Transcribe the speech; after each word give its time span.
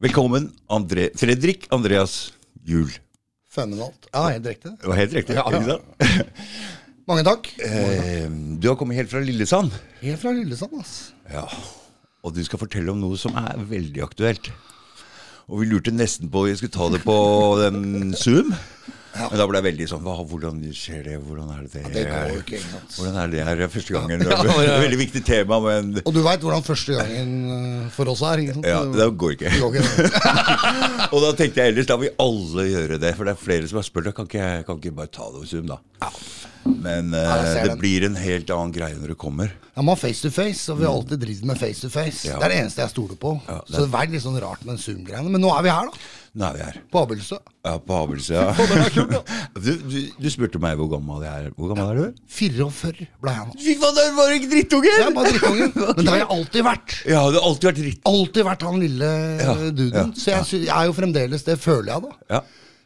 Velkommen, 0.00 0.46
André, 0.66 1.10
Fredrik 1.12 1.66
Andreas 1.68 2.32
Juel. 2.64 2.88
Fenomenalt. 3.52 4.06
Ja, 4.14 4.22
helt 4.30 4.46
riktig. 4.48 4.70
Det 4.80 4.88
var 4.88 4.96
helt 4.96 5.12
riktig. 5.12 5.34
Ja, 5.36 5.42
ja. 5.44 5.58
ikke 5.58 5.74
sant? 5.74 6.38
Mange 7.10 7.24
takk. 7.26 7.50
Eh, 7.60 8.24
du 8.56 8.70
har 8.70 8.78
kommet 8.80 8.96
helt 8.96 9.12
fra 9.12 9.20
Lillesand. 9.20 9.76
Helt 10.00 10.22
fra 10.22 10.32
Lillesand, 10.32 10.78
ass. 10.80 10.94
Ja. 11.28 11.44
Og 12.24 12.32
du 12.32 12.40
skal 12.48 12.62
fortelle 12.62 12.94
om 12.94 13.02
noe 13.02 13.20
som 13.20 13.36
er 13.36 13.60
veldig 13.60 14.00
aktuelt. 14.06 14.48
Og 15.52 15.60
vi 15.60 15.68
lurte 15.68 15.92
nesten 15.92 16.32
på 16.32 16.46
om 16.46 16.48
vi 16.48 16.56
skulle 16.56 16.78
ta 16.78 16.88
det 16.96 17.02
på 17.04 17.18
den 17.60 18.14
Zoom. 18.16 18.54
Men 19.10 19.40
da 19.40 19.46
ble 19.50 19.58
jeg 19.58 19.66
veldig 19.66 19.86
sånn 19.90 20.02
hva, 20.04 20.12
Hvordan 20.30 20.60
skjer 20.76 21.00
det? 21.08 21.16
Hvordan 21.24 21.48
er 21.54 21.64
det 21.64 21.70
det? 21.72 21.82
Det 21.96 22.04
går 22.06 22.28
jo 22.30 22.42
ikke, 22.44 22.60
sant. 22.62 22.94
Hvordan 22.96 23.16
er 23.22 23.32
det 23.32 23.44
her 23.48 23.62
første 23.74 23.96
gangen? 23.96 24.22
Ja, 24.22 24.38
Det 24.38 24.52
er 24.54 24.62
ja. 24.68 24.74
et 24.76 24.84
veldig 24.86 25.00
viktig 25.00 25.22
tema, 25.26 25.58
men 25.64 25.90
Og 26.04 26.12
du 26.14 26.20
veit 26.22 26.44
hvordan 26.46 26.66
første 26.66 26.94
gangen 26.98 27.32
eh, 27.56 27.88
for 27.96 28.12
oss 28.12 28.22
er, 28.30 28.44
ja, 28.62 28.80
det 28.86 29.08
går 29.18 29.34
ikke. 29.36 29.50
Det 29.50 29.60
går 29.64 29.80
ikke. 29.80 30.10
Og 31.14 31.24
da 31.26 31.32
tenkte 31.38 31.64
jeg 31.64 31.74
ellers 31.74 31.90
da 31.90 31.98
vil 32.00 32.14
alle 32.22 32.68
gjøre 32.70 33.00
det. 33.02 33.14
For 33.18 33.26
det 33.26 33.34
er 33.34 33.42
flere 33.42 33.70
som 33.70 33.80
har 33.82 33.88
spurt 33.88 34.12
Kan 34.14 34.30
ikke 34.30 34.50
kan 34.68 34.78
ikke 34.78 34.94
bare 35.02 35.10
ta 35.12 35.26
det 35.32 35.42
hos 35.42 35.50
Zoom, 35.54 35.66
da. 35.70 35.80
Men 36.70 37.10
uh, 37.16 37.40
det 37.56 37.66
den. 37.72 37.78
blir 37.80 38.04
en 38.06 38.16
helt 38.20 38.50
annen 38.52 38.72
greie 38.74 38.94
når 38.94 39.14
det 39.14 39.18
kommer. 39.20 39.50
Ja, 39.74 39.82
man 39.82 39.94
har 39.94 40.00
face 40.02 40.20
to 40.22 40.30
face, 40.34 40.68
og 40.70 40.78
vi 40.80 40.86
har 40.86 40.92
alltid 40.94 41.22
drevet 41.22 41.46
med 41.48 41.58
face 41.58 41.80
to 41.82 41.90
face. 41.92 42.28
Ja. 42.28 42.36
Det 42.38 42.46
er 42.46 42.52
det 42.54 42.58
eneste 42.66 42.82
jeg 42.84 42.92
stoler 42.92 43.18
på. 43.20 43.34
Ja, 43.48 43.60
det- 43.66 43.74
Så 43.78 43.86
det 43.86 44.00
er 44.02 44.12
litt 44.12 44.22
sånn 44.26 44.38
rart 44.42 44.64
med 44.64 44.76
den 44.76 44.82
Zoom-greiene. 44.84 45.30
Men 45.32 45.40
nå 45.42 45.50
er 45.56 45.62
vi 45.66 45.72
her, 45.72 45.88
da. 45.88 46.10
Nå 46.38 46.46
er 46.46 46.54
vi 46.54 46.60
her. 46.62 46.76
På 46.94 47.00
Abelsø 47.02 47.36
Ja, 47.66 47.72
på 47.82 47.94
Abelsø 48.04 48.34
Ja. 48.36 48.52
Du, 49.64 49.70
du, 49.82 49.96
du 50.22 50.28
spurte 50.30 50.60
meg 50.62 50.76
hvor 50.78 50.86
gammel 50.92 51.24
jeg 51.26 51.46
er. 51.48 51.54
Hvor 51.56 51.72
gammel 51.72 51.90
er 51.90 51.98
du? 52.12 52.20
44 52.36 53.08
ble 53.24 53.32
jeg 53.34 53.48
nå. 53.48 53.56
Fy 53.64 53.74
faen, 53.80 53.96
det 53.98 54.04
var 54.18 54.34
ikke 54.36 54.50
drittunge! 54.52 54.92
Jeg 55.00 55.14
var 55.16 55.26
drittungen. 55.26 55.72
Men 55.96 56.00
det 56.06 56.12
har 56.14 56.20
jeg 56.22 56.28
alltid 56.36 56.66
vært. 56.68 56.94
Ja, 57.10 57.24
du 57.34 57.38
har 57.40 57.48
alltid 57.50 57.68
vært 57.70 57.80
dritt... 57.82 58.00
Alltid 58.12 58.46
vært 58.50 58.64
han 58.68 58.78
lille 58.84 59.10
Ja, 59.42 59.56
duden. 59.74 59.98
ja, 59.98 60.06
Så 60.22 60.30
jeg, 60.36 60.62
jeg 60.68 60.72
er 60.78 60.88
jo 60.92 60.96
fremdeles 61.00 61.46
det, 61.50 61.58
føler 61.66 61.90
jeg, 61.96 62.06
da. 62.06 62.14
Ja, 62.36 62.42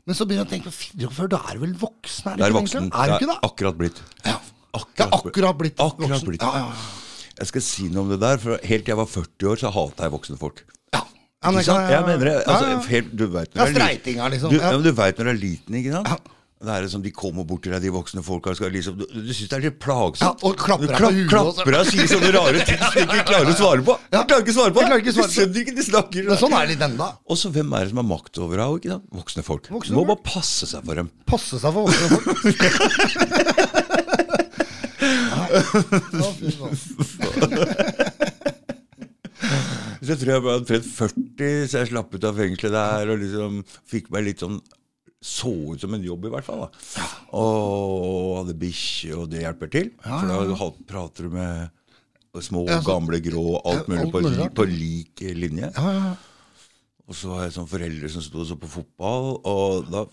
Men 0.09 0.19
så 0.19 0.27
begynner 0.29 0.45
jeg 0.45 0.51
å 0.51 0.55
tenke 0.57 0.73
på 0.73 0.79
44, 0.81 1.31
du 1.35 1.39
er 1.39 1.61
vel 1.67 1.77
voksen? 1.85 2.33
Er, 2.33 2.41
du 2.41 2.45
ikke 2.49 2.59
voksen. 2.63 2.91
Er 2.93 3.13
du 3.13 3.17
ikke 3.21 3.31
det? 3.35 3.39
akkurat 3.51 3.79
blitt. 3.85 4.03
Ja. 4.25 4.39
Akkurat, 4.75 5.05
er 5.05 5.19
akkurat 5.21 5.61
blitt 5.61 5.79
Akkurat 5.85 6.17
voksen. 6.17 6.29
blitt. 6.33 6.43
Ja, 6.49 6.65
ja, 6.65 6.73
ja. 6.73 7.35
Jeg 7.45 7.49
skal 7.51 7.63
si 7.67 7.89
noe 7.93 8.05
om 8.07 8.11
det 8.15 8.21
der, 8.23 8.41
for 8.43 8.57
helt 8.63 8.85
til 8.87 8.93
jeg 8.95 8.99
var 9.05 9.09
40 9.11 9.49
år, 9.53 9.61
så 9.61 9.71
hata 9.75 10.07
jeg 10.09 10.13
voksne 10.17 10.37
folk. 10.41 10.65
Ja. 11.45 11.51
ja 11.51 11.61
Ikke 11.61 11.69
sant? 11.69 11.91
Jeg 11.95 12.07
mener 12.09 12.31
det. 12.31 12.37
Altså, 12.45 12.65
ja, 12.65 12.77
ja. 12.77 12.85
Helt, 12.95 13.11
du 13.13 13.27
vet 13.27 13.55
når 13.55 13.61
Ja, 13.61 13.73
du 13.73 13.83
er 13.85 14.31
liksom. 14.37 14.51
Du, 14.51 14.57
Ja. 14.57 14.71
ja. 14.71 14.79
du 14.79 14.93
vet 14.93 15.19
når 15.21 15.25
du 15.25 15.31
er 15.35 15.41
liten, 15.45 15.83
ikke 15.83 15.93
sant? 15.99 16.31
Det 16.65 16.73
er 16.73 16.81
liksom, 16.87 17.03
De 17.05 17.11
kommer 17.13 17.45
bort 17.45 17.63
til 17.65 17.73
deg, 17.75 17.83
de 17.85 17.91
voksne 17.93 18.23
folka. 18.25 18.55
Liksom, 18.73 18.97
du 18.97 19.05
du 19.05 19.33
syns 19.37 19.49
det 19.51 19.57
er 19.59 19.65
litt 19.67 19.79
plagsomt. 19.83 20.25
Ja, 20.25 20.31
og 20.49 20.57
klapper 20.57 20.87
deg 20.89 20.97
på 20.97 21.11
huet 21.13 21.29
Klapper 21.33 21.71
deg 21.75 21.81
og 21.83 21.91
sier 21.91 22.07
sånne 22.09 22.31
rare 22.37 22.65
ting 22.65 22.81
som 22.81 22.95
du 22.95 23.01
ikke 23.05 23.29
klarer 23.29 23.51
å 23.51 23.57
svare 23.59 23.83
på. 23.85 23.93
Ja. 24.09 24.23
Du 24.23 24.25
klarer 24.31 24.43
ikke 24.47 24.55
å 24.55 24.59
svare 24.59 24.73
på 24.73 24.81
svare 24.81 25.01
Du 25.05 25.11
skjønner 25.37 25.61
ikke 25.65 25.77
de 25.77 25.85
snakker. 25.91 26.21
Men 26.31 26.41
sånn 26.41 26.57
er 26.57 26.63
det 26.65 26.71
litt 26.75 26.87
enda. 26.89 27.07
Og 27.29 27.37
så 27.41 27.47
hvem 27.53 27.69
er 27.77 27.81
det 27.85 27.91
som 27.93 28.01
har 28.01 28.09
makt 28.15 28.35
over 28.47 28.57
deg? 28.65 28.89
Voksne 29.21 29.43
folk. 29.45 29.65
Voksne 29.75 29.93
du 29.93 30.01
må 30.01 30.07
bare 30.15 30.25
passe 30.25 30.65
seg 30.71 30.81
for 30.89 30.95
dem. 31.03 31.09
Passe 31.29 31.61
seg 31.61 31.71
for 31.75 31.81
voksne 31.85 32.07
folk. 32.15 32.27
Nei. 35.05 35.51
Så 40.05 40.17
tror 40.21 40.33
jeg 40.35 40.43
ble 40.45 40.55
omtrent 40.59 40.87
40, 40.87 41.69
så 41.71 41.81
jeg 41.83 41.91
slapp 41.93 42.15
ut 42.15 42.25
av 42.29 42.37
fengselet 42.37 42.75
der 42.77 43.13
og 43.15 43.21
liksom 43.23 43.61
fikk 43.91 44.11
meg 44.15 44.27
litt 44.29 44.43
sånn 44.45 44.59
Så 45.25 45.53
ut 45.73 45.81
som 45.81 45.95
en 45.97 46.03
jobb, 46.05 46.27
i 46.29 46.33
hvert 46.35 46.45
fall. 46.45 46.67
da 46.67 47.07
Og 47.33 48.43
hadde 48.43 48.59
bikkje, 48.61 49.15
og 49.17 49.31
det 49.33 49.41
hjelper 49.47 49.71
til. 49.73 49.89
For 50.05 50.29
da 50.29 50.69
prater 50.91 51.29
du 51.29 51.31
med 51.31 51.71
små, 52.45 52.67
Ja, 52.69 52.81
så- 52.83 52.89
gamle, 52.91 53.21
grå, 53.25 53.61
alt 53.65 53.89
mulig 53.89 54.03
alt 54.03 54.13
på, 54.13 54.21
mulig 54.21 54.49
på, 54.51 54.55
på 54.55 54.67
lik 54.69 55.21
linje. 55.39 55.73
Ja, 55.77 55.93
ja. 55.93 56.17
Og 57.09 57.15
så 57.15 57.29
var 57.31 57.43
jeg 57.45 57.53
sånn 57.53 57.69
foreldre 57.69 58.09
som 58.11 58.23
sto 58.25 58.41
og 58.41 58.47
så 58.49 58.57
på 58.59 58.69
fotball, 58.69 59.41
og 59.45 59.91
da 59.93 60.05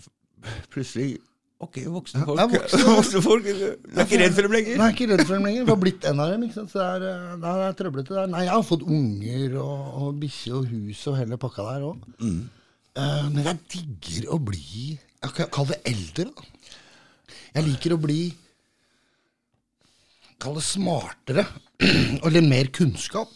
plutselig 0.70 1.17
Ok, 1.62 1.78
voksne 1.94 2.23
folk. 2.26 2.40
Ja, 2.42 2.48
voksne. 2.56 2.80
voksne 2.90 3.22
folk 3.22 3.44
Du 3.45 3.52
er 3.62 4.06
ikke 4.08 4.17
redd 4.23 4.33
for 4.38 4.48
dem 4.48 4.55
lenger? 4.55 4.77
Nei, 4.82 4.88
ikke 4.95 5.08
redd 5.11 5.22
for 5.27 5.36
dem 5.38 5.45
lenger. 5.45 5.66
Vi 5.67 5.73
har 5.76 5.82
blitt 5.83 6.08
en 6.10 6.23
av 6.23 6.32
dem. 6.33 6.45
ikke 6.48 6.58
sant? 6.58 6.72
Så 6.73 6.80
det 6.82 6.88
er, 6.88 7.05
eh, 7.11 7.36
det 7.44 7.52
er 7.67 7.76
trøblete 7.82 8.16
der. 8.17 8.32
Nei, 8.33 8.42
jeg 8.48 8.55
har 8.55 8.66
fått 8.66 8.86
unger 8.88 9.58
og, 9.61 9.83
og 10.02 10.16
bikkje 10.23 10.54
og 10.58 10.72
hus 10.72 11.04
og 11.11 11.20
hele 11.22 11.38
pakka 11.42 11.67
der 11.70 11.86
òg. 11.92 12.08
Mm. 12.23 12.42
men 13.32 13.45
jeg 13.45 13.60
digger 13.72 14.26
å 14.36 14.39
bli 14.44 14.98
Jeg 14.98 15.49
kan 15.54 15.67
det 15.70 15.77
eldre, 15.88 16.26
da. 16.33 16.48
Jeg 17.55 17.67
liker 17.70 17.93
å 17.95 18.02
bli 18.02 18.20
Kall 20.42 20.58
det 20.58 20.64
smartere. 20.66 21.45
og 22.23 22.32
litt 22.33 22.48
mer 22.49 22.70
kunnskap. 22.73 23.30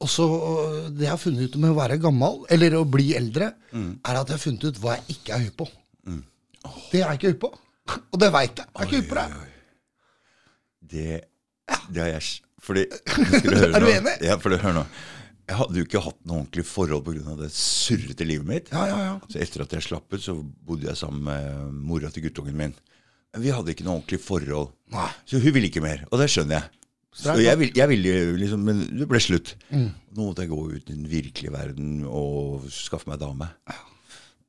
Og 0.00 0.08
så 0.08 0.24
øh, 0.24 0.88
Det 0.96 1.04
jeg 1.04 1.12
har 1.12 1.20
funnet 1.20 1.50
ut 1.50 1.58
med 1.60 1.74
å 1.74 1.76
være 1.76 1.98
gammel, 2.00 2.40
eller 2.48 2.78
å 2.80 2.86
bli 2.88 3.10
eldre, 3.18 3.52
Mm. 3.70 3.90
er 4.02 4.16
at 4.18 4.26
jeg 4.26 4.34
har 4.34 4.42
funnet 4.42 4.64
ut 4.66 4.78
hva 4.82 4.96
jeg 4.96 5.14
ikke 5.14 5.34
er 5.36 5.42
høy 5.44 5.50
på. 5.60 5.66
Det 6.64 7.00
er 7.00 7.06
jeg 7.06 7.20
ikke 7.20 7.32
hypp 7.32 7.42
på. 7.46 7.50
Og 8.00 8.20
det 8.22 8.30
veit 8.34 8.60
jeg. 8.60 8.66
Jeg 8.66 8.80
er 8.82 8.88
ikke 8.88 9.00
hypp 9.00 9.10
på 9.10 9.18
det. 9.20 9.46
Det, 10.90 11.08
det 11.94 12.02
har 12.02 12.08
jeg 12.10 12.28
Fordi 12.60 12.82
skal 13.06 13.46
du 13.46 13.56
høre 13.56 13.70
Er 13.76 13.80
du 13.80 13.86
nå. 13.86 13.94
enig? 13.94 14.14
Ja, 14.26 14.36
for 14.42 14.56
hør 14.64 14.76
nå. 14.80 14.84
Jeg 15.50 15.58
hadde 15.58 15.80
jo 15.80 15.86
ikke 15.86 16.02
hatt 16.04 16.18
noe 16.28 16.42
ordentlig 16.44 16.64
forhold 16.68 17.02
pga. 17.06 17.34
det 17.40 17.48
surrete 17.54 18.26
livet 18.26 18.46
mitt. 18.46 18.68
Ja, 18.70 18.84
ja, 18.86 18.98
ja. 19.08 19.14
Så 19.32 19.40
etter 19.42 19.64
at 19.64 19.72
jeg 19.74 19.82
slapp 19.82 20.12
ut, 20.14 20.22
så 20.22 20.36
bodde 20.38 20.86
jeg 20.86 20.98
sammen 20.98 21.24
med 21.26 21.72
mora 21.90 22.10
til 22.14 22.22
guttungen 22.28 22.54
min. 22.58 22.74
Men 23.34 23.42
vi 23.42 23.50
hadde 23.54 23.72
ikke 23.74 23.86
noe 23.86 23.98
ordentlig 23.98 24.20
forhold. 24.22 24.70
Nei. 24.94 25.08
Så 25.26 25.40
hun 25.42 25.54
ville 25.56 25.70
ikke 25.70 25.82
mer, 25.82 26.04
og 26.10 26.22
det 26.22 26.28
skjønner 26.30 26.60
jeg. 26.60 26.70
Så 27.10 27.34
jeg, 27.42 27.58
vil, 27.58 27.72
jeg 27.74 27.90
ville 27.90 28.10
liksom, 28.38 28.60
Men 28.62 28.84
det 28.94 29.08
ble 29.10 29.18
slutt. 29.18 29.56
Mm. 29.74 29.88
Nå 30.14 30.28
måtte 30.28 30.44
jeg 30.44 30.52
gå 30.52 30.60
ut 30.70 30.84
i 30.84 30.94
den 30.94 31.08
virkelige 31.10 31.54
verden 31.54 32.04
og 32.06 32.68
skaffe 32.70 33.10
meg 33.10 33.18
dame. 33.22 33.50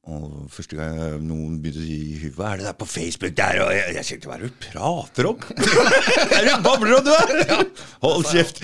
Og 0.09 0.47
første 0.50 0.73
gang 0.79 1.22
noen 1.22 1.59
begynte 1.62 1.78
å 1.78 1.85
si 1.85 2.29
'Hva 2.34 2.53
er 2.53 2.57
det 2.57 2.66
der 2.66 2.78
på 2.79 2.88
Facebook 2.89 3.35
der?' 3.38 3.59
Og 3.62 3.72
jeg, 3.75 3.95
jeg 4.00 4.06
tenkte 4.07 4.28
'Hva 4.28 4.35
er 4.35 4.41
det 4.41 4.50
du 4.50 4.63
prater 4.66 5.28
om?' 5.29 5.38
Hva 5.38 6.38
er 6.39 6.45
det 6.47 6.56
du 6.56 6.63
babler 6.66 6.95
om, 6.97 7.06
du 7.06 7.12
er?! 7.13 7.66
Hold 8.01 8.25
kjeft! 8.25 8.63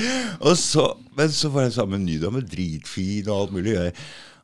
Så, 0.57 0.87
men 1.15 1.29
så 1.31 1.51
var 1.53 1.67
jeg 1.67 1.73
sammen 1.77 1.99
med 1.99 1.99
en 2.01 2.09
ny 2.09 2.17
dame, 2.23 2.41
dritfin 2.41 3.29
og 3.29 3.35
alt 3.41 3.53
mulig. 3.53 3.75
Jeg, 3.77 3.93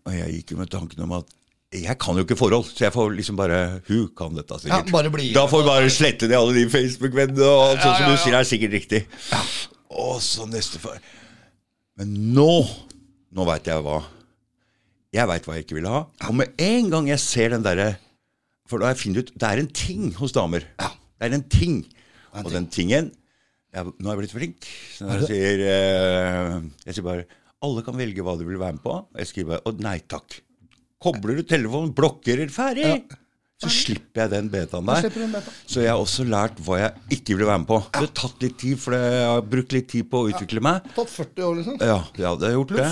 og 0.05 0.13
jeg 0.19 0.37
gikk 0.37 0.51
jo 0.53 0.57
med 0.61 0.69
tanken 0.69 1.01
om 1.07 1.17
at 1.17 1.33
jeg 1.73 1.97
kan 1.97 2.13
jo 2.13 2.21
ikke 2.27 2.37
forhold, 2.37 2.69
så 2.69 2.85
jeg 2.85 2.93
får 2.93 3.15
liksom 3.17 3.35
bare 3.41 3.81
Hun 3.87 4.07
kan 4.15 4.35
dette 4.37 4.59
sikkert. 4.61 4.93
Ja, 4.93 5.09
bli- 5.09 5.33
da 5.33 5.47
får 5.49 5.63
vi 5.63 5.69
bare 5.71 5.89
slette 5.89 6.27
ned 6.29 6.37
alle 6.37 6.53
de 6.61 6.69
Facebook-vennene, 6.69 7.41
og 7.49 7.79
sånn 7.81 7.89
ja, 7.89 7.97
som 7.97 8.11
du 8.11 8.17
sier 8.21 8.37
er 8.37 8.45
sikkert 8.45 8.77
riktig. 8.77 9.05
Og 9.89 10.21
så 10.21 10.45
neste. 10.45 10.77
Men 11.97 12.13
nå 12.37 12.51
Nå 13.33 13.47
veit 13.49 13.65
jeg 13.65 13.81
hva 13.81 14.03
Jeg 15.13 15.29
veit 15.29 15.45
hva 15.45 15.57
jeg 15.57 15.67
ikke 15.67 15.77
vil 15.77 15.89
ha. 15.91 15.99
Og 16.29 16.37
med 16.39 16.53
en 16.63 16.87
gang 16.93 17.09
jeg 17.11 17.21
ser 17.21 17.53
den 17.53 17.65
derre 17.65 17.91
For 18.69 18.81
da 18.81 18.87
har 18.89 18.95
jeg 18.95 19.03
funnet 19.03 19.19
ut 19.21 19.33
Det 19.37 19.49
er 19.49 19.61
en 19.61 19.69
ting 19.69 20.07
hos 20.17 20.33
damer. 20.33 20.65
Det 20.79 21.27
er 21.27 21.35
en 21.37 21.45
ting. 21.53 21.83
Og 22.41 22.49
den 22.53 22.65
tingen 22.73 23.11
jeg, 23.73 23.89
Nå 23.97 24.09
har 24.09 24.15
jeg 24.17 24.23
blitt 24.23 24.33
flink. 24.35 24.67
Så 24.97 25.09
jeg 25.09 25.27
sier, 25.29 25.63
eh, 25.69 26.57
jeg 26.87 26.97
sier 26.97 27.05
bare 27.05 27.27
Alle 27.65 27.83
kan 27.85 27.97
velge 27.97 28.25
hva 28.25 28.35
de 28.39 28.47
vil 28.47 28.59
være 28.61 28.77
med 28.77 28.83
på. 28.85 28.97
Jeg 29.21 29.29
skriver 29.29 29.55
bare 29.55 29.69
Å, 29.69 29.75
nei 29.85 29.97
takk. 30.09 30.39
Kobler 31.03 31.39
du 31.41 31.43
telefonen, 31.47 31.91
blokkerer, 31.95 32.49
ferdig! 32.53 32.93
Så 33.63 33.71
slipper 33.71 34.23
jeg 34.25 34.31
den 34.33 34.49
betaen 34.53 34.89
der. 34.89 35.07
Så 35.65 35.83
jeg 35.83 35.91
har 35.91 36.01
også 36.01 36.25
lært 36.27 36.59
hva 36.65 36.79
jeg 36.81 37.17
ikke 37.17 37.37
vil 37.39 37.47
være 37.49 37.61
med 37.63 37.69
på. 37.69 37.79
Det 37.89 38.01
har 38.03 38.11
tatt 38.19 38.43
litt 38.45 38.57
tid, 38.61 38.79
for 38.83 38.95
jeg 38.97 39.27
har 39.29 39.43
brukt 39.55 39.75
litt 39.75 39.89
tid 39.93 40.09
på 40.11 40.23
å 40.23 40.31
utvikle 40.31 40.63
meg. 40.63 40.89
Tatt 40.97 41.13
40 41.13 41.47
år, 41.47 41.59
liksom. 41.61 41.77
Ja, 41.81 41.99
ja, 42.19 42.33
det 42.39 42.49
har 42.49 42.55
gjort 42.57 42.73
det. 42.77 42.89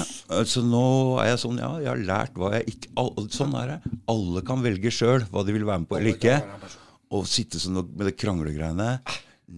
Så 0.52 0.64
nå 0.66 0.86
er 1.24 1.32
jeg 1.34 1.42
sånn, 1.44 1.60
ja, 1.62 1.72
jeg 1.84 1.92
har 1.92 2.06
lært 2.12 2.40
hva 2.40 2.54
jeg 2.58 2.76
ikke 2.76 3.08
Sånn 3.32 3.54
er 3.60 3.74
det. 3.76 3.96
Alle 4.12 4.42
kan 4.46 4.62
velge 4.64 4.92
sjøl 4.94 5.26
hva 5.32 5.44
de 5.48 5.54
vil 5.56 5.66
være 5.68 5.84
med 5.84 5.90
på 5.90 5.98
eller 6.00 6.16
ikke. 6.16 6.38
Og 7.12 7.28
sitte 7.28 7.60
sånn 7.62 7.80
med 7.82 8.06
det 8.08 8.16
kranglegreiene. 8.20 8.94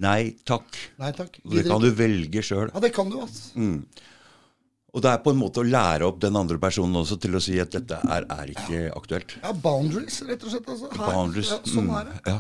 Nei 0.04 0.34
takk. 0.48 0.66
Nei 1.02 1.12
takk. 1.14 1.38
Det 1.46 1.66
kan 1.68 1.82
du 1.84 1.90
velge 1.94 2.42
sjøl. 2.46 2.72
Ja, 2.74 2.82
det 2.82 2.94
kan 2.96 3.12
du, 3.14 3.20
altså. 3.22 3.54
Og 4.94 5.02
det 5.02 5.10
er 5.10 5.22
på 5.26 5.32
en 5.34 5.40
måte 5.40 5.64
å 5.64 5.66
lære 5.66 6.06
opp 6.06 6.20
den 6.22 6.36
andre 6.38 6.60
personen 6.62 7.00
også 7.02 7.18
til 7.22 7.34
å 7.34 7.42
si 7.42 7.56
at 7.62 7.74
dette 7.74 7.98
er, 8.14 8.28
er 8.30 8.50
ikke 8.54 8.82
aktuelt. 8.94 9.38
Ja, 9.42 9.54
boundaries, 9.64 10.20
rett 10.28 10.44
og 10.46 10.54
slett. 10.54 10.68
Altså. 10.70 10.90
Her, 10.94 11.08
Boundaries. 11.08 11.50
Ja, 11.50 11.62
sånn 11.66 11.88
mm, 11.88 11.96
er 11.98 12.12
det. 12.12 12.20
Ja, 12.30 12.36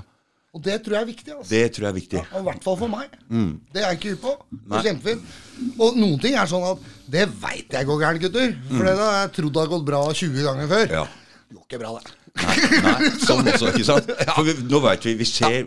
Og 0.53 0.61
det 0.67 0.75
tror 0.85 0.95
jeg 0.95 1.01
er 1.01 1.09
viktig. 1.09 1.31
Altså. 1.33 1.49
det 1.49 1.63
tror 1.73 1.87
jeg 1.87 1.89
er 1.89 1.97
viktig. 1.97 2.21
Og 2.29 2.37
I 2.37 2.45
hvert 2.51 2.67
fall 2.67 2.77
for 2.83 2.93
meg. 2.93 3.17
Det 3.73 3.81
er 3.81 3.87
jeg 3.87 3.99
ikke 3.99 4.13
hypp 4.13 4.23
på. 4.27 4.35
Det 4.53 4.77
er 4.79 4.87
kjempefint. 4.91 5.33
Og 5.73 5.97
noen 5.97 6.21
ting 6.21 6.37
er 6.37 6.51
sånn 6.53 6.67
at 6.69 6.85
det 7.17 7.25
veit 7.41 7.73
jeg 7.73 7.89
går 7.89 8.03
gærent, 8.05 8.27
gutter. 8.27 8.53
For 8.69 8.85
det 8.85 8.95
har 9.01 9.17
jeg 9.23 9.33
trodd 9.39 9.61
har 9.63 9.73
gått 9.73 9.87
bra 9.89 10.03
20 10.13 10.49
ganger 10.51 10.69
før. 10.75 10.97
Ja. 11.01 11.07
Det 11.49 11.57
går 11.57 11.65
ikke 11.71 11.81
bra, 11.81 11.95
det. 11.97 12.19
Nei, 12.33 12.55
nei, 12.81 13.09
sånn 13.27 13.49
også, 13.49 13.73
ikke 13.73 13.85
sant? 13.85 14.13
For 14.29 14.45
vi, 14.45 14.55
nå 14.69 14.79
vet 14.85 15.09
vi, 15.09 15.17
vi 15.19 15.27
ser 15.29 15.65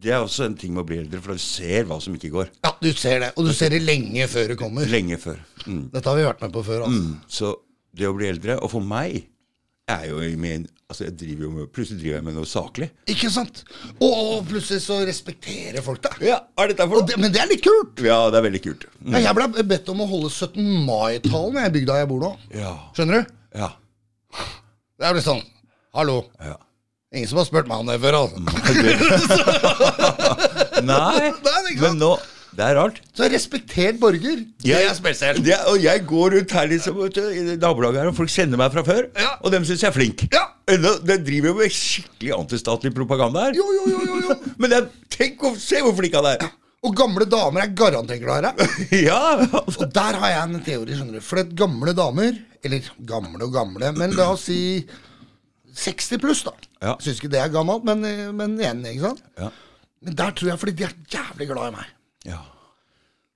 Det 0.00 0.12
er 0.14 0.22
også 0.24 0.46
en 0.48 0.54
ting 0.56 0.72
med 0.72 0.84
å 0.84 0.88
bli 0.88 1.00
eldre, 1.02 1.20
for 1.20 1.36
du 1.36 1.42
ser 1.44 1.84
hva 1.88 1.98
som 2.00 2.14
ikke 2.16 2.30
går. 2.32 2.52
Ja, 2.64 2.70
du 2.80 2.88
ser 2.96 3.20
det. 3.20 3.32
Og 3.36 3.50
du 3.50 3.52
ser 3.56 3.72
det 3.74 3.82
lenge 3.84 4.24
før 4.32 4.52
det 4.54 4.56
kommer. 4.60 4.88
Lenge 4.88 5.18
før. 5.20 5.42
Mm. 5.66 5.90
Dette 5.92 6.08
har 6.08 6.16
vi 6.16 6.24
vært 6.24 6.44
med 6.46 6.54
på 6.54 6.62
før. 6.64 6.86
Altså. 6.86 7.02
Mm. 7.04 7.18
Så 7.28 7.50
det 8.00 8.06
å 8.06 8.14
bli 8.14 8.28
eldre 8.30 8.54
Og 8.62 8.70
for 8.70 8.86
meg 8.86 9.16
er 9.90 10.04
jo 10.06 10.20
i 10.22 10.36
min 10.38 10.62
Altså 10.86 11.08
jeg 11.08 11.16
driver 11.18 11.42
jo 11.42 11.50
med 11.56 11.72
Plutselig 11.74 11.98
driver 12.04 12.16
jeg 12.20 12.26
med 12.28 12.36
noe 12.38 12.48
saklig. 12.48 12.88
Ikke 13.10 13.30
sant? 13.34 13.60
Og 14.06 14.46
plutselig 14.48 14.80
så 14.86 15.00
respekterer 15.06 15.84
folk 15.86 16.00
deg. 16.06 16.16
Ja, 16.30 16.38
er 16.58 16.72
dette 16.72 16.86
for 16.90 17.06
det, 17.06 17.18
men 17.20 17.34
det 17.34 17.42
er 17.42 17.50
litt 17.50 17.62
kult. 17.66 18.00
Ja, 18.02 18.24
det 18.30 18.40
er 18.40 18.46
veldig 18.48 18.62
kult. 18.64 18.86
Mm. 19.02 19.12
Ja, 19.14 19.22
jeg 19.28 19.36
ble 19.38 19.66
bedt 19.74 19.92
om 19.92 20.02
å 20.02 20.08
holde 20.10 20.32
17. 20.32 20.64
mai-talen 20.88 21.60
i 21.62 21.68
bygda 21.76 22.00
jeg 22.00 22.10
bor 22.10 22.24
nå. 22.24 22.32
Ja. 22.56 22.72
Skjønner 22.96 23.20
du? 23.20 23.36
ja. 23.60 23.70
Det 25.00 25.08
er 25.08 25.14
blitt 25.16 25.24
sånn 25.26 25.40
Hallo. 25.96 26.18
Ja. 26.42 26.58
Ingen 27.10 27.26
som 27.26 27.40
har 27.40 27.46
spurt 27.48 27.66
meg 27.66 27.80
om 27.82 27.88
det 27.90 27.96
før, 28.04 28.16
altså. 28.20 28.38
Nei, 30.86 31.30
Nei, 31.50 31.72
men 31.80 31.96
nå 31.98 32.10
Det 32.54 32.62
er 32.66 32.76
rart. 32.78 33.00
Så 33.18 33.26
respektert 33.32 33.98
borger. 34.02 34.44
Det 34.62 34.76
er 34.78 34.94
spesielt. 34.94 35.42
Det, 35.46 35.56
og 35.70 35.78
jeg 35.82 36.04
går 36.06 36.36
rundt 36.36 36.54
her 36.54 36.68
liksom, 36.70 37.00
du, 37.14 37.20
i 37.34 37.42
nabolaget 37.58 38.00
her, 38.02 38.10
og 38.12 38.16
folk 38.18 38.30
kjenner 38.30 38.58
meg 38.62 38.70
fra 38.74 38.84
før. 38.86 39.08
Ja. 39.18 39.32
Og 39.42 39.50
dem 39.54 39.66
syns 39.66 39.82
jeg 39.82 39.90
er 39.90 39.96
flink. 39.96 40.24
Ja. 40.34 40.44
Den 40.70 40.86
De 41.06 41.16
driver 41.26 41.50
jo 41.50 41.56
med 41.60 41.74
skikkelig 41.74 42.32
antistatlig 42.38 42.92
propaganda 42.94 43.48
her. 43.48 43.58
Jo, 43.58 43.66
jo, 43.74 43.84
jo, 43.90 44.00
jo, 44.06 44.22
jo. 44.28 44.38
Men 44.62 44.70
det, 44.74 44.80
er- 44.84 45.14
tenk, 45.16 45.42
se 45.62 45.82
hvor 45.82 45.94
flink 45.98 46.14
han 46.18 46.30
er! 46.30 46.46
Og 46.86 46.94
gamle 46.96 47.26
damer 47.28 47.66
er 47.66 47.74
garantert 47.76 48.22
glad 48.22 48.46
i. 48.54 49.02
Ja! 49.10 49.20
Og 49.50 49.82
der 49.94 50.14
har 50.22 50.30
jeg 50.36 50.46
en 50.46 50.62
teori, 50.64 50.94
skjønner 50.96 51.18
du. 51.18 51.26
For 51.26 51.42
at 51.42 51.50
gamle 51.58 51.92
damer, 51.98 52.38
eller 52.64 52.86
gamle 53.10 53.42
og 53.46 53.54
gamle, 53.58 53.90
men 53.98 54.14
la 54.16 54.30
oss 54.36 54.46
si 54.46 54.60
60 55.76 56.22
pluss, 56.22 56.42
da. 56.46 56.54
Ja. 56.80 56.94
Syns 57.02 57.18
ikke 57.20 57.32
det 57.34 57.40
er 57.42 57.52
gammelt, 57.52 57.84
men, 57.84 58.04
men 58.36 58.56
igjen, 58.60 58.80
ikke 58.88 59.10
sant. 59.10 59.26
Ja. 59.38 59.50
Men 60.00 60.16
der 60.16 60.32
tror 60.36 60.48
jeg 60.52 60.60
fordi 60.62 60.76
de 60.78 60.86
er 60.86 60.96
jævlig 61.12 61.50
glad 61.50 61.72
i 61.72 61.76
meg. 61.76 61.92
ja. 62.30 62.40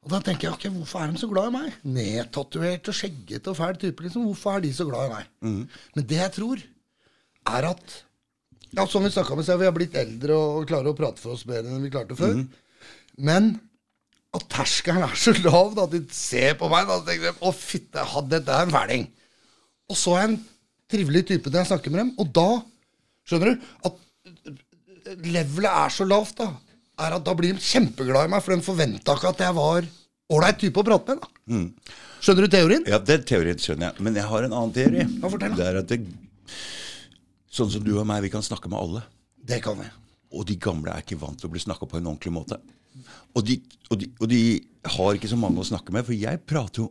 Og 0.04 0.10
da 0.12 0.18
tenker 0.20 0.50
jeg, 0.50 0.52
ok, 0.58 0.64
hvorfor 0.82 1.00
er 1.00 1.12
de 1.14 1.20
så 1.20 1.28
glad 1.30 1.46
i 1.48 1.52
meg? 1.54 1.76
Nedtatovert 1.88 2.88
og 2.92 2.96
skjeggete 2.96 3.48
og 3.48 3.56
fæl 3.56 3.78
type, 3.80 4.04
liksom. 4.04 4.26
Hvorfor 4.28 4.58
er 4.58 4.64
de 4.66 4.72
så 4.76 4.84
glad 4.84 5.06
i 5.06 5.12
meg? 5.14 5.30
Men 5.96 6.08
det 6.10 6.18
jeg 6.18 6.32
tror, 6.34 6.64
er 7.54 7.68
at 7.70 7.94
Ja, 8.74 8.84
som 8.90 9.04
vi 9.06 9.12
snakka 9.14 9.32
om 9.32 9.40
i 9.40 9.46
vi 9.46 9.68
har 9.68 9.72
blitt 9.72 9.94
eldre 9.96 10.34
og 10.36 10.66
klarer 10.68 10.90
å 10.90 10.96
prate 10.98 11.22
for 11.22 11.36
oss 11.36 11.46
bedre 11.48 11.70
enn 11.72 11.84
vi 11.86 11.92
klarte 11.94 12.16
før. 12.18 12.42
Men 13.16 13.54
at 14.34 14.44
terskelen 14.50 15.06
er 15.06 15.14
så 15.16 15.32
lav 15.44 15.72
da, 15.76 15.86
at 15.86 15.94
de 15.94 16.02
ser 16.12 16.56
på 16.58 16.68
meg 16.68 16.88
da, 16.88 16.98
og 16.98 17.08
tenker 17.08 17.38
Å, 17.38 17.52
fitte, 17.54 18.04
dette 18.28 18.50
er 18.50 18.66
en 18.66 18.74
fæling. 18.74 19.06
Og 19.88 19.96
så 20.00 20.16
er 20.18 20.24
jeg 20.24 20.32
en 20.32 20.40
trivelig 20.90 21.22
type 21.30 21.48
når 21.52 21.62
jeg 21.62 21.70
snakker 21.70 21.94
med 21.94 22.02
dem, 22.02 22.12
og 22.18 22.32
da 22.34 22.48
Skjønner 23.28 23.54
du? 23.54 23.68
At 23.88 25.18
levelet 25.24 25.70
er 25.70 25.92
så 25.92 26.06
lavt, 26.08 26.36
da. 26.40 26.50
Er 27.04 27.16
at 27.16 27.24
Da 27.26 27.34
blir 27.34 27.54
de 27.56 27.60
kjempeglade 27.64 28.28
i 28.28 28.32
meg, 28.32 28.42
for 28.44 28.54
de 28.54 28.62
forventa 28.64 29.16
ikke 29.18 29.32
at 29.34 29.40
jeg 29.42 29.56
var 29.56 29.86
ålreit 30.34 30.60
type 30.62 30.80
å 30.80 30.86
prate 30.86 31.16
med. 31.16 31.24
da 31.24 31.88
Skjønner 32.24 32.46
du 32.46 32.52
teorien? 32.54 32.84
ja, 32.88 32.98
den 32.98 33.24
teorien 33.28 33.58
skjønner 33.60 33.90
jeg. 33.90 34.04
Men 34.06 34.14
jeg 34.16 34.24
har 34.30 34.46
en 34.46 34.54
annen 34.56 34.72
teori. 34.76 35.02
Ja, 35.02 35.28
fortell 35.28 35.52
da. 35.52 35.58
Det 35.58 35.66
er 35.72 35.80
at 35.82 35.90
det, 35.90 35.98
Sånn 37.54 37.70
som 37.70 37.84
du 37.86 37.92
og 37.94 38.06
meg, 38.08 38.22
vi 38.24 38.30
kan 38.32 38.42
snakke 38.42 38.66
med 38.70 38.80
alle. 38.80 39.02
Det 39.38 39.60
kan 39.62 39.76
vi. 39.78 39.86
Og 40.34 40.46
de 40.48 40.56
gamle 40.58 40.90
er 40.90 41.04
ikke 41.04 41.18
vant 41.20 41.38
til 41.38 41.46
å 41.46 41.52
bli 41.52 41.60
snakka 41.62 41.86
på 41.86 42.00
en 42.00 42.08
ordentlig 42.10 42.32
måte. 42.34 42.56
Og 43.36 43.44
de, 43.46 43.60
og, 43.90 43.98
de, 44.00 44.08
og 44.18 44.30
de 44.32 44.40
har 44.96 45.14
ikke 45.14 45.30
så 45.30 45.38
mange 45.38 45.62
å 45.62 45.66
snakke 45.68 45.94
med, 45.94 46.02
for 46.06 46.16
jeg 46.18 46.40
prater 46.50 46.82
jo 46.82 46.88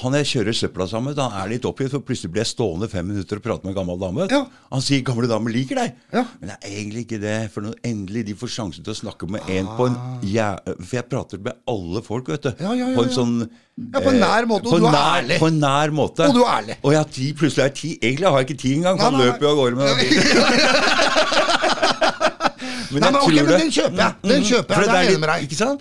Han 0.00 0.14
jeg 0.18 0.26
kjører 0.26 0.56
søpla 0.58 0.88
sammen 0.90 1.12
med, 1.12 1.20
han 1.22 1.34
er 1.38 1.50
litt 1.52 1.66
oppgitt, 1.68 1.92
for 1.92 2.02
plutselig 2.02 2.32
blir 2.34 2.42
jeg 2.42 2.50
stående 2.50 2.88
fem 2.90 3.06
minutter 3.06 3.38
og 3.38 3.44
prate 3.44 3.62
med 3.62 3.70
en 3.70 3.76
gammel 3.76 4.00
dame. 4.00 4.24
Ja. 4.32 4.40
Han 4.74 4.82
sier 4.82 5.04
'gamle 5.06 5.28
dame 5.30 5.52
liker 5.54 5.78
deg'. 5.78 5.92
Ja. 6.10 6.24
Men 6.40 6.50
det 6.50 6.56
er 6.58 6.72
egentlig 6.80 7.04
ikke 7.04 7.20
det. 7.22 7.36
For 7.54 7.62
når 7.62 7.76
endelig 7.86 8.24
de 8.26 8.34
får 8.34 8.50
sjansen 8.56 8.82
til 8.82 8.90
å 8.90 8.98
snakke 8.98 9.28
med 9.30 9.46
en 9.54 9.70
på 9.78 9.86
en 9.86 9.94
ja, 10.26 10.56
For 10.80 10.96
jeg 10.98 11.06
prater 11.12 11.38
med 11.38 11.54
alle 11.70 12.02
folk, 12.02 12.26
vet 12.28 12.42
du. 12.42 12.50
Ah. 12.50 12.58
Ja, 12.58 12.72
ja, 12.74 12.88
ja, 12.90 12.96
På 12.98 13.04
en 13.06 13.14
sånn 13.14 13.36
Ja, 13.44 14.00
på 14.00 14.10
en 14.10 14.20
nær 14.22 14.46
måte, 14.50 14.66
og 14.66 14.80
du 14.82 14.86
er 14.86 14.90
nær, 14.90 15.22
ærlig. 15.22 15.38
På 15.38 15.46
en 15.46 15.60
nær 15.62 15.90
måte. 15.94 16.26
Og 16.26 16.34
du 16.34 16.42
er 16.42 16.52
ærlig. 16.58 16.76
Og 16.82 16.90
jeg 16.92 16.98
har 16.98 17.10
ti, 17.14 17.32
plutselig 17.32 17.62
har 17.62 17.70
jeg 17.70 17.78
ti. 17.78 17.98
Egentlig 18.02 18.28
har 18.30 18.38
jeg 18.42 18.50
ikke 18.50 18.62
ti 18.66 18.74
engang, 18.74 18.98
for 18.98 19.10
han 19.10 19.20
løper 19.22 19.46
jo 19.46 19.50
av 19.50 19.56
gårde 19.62 19.76
med 19.76 19.84
den 19.88 19.96
bilen. 20.02 21.30
Men 22.94 23.02
Nei, 23.02 23.10
men 23.10 23.16
ok, 23.18 23.24
tror 23.24 23.34
men 23.34 23.58
den 23.58 23.70
kjøper 23.74 23.98
jeg. 23.98 24.12
Den 24.22 24.44
kjøper 24.46 24.74
jeg. 24.74 24.78
mm, 24.78 24.86
det 24.86 24.94
jeg 24.94 25.04
er 25.04 25.10
enig 25.10 25.20
med 25.20 25.28
deg. 25.32 25.46
ikke 25.48 25.58
sant? 25.58 25.80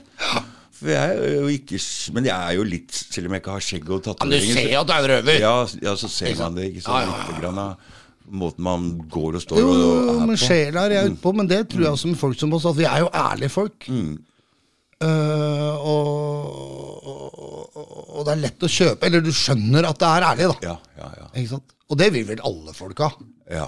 For 0.84 0.92
jeg 0.92 1.16
er 1.16 1.34
jo 1.40 1.48
ikke 1.54 1.80
Men 2.18 2.26
jeg 2.28 2.36
er 2.52 2.58
jo 2.58 2.64
litt 2.68 2.92
Selv 3.00 3.30
om 3.30 3.36
jeg 3.38 3.44
ikke 3.44 3.54
har 3.56 3.64
skjegg 3.64 3.92
og 3.96 4.08
Men 4.20 4.34
du 4.34 4.40
ser 4.52 4.68
jo 4.74 4.82
at 4.84 4.90
du 4.90 4.94
er 4.94 5.04
en 5.06 5.10
røver. 5.14 5.38
ja, 5.40 5.54
ja, 5.88 5.94
så 6.02 6.10
ser 6.12 6.36
man 6.42 6.58
det. 6.60 6.66
ikke 6.74 6.84
så 6.84 6.98
sant? 6.98 7.14
Lite 7.24 7.40
grann 7.42 7.62
av 7.64 7.92
måten 8.34 8.64
man 8.64 8.86
går 9.12 9.36
og 9.38 9.42
står 9.44 9.60
Jo, 9.60 9.70
og 9.70 9.80
jo, 9.80 9.88
er 9.94 10.06
men 10.08 10.22
på. 10.24 10.28
men 10.32 10.38
sjela 10.40 10.84
er 10.88 10.94
jeg 10.96 11.10
ute 11.12 11.22
på. 11.26 11.34
Men 11.36 11.50
det 11.52 11.58
tror 11.72 11.84
jeg 11.84 11.92
også 11.98 12.08
med 12.14 12.20
folk 12.22 12.38
som 12.40 12.54
oss, 12.56 12.66
at 12.70 12.78
vi 12.78 12.86
er 12.88 13.02
jo 13.04 13.10
ærlige 13.20 13.52
folk. 13.52 13.88
Mm. 13.92 14.14
Uh, 15.04 15.74
og, 15.84 17.04
og, 17.04 17.76
og, 17.76 17.94
og 18.18 18.26
det 18.28 18.34
er 18.38 18.42
lett 18.46 18.64
å 18.64 18.70
kjøpe. 18.72 19.08
Eller 19.10 19.24
du 19.26 19.32
skjønner 19.36 19.88
at 19.90 20.00
det 20.00 20.08
er 20.10 20.26
ærlig, 20.30 20.48
da. 20.54 20.58
Ja, 20.72 20.76
ja, 21.02 21.10
ja. 21.20 21.28
Ikke 21.36 21.52
sant? 21.58 21.76
Og 21.92 22.00
det 22.00 22.08
vil 22.16 22.26
vel 22.32 22.44
alle 22.48 22.76
folk 22.78 23.04
ha. 23.06 23.12
ja. 23.52 23.68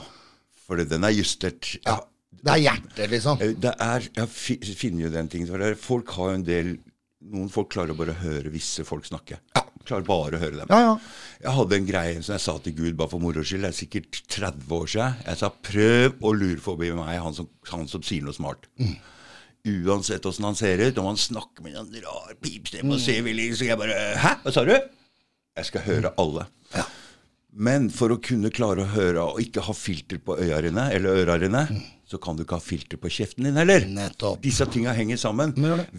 For 0.66 0.80
den 0.82 1.04
er 1.06 1.14
justert. 1.14 1.76
Ja. 1.86 2.00
Det 2.46 2.54
er 2.56 2.62
hjertet, 2.64 3.10
liksom. 3.12 3.42
Eh, 3.42 3.52
Det 3.62 3.74
er, 3.82 4.08
Jeg 4.18 4.76
finner 4.80 5.04
jo 5.06 5.12
den 5.14 5.28
tingen. 5.30 5.46
For 5.52 5.62
er, 5.62 5.76
folk 5.78 6.10
har 6.16 6.32
jo 6.32 6.38
en 6.40 6.46
del 6.48 6.72
Noen 7.34 7.50
folk 7.50 7.72
klarer 7.74 7.96
å 7.96 7.98
bare 7.98 8.14
høre 8.20 8.52
visse 8.54 8.86
folk 8.86 9.08
snakke. 9.08 9.40
Ja, 9.56 9.64
Klarer 9.86 10.06
bare 10.08 10.38
å 10.38 10.42
høre 10.42 10.58
dem. 10.60 10.70
Ja, 10.72 10.80
ja. 10.82 10.94
Jeg 11.44 11.54
hadde 11.60 11.78
en 11.78 11.88
greie 11.90 12.22
som 12.26 12.34
jeg 12.34 12.42
sa 12.42 12.56
til 12.62 12.74
Gud 12.78 12.96
bare 12.98 13.12
for 13.12 13.22
moro 13.22 13.44
skyld. 13.46 13.66
Det 13.66 13.70
er 13.70 13.78
sikkert 13.78 14.22
30 14.34 14.74
år 14.78 14.88
siden. 14.90 15.20
Jeg 15.28 15.40
sa 15.42 15.50
prøv 15.70 16.26
å 16.26 16.32
lure 16.34 16.62
forbi 16.64 16.90
meg 16.98 17.22
han 17.22 17.38
som, 17.38 17.50
han 17.70 17.86
som 17.92 18.06
sier 18.06 18.26
noe 18.26 18.34
smart. 18.34 18.66
Uansett 19.66 20.26
åssen 20.30 20.46
han 20.46 20.58
ser 20.58 20.82
ut, 20.82 20.98
om 21.02 21.10
han 21.10 21.22
snakker 21.22 21.66
med 21.66 21.78
en 21.82 21.90
rar 22.04 22.36
pipstemme 22.42 22.98
og 22.98 23.02
ser 23.02 23.24
veldig 23.26 23.48
Så 23.58 23.66
jeg 23.66 23.80
bare 23.82 23.96
Hæ? 24.22 24.36
Hva 24.44 24.54
sa 24.54 24.62
du? 24.68 24.76
Jeg 25.56 25.70
skal 25.70 25.86
høre 25.86 26.12
alle. 26.22 26.46
Men 27.56 27.88
for 27.94 28.12
å 28.12 28.20
kunne 28.22 28.52
klare 28.54 28.84
å 28.84 28.92
høre 28.92 29.24
og 29.32 29.40
ikke 29.42 29.64
ha 29.66 29.74
filter 29.78 30.20
på 30.20 30.36
øya 30.36 30.60
eller 30.60 31.08
ørene, 31.14 31.40
dine, 31.46 31.62
så 32.06 32.20
kan 32.22 32.38
du 32.38 32.44
ikke 32.46 32.60
ha 32.60 32.62
filter 32.62 33.00
på 33.02 33.10
kjeften 33.10 33.48
din 33.48 33.58
heller. 33.58 33.86
Nettopp. 33.90 34.38
Disse 34.44 34.66
tinga 34.70 34.94
henger 34.94 35.18
sammen. 35.18 35.56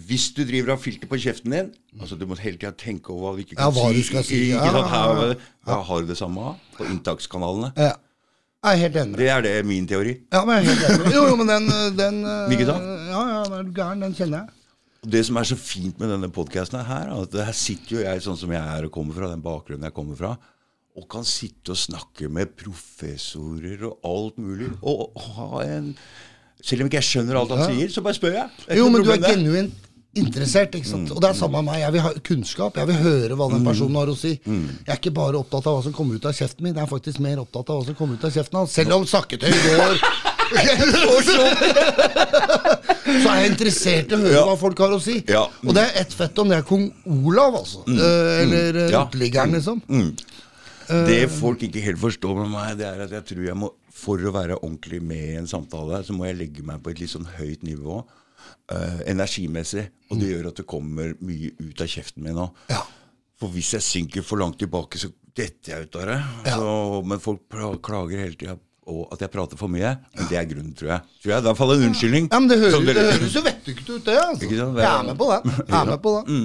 Hvis 0.07 0.29
du 0.37 0.43
driver 0.47 0.71
og 0.71 0.77
har 0.77 0.83
filter 0.83 1.09
på 1.11 1.19
kjeften 1.19 1.51
din 1.51 1.71
altså 1.99 2.15
Du 2.19 2.27
må 2.29 2.35
hele 2.39 2.59
tida 2.61 2.71
tenke 2.77 3.09
over 3.11 3.31
hva 3.31 3.37
du 3.37 3.41
ikke 3.43 3.57
Ja, 3.57 3.69
hva 3.73 3.87
si. 3.89 3.97
du 3.97 4.03
skal 4.07 4.23
si. 4.27 4.41
Ja, 4.51 4.65
ja, 4.69 4.83
Ja, 4.87 5.37
ja, 5.67 5.79
har 5.89 6.01
du 6.03 6.07
det 6.07 6.17
samme 6.19 6.53
på 6.77 6.85
inntakskanalene. 6.87 7.71
Ja. 7.75 7.95
Jeg 8.67 8.73
er 8.73 8.81
helt 8.87 8.95
enig. 9.01 9.17
Det 9.19 9.27
er 9.29 9.41
det 9.45 9.55
min 9.65 9.87
teori. 9.87 10.13
Ja, 10.33 10.43
men 10.45 10.57
jeg 10.57 10.65
er 10.65 10.69
helt 10.73 11.01
enig. 11.01 11.15
Jo, 11.15 11.25
jo, 11.29 11.35
men 11.39 11.49
den, 11.51 11.67
den 11.97 12.21
eh, 12.25 12.55
Ja, 13.11 13.21
ja, 13.33 13.41
den 13.53 13.73
gæren. 13.75 14.01
Den 14.05 14.15
kjenner 14.17 14.43
jeg. 14.45 14.53
Det 15.07 15.21
som 15.27 15.37
er 15.39 15.47
så 15.47 15.55
fint 15.59 15.99
med 16.01 16.09
denne 16.11 16.29
podkasten 16.33 16.81
her, 16.83 17.11
er 17.13 17.21
at 17.27 17.35
her 17.47 17.55
sitter 17.55 17.95
jo 17.95 18.03
jeg 18.03 18.23
sånn 18.25 18.39
som 18.39 18.51
jeg 18.51 18.59
er 18.59 18.87
og 18.87 18.91
kommer 18.91 19.15
fra, 19.15 19.29
den 19.31 19.43
bakgrunnen 19.45 19.85
jeg 19.87 19.95
kommer 19.95 20.17
fra, 20.19 20.33
og 20.97 21.05
kan 21.13 21.23
sitte 21.29 21.71
og 21.75 21.77
snakke 21.77 22.27
med 22.33 22.55
professorer 22.57 23.83
og 23.85 23.97
alt 24.07 24.37
mulig, 24.41 24.69
og, 24.81 25.11
og 25.15 25.21
ha 25.37 25.63
en 25.77 25.91
Selv 26.63 26.81
om 26.81 26.87
ikke 26.89 26.97
jeg 26.97 27.05
skjønner 27.05 27.37
alt 27.37 27.51
han 27.53 27.59
Ja. 27.61 27.67
sier, 27.69 27.89
så 27.93 28.01
bare 28.01 28.17
spør 28.17 28.33
jeg. 28.33 28.49
Jo, 28.79 28.87
men 28.89 29.03
du 29.05 29.11
er 29.13 29.21
genuint 29.21 29.75
interessert, 30.17 30.73
ikke 30.73 30.89
sant? 30.89 31.11
Og 31.13 31.21
det 31.21 31.29
er 31.29 31.33
samme 31.37 31.59
med 31.61 31.67
meg. 31.69 31.81
Jeg 31.83 31.93
vil 31.93 32.01
ha 32.01 32.09
kunnskap. 32.25 32.77
Jeg 32.81 32.87
vil 32.89 32.95
høre 33.03 33.35
hva 33.37 33.47
den 33.51 33.63
personen 33.67 33.95
har 33.99 34.09
å 34.09 34.15
si. 34.17 34.31
Jeg 34.41 34.89
er 34.89 34.97
ikke 34.97 35.13
bare 35.13 35.37
opptatt 35.37 35.67
av 35.69 35.75
hva 35.77 35.83
som 35.85 35.93
kommer 35.93 36.17
ut 36.17 36.25
av 36.25 36.33
kjeften 36.33 36.65
min, 36.65 36.73
jeg 36.73 36.81
er 36.87 36.89
faktisk 36.89 37.19
mer 37.21 37.37
opptatt 37.43 37.69
av 37.69 37.77
hva 37.77 37.85
som 37.85 37.95
kommer 37.99 38.17
ut 38.17 38.25
av 38.25 38.33
kjeften 38.33 38.57
hans. 38.57 38.73
Selv 38.73 38.97
om 38.97 39.05
snakketøy 39.05 39.53
går 39.53 40.01
Så 43.07 43.29
er 43.29 43.37
jeg 43.41 43.51
interessert 43.51 44.11
i 44.11 44.15
å 44.17 44.19
høre 44.21 44.33
Ja. 44.35 44.43
hva 44.47 44.55
folk 44.59 44.79
har 44.83 44.93
å 44.95 44.99
si. 45.03 45.19
Ja. 45.29 45.45
Og 45.63 45.73
det 45.75 45.83
er 45.85 46.01
ett 46.01 46.13
fett 46.13 46.37
om 46.41 46.49
det 46.51 46.57
er 46.61 46.65
kong 46.67 46.89
Olav, 47.05 47.55
altså. 47.61 47.83
Eh, 47.87 48.41
Eller 48.43 48.81
eh, 48.85 48.91
Ja. 48.91 49.05
uteliggeren, 49.05 49.53
liksom. 49.53 49.81
Det 50.87 51.17
folk 51.33 51.63
ikke 51.67 51.81
helt 51.83 51.99
forstår 51.99 52.37
med 52.43 52.53
meg, 52.53 52.77
det 52.79 52.85
er 52.87 53.01
at 53.07 53.11
jeg 53.17 53.25
tror 53.31 53.43
jeg 53.49 53.59
må 53.59 53.71
For 53.97 54.21
å 54.23 54.31
være 54.31 54.59
ordentlig 54.61 55.01
med 55.03 55.23
i 55.33 55.37
en 55.39 55.49
samtale, 55.49 56.03
så 56.05 56.13
må 56.15 56.27
jeg 56.29 56.37
legge 56.39 56.63
meg 56.63 56.79
på 56.83 56.93
et 56.93 57.01
litt 57.01 57.11
sånn 57.11 57.27
høyt 57.37 57.65
nivå. 57.67 58.03
uh, 58.71 58.99
energimessig. 59.07 59.87
Og 60.11 60.19
det 60.21 60.29
gjør 60.31 60.49
at 60.51 60.59
det 60.61 60.67
kommer 60.69 61.13
mye 61.25 61.51
ut 61.59 61.81
av 61.83 61.89
kjeften 61.91 62.23
min 62.23 62.37
nå. 62.37 62.47
Ja. 62.71 62.83
For 63.39 63.51
hvis 63.53 63.73
jeg 63.75 63.85
synker 63.85 64.25
for 64.25 64.39
langt 64.41 64.59
tilbake, 64.61 64.99
så 65.01 65.09
detter 65.37 65.73
jeg 65.73 65.87
ut 65.87 65.97
av 65.99 66.07
det. 66.09 66.17
Ja. 66.47 66.55
Så, 66.57 67.01
men 67.09 67.21
folk 67.23 67.43
klager 67.85 68.23
hele 68.23 68.37
tida 68.37 68.57
og 68.87 69.09
at 69.11 69.19
jeg 69.25 69.31
prater 69.33 69.59
for 69.59 69.67
mye. 69.71 69.89
Men 70.15 70.29
det 70.29 70.37
er 70.39 70.45
grunnen, 70.47 70.71
tror 70.77 70.93
jeg. 70.93 71.01
Tror 71.19 71.31
jeg. 71.33 71.41
I 71.41 71.45
hvert 71.49 71.59
fall 71.59 71.73
en 71.73 71.83
unnskyldning. 71.89 72.29
Ja, 72.31 72.39
men 72.39 72.47
det 72.47 72.57
høres, 72.61 72.77
det 72.87 73.03
høres 73.03 73.35
jo 73.35 73.43
vettug 73.43 73.81
ut, 73.83 73.89
det. 74.05 74.15
Altså. 74.15 74.47
Jeg 74.47 74.87
er 74.87 75.03
med 75.09 75.17
på 75.19 75.27
det. 75.33 75.39
Jeg 75.57 75.75
er 75.81 75.89
med 75.91 76.01
på 76.05 76.13
det. 76.15 76.37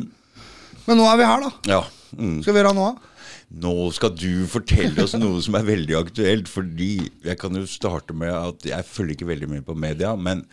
Men 0.89 0.99
nå 0.99 1.07
er 1.07 1.21
vi 1.21 1.29
her, 1.31 1.45
da. 1.47 1.51
Ja. 1.71 1.81
Mm. 2.19 2.41
Skal 2.43 2.57
vi 2.57 2.61
gjøre 2.65 2.75
noe? 2.77 3.12
Nå 3.53 3.73
skal 3.93 4.15
du 4.17 4.47
fortelle 4.49 5.03
oss 5.05 5.13
noe 5.19 5.41
som 5.45 5.59
er 5.59 5.67
veldig 5.67 5.97
aktuelt. 5.99 6.49
Fordi 6.49 6.93
jeg 7.25 7.41
kan 7.41 7.59
jo 7.59 7.67
starte 7.69 8.17
med 8.17 8.33
at 8.33 8.71
jeg 8.71 8.89
følger 8.89 9.19
ikke 9.19 9.29
veldig 9.29 9.51
mye 9.51 9.67
på 9.67 9.77
media. 9.77 10.15
Men 10.17 10.47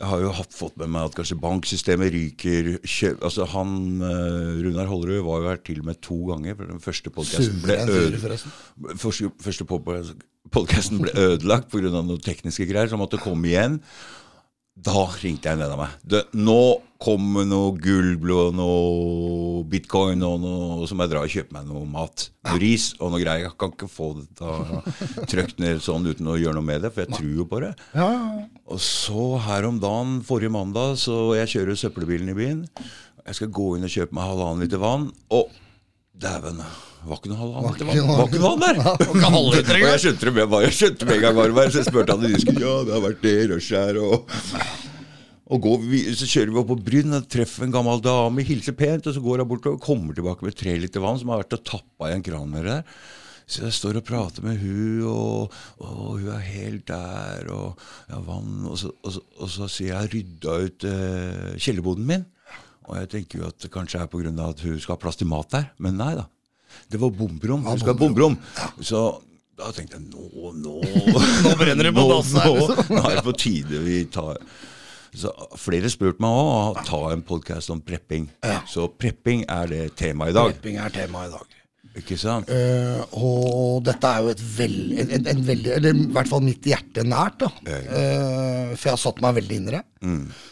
jeg 0.00 0.08
har 0.10 0.22
jo 0.24 0.32
hatt, 0.34 0.54
fått 0.56 0.78
med 0.80 0.90
meg 0.90 1.06
at 1.06 1.14
kanskje 1.14 1.38
banksystemet 1.38 2.10
ryker. 2.10 2.72
Kjø, 2.82 3.12
altså 3.22 3.46
han, 3.52 3.76
eh, 4.02 4.62
Runar 4.64 4.88
Hollerud 4.90 5.22
var 5.28 5.42
jo 5.44 5.50
her 5.52 5.60
til 5.62 5.78
og 5.78 5.86
med 5.92 6.00
to 6.02 6.18
ganger. 6.32 6.56
for 6.56 6.66
Den 6.66 6.80
første 6.82 7.10
podcasten 7.14 7.62
ble 7.62 7.76
øde- 7.86 8.18
første, 8.98 9.30
første 9.38 9.64
ble 11.04 11.12
ødelagt 11.14 11.70
pga. 11.70 11.90
noen 11.92 12.18
tekniske 12.18 12.66
greier, 12.66 12.88
så 12.88 12.96
han 12.98 13.06
måtte 13.06 13.22
komme 13.22 13.46
igjen. 13.46 13.80
Da 14.72 15.04
ringte 15.20 15.50
jeg 15.50 15.58
en 15.58 15.60
venn 15.62 15.74
av 15.74 15.80
meg. 15.82 15.96
Du, 16.08 16.16
nå 16.38 16.60
kommer 17.02 17.44
noe 17.44 17.74
gullblod 17.82 18.52
og 18.52 18.56
noe 18.56 19.64
bitcoin 19.68 20.22
og 20.24 20.38
noe, 20.40 20.86
så 20.88 20.96
må 20.96 21.04
jeg 21.04 21.12
dra 21.12 21.22
og 21.26 21.32
kjøpe 21.34 21.54
meg 21.56 21.66
noe 21.68 21.82
mat. 21.90 22.28
Noe 22.48 22.60
ris 22.62 22.86
og 22.98 23.12
noe 23.12 23.20
greier. 23.20 23.44
Jeg 23.50 23.56
kan 23.60 23.74
ikke 23.74 23.90
få 23.90 24.08
det 24.16 25.26
trykt 25.32 25.60
ned 25.62 25.82
sånn 25.84 26.06
uten 26.08 26.30
å 26.32 26.38
gjøre 26.40 26.56
noe 26.56 26.66
med 26.70 26.86
det, 26.86 26.92
for 26.94 27.04
jeg 27.04 27.12
tror 27.18 27.34
jo 27.42 27.46
på 27.50 27.60
det. 27.66 27.72
Og 28.72 28.80
så 28.82 29.26
her 29.44 29.68
om 29.68 29.80
dagen, 29.82 30.20
forrige 30.26 30.54
mandag, 30.54 30.96
så 31.02 31.34
jeg 31.36 31.52
kjører 31.56 31.78
søppelbilen 31.82 32.32
i 32.32 32.38
byen. 32.38 32.62
Jeg 33.26 33.38
skal 33.38 33.52
gå 33.54 33.74
inn 33.76 33.86
og 33.86 33.92
kjøpe 33.92 34.16
meg 34.16 34.30
halvannen 34.32 34.64
liter 34.64 34.80
vann. 34.82 35.10
Og 35.36 35.52
Dæven, 36.22 36.60
var 37.08 37.18
ikke 37.18 37.30
noe 37.32 37.48
Var 37.52 37.72
ikke 37.74 37.86
vann. 37.88 37.96
noe- 37.98 38.18
Var 38.18 38.26
ikke 38.30 38.42
noe 38.42 38.58
der! 38.62 38.78
Var 38.82 39.36
Og 39.38 39.88
jeg 39.88 40.02
skjønte 40.04 40.28
det 40.28 40.34
med, 40.36 40.56
jeg 40.66 40.76
skjønte 40.78 41.08
med 41.08 41.16
en 41.16 41.22
gang 41.26 41.36
hva 41.38 41.46
det 41.48 41.56
var, 41.58 41.70
så 41.72 41.80
jeg 41.82 41.88
spurte 41.90 42.16
han 42.16 42.26
i 42.28 42.32
disken. 42.36 42.60
Ja, 42.62 42.74
det 42.86 42.94
har 42.96 43.04
vært 43.04 43.22
det, 43.26 43.36
rushet 43.52 43.78
her, 43.78 44.00
og 44.02 44.28
og 45.52 45.60
går 45.66 45.82
vi, 45.84 45.98
Så 46.16 46.24
kjører 46.30 46.52
vi 46.52 46.60
opp 46.62 46.70
på 46.70 46.76
Bryn 46.86 47.12
og 47.18 47.26
treffer 47.28 47.66
en 47.66 47.74
gammel 47.74 48.00
dame, 48.04 48.44
hilser 48.46 48.76
pent, 48.78 49.08
og 49.10 49.16
så 49.16 49.20
går 49.24 49.42
hun 49.42 49.50
bort 49.50 49.66
og 49.68 49.82
kommer 49.84 50.16
tilbake 50.16 50.46
med 50.46 50.56
tre 50.56 50.76
liter 50.80 51.02
vann 51.04 51.18
som 51.20 51.28
har 51.32 51.42
vært 51.42 51.58
og 51.58 51.64
tappa 51.68 52.08
i 52.08 52.14
en 52.16 52.24
kran 52.24 52.48
med 52.48 52.64
det 52.64 52.78
der. 52.78 52.94
Så 53.52 53.64
jeg 53.66 53.74
står 53.76 53.98
og 54.00 54.06
prater 54.06 54.44
med 54.46 54.60
hun, 54.62 55.02
og, 55.10 55.52
og 55.82 56.12
hun 56.22 56.30
er 56.32 56.44
helt 56.46 56.86
der, 56.88 57.50
og 57.52 57.74
jeg 58.06 58.14
har 58.16 58.22
vann 58.24 58.68
Og 58.70 58.78
så, 58.80 58.92
og 59.02 59.12
så, 59.12 59.20
og 59.42 59.50
så 59.52 59.68
sier 59.68 59.90
jeg 59.90 59.92
'jeg 59.92 60.00
har 60.00 60.14
rydda 60.14 60.54
ut 60.64 60.84
eh, 60.88 61.58
kjellerboden 61.58 62.06
min'. 62.06 62.24
Og 62.88 62.96
jeg 62.96 63.08
tenker 63.10 63.38
jo 63.42 63.46
at 63.50 63.58
det 63.60 63.70
kanskje 63.70 64.00
er 64.00 64.06
pga. 64.10 64.48
at 64.48 64.60
hun 64.60 64.80
skal 64.80 64.94
ha 64.96 65.00
plass 65.02 65.16
til 65.16 65.26
mat 65.26 65.50
der. 65.50 65.70
Men 65.78 65.96
nei 65.98 66.14
da. 66.14 66.24
Det 66.88 67.00
var 67.00 67.14
bomberom. 67.16 67.64
Ja, 67.66 67.76
skal 67.80 67.96
bomberom. 67.98 68.36
bomberom. 68.36 68.84
Så 68.84 69.04
da 69.58 69.70
tenkte 69.76 69.98
jeg 69.98 70.08
nå, 70.08 70.52
nå 70.58 70.76
Nå 71.46 71.56
brenner 71.60 71.88
det 71.88 71.94
på 71.96 72.04
dassen 72.10 72.40
her, 72.42 72.54
liksom. 72.58 72.94
Nå 72.96 73.02
er 73.08 73.18
det 73.18 73.26
på 73.26 73.34
tide 73.44 73.82
vi 73.84 74.04
tar 74.12 74.40
så 75.12 75.28
Flere 75.60 75.90
spurte 75.92 76.24
meg 76.24 76.32
òg 76.32 76.78
å 76.80 76.84
ta 76.88 77.00
en 77.12 77.20
podkast 77.26 77.68
om 77.74 77.82
prepping. 77.84 78.30
Så 78.68 78.86
prepping 78.88 79.44
er 79.44 79.68
det 79.68 79.82
temaet 80.00 80.32
i 80.32 80.36
dag. 80.38 80.54
Prepping 80.54 80.78
er 80.80 80.94
tema 80.94 81.26
i 81.26 81.34
dag. 81.34 81.58
Ikke 82.00 82.16
sant? 82.16 82.48
Uh, 82.48 83.02
og 83.20 83.82
dette 83.84 84.08
er 84.08 84.22
jo 84.24 84.30
et 84.32 84.42
veld, 84.56 84.92
en, 85.02 85.10
en, 85.18 85.26
en 85.28 85.40
veldig 85.44 85.72
Eller 85.76 85.92
i 85.98 86.06
hvert 86.14 86.30
fall 86.30 86.40
mitt 86.46 86.64
hjerte 86.64 87.04
nært. 87.04 87.42
da 87.44 87.50
Uh, 87.52 88.72
For 88.78 88.86
jeg 88.88 88.94
har 88.94 89.00
satt 89.02 89.20
meg 89.20 89.34
veldig 89.36 89.56
inn 89.60 89.66
i 89.68 89.74
det. 89.74 89.82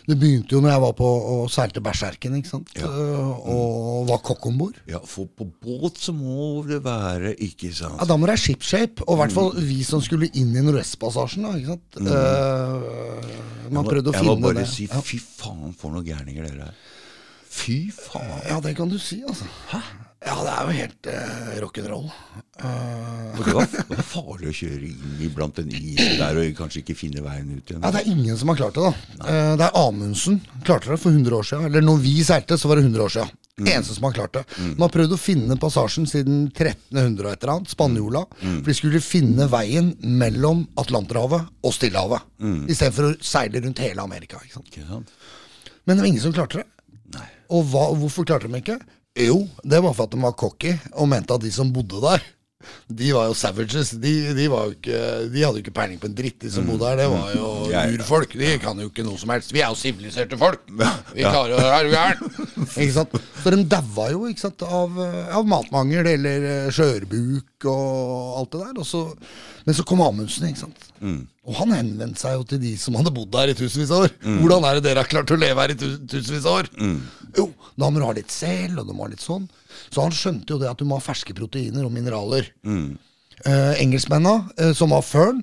Det 0.07 0.17
begynte 0.21 0.55
jo 0.55 0.61
når 0.63 0.71
jeg 0.75 0.83
var 0.85 0.93
på 0.99 1.09
og 1.33 1.49
seilte 1.51 1.81
Berserken 1.83 2.37
ikke 2.39 2.51
sant? 2.53 2.69
Ja. 2.77 2.87
Uh, 2.87 3.49
og 3.55 4.11
var 4.13 4.21
kokk 4.29 4.47
om 4.53 4.61
bord. 4.61 4.77
Ja, 4.91 5.01
for 5.09 5.27
på 5.33 5.49
båt 5.65 5.99
så 5.99 6.13
må 6.15 6.61
det 6.69 6.83
være 6.85 7.33
Ikke 7.41 7.73
sant? 7.75 7.97
Ja, 8.03 8.07
da 8.11 8.19
må 8.21 8.29
det 8.29 8.35
være 8.37 8.45
shipshape. 8.45 9.07
Og 9.09 9.17
i 9.17 9.21
hvert 9.25 9.35
fall 9.39 9.51
vi 9.57 9.81
som 9.89 10.05
skulle 10.05 10.29
inn 10.37 10.53
i 10.55 10.63
Nordvestpassasjen. 10.69 11.49
ikke 11.57 11.73
sant? 11.73 12.01
Eh, 12.05 13.71
man 13.73 13.87
prøvde 13.89 14.13
å 14.13 14.17
jeg 14.19 14.27
må 14.29 14.37
bare 14.45 14.61
det. 14.63 14.69
si 14.71 14.87
fy 14.91 15.19
faen 15.25 15.73
for 15.79 15.95
noen 15.95 16.05
gærninger 16.07 16.47
dere 16.51 16.69
er. 16.71 16.81
Fy 17.51 17.81
faen. 17.95 18.45
Ja, 18.49 18.61
det 18.63 18.77
kan 18.79 18.89
du 18.93 18.99
si, 19.03 19.23
altså. 19.27 19.49
Hæ? 19.73 19.81
Ja, 20.21 20.35
det 20.45 20.51
er 20.53 20.67
jo 20.69 20.73
helt 20.77 21.07
uh, 21.09 21.53
rock'n'roll. 21.65 22.11
Uh, 22.61 23.39
Det 23.41 23.55
var, 23.57 23.65
det 23.73 23.85
var 23.97 24.03
farlig 24.05 24.51
å 24.51 24.57
kjøre 24.59 24.91
inn 24.91 25.23
iblant 25.25 25.57
den 25.57 25.71
isen 25.73 26.19
der 26.21 26.37
og 26.43 26.51
kanskje 26.59 26.83
ikke 26.83 26.97
finne 26.99 27.23
veien 27.25 27.49
ut 27.57 27.71
igjen. 27.73 27.81
ja, 27.81 27.91
det 27.95 28.03
er 28.03 28.11
ingen 28.13 28.37
som 28.37 28.53
har 28.53 28.59
klart 28.61 28.77
det, 28.77 28.85
da. 28.85 29.25
Uh, 29.25 29.55
det 29.57 29.65
er 29.71 29.79
Amundsen 29.81 30.37
klarte 30.67 30.93
det 30.93 30.99
for 31.01 31.09
100 31.17 31.39
år 31.39 31.49
siden. 31.49 31.65
Eller 31.71 31.87
når 31.89 32.03
vi 32.05 32.13
seilte, 32.27 32.59
så 32.61 32.69
var 32.69 32.77
det 32.83 32.85
100 32.91 33.07
år 33.07 33.15
siden. 33.17 33.33
Eneste 33.61 33.97
som 33.97 34.07
har 34.09 34.15
klart 34.17 34.37
det. 34.39 34.45
De 34.61 34.77
har 34.81 34.93
prøvd 34.93 35.13
å 35.17 35.21
finne 35.21 35.57
passasjen 35.61 36.07
siden 36.09 36.47
1300 36.53 37.27
og 37.27 37.33
et 37.33 37.43
eller 37.43 37.55
annet, 37.59 37.73
spanjola. 37.75 38.23
For 38.41 38.69
de 38.71 38.77
skulle 38.79 39.03
finne 39.05 39.49
veien 39.53 39.91
mellom 40.21 40.63
Atlanterhavet 40.81 41.49
og 41.69 41.75
Stillehavet. 41.77 42.25
Istedenfor 42.73 43.11
å 43.11 43.17
seile 43.21 43.61
rundt 43.65 43.83
hele 43.85 44.01
Amerika. 44.05 44.41
ikke 44.45 44.57
sant? 44.61 44.71
Ikke 44.73 44.87
sant? 44.89 45.13
Men 45.85 45.97
det 45.97 46.05
var 46.05 46.09
ingen 46.13 46.23
som 46.25 46.33
klarte 46.37 46.61
det. 46.63 46.67
Og 47.51 47.65
hva, 47.73 47.89
hvorfor 47.99 48.27
klarte 48.29 48.51
de 48.51 48.61
ikke? 48.63 48.79
Jo, 49.19 49.41
det 49.67 49.81
var 49.83 49.95
for 49.97 50.07
at 50.07 50.13
de 50.15 50.21
var 50.23 50.37
cocky 50.39 50.77
og 50.95 51.09
mente 51.11 51.35
at 51.35 51.43
de 51.43 51.51
som 51.53 51.73
bodde 51.75 51.99
der, 52.05 52.23
de 52.93 53.09
var 53.17 53.31
jo 53.31 53.35
savages. 53.35 53.91
De, 53.97 54.11
de, 54.37 54.45
var 54.53 54.67
jo 54.69 54.75
ikke, 54.77 54.99
de 55.33 55.43
hadde 55.43 55.57
jo 55.59 55.63
ikke 55.65 55.73
peiling 55.75 55.99
på 56.03 56.11
en 56.11 56.15
dritt, 56.19 56.37
de 56.43 56.51
som 56.53 56.67
bodde 56.69 56.85
der. 56.91 56.99
Det 57.01 57.07
var 57.11 57.31
jo 57.35 57.49
Mm. 57.71 57.95
Urfolk. 57.95 58.33
De 58.35 58.49
kan 58.59 58.79
jo 58.83 58.89
ikke 58.91 59.05
noe 59.07 59.19
som 59.19 59.31
helst. 59.31 59.53
Vi 59.55 59.61
er 59.63 59.71
jo 59.71 59.79
siviliserte 59.79 60.37
folk. 60.39 60.65
Vi 61.15 61.23
klarer 61.23 61.53
jo 61.55 61.61
det 61.61 61.71
her, 61.71 61.89
gæren. 61.93 62.65
Ikke 62.67 62.95
sant? 62.97 63.15
Så 63.45 63.53
de 63.55 63.61
daua 63.71 64.09
jo 64.11 64.25
ikke 64.29 64.43
sant, 64.43 64.65
av, 64.67 64.99
av 65.39 65.47
matmangel 65.49 66.09
eller 66.11 66.47
eh, 66.51 66.71
skjørbuk 66.75 67.69
og 67.71 68.41
alt 68.41 68.53
det 68.57 68.63
der. 68.65 68.81
Og 68.83 68.89
så, 68.91 69.05
men 69.67 69.79
så 69.79 69.87
kom 69.87 70.03
Amundsen, 70.05 70.49
ikke 70.51 70.65
sant. 70.67 70.89
Mm. 71.01 71.23
Og 71.51 71.57
han 71.59 71.75
henvendte 71.75 72.23
seg 72.23 72.37
jo 72.39 72.45
til 72.47 72.61
de 72.63 72.73
som 72.79 72.95
hadde 72.95 73.11
bodd 73.15 73.33
der 73.35 73.51
i 73.51 73.59
tusenvis 73.59 73.91
av 73.91 74.07
år. 74.07 74.13
Hvordan 74.39 74.67
er 74.69 74.79
det 74.79 74.85
dere 74.87 75.03
har 75.03 75.11
klart 75.11 75.35
å 75.35 75.39
leve 75.41 75.65
her 75.65 75.75
i 75.75 75.79
tu 75.81 75.87
tusenvis 76.07 76.47
av 76.47 76.61
år? 76.63 76.71
Jo, 77.37 77.49
da 77.75 77.91
må 77.91 77.99
du 77.99 78.07
ha 78.07 78.15
litt 78.15 78.31
sel, 78.35 78.79
og 78.79 78.87
du 78.87 78.95
må 78.95 79.07
ha 79.09 79.11
litt 79.13 79.25
sånn. 79.25 79.49
Så 79.91 80.05
han 80.05 80.15
skjønte 80.15 80.55
jo 80.55 80.61
det 80.63 80.71
at 80.71 80.79
du 80.79 80.87
må 80.87 80.99
ha 81.01 81.03
ferske 81.03 81.35
proteiner 81.35 81.87
og 81.87 81.95
mineraler. 81.95 82.53
Eh, 83.41 83.75
engelskmennene, 83.81 84.51
eh, 84.61 84.73
som 84.77 84.91
var 84.93 85.03
fern, 85.03 85.39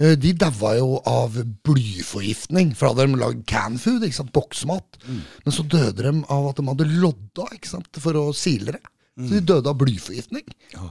eh, 0.00 0.16
de 0.18 0.32
daua 0.34 0.72
jo 0.76 1.00
av 1.06 1.36
blyforgiftning. 1.62 2.74
For 2.74 2.90
hadde 2.90 3.06
de 3.06 3.20
lagd 3.20 3.44
canfood, 3.46 4.02
ikke 4.02 4.18
sant, 4.20 4.32
boksmat. 4.34 4.98
Men 5.06 5.54
så 5.54 5.62
døde 5.62 6.02
de 6.02 6.24
av 6.28 6.48
at 6.50 6.56
de 6.56 6.66
hadde 6.66 6.88
lodda 6.98 7.46
ikke 7.54 7.70
sant, 7.70 7.88
for 8.02 8.12
å 8.18 8.34
sile 8.34 8.74
det. 8.74 8.82
Så 9.18 9.30
de 9.38 9.40
døde 9.40 9.70
av 9.70 9.78
blyforgiftning. 9.78 10.46
Ja. 10.74 10.90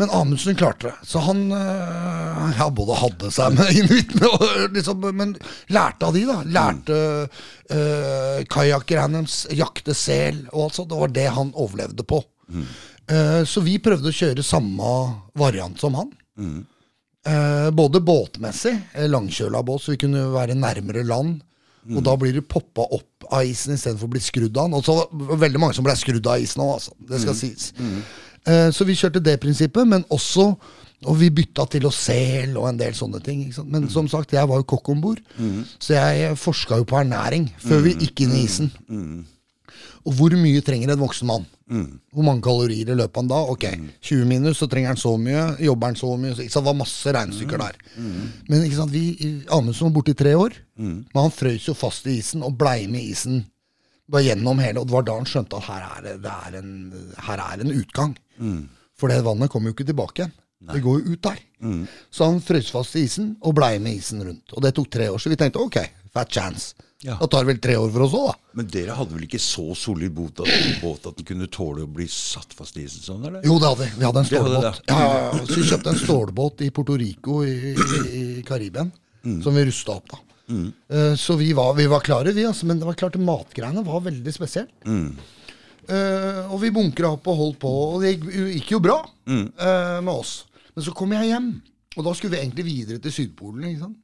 Men 0.00 0.12
Amundsen 0.16 0.56
klarte 0.56 0.88
det. 0.88 1.08
Så 1.08 1.20
han 1.26 1.46
øh, 1.52 2.44
ja, 2.56 2.68
både 2.72 2.98
hadde 3.02 3.32
seg 3.34 3.56
med 3.58 3.72
inuittene 3.82 4.30
og 4.32 4.76
liksom, 4.76 5.04
Men 5.16 5.34
lærte 5.68 6.08
av 6.08 6.16
de, 6.16 6.26
da. 6.28 6.38
Lærte 6.58 7.00
uh, 7.28 8.38
kajakkerne 8.50 9.20
deres, 9.20 9.42
jakte 9.54 9.94
sel 9.94 10.46
og 10.50 10.66
alt 10.66 10.80
sånt. 10.80 10.90
Det 10.92 11.02
var 11.04 11.12
det 11.20 11.28
han 11.36 11.52
overlevde 11.54 12.08
på. 12.08 12.22
Eh, 13.10 13.44
så 13.44 13.62
vi 13.64 13.78
prøvde 13.82 14.10
å 14.10 14.14
kjøre 14.14 14.44
samme 14.46 14.90
variant 15.38 15.78
som 15.80 15.96
han. 15.98 16.12
Eh, 17.26 17.68
både 17.76 18.00
båtmessig, 18.00 18.76
eh, 18.94 19.08
langkjøla 19.10 19.62
båt, 19.66 19.82
så 19.82 19.94
vi 19.94 20.02
kunne 20.06 20.28
være 20.32 20.58
nærmere 20.58 21.06
land. 21.06 21.40
Og 21.90 22.02
da 22.04 22.12
blir 22.20 22.34
du 22.36 22.42
poppa 22.44 22.84
opp 22.92 23.24
av 23.32 23.42
isen 23.48 23.72
istedenfor 23.74 24.06
å 24.06 24.12
bli 24.12 24.20
skrudd 24.20 24.58
av 24.60 24.68
den. 24.68 24.74
Og 24.76 24.84
så 24.84 25.08
veldig 25.40 25.58
mange 25.58 25.74
som 25.74 25.86
ble 25.86 25.94
skrudd 25.96 26.26
av 26.28 26.38
isen 26.38 26.60
òg, 26.62 26.74
altså. 26.76 26.92
Det 27.08 27.20
skal 27.22 27.34
sies. 27.34 27.72
Eh, 28.48 28.70
så 28.72 28.86
vi 28.88 28.96
kjørte 28.96 29.22
det 29.22 29.40
prinsippet, 29.42 29.86
men 29.88 30.04
også 30.10 30.54
Og 31.08 31.16
vi 31.16 31.30
bytta 31.32 31.64
til 31.72 31.86
oss 31.88 31.96
sel 31.96 32.58
og 32.60 32.66
en 32.68 32.76
del 32.76 32.92
sånne 32.92 33.22
ting. 33.24 33.46
Men 33.72 33.86
som 33.88 34.04
sagt, 34.12 34.34
jeg 34.36 34.44
var 34.46 34.58
jo 34.60 34.66
kokk 34.68 34.90
om 34.92 34.98
bord, 35.00 35.22
så 35.80 35.94
jeg 35.94 36.34
forska 36.36 36.76
jo 36.76 36.84
på 36.84 36.98
ernæring 37.00 37.46
før 37.56 37.80
vi 37.86 37.94
gikk 38.02 38.20
inn 38.26 38.34
i 38.36 38.42
isen. 38.44 38.68
Og 40.04 40.12
hvor 40.12 40.34
mye 40.36 40.60
trenger 40.60 40.92
en 40.92 41.00
voksen 41.00 41.26
mann? 41.30 41.46
Hvor 42.12 42.26
mange 42.26 42.42
kalorier 42.42 42.88
i 42.92 42.96
løpet 42.98 43.16
av 43.16 43.22
en 43.24 43.28
dag? 43.32 43.48
Ok, 43.48 43.64
20 44.02 44.26
minus, 44.28 44.58
så 44.60 44.66
trenger 44.68 44.92
han 44.92 45.00
så 45.00 45.14
mye. 45.16 45.56
Jobber 45.64 45.86
han 45.86 45.96
så 45.96 46.16
mye? 46.20 46.34
Så. 46.36 46.44
Det 46.44 46.64
var 46.68 46.74
masse 46.76 47.12
regnestykker 47.16 47.58
der. 47.64 47.76
Men 48.48 48.64
ikke 48.66 48.76
sant, 48.82 48.92
vi, 48.92 49.04
Amundsen 49.48 49.88
var 49.88 49.94
borte 49.96 50.12
i 50.12 50.20
tre 50.20 50.34
år. 50.36 50.52
Men 50.76 51.16
han 51.16 51.30
frøs 51.32 51.68
jo 51.68 51.74
fast 51.74 52.06
i 52.12 52.18
isen 52.20 52.42
og 52.44 52.58
blei 52.60 52.84
med 52.92 53.00
i 53.00 53.12
isen 53.14 53.44
gjennom 54.10 54.58
hele. 54.58 54.80
Og 54.82 54.86
det 54.88 54.92
var 54.92 55.04
da 55.06 55.14
han 55.16 55.28
skjønte 55.28 55.56
at 55.56 55.68
her 55.70 55.84
er 55.86 56.02
det, 56.08 56.14
det 56.24 56.32
er 56.44 56.58
en, 56.58 56.72
her 57.28 57.38
er 57.46 57.60
en 57.64 57.72
utgang. 57.72 58.16
For 59.00 59.08
det 59.12 59.22
vannet 59.24 59.50
kommer 59.52 59.70
jo 59.70 59.76
ikke 59.78 59.88
tilbake 59.92 60.22
igjen. 60.24 60.36
Det 60.70 60.82
går 60.84 60.98
jo 61.00 61.14
ut 61.14 61.22
der. 61.24 61.38
Så 62.12 62.26
han 62.28 62.40
frøs 62.44 62.68
fast 62.74 62.96
i 63.00 63.06
isen 63.06 63.30
og 63.40 63.54
blei 63.56 63.78
med 63.80 63.96
isen 63.96 64.20
rundt. 64.26 64.52
Og 64.52 64.60
det 64.64 64.74
tok 64.76 64.90
tre 64.92 65.06
år, 65.08 65.16
så 65.22 65.30
vi 65.32 65.38
tenkte 65.40 65.62
ok, 65.62 65.78
fat 66.12 66.28
chance. 66.36 66.74
Ja. 67.00 67.14
Da 67.16 67.24
tar 67.32 67.46
det 67.46 67.54
vel 67.54 67.60
tre 67.64 67.78
år 67.80 67.88
for 67.94 68.04
oss 68.04 68.12
òg, 68.18 68.26
da. 68.28 68.34
Men 68.60 68.66
dere 68.68 68.92
hadde 68.98 69.14
vel 69.16 69.24
ikke 69.24 69.40
så 69.40 69.70
solid 69.78 70.12
båt 70.12 70.42
at, 70.44 70.50
båt 70.82 71.06
at 71.08 71.16
den 71.16 71.24
kunne 71.30 71.46
tåle 71.48 71.86
å 71.86 71.88
bli 71.88 72.04
satt 72.12 72.52
fast 72.52 72.76
i 72.76 72.84
isen 72.84 73.00
sånn, 73.06 73.24
eller? 73.24 73.40
Jo, 73.48 73.56
det 73.62 73.70
hadde 73.70 73.86
vi. 73.86 73.94
Vi 74.02 74.04
hadde 74.04 74.20
en 74.20 74.28
stålbåt. 74.28 74.82
Ja, 74.92 74.98
ja. 75.00 75.40
Så 75.48 75.56
vi 75.62 75.64
kjøpte 75.70 75.94
en 75.94 76.02
stålbåt 76.02 76.60
i 76.66 76.68
Puerto 76.76 76.98
Rico 77.00 77.38
i, 77.48 77.54
i, 77.72 78.12
i 78.20 78.42
Karibien, 78.44 78.92
som 79.40 79.56
vi 79.56 79.64
rusta 79.70 79.96
opp, 79.96 80.12
da. 80.12 80.20
Eh, 80.92 81.14
Så 81.16 81.38
vi 81.40 81.54
var, 81.56 81.72
vi 81.80 81.86
var 81.88 82.04
klare, 82.04 82.36
vi, 82.36 82.44
altså. 82.44 82.68
Men 82.68 82.82
det 82.82 82.90
var 82.92 83.00
klart 83.00 83.16
matgreiene 83.16 83.80
var 83.86 84.04
veldig 84.10 84.36
spesielt. 84.36 84.76
Eh, 85.90 86.52
og 86.52 86.60
vi 86.62 86.70
bunkra 86.74 87.14
opp 87.16 87.26
og 87.32 87.38
holdt 87.40 87.58
på, 87.62 87.70
og 87.94 88.02
det 88.04 88.14
gikk, 88.14 88.28
gikk 88.54 88.70
jo 88.76 88.80
bra 88.84 89.00
eh, 89.26 89.98
med 90.04 90.12
oss. 90.12 90.44
Men 90.76 90.86
så 90.86 90.94
kom 90.94 91.12
jeg 91.16 91.32
hjem, 91.32 91.48
og 91.96 92.04
da 92.06 92.12
skulle 92.14 92.36
vi 92.36 92.42
egentlig 92.44 92.66
videre 92.68 93.02
til 93.02 93.12
Sydpolen. 93.16 93.96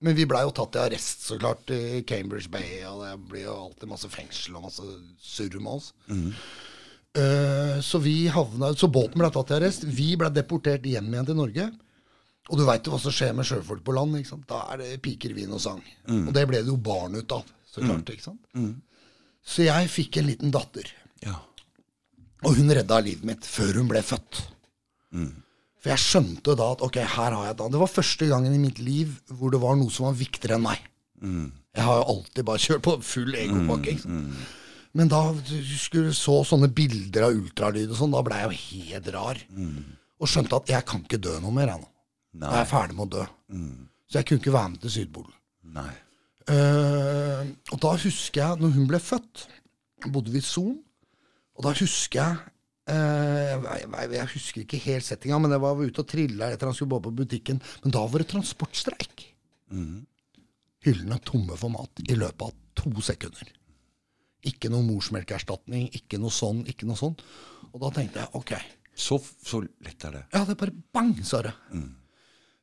Men 0.00 0.16
vi 0.16 0.24
blei 0.28 0.42
jo 0.46 0.52
tatt 0.56 0.76
i 0.76 0.82
arrest, 0.82 1.24
så 1.28 1.36
klart, 1.40 1.70
i 1.72 2.02
Cambridge 2.08 2.48
Bay, 2.52 2.82
og 2.88 3.02
det 3.04 3.14
blir 3.30 3.46
jo 3.46 3.56
alltid 3.66 3.88
masse 3.88 4.08
fengsel 4.12 4.56
og 4.56 4.66
masse 4.68 4.84
surr 5.20 5.56
med 5.60 5.72
oss. 5.78 5.90
Eh, 6.10 7.80
så 7.82 7.98
vi 7.98 8.28
havna 8.30 8.68
Så 8.78 8.86
båten 8.86 9.18
ble 9.18 9.30
tatt 9.34 9.50
i 9.50 9.56
arrest. 9.56 9.82
Vi 9.84 10.12
ble 10.20 10.28
deportert 10.30 10.84
hjem 10.86 11.08
igjen 11.10 11.26
til 11.26 11.36
Norge. 11.40 11.66
Og 12.50 12.58
du 12.58 12.64
veit 12.66 12.86
jo 12.86 12.92
hva 12.94 13.00
som 13.02 13.12
skjer 13.14 13.34
med 13.36 13.46
sjøfolk 13.46 13.82
på 13.86 13.94
land. 13.96 14.16
ikke 14.18 14.32
sant? 14.32 14.46
Da 14.50 14.60
er 14.72 14.80
det 14.82 15.02
piker, 15.02 15.34
vin 15.36 15.52
og 15.54 15.60
sang. 15.62 15.82
Og 16.28 16.32
det 16.34 16.46
ble 16.50 16.62
det 16.62 16.70
jo 16.72 16.76
barn 16.76 17.14
ut 17.18 17.32
av. 17.36 17.44
Så 17.70 17.80
klart, 17.84 18.08
ikke 18.10 18.28
sant? 18.28 18.40
Så 19.46 19.62
jeg 19.64 19.88
fikk 19.88 20.16
en 20.20 20.26
liten 20.26 20.50
datter. 20.54 20.88
Ja. 21.26 21.36
Og 22.46 22.56
hun 22.56 22.72
redda 22.72 23.00
livet 23.04 23.26
mitt 23.28 23.46
før 23.48 23.80
hun 23.80 23.90
ble 23.90 24.02
født. 24.04 24.40
For 25.80 25.92
jeg 25.92 26.02
skjønte 26.02 26.54
da 26.58 26.70
at 26.74 26.84
ok, 26.84 27.00
her 27.00 27.34
har 27.34 27.46
jeg 27.48 27.56
da 27.58 27.66
Det 27.72 27.78
var 27.80 27.90
første 27.90 28.26
gangen 28.30 28.54
i 28.54 28.60
mitt 28.60 28.78
liv 28.84 29.12
hvor 29.32 29.52
det 29.52 29.60
var 29.62 29.78
noe 29.80 29.92
som 29.92 30.06
var 30.08 30.18
viktigere 30.18 30.58
enn 30.58 30.66
meg. 30.66 30.82
Jeg 31.76 31.86
har 31.86 32.00
jo 32.00 32.08
alltid 32.14 32.46
bare 32.48 32.62
kjørt 32.64 32.84
på 32.86 32.96
full 33.06 33.36
egopakke. 33.38 33.96
Mm, 34.04 34.24
mm. 34.26 34.48
Men 34.98 35.10
da 35.12 35.20
du 35.32 35.54
skulle 35.78 36.12
så 36.16 36.40
sånne 36.46 36.70
bilder 36.74 37.28
av 37.28 37.36
ultralyd 37.38 37.92
og 37.92 37.98
sånn, 38.00 38.14
da 38.16 38.22
ble 38.26 38.40
jeg 38.40 38.48
jo 38.50 38.60
helt 38.64 39.10
rar. 39.14 39.40
Og 40.20 40.28
skjønte 40.28 40.58
at 40.58 40.72
jeg 40.74 40.86
kan 40.88 41.04
ikke 41.04 41.20
dø 41.22 41.36
noe 41.40 41.54
mer, 41.54 41.70
jeg 41.70 41.84
nå. 41.84 41.90
Nei. 42.40 42.50
Jeg 42.54 42.64
er 42.64 42.70
ferdig 42.70 42.96
med 42.98 43.06
å 43.06 43.12
dø. 43.18 43.26
Så 44.10 44.18
jeg 44.18 44.26
kunne 44.28 44.42
ikke 44.42 44.56
være 44.56 44.72
med 44.72 44.82
til 44.82 44.94
Sydpolen. 44.96 45.36
Eh, 46.50 47.50
og 47.70 47.80
da 47.84 47.94
husker 48.02 48.42
jeg, 48.42 48.60
når 48.60 48.74
hun 48.74 48.88
ble 48.90 49.00
født, 49.02 49.46
bodde 50.10 50.34
vi 50.34 50.42
i 50.42 50.44
Son, 50.46 50.74
og 51.60 51.66
da 51.66 51.74
husker 51.76 52.18
jeg 52.22 52.50
Eh, 52.90 53.50
jeg, 53.52 53.84
jeg, 53.86 54.10
jeg 54.16 54.28
husker 54.32 54.64
ikke 54.64 54.80
helt 54.86 55.06
settinga, 55.06 55.38
men 55.42 55.54
jeg 55.54 55.62
var 55.62 55.78
ute 55.78 56.02
og 56.02 56.08
trilla 56.10 56.48
etter 56.50 56.70
han 56.70 56.76
skulle 56.76 56.96
gå 56.96 57.04
på 57.06 57.14
butikken. 57.22 57.60
Men 57.84 57.94
da 57.94 58.02
var 58.08 58.22
det 58.22 58.30
transportstreik. 58.32 59.26
Hyllene 60.86 61.20
tomme 61.28 61.58
for 61.60 61.72
mat 61.74 62.02
i 62.06 62.16
løpet 62.18 62.46
av 62.48 62.56
to 62.80 63.04
sekunder. 63.04 63.52
Ikke 64.48 64.70
noe 64.72 64.86
morsmelkerstatning, 64.86 65.90
ikke 65.98 66.18
noe 66.18 66.32
sånn, 66.32 66.64
ikke 66.70 66.88
noe 66.88 66.98
sånn. 66.98 67.18
Og 67.70 67.82
da 67.84 67.92
tenkte 67.98 68.24
jeg 68.24 68.32
ok. 68.40 68.54
Så, 69.00 69.20
så 69.20 69.60
lett 69.84 70.04
er 70.08 70.16
det. 70.16 70.22
Ja, 70.34 70.42
det 70.48 70.56
bare 70.60 70.74
bang, 70.96 71.12
sa 71.24 71.44
det. 71.46 71.52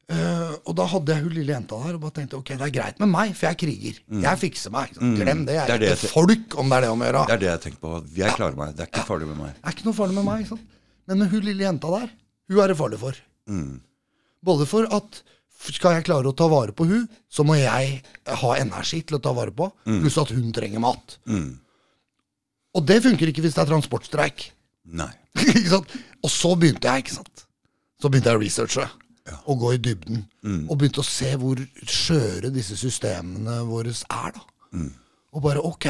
Eh, 0.08 0.52
og 0.64 0.72
da 0.80 0.86
hadde 0.88 1.12
jeg 1.12 1.24
hun 1.26 1.34
lille 1.36 1.52
jenta 1.52 1.76
der 1.84 1.96
og 1.98 2.04
bare 2.06 2.14
tenkte 2.16 2.38
ok, 2.40 2.54
det 2.56 2.64
er 2.70 2.72
greit 2.78 3.00
med 3.04 3.10
meg, 3.12 3.34
for 3.36 3.48
jeg 3.50 3.56
er 3.58 3.60
kriger. 3.60 3.98
Jeg 4.24 4.40
fikser 4.40 4.72
meg. 4.72 4.94
Glem 4.96 5.42
det. 5.48 5.58
Jeg 5.58 5.68
Det 5.68 5.74
er, 5.74 5.76
er 5.76 5.80
det 5.84 5.90
ikke 5.98 6.08
jeg- 6.08 6.14
folk, 6.14 6.56
om 6.62 6.70
det 6.70 6.78
er 6.78 6.82
det 6.82 6.90
om 6.94 7.02
å 7.02 7.06
gjøre. 7.10 7.24
Det 7.28 7.34
er 7.36 7.42
det 7.44 7.50
jeg 7.52 7.62
tenker 7.66 7.80
på. 7.84 7.92
Jeg 8.16 8.32
klarer 8.38 8.56
meg. 8.56 8.76
Det 8.78 8.86
er 8.86 8.92
ikke 8.94 9.08
farlig 9.10 9.28
med 9.28 9.38
meg. 9.38 9.54
Det 9.58 9.66
er 9.68 9.76
ikke 9.76 9.86
noe 9.90 9.94
farlig 10.00 10.16
med 10.16 10.26
meg. 10.26 10.48
sant? 10.48 10.62
Men 11.08 11.20
med 11.20 11.30
hun 11.30 11.42
lille 11.42 11.64
jenta 11.68 11.88
der, 12.00 12.10
hun 12.50 12.60
er 12.64 12.68
det 12.68 12.78
farlig 12.78 13.00
for. 13.00 13.14
Både 14.44 14.66
for 14.68 14.88
at 14.96 15.22
skal 15.58 15.96
jeg 15.98 16.06
klare 16.06 16.30
å 16.30 16.36
ta 16.38 16.48
vare 16.48 16.72
på 16.72 16.86
hun, 16.88 17.10
så 17.30 17.44
må 17.44 17.58
jeg 17.60 18.02
ha 18.28 18.52
energi 18.56 19.02
til 19.04 19.18
å 19.18 19.22
ta 19.22 19.34
vare 19.34 19.52
på, 19.52 19.72
pluss 19.84 20.18
at 20.22 20.30
hun 20.32 20.52
trenger 20.54 20.80
mat. 20.80 21.18
Og 22.76 22.86
det 22.86 23.02
funker 23.04 23.28
ikke 23.28 23.42
hvis 23.44 23.56
det 23.56 23.64
er 23.66 23.72
transportstreik. 23.74 24.52
Nei. 24.86 25.12
Og 26.24 26.30
så 26.32 26.56
begynte 26.56 26.88
jeg, 26.88 27.04
ikke 27.04 27.16
sant. 27.20 27.44
Så 28.00 28.10
begynte 28.10 28.32
jeg 28.32 28.38
å 28.40 28.44
researche. 28.44 28.88
Og 29.48 29.60
gå 29.60 29.74
i 29.76 29.78
dybden. 29.84 30.26
Og 30.70 30.78
begynte 30.78 31.02
å 31.04 31.08
se 31.08 31.34
hvor 31.36 31.60
skjøre 31.84 32.52
disse 32.54 32.78
systemene 32.80 33.62
våre 33.68 33.92
er, 33.92 34.32
da. 34.38 34.42
Og 35.34 35.42
bare 35.44 35.60
ok, 35.64 35.88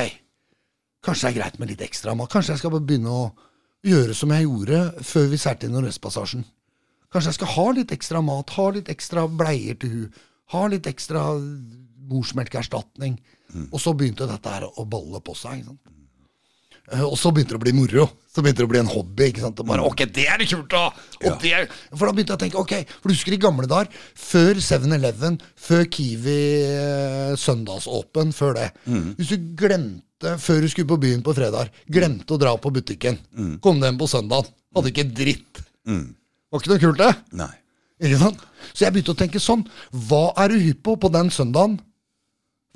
kanskje 1.05 1.27
det 1.27 1.31
er 1.35 1.39
greit 1.41 1.59
med 1.59 1.69
litt 1.69 1.81
ekstra 1.85 2.15
mat. 2.17 2.29
Kanskje 2.33 2.53
jeg 2.55 2.59
skal 2.63 2.79
begynne 2.79 3.09
å 3.13 3.27
gjøre 3.85 4.13
som 4.17 4.31
jeg 4.33 4.43
gjorde 4.47 5.03
før 5.05 5.27
vi 5.31 5.37
seilte 5.37 5.67
inn 5.69 5.75
Nordvestpassasjen. 5.77 6.45
Kanskje 7.13 7.29
jeg 7.29 7.37
skal 7.37 7.53
ha 7.55 7.67
litt 7.77 7.91
ekstra 7.95 8.21
mat, 8.25 8.49
ha 8.57 8.69
litt 8.75 8.89
ekstra 8.89 9.27
bleier 9.29 9.77
til 9.79 9.89
hun, 9.93 10.13
ha 10.51 10.65
litt 10.67 10.87
ekstra 10.89 11.21
morsmelkerstatning. 12.09 13.17
Og 13.71 13.79
så 13.79 13.93
begynte 13.95 14.27
dette 14.27 14.51
her 14.51 14.65
å 14.67 14.83
balle 14.85 15.21
på 15.23 15.35
seg. 15.37 15.61
ikke 15.61 15.69
sant? 15.71 15.93
Eh, 16.91 17.03
Og 17.03 17.17
så 17.19 17.31
begynte 17.31 17.55
det 17.55 17.61
å 17.61 17.63
bli 17.63 17.73
moro. 17.73 18.09
Så 18.37 18.43
begynte 18.45 18.61
det 18.61 18.67
å 18.67 18.69
bli 18.69 18.79
en 18.83 18.89
hobby. 18.91 19.31
ikke 19.31 19.41
sant? 19.41 19.57
Og 19.63 19.65
bare, 19.65 19.81
ok, 19.81 20.03
det 20.13 20.27
er 20.29 20.43
kult 20.45 20.69
da! 20.69 20.83
Og 21.25 21.39
det, 21.41 21.53
for 21.89 22.05
da 22.05 22.11
begynte 22.13 22.35
jeg 22.35 22.37
å 22.37 22.41
tenke, 22.43 22.59
ok, 22.61 22.73
for 23.01 23.09
du 23.09 23.15
husker 23.15 23.33
i 23.33 23.39
gamle 23.41 23.65
dager, 23.71 23.89
før 24.13 24.59
7-Eleven, 24.61 25.39
før 25.57 25.87
Kiwi 25.95 26.35
eh, 26.67 27.31
søndagsåpen, 27.41 28.29
før 28.37 28.53
det. 28.59 28.67
Hvis 29.17 29.31
du 29.33 29.47
glemte, 29.57 30.35
før 30.41 30.61
du 30.61 30.69
skulle 30.69 30.91
på 30.91 30.99
byen 31.01 31.23
på 31.25 31.33
fredag, 31.33 31.73
glemte 31.89 32.37
å 32.37 32.39
dra 32.41 32.53
på 32.61 32.69
butikken, 32.75 33.17
kom 33.65 33.81
du 33.81 33.87
hjem 33.89 33.97
på 33.97 34.09
søndagen, 34.13 34.53
hadde 34.77 34.91
ikke 34.93 35.07
dritt. 35.17 35.63
Var 36.53 36.61
ikke 36.61 36.71
noe 36.75 36.83
kult 36.85 37.01
det? 37.01 37.09
Nei. 37.41 37.49
Ikke 37.97 38.19
sant? 38.21 38.43
Så 38.77 38.85
jeg 38.85 38.93
begynte 38.93 39.15
å 39.15 39.17
tenke 39.23 39.41
sånn, 39.41 39.63
hva 40.05 40.27
er 40.43 40.53
du 40.53 40.59
hypp 40.61 40.83
på 40.85 40.93
på 41.01 41.09
den 41.17 41.33
søndagen? 41.33 41.79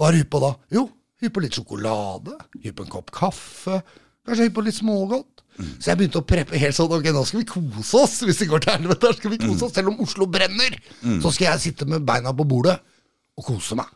Hva 0.02 0.10
er 0.10 0.18
du 0.18 0.24
hypp 0.24 0.32
på 0.34 0.42
da? 0.42 0.56
Jo, 0.74 0.88
hypp 1.22 1.36
på 1.38 1.44
litt 1.46 1.54
sjokolade, 1.60 2.34
hypp 2.64 2.80
på 2.80 2.88
en 2.88 2.94
kopp 2.98 3.14
kaffe, 3.14 3.84
kanskje 4.26 4.48
hypp 4.50 4.58
på 4.58 4.66
litt 4.66 4.80
smågodt. 4.82 5.41
Så 5.78 5.92
jeg 5.92 6.00
begynte 6.00 6.22
å 6.22 6.28
preppe 6.28 6.60
helt 6.62 6.78
sånn, 6.78 6.92
ok, 6.98 7.10
nå 7.14 7.24
skal 7.28 7.42
vi 7.44 7.48
kose 7.50 8.02
oss, 8.02 8.20
hvis 8.28 8.42
det 8.44 8.50
går 8.52 8.64
til 8.66 8.76
helvete, 8.78 9.14
skal 9.18 9.34
vi 9.34 9.42
kose 9.42 9.68
oss, 9.68 9.76
selv 9.78 9.94
om 9.94 10.02
Oslo 10.04 10.28
brenner, 10.32 10.78
så 11.24 11.32
skal 11.32 11.52
jeg 11.52 11.66
sitte 11.70 11.88
med 11.90 12.06
beina 12.08 12.34
på 12.36 12.48
bordet 12.50 12.78
og 13.38 13.48
kose 13.48 13.78
meg. 13.80 13.90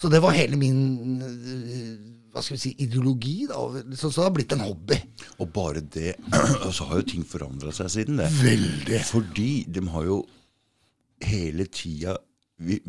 Så 0.00 0.10
det 0.12 0.20
var 0.20 0.34
hele 0.36 0.58
min, 0.60 1.22
øh, 1.22 1.92
hva 2.32 2.42
skal 2.42 2.56
vi 2.56 2.60
si, 2.60 2.72
ideologi 2.84 3.46
da, 3.48 3.60
så, 3.94 4.10
så 4.10 4.18
det 4.18 4.26
har 4.26 4.34
blitt 4.36 4.52
en 4.56 4.64
hobby. 4.66 4.98
Og 5.40 5.48
bare 5.54 5.80
det 5.80 6.16
så 6.76 6.88
har 6.90 7.00
jo 7.00 7.08
ting 7.08 7.24
forandra 7.28 7.72
seg 7.72 7.92
siden 7.94 8.20
det. 8.20 8.28
Veldig. 8.42 9.00
Fordi 9.08 9.50
de 9.72 9.84
har 9.94 10.08
jo 10.08 10.18
hele 11.22 11.68
tida 11.72 12.16
Vi 12.62 12.80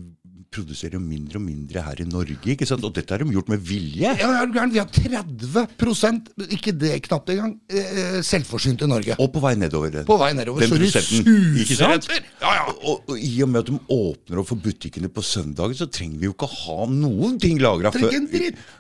produserer 0.54 0.98
jo 0.98 1.02
mindre 1.02 1.40
og 1.40 1.46
mindre 1.48 1.82
her 1.82 2.02
i 2.04 2.06
Norge, 2.08 2.38
ikke 2.54 2.68
sant? 2.70 2.84
Og 2.86 2.94
dette 2.96 3.14
har 3.14 3.24
de 3.24 3.34
gjort 3.34 3.50
med 3.52 3.62
vilje. 3.66 4.14
Ja? 4.14 4.14
Vi 4.52 4.80
har 4.80 4.90
30% 5.00 6.30
ikke 6.54 6.74
det 6.78 6.94
knapt 7.08 7.32
engang, 7.34 7.56
eh, 7.74 8.20
selvforsynt 8.26 8.86
i 8.86 8.90
Norge. 8.90 9.18
Og 9.18 9.32
på 9.34 9.42
vei 9.44 9.56
nedover. 9.60 10.04
På 10.08 10.20
vei 10.22 10.32
nedover, 10.38 10.66
Den 10.66 10.74
så 10.74 10.80
de 10.82 10.92
suser 10.94 11.96
etter. 11.98 12.22
Ja, 12.42 12.56
ja. 12.60 12.66
Og, 12.84 13.06
og 13.10 13.18
i 13.18 13.34
og 13.46 13.50
med 13.50 13.64
at 13.64 13.72
de 13.72 13.80
åpner 13.98 14.42
opp 14.44 14.52
for 14.52 14.64
butikkene 14.70 15.10
på 15.14 15.26
søndager, 15.26 15.78
så 15.84 15.90
trenger 15.90 16.22
vi 16.22 16.30
jo 16.30 16.36
ikke 16.36 16.52
ha 16.54 16.90
noen 16.92 17.40
ting 17.42 17.62
lagra 17.64 17.94
før. 17.94 18.14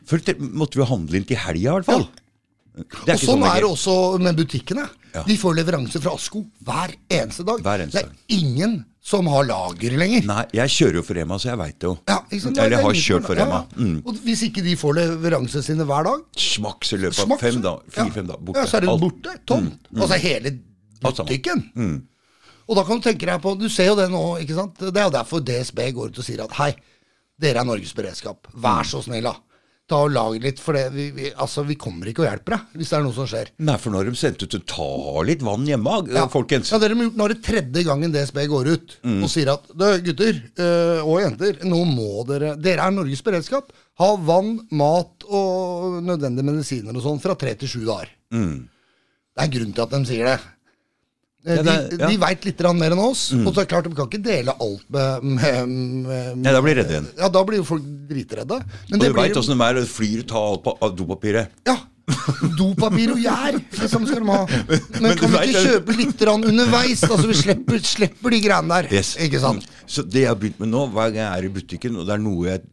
Før 0.09 0.27
måtte 0.53 0.81
vi 0.81 0.91
handle 0.93 1.19
inn 1.19 1.29
til 1.29 1.41
helga, 1.41 1.63
i 1.63 1.79
hvert 1.79 1.89
fall. 1.89 2.05
Er 2.07 2.22
Og 2.73 3.05
ikke 3.05 3.19
sånn 3.21 3.43
er 3.45 3.59
det 3.61 3.69
også 3.69 3.95
med 4.23 4.37
butikkene. 4.39 4.87
Ja. 5.13 5.21
De 5.27 5.35
får 5.37 5.59
leveranse 5.59 5.99
fra 6.01 6.15
Asko 6.17 6.41
hver 6.65 6.95
eneste 7.11 7.45
dag. 7.45 7.61
Hver 7.61 7.83
eneste 7.83 8.01
det 8.01 8.09
er 8.09 8.39
ingen 8.39 8.79
som 9.03 9.27
har 9.29 9.43
lager 9.45 9.93
lenger. 9.99 10.23
Nei, 10.25 10.45
jeg 10.55 10.71
kjører 10.73 10.97
jo 10.97 11.03
for 11.05 11.19
Rema, 11.19 11.37
så 11.37 11.51
jeg 11.51 11.59
veit 11.59 11.75
det 11.83 11.89
jo. 11.89 11.93
Ja, 12.07 12.17
liksom. 12.31 12.55
Eller 12.55 12.77
jeg 12.77 12.85
har 12.87 12.99
kjørt 13.03 13.27
for 13.27 13.37
Rema. 13.37 13.59
Mm. 13.75 13.97
Og 14.07 14.21
hvis 14.23 14.45
ikke 14.47 14.63
de 14.65 14.73
får 14.79 14.95
leveransene 14.97 15.65
sine 15.65 15.85
hver 15.89 16.07
dag, 16.07 16.23
Smaks 16.39 16.95
i 16.95 16.99
løpet 17.03 17.19
av 17.27 17.43
fem 17.43 17.59
dager. 17.61 17.83
ja. 17.89 17.95
Fire-fem 17.99 18.31
dager. 18.31 18.45
Borte. 18.47 18.63
Ja, 18.63 18.71
så 18.71 18.79
er 18.79 18.87
det. 18.87 18.89
Mm. 18.95 19.03
borte. 19.03 19.35
Tomt. 19.51 19.91
Altså 19.99 20.19
hele 20.23 20.53
Alt. 20.53 20.63
Mm. 21.03 21.27
butikken. 21.27 21.63
Og 22.63 22.77
da 22.79 22.85
kan 22.87 23.01
du 23.01 23.03
tenke 23.03 23.27
deg 23.27 23.41
på 23.43 23.51
Du 23.59 23.65
ser 23.67 23.89
jo 23.91 23.95
det 23.99 24.07
nå, 24.09 24.23
ikke 24.39 24.55
sant. 24.55 24.79
Det 24.79 24.95
er 24.95 25.09
jo 25.09 25.17
derfor 25.19 25.43
DSB 25.43 25.81
går 25.93 26.13
ut 26.13 26.21
og 26.23 26.25
sier 26.25 26.45
at 26.45 26.55
hei, 26.61 26.71
dere 27.43 27.59
er 27.59 27.67
Norges 27.67 27.91
beredskap. 27.93 28.47
Vær 28.55 28.87
så 28.87 29.03
snill, 29.03 29.27
da. 29.27 29.35
Ta 29.93 29.99
og 30.07 30.11
Lag 30.15 30.35
litt, 30.41 30.57
for 30.63 30.73
det, 30.73 30.87
vi, 30.95 31.07
vi, 31.13 31.29
altså, 31.37 31.61
vi 31.69 31.75
kommer 31.77 32.09
ikke 32.09 32.23
og 32.25 32.29
hjelper 32.31 32.55
deg 32.57 32.79
hvis 32.81 32.89
det 32.89 32.97
er 32.97 33.03
noe 33.05 33.13
som 33.13 33.27
skjer. 33.29 33.51
Nei, 33.67 33.75
for 33.77 33.93
nå 33.93 33.99
har 34.01 34.09
de 34.09 34.15
sendt 34.17 34.41
ut 34.47 34.55
ta 34.73 34.87
litt 35.27 35.43
vann 35.45 35.67
hjemme, 35.69 35.99
folkens. 36.33 36.71
Ja, 36.73 36.79
dere 36.81 36.97
må 36.97 37.05
gjort, 37.05 37.19
Nå 37.19 37.27
er 37.29 37.33
det 37.35 37.43
tredje 37.45 37.83
gangen 37.85 38.13
DSB 38.15 38.43
går 38.49 38.71
ut 38.73 38.97
Mm. 39.03 39.19
og 39.25 39.29
sier 39.29 39.49
at 39.53 39.69
gutter 40.05 40.37
øh, 40.63 41.01
og 41.05 41.19
jenter, 41.21 41.57
nå 41.67 41.79
må 41.85 42.23
dere 42.29 42.53
Dere 42.57 42.87
er 42.87 42.93
Norges 42.95 43.21
beredskap. 43.25 43.69
Ha 44.01 44.09
vann, 44.25 44.55
mat 44.73 45.25
og 45.29 45.99
nødvendige 46.07 46.47
medisiner 46.47 46.95
og 46.97 47.03
sånn 47.05 47.21
fra 47.21 47.35
tre 47.37 47.53
til 47.59 47.69
sju 47.69 47.83
dager. 47.85 48.09
Det 48.33 49.41
er 49.41 49.45
en 49.47 49.53
grunn 49.53 49.73
til 49.75 49.83
at 49.85 49.93
de 49.93 50.01
sier 50.09 50.29
det. 50.31 50.39
Mm. 51.43 51.51
Ja, 51.57 51.63
det 51.63 51.73
de 51.91 51.97
ja. 51.99 52.07
Mm. 52.07 52.11
de 52.13 52.19
veit 52.21 52.45
litt 52.47 52.61
mer 52.79 52.93
enn 52.95 53.01
oss. 53.03 53.23
Og 53.35 53.49
så 53.51 53.61
er 53.61 53.65
det 53.65 53.71
klart, 53.73 53.87
de 53.89 53.97
kan 53.97 54.07
ikke 54.07 54.23
dele 54.23 54.53
alt 54.63 54.83
med, 54.95 55.23
med, 55.23 55.73
med 56.07 56.37
Nei, 56.39 56.53
da 56.55 56.61
blir 56.63 56.77
de 56.77 56.81
redde 56.81 56.95
igjen. 56.95 57.09
Ja, 57.19 57.29
da 57.35 57.41
blir 57.47 57.59
jo 57.59 57.65
folk 57.67 57.87
dritredde. 58.09 58.59
Men 58.89 58.99
Og 58.99 59.03
det 59.03 59.09
du 59.11 59.17
veit 59.17 59.39
åssen 59.41 59.59
de 59.59 59.67
er, 59.67 59.81
flyr 59.89 60.23
ta 60.29 60.39
alt 60.39 60.63
på 60.63 60.77
dopapiret. 60.95 61.51
Ja. 61.67 61.77
Dopapir 62.57 63.13
og 63.13 63.19
gjær, 63.23 63.57
liksom 63.79 64.07
skal 64.07 64.23
de 64.23 64.27
ha. 64.27 64.41
Men, 64.69 65.05
men 65.05 65.19
kan 65.19 65.31
vi 65.31 65.37
ikke 65.39 65.53
vet- 65.53 65.67
kjøpe 65.69 65.95
litt 65.97 66.23
underveis? 66.33 67.03
Altså 67.07 67.29
Vi 67.29 67.37
slipper, 67.39 67.79
slipper 67.87 68.35
de 68.35 68.39
greiene 68.43 68.75
der. 68.75 68.89
Yes. 68.91 69.13
Ikke 69.23 69.39
sant? 69.43 69.67
Så 69.87 70.03
det 70.03 70.25
jeg 70.25 70.31
har 70.31 70.39
begynt 70.39 70.59
med 70.63 70.71
nå, 70.71 70.85
hver 70.91 71.13
gang 71.15 71.23
jeg 71.23 71.31
er 71.43 71.47
i 71.47 71.53
butikken, 71.59 71.99
og 71.99 72.07
det 72.07 72.15
er 72.17 72.23
noe 72.23 72.47
jeg 72.49 72.63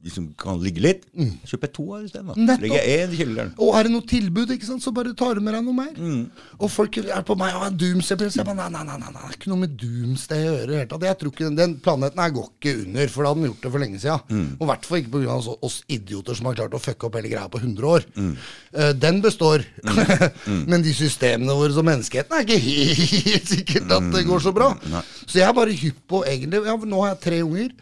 liksom 0.00 0.30
kan 0.40 0.56
ligge 0.62 0.80
litt, 0.80 1.02
kjøper 1.44 1.68
jeg 1.68 1.74
to 1.76 1.84
av 1.92 2.04
isteden. 2.06 2.30
Mm. 2.32 2.50
Legger 2.62 2.86
én 2.88 3.12
i 3.12 3.18
kjelleren. 3.18 3.50
Og 3.60 3.74
er 3.76 3.86
det 3.86 3.92
noe 3.92 4.06
tilbud, 4.08 4.52
ikke 4.54 4.68
sant, 4.68 4.84
så 4.84 4.92
bare 4.96 5.12
tar 5.18 5.36
du 5.36 5.44
med 5.44 5.52
deg 5.56 5.66
noe 5.66 5.76
mer. 5.76 5.92
Mm. 5.92 6.22
Og 6.56 6.72
folk 6.72 6.96
er 7.02 7.24
på 7.26 7.36
meg 7.38 7.56
og 7.58 7.76
doomsday. 7.80 8.30
Jeg 8.30 8.46
bare, 8.48 8.56
nei, 8.62 8.70
nei, 8.72 8.84
nei, 8.88 8.96
nei, 9.02 9.12
det 9.12 9.24
er 9.26 9.36
ikke 9.36 9.52
noe 9.52 9.62
med 9.66 9.74
doomsday 9.80 10.46
å 10.46 10.54
gjøre. 10.54 10.78
Helt. 10.80 10.94
det. 10.94 11.10
Jeg 11.10 11.20
tror 11.20 11.34
ikke, 11.34 11.50
Den 11.60 11.76
planeten 11.84 12.24
her 12.24 12.32
går 12.38 12.48
ikke 12.48 12.74
under, 12.86 13.12
for 13.12 13.26
da 13.26 13.32
hadde 13.32 13.42
den 13.42 13.50
gjort 13.50 13.66
det 13.66 13.74
for 13.74 13.84
lenge 13.84 14.00
siden. 14.00 14.24
Mm. 14.30 14.48
Og 14.56 14.64
i 14.64 14.70
hvert 14.72 14.88
fall 14.88 15.02
ikke 15.02 15.14
pga. 15.16 15.36
Oss, 15.36 15.50
oss 15.68 15.78
idioter 15.92 16.38
som 16.38 16.48
har 16.48 16.58
klart 16.62 16.76
å 16.76 16.82
fucke 16.82 17.08
opp 17.08 17.20
hele 17.20 17.32
greia 17.34 17.52
på 17.52 17.60
100 17.60 17.92
år. 17.92 18.08
Mm. 18.16 18.32
Uh, 18.72 18.90
den 18.96 19.20
består. 19.24 19.66
Men 20.70 20.86
de 20.86 20.96
systemene 20.96 21.58
våre 21.60 21.76
som 21.76 21.86
menneskeheten 21.86 22.38
er 22.38 22.48
ikke 22.48 22.60
helt 23.28 23.52
sikkert 23.52 23.96
at 23.98 24.10
det 24.16 24.24
går 24.28 24.48
så 24.48 24.56
bra. 24.56 24.72
Så 25.26 25.42
jeg 25.42 25.48
er 25.48 25.56
bare 25.56 25.76
hypp 25.76 26.02
på 26.08 26.24
egentlig 26.24 26.64
ja, 26.64 26.76
Nå 26.90 27.04
har 27.04 27.14
jeg 27.14 27.24
tre 27.26 27.44
unger. 27.44 27.72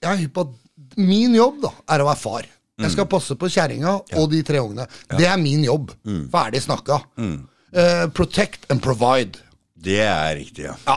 Jeg 0.00 0.08
er 0.08 0.20
hypp 0.22 0.32
på 0.38 0.48
at 0.48 0.59
min 0.98 1.36
jobb 1.36 1.60
da, 1.62 1.70
er 1.94 2.02
å 2.02 2.08
være 2.08 2.22
far. 2.22 2.48
Jeg 2.80 2.94
skal 2.94 3.08
passe 3.12 3.36
på 3.36 3.48
kjerringa 3.52 3.92
og 4.16 4.30
de 4.32 4.40
tre 4.46 4.62
ungene. 4.62 4.86
Det 5.12 5.26
er 5.28 5.36
min 5.40 5.62
jobb. 5.66 5.92
Ferdig 6.32 6.62
snakka. 6.64 7.02
Uh, 7.20 8.06
protect 8.16 8.64
and 8.72 8.82
provide. 8.82 9.42
Det 9.80 10.00
er 10.02 10.34
riktig, 10.36 10.66
ja. 10.66 10.74
Ja. 10.88 10.96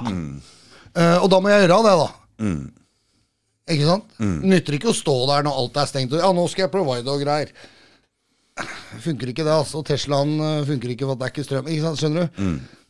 Eh, 0.93 1.17
og 1.23 1.29
da 1.31 1.39
må 1.41 1.51
jeg 1.51 1.63
gjøre 1.63 1.77
det, 1.85 1.93
da. 1.99 2.07
Ikke 3.73 3.87
sant? 3.87 4.17
Nytter 4.43 4.75
ikke 4.77 4.91
å 4.91 4.97
stå 4.97 5.15
der 5.29 5.45
når 5.47 5.61
alt 5.61 5.79
er 5.79 5.89
stengt. 5.89 6.15
Og, 6.15 6.19
ja, 6.19 6.31
nå 6.35 6.43
skal 6.51 6.65
jeg 6.65 6.73
provide 6.73 7.13
og 7.13 7.23
greier. 7.23 7.53
Funker 9.01 9.31
ikke 9.31 9.45
det, 9.47 9.53
altså. 9.55 9.81
Teslaen 9.87 10.35
eh, 10.37 10.65
funker 10.67 10.93
ikke, 10.93 11.07
for 11.07 11.15
at 11.15 11.21
det 11.21 11.29
er 11.29 11.33
ikke 11.33 11.47
strøm. 11.47 11.69
Ikke 11.71 11.85
sant? 11.87 12.01
Skjønner 12.01 12.27
du? 12.27 12.43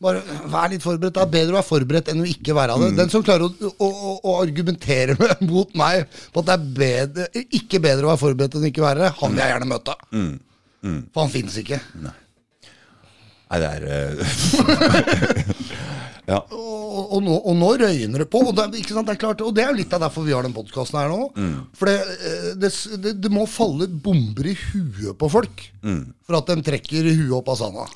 Bare 0.03 0.21
vær 0.51 0.71
litt 0.73 0.83
forberedt. 0.83 1.15
Det 1.15 1.21
er 1.23 1.31
bedre 1.31 1.53
å 1.53 1.57
være 1.61 1.67
forberedt 1.69 2.09
enn 2.11 2.23
å 2.23 2.27
ikke 2.27 2.55
være 2.57 2.75
det. 2.81 2.89
Den 2.99 3.11
som 3.13 3.23
klarer 3.25 3.47
å, 3.47 3.71
å, 3.71 3.87
å, 3.87 4.15
å 4.19 4.35
argumentere 4.41 5.15
med, 5.19 5.45
mot 5.53 5.71
meg 5.79 6.03
på 6.33 6.43
at 6.43 6.49
det 6.49 6.57
er 6.57 6.65
bedre, 6.81 7.29
ikke 7.59 7.79
bedre 7.83 8.09
å 8.09 8.11
være 8.13 8.23
forberedt 8.25 8.57
enn 8.59 8.67
å 8.67 8.71
ikke 8.73 8.83
være 8.83 9.05
det, 9.05 9.13
han 9.21 9.31
vil 9.37 9.43
jeg 9.45 9.55
gjerne 9.55 9.71
møte. 9.71 9.95
For 11.15 11.23
han 11.23 11.31
finnes 11.31 11.55
ikke. 11.63 11.79
Nei, 13.53 13.59
det 13.63 13.69
er 13.69 13.83
eh, 13.87 14.21
Ja. 16.23 16.37
Og, 16.55 17.09
og, 17.17 17.17
nå, 17.25 17.33
og 17.35 17.55
nå 17.59 17.69
røyner 17.81 18.23
det 18.23 18.29
på. 18.31 18.39
Og 18.47 18.53
det, 18.55 18.69
ikke 18.79 18.95
sant, 18.95 19.07
det 19.09 19.17
er 19.17 19.19
klart, 19.19 19.41
og 19.43 19.51
det 19.57 19.65
er 19.65 19.75
litt 19.75 19.91
av 19.95 20.05
derfor 20.05 20.23
vi 20.23 20.31
har 20.35 20.45
den 20.45 20.53
podkasten 20.55 20.99
her 21.01 21.11
nå. 21.11 21.25
For 21.75 21.89
det, 21.91 21.97
eh, 22.29 22.45
det, 22.61 22.69
det, 23.03 23.13
det 23.25 23.31
må 23.33 23.43
falle 23.49 23.89
bomber 23.91 24.47
i 24.47 24.55
huet 24.55 25.17
på 25.19 25.29
folk 25.33 25.65
for 25.83 26.39
at 26.39 26.51
de 26.53 26.63
trekker 26.69 27.09
huet 27.11 27.35
opp 27.41 27.51
av 27.51 27.59
sanda. 27.59 27.87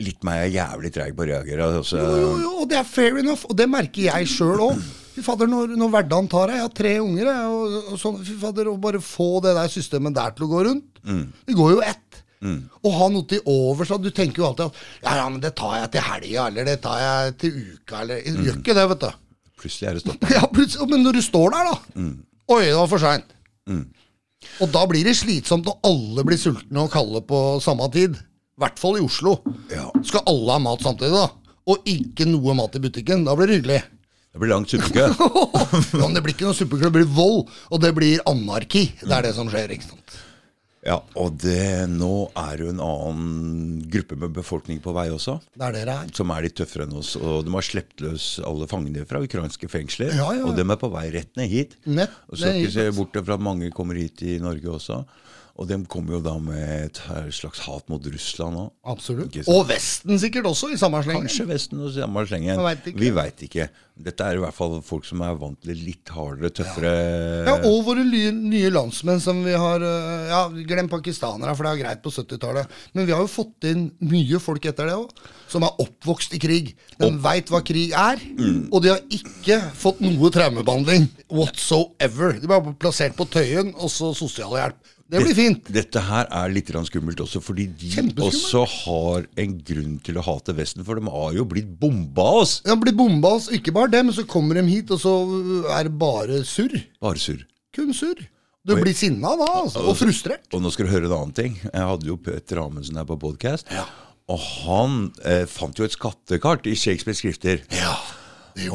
Litt 0.00 0.24
meg 0.26 0.46
er 0.46 0.54
jævlig 0.54 0.90
treig 0.94 1.12
på 1.16 1.24
å 1.26 1.28
reagere. 1.28 1.68
Altså. 1.80 2.00
Jo, 2.00 2.16
jo, 2.22 2.32
jo, 2.44 2.50
og 2.62 2.70
det 2.70 2.78
er 2.80 2.88
fair 2.88 3.20
enough, 3.20 3.44
og 3.48 3.56
det 3.58 3.68
merker 3.70 4.06
jeg 4.08 4.30
sjøl 4.32 4.62
òg. 4.70 4.80
Fy 5.10 5.24
fader, 5.26 5.50
når, 5.50 5.74
når 5.76 5.90
hverdagen 5.90 6.28
tar 6.30 6.48
deg 6.48 6.60
Jeg 6.60 6.62
har 6.64 6.74
tre 6.78 6.92
unger, 7.02 7.26
jeg, 7.26 7.46
og, 7.50 7.78
og 7.92 7.98
sånn, 8.00 8.20
fy 8.24 8.36
fader, 8.40 8.70
å 8.70 8.76
bare 8.80 9.00
få 9.02 9.26
det 9.44 9.56
der 9.58 9.72
systemet 9.72 10.14
der 10.16 10.36
til 10.36 10.46
å 10.46 10.50
gå 10.52 10.60
rundt 10.68 11.00
Det 11.48 11.56
går 11.58 11.72
jo 11.74 11.80
ett. 11.84 12.20
Å 12.40 12.92
ha 12.96 13.08
noe 13.12 13.26
til 13.28 13.42
overs, 13.50 13.90
du 14.00 14.08
tenker 14.16 14.40
jo 14.40 14.46
alltid 14.48 14.70
at 14.70 14.78
ja, 15.02 15.16
ja, 15.18 15.26
men 15.28 15.42
det 15.42 15.50
tar 15.58 15.74
jeg 15.82 15.90
til 15.96 16.06
helga, 16.06 16.46
eller 16.46 16.70
det 16.70 16.78
tar 16.86 17.02
jeg 17.02 17.34
til 17.42 17.58
uka, 17.74 18.00
eller 18.04 18.22
Jeg 18.22 18.46
Gjør 18.46 18.60
ikke 18.62 18.76
det, 18.78 18.86
vet 18.94 19.02
du. 19.04 19.10
Plutselig 19.60 19.90
er 19.90 19.98
det 19.98 20.04
stopp. 20.06 20.28
Ja, 20.38 20.86
men 20.88 21.04
når 21.04 21.18
du 21.18 21.22
står 21.26 21.52
der, 21.56 21.68
da 21.74 22.06
Oi, 22.50 22.62
det 22.64 22.78
var 22.78 22.88
for 22.90 23.02
seint. 23.02 23.34
Og 24.64 24.70
da 24.72 24.86
blir 24.88 25.04
det 25.04 25.18
slitsomt 25.18 25.66
når 25.68 25.76
alle 25.90 26.24
blir 26.24 26.40
sultne 26.40 26.86
og 26.86 26.94
kalde 26.94 27.20
på 27.28 27.42
samme 27.60 27.90
tid. 27.92 28.16
I 28.60 28.64
hvert 28.66 28.80
fall 28.82 28.98
i 29.00 29.00
Oslo. 29.00 29.38
Ja. 29.72 29.86
Skal 30.04 30.26
alle 30.28 30.52
ha 30.52 30.60
mat 30.60 30.82
samtidig, 30.84 31.16
da? 31.16 31.54
Og 31.72 31.86
ikke 31.88 32.26
noe 32.28 32.52
mat 32.58 32.74
i 32.76 32.82
butikken. 32.84 33.22
Da 33.24 33.32
blir 33.38 33.48
det 33.48 33.62
hyggelig. 33.62 33.78
Det 34.30 34.40
blir 34.42 34.52
lang 34.52 34.66
suppekø. 34.68 35.06
Ja, 35.96 36.04
men 36.04 36.12
det 36.12 36.20
blir 36.26 36.34
ikke 36.34 36.44
noe 36.44 36.58
suppekø, 36.58 36.90
det 36.90 36.98
blir 36.98 37.08
vold. 37.08 37.48
Og 37.72 37.80
det 37.80 37.94
blir 37.96 38.20
anarki. 38.28 38.90
Det 39.00 39.14
er 39.16 39.24
det 39.24 39.32
som 39.38 39.48
skjer. 39.48 39.72
ikke 39.72 39.88
sant? 39.88 40.18
Ja, 40.84 40.98
og 41.20 41.38
det, 41.40 41.88
nå 41.92 42.30
er 42.40 42.52
det 42.56 42.66
jo 42.66 42.74
en 42.74 42.82
annen 42.84 43.80
gruppe 43.92 44.16
med 44.20 44.36
befolkning 44.36 44.78
på 44.84 44.92
vei 44.96 45.06
også. 45.12 45.38
Det 45.56 45.66
er 45.66 45.74
det 45.78 45.86
det 45.88 45.96
er. 45.96 46.12
Som 46.20 46.32
er 46.36 46.44
litt 46.44 46.56
tøffere 46.60 46.84
enn 46.84 46.94
oss. 47.00 47.14
Og 47.16 47.48
de 47.48 47.56
har 47.56 47.66
sluppet 47.66 48.04
løs 48.04 48.28
alle 48.44 48.68
fangene 48.68 49.08
fra 49.08 49.20
ukrainske 49.24 49.72
fengsler. 49.72 50.12
Ja, 50.12 50.30
ja, 50.32 50.42
ja. 50.42 50.46
Og 50.48 50.56
de 50.56 50.64
er 50.64 50.80
på 50.84 50.92
vei 50.92 51.06
rett 51.16 51.32
ned 51.40 51.52
hit. 51.52 51.76
Nett 51.88 52.12
og 52.28 52.36
så 52.36 52.52
ned 52.52 52.62
ikke 52.62 52.76
se 52.76 52.86
altså. 52.90 52.96
bort 53.00 53.20
fra 53.24 53.40
at 53.40 53.48
mange 53.48 53.72
kommer 53.76 54.00
hit 54.00 54.24
i 54.24 54.38
Norge 54.40 54.72
også. 54.76 55.02
Og 55.60 55.68
de 55.68 55.76
kommer 55.92 56.14
jo 56.16 56.22
da 56.24 56.32
med 56.40 56.86
et 56.86 56.98
slags 57.36 57.60
hat 57.66 57.90
mot 57.92 58.06
Russland 58.08 58.56
òg. 58.56 58.70
Absolutt. 58.88 59.34
Og 59.44 59.66
Vesten 59.68 60.16
sikkert 60.22 60.46
også, 60.48 60.70
i 60.72 60.78
samme 60.80 61.02
slengen. 61.04 61.26
Kanskje 61.28 61.44
Vesten 61.50 61.82
og 61.84 61.90
samme 61.92 62.22
slengen. 62.30 62.62
Vet. 62.64 62.86
Vi 62.96 63.10
veit 63.12 63.42
ikke. 63.44 63.66
Dette 64.00 64.24
er 64.24 64.38
i 64.38 64.40
hvert 64.40 64.56
fall 64.56 64.78
folk 64.80 65.04
som 65.04 65.20
er 65.20 65.34
vant 65.36 65.58
til 65.60 65.76
litt 65.76 66.08
hardere, 66.16 66.48
tøffere 66.56 66.92
Ja, 67.44 67.58
Og 67.68 67.82
våre 67.84 68.00
nye, 68.06 68.70
landsmenn 68.72 69.20
som 69.20 69.42
vi 69.44 69.52
har 69.52 69.84
øh, 69.84 70.22
Ja, 70.30 70.38
glem 70.48 70.88
pakistanere, 70.88 71.52
for 71.58 71.68
det 71.68 71.74
er 71.74 71.82
greit 71.82 72.00
på 72.06 72.12
70-tallet. 72.14 72.72
Men 72.96 73.04
vi 73.04 73.12
har 73.12 73.20
jo 73.20 73.28
fått 73.28 73.68
inn 73.68 73.90
mye 74.00 74.40
folk 74.40 74.64
etter 74.70 74.88
det 74.88 74.94
òg, 74.96 75.12
som 75.52 75.66
er 75.68 75.76
oppvokst 75.84 76.32
i 76.38 76.40
krig. 76.40 76.72
De 76.96 77.10
veit 77.20 77.52
hva 77.52 77.60
krig 77.60 77.92
er, 77.92 78.16
Mm. 78.40 78.70
og 78.72 78.80
de 78.82 78.94
har 78.94 79.04
ikke 79.12 79.58
fått 79.76 80.00
noe 80.00 80.30
traumebehandling 80.32 81.10
whatsoever. 81.28 82.32
De 82.40 82.48
ble 82.48 82.72
plassert 82.80 83.12
på 83.18 83.28
Tøyen, 83.28 83.74
og 83.76 83.90
så 83.92 84.14
sosialhjelp. 84.16 84.80
Det 85.10 85.20
blir 85.24 85.34
fint. 85.34 85.70
Dette 85.74 86.02
her 86.06 86.28
er 86.30 86.52
litt 86.54 86.70
skummelt 86.86 87.20
også, 87.24 87.40
fordi 87.42 87.66
de 87.66 88.04
også 88.22 88.62
har 88.84 89.24
en 89.42 89.56
grunn 89.66 89.96
til 90.06 90.20
å 90.20 90.24
hate 90.26 90.54
Vesten. 90.54 90.84
For 90.86 91.00
de 91.00 91.10
har 91.10 91.32
jo 91.34 91.46
blitt 91.50 91.70
bomba 91.80 92.28
oss! 92.42 92.60
De 92.66 92.76
blitt 92.78 92.98
bomba, 92.98 93.34
oss, 93.40 93.48
ikke 93.50 93.74
bare 93.74 93.90
det, 93.90 94.04
men 94.06 94.14
så 94.14 94.26
kommer 94.28 94.60
de 94.60 94.66
hit, 94.70 94.92
og 94.94 95.02
så 95.02 95.14
er 95.74 95.88
det 95.88 95.96
bare 95.98 96.44
surr. 96.46 96.76
Bare 97.02 97.18
surr. 97.18 97.42
Kun 97.74 97.90
surr. 97.96 98.22
Du 98.66 98.74
blir 98.76 98.94
sinna 98.94 99.32
da, 99.40 99.48
altså, 99.64 99.82
og 99.88 99.96
frustrert. 99.96 100.46
Og 100.54 100.62
nå 100.62 100.70
skal 100.70 100.86
du 100.86 100.92
høre 100.92 101.08
en 101.08 101.16
annen 101.16 101.34
ting. 101.34 101.56
Jeg 101.64 101.90
hadde 101.90 102.06
jo 102.06 102.18
Petter 102.20 102.60
Amundsen 102.62 103.00
her 103.00 103.08
på 103.08 103.16
podcast. 103.18 103.66
Og 104.30 104.38
han 104.38 104.98
eh, 105.26 105.46
fant 105.50 105.74
jo 105.74 105.86
et 105.86 105.96
skattekart 105.96 106.68
i 106.70 106.76
Shakespeares 106.78 107.22
skrifter. 107.24 107.64
Ja, 107.74 107.96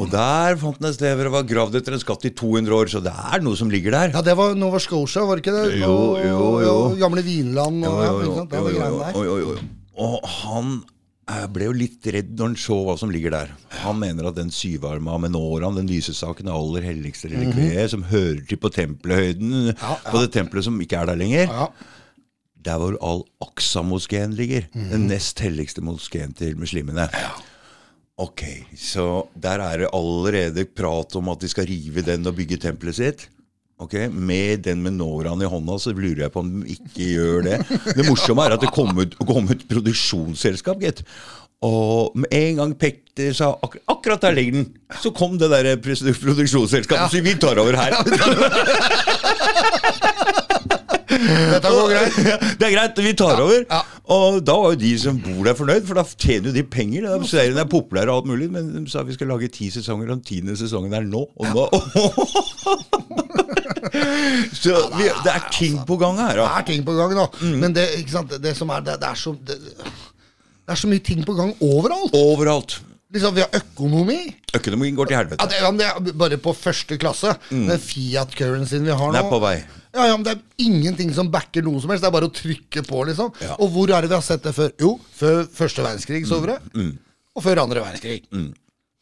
Og 0.00 0.08
der 0.10 0.56
fant 0.60 0.80
han 0.80 0.88
et 0.90 0.96
sted 0.96 1.14
hvor 1.18 1.30
var 1.34 1.46
gravd 1.48 1.76
etter 1.80 1.96
en 1.96 2.02
skatt 2.02 2.24
i 2.28 2.32
200 2.36 2.74
år, 2.76 2.90
så 2.92 3.00
det 3.04 3.12
er 3.12 3.44
noe 3.44 3.56
som 3.58 3.70
ligger 3.72 3.94
der. 3.94 4.12
Ja, 4.16 4.22
det 4.24 4.34
var 4.38 4.54
Nova 4.58 4.80
Scotia, 4.82 5.24
var 5.28 5.38
det 5.38 5.44
ikke 5.46 5.56
det? 5.56 5.78
Jo, 5.82 5.94
jo, 6.22 6.42
jo. 6.64 6.74
Og 6.90 6.98
Gamle 7.00 7.22
Vinland 7.26 7.84
og 7.86 8.02
ja? 8.02 8.12
Ja, 8.56 9.38
jo. 9.42 9.56
Og 9.96 10.26
han 10.42 10.72
eh, 11.32 11.46
ble 11.52 11.68
jo 11.70 11.74
litt 11.76 12.04
redd 12.12 12.34
når 12.36 12.50
han 12.52 12.56
så 12.60 12.76
hva 12.86 12.96
som 13.00 13.12
ligger 13.14 13.32
der. 13.32 13.52
Han 13.82 13.98
mener 14.00 14.28
at 14.30 14.36
den 14.38 14.52
syvarma 14.54 15.16
menoraen, 15.22 15.78
den 15.78 15.88
lysestaken, 15.90 16.48
er 16.50 16.56
aller 16.58 16.84
helligste 16.90 17.30
relikviet, 17.32 17.90
som 17.94 18.04
hører 18.10 18.42
til 18.48 18.60
på 18.60 18.72
tempelhøyden. 18.76 19.72
Ja, 19.72 19.76
ja. 19.96 19.96
på 20.10 20.24
det 20.24 20.32
tempelet 20.36 20.68
som 20.68 20.80
ikke 20.84 21.00
er 21.00 21.12
der 21.12 21.20
lenger, 21.20 21.46
Ja. 21.52 21.68
der 22.66 22.80
hvor 22.82 22.96
Al-Aqsa-moskeen 22.98 24.32
ligger. 24.36 24.66
Mhm. 24.74 24.88
Den 24.90 25.06
nest 25.12 25.38
helligste 25.40 25.84
moskeen 25.86 26.32
til 26.36 26.56
muslimene. 26.58 27.08
Ok, 28.16 28.42
så 28.80 29.26
der 29.36 29.60
er 29.60 29.82
det 29.82 29.88
allerede 29.92 30.64
prat 30.72 31.16
om 31.18 31.26
at 31.34 31.42
de 31.42 31.50
skal 31.52 31.66
rive 31.68 32.00
den 32.04 32.24
og 32.24 32.36
bygge 32.38 32.56
tempelet 32.62 32.96
sitt. 32.96 33.26
Ok, 33.76 33.92
Med 34.08 34.62
den 34.64 34.80
menoraen 34.80 35.42
i 35.44 35.48
hånda, 35.52 35.76
så 35.76 35.92
lurer 35.92 36.22
jeg 36.24 36.32
på 36.32 36.40
om 36.40 36.48
de 36.62 36.78
ikke 36.78 37.10
gjør 37.10 37.42
det. 37.44 37.58
Det 37.92 38.06
morsomme 38.08 38.46
er 38.46 38.54
at 38.56 38.62
det 38.64 38.72
kom 38.72 38.96
ut, 38.96 39.18
kom 39.20 39.50
ut 39.52 39.66
produksjonsselskap, 39.68 40.80
gitt. 40.80 41.02
Og 41.66 42.16
med 42.16 42.32
en 42.36 42.58
gang 42.62 42.72
Petter 42.80 43.36
sa 43.36 43.50
ak 43.64 43.78
akkurat 43.88 44.24
der 44.24 44.34
ligger 44.36 44.58
den, 44.58 44.66
så 45.02 45.12
kom 45.12 45.36
det 45.40 45.50
der 45.52 45.74
produksjonsselskapet 45.76 46.24
produksjonsselskapet. 46.24 47.12
Så 47.12 47.20
vi 47.24 47.36
tar 47.40 47.60
over 47.60 47.76
her. 47.76 48.00
Dette 51.54 51.70
går 51.72 51.92
greit. 51.92 52.16
Det 52.60 52.66
er 52.68 52.72
greit, 52.76 53.00
vi 53.04 53.12
tar 53.18 53.40
over. 53.42 53.64
ja. 53.70 53.82
Og 54.16 54.36
da 54.46 54.54
var 54.62 54.74
jo 54.76 54.78
de 54.78 54.92
som 55.02 55.16
bor 55.18 55.42
der 55.48 55.56
fornøyd, 55.58 55.82
for 55.88 55.98
da 55.98 56.04
tjener 56.06 56.52
jo 56.52 56.54
de 56.54 56.62
penger. 56.70 57.08
Da. 57.08 57.16
Serien 57.26 57.58
er 57.58 57.66
populær 57.70 58.06
og 58.12 58.20
alt 58.20 58.28
mulig, 58.30 58.46
men 58.54 58.68
de 58.76 58.84
sa 58.92 59.02
vi 59.02 59.16
skal 59.16 59.32
lage 59.32 59.48
ti 59.50 59.66
sesonger, 59.74 60.06
og 60.06 60.20
den 60.20 60.24
tiende 60.28 60.54
sesongen 60.60 60.94
er 60.94 61.02
nå. 61.08 61.24
Og 61.34 61.46
nå 61.50 61.64
Så 64.56 64.74
vi, 64.96 65.06
det 65.24 65.32
er 65.32 65.44
ting 65.54 65.78
på 65.88 65.96
gang 66.00 66.18
her. 66.20 66.38
Det 66.38 66.46
er 66.46 66.66
ting 66.68 66.84
på 66.86 66.94
gang, 66.96 67.14
da. 67.18 67.26
Mm. 67.42 67.56
Men 67.62 67.74
det, 67.76 67.86
det 68.42 68.54
som 68.58 68.70
er 68.74 68.84
det, 68.86 68.98
det 69.02 69.08
er 69.10 69.18
så 69.18 69.34
det, 69.46 69.56
det 69.66 70.74
er 70.74 70.80
så 70.80 70.90
mye 70.90 71.02
ting 71.06 71.22
på 71.26 71.34
gang 71.38 71.52
overalt. 71.62 72.14
Overalt. 72.18 72.78
Liksom, 73.14 73.34
Vi 73.36 73.42
har 73.44 73.52
økonomi. 73.54 74.18
Økonomien 74.56 74.96
går 74.98 75.10
til 75.10 75.16
helvete. 75.20 75.46
ja, 75.62 75.70
det, 75.70 75.78
det 75.78 76.12
er 76.12 76.18
bare 76.18 76.38
på 76.42 76.52
første 76.58 76.98
klasse. 76.98 77.34
Den 77.50 77.78
Fiat-currencyen 77.80 78.86
vi 78.88 78.94
har 78.94 79.06
nå. 79.10 79.14
Den 79.14 79.22
er 79.24 79.30
på 79.30 79.38
vei. 79.42 79.56
Ja, 79.96 80.06
ja, 80.10 80.16
men 80.18 80.26
Det 80.26 80.34
er 80.36 80.66
ingenting 80.66 81.10
som 81.16 81.30
backer 81.32 81.64
noe 81.64 81.80
som 81.80 81.90
helst. 81.92 82.04
Det 82.04 82.10
er 82.10 82.14
bare 82.18 82.28
å 82.28 82.34
trykke 82.36 82.84
på, 82.86 83.02
liksom. 83.08 83.32
Ja. 83.42 83.56
Og 83.56 83.72
hvor 83.74 83.88
er 83.96 84.04
det 84.04 84.12
vi 84.12 84.18
har 84.18 84.26
sett 84.26 84.44
det 84.44 84.52
før? 84.56 84.70
Jo, 84.82 84.92
før 85.16 85.42
første 85.56 85.84
verdenskrig, 85.86 86.22
så 86.28 86.42
det. 86.44 86.60
Mm. 86.76 86.92
Og 87.36 87.44
før 87.44 87.64
andre 87.64 87.82
verdenskrig. 87.84 88.22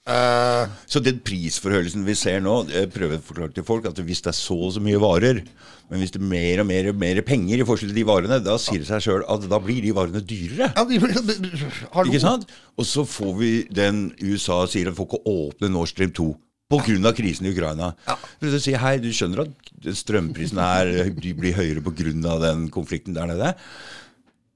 Eh, 0.05 0.67
Så 0.87 1.01
den 1.01 1.19
prisforhøyelsen 1.25 2.05
vi 2.05 2.15
ser 2.19 2.43
nå, 2.45 2.59
jeg 2.69 2.91
prøver 2.93 3.17
å 3.17 3.25
forklare 3.25 3.55
til 3.57 3.65
folk 3.65 3.87
at 3.89 3.97
hvis 4.05 4.21
det 4.21 4.35
er 4.35 4.37
så 4.37 4.57
og 4.67 4.75
så 4.75 4.83
mye 4.85 5.01
varer, 5.01 5.41
men 5.89 6.03
hvis 6.03 6.13
det 6.13 6.21
er 6.21 6.29
mer 6.29 6.61
og 6.61 6.69
mer, 6.69 6.91
mer 6.93 7.21
penger 7.25 7.63
i 7.63 7.65
forskjell 7.65 7.89
til 7.93 8.03
de 8.03 8.05
varene, 8.09 8.39
da 8.45 8.59
sier 8.61 8.83
det 8.83 8.89
seg 8.91 9.01
sjøl 9.07 9.25
at 9.33 9.47
da 9.49 9.61
blir 9.65 9.81
de 9.85 9.95
varene 9.97 10.21
dyrere. 10.21 10.69
ja, 10.77 10.85
de, 10.85 11.01
hallo. 11.95 12.11
Ikke 12.13 12.21
sant? 12.21 12.45
Og 12.77 12.85
så 12.89 13.07
får 13.09 13.33
vi 13.41 13.53
den 13.73 14.11
USA 14.21 14.67
sier 14.69 14.93
at 14.93 14.99
får 15.01 15.09
ikke 15.09 15.25
åpne 15.25 15.73
Nord 15.73 15.89
Stream 15.89 16.13
2 16.13 16.29
pga. 16.75 17.13
krisen 17.17 17.47
i 17.49 17.53
Ukraina. 17.55 17.95
For 18.05 18.53
å 18.53 18.61
si, 18.61 18.77
hei, 18.77 18.97
du 19.01 19.09
skjønner 19.15 19.45
at 19.47 19.64
strømprisen 19.93 20.59
er, 20.65 21.11
de 21.13 21.35
blir 21.37 21.53
høyere 21.59 21.83
pga. 21.85 22.39
den 22.49 22.69
konflikten 22.73 23.15
der 23.15 23.27
nede? 23.27 23.55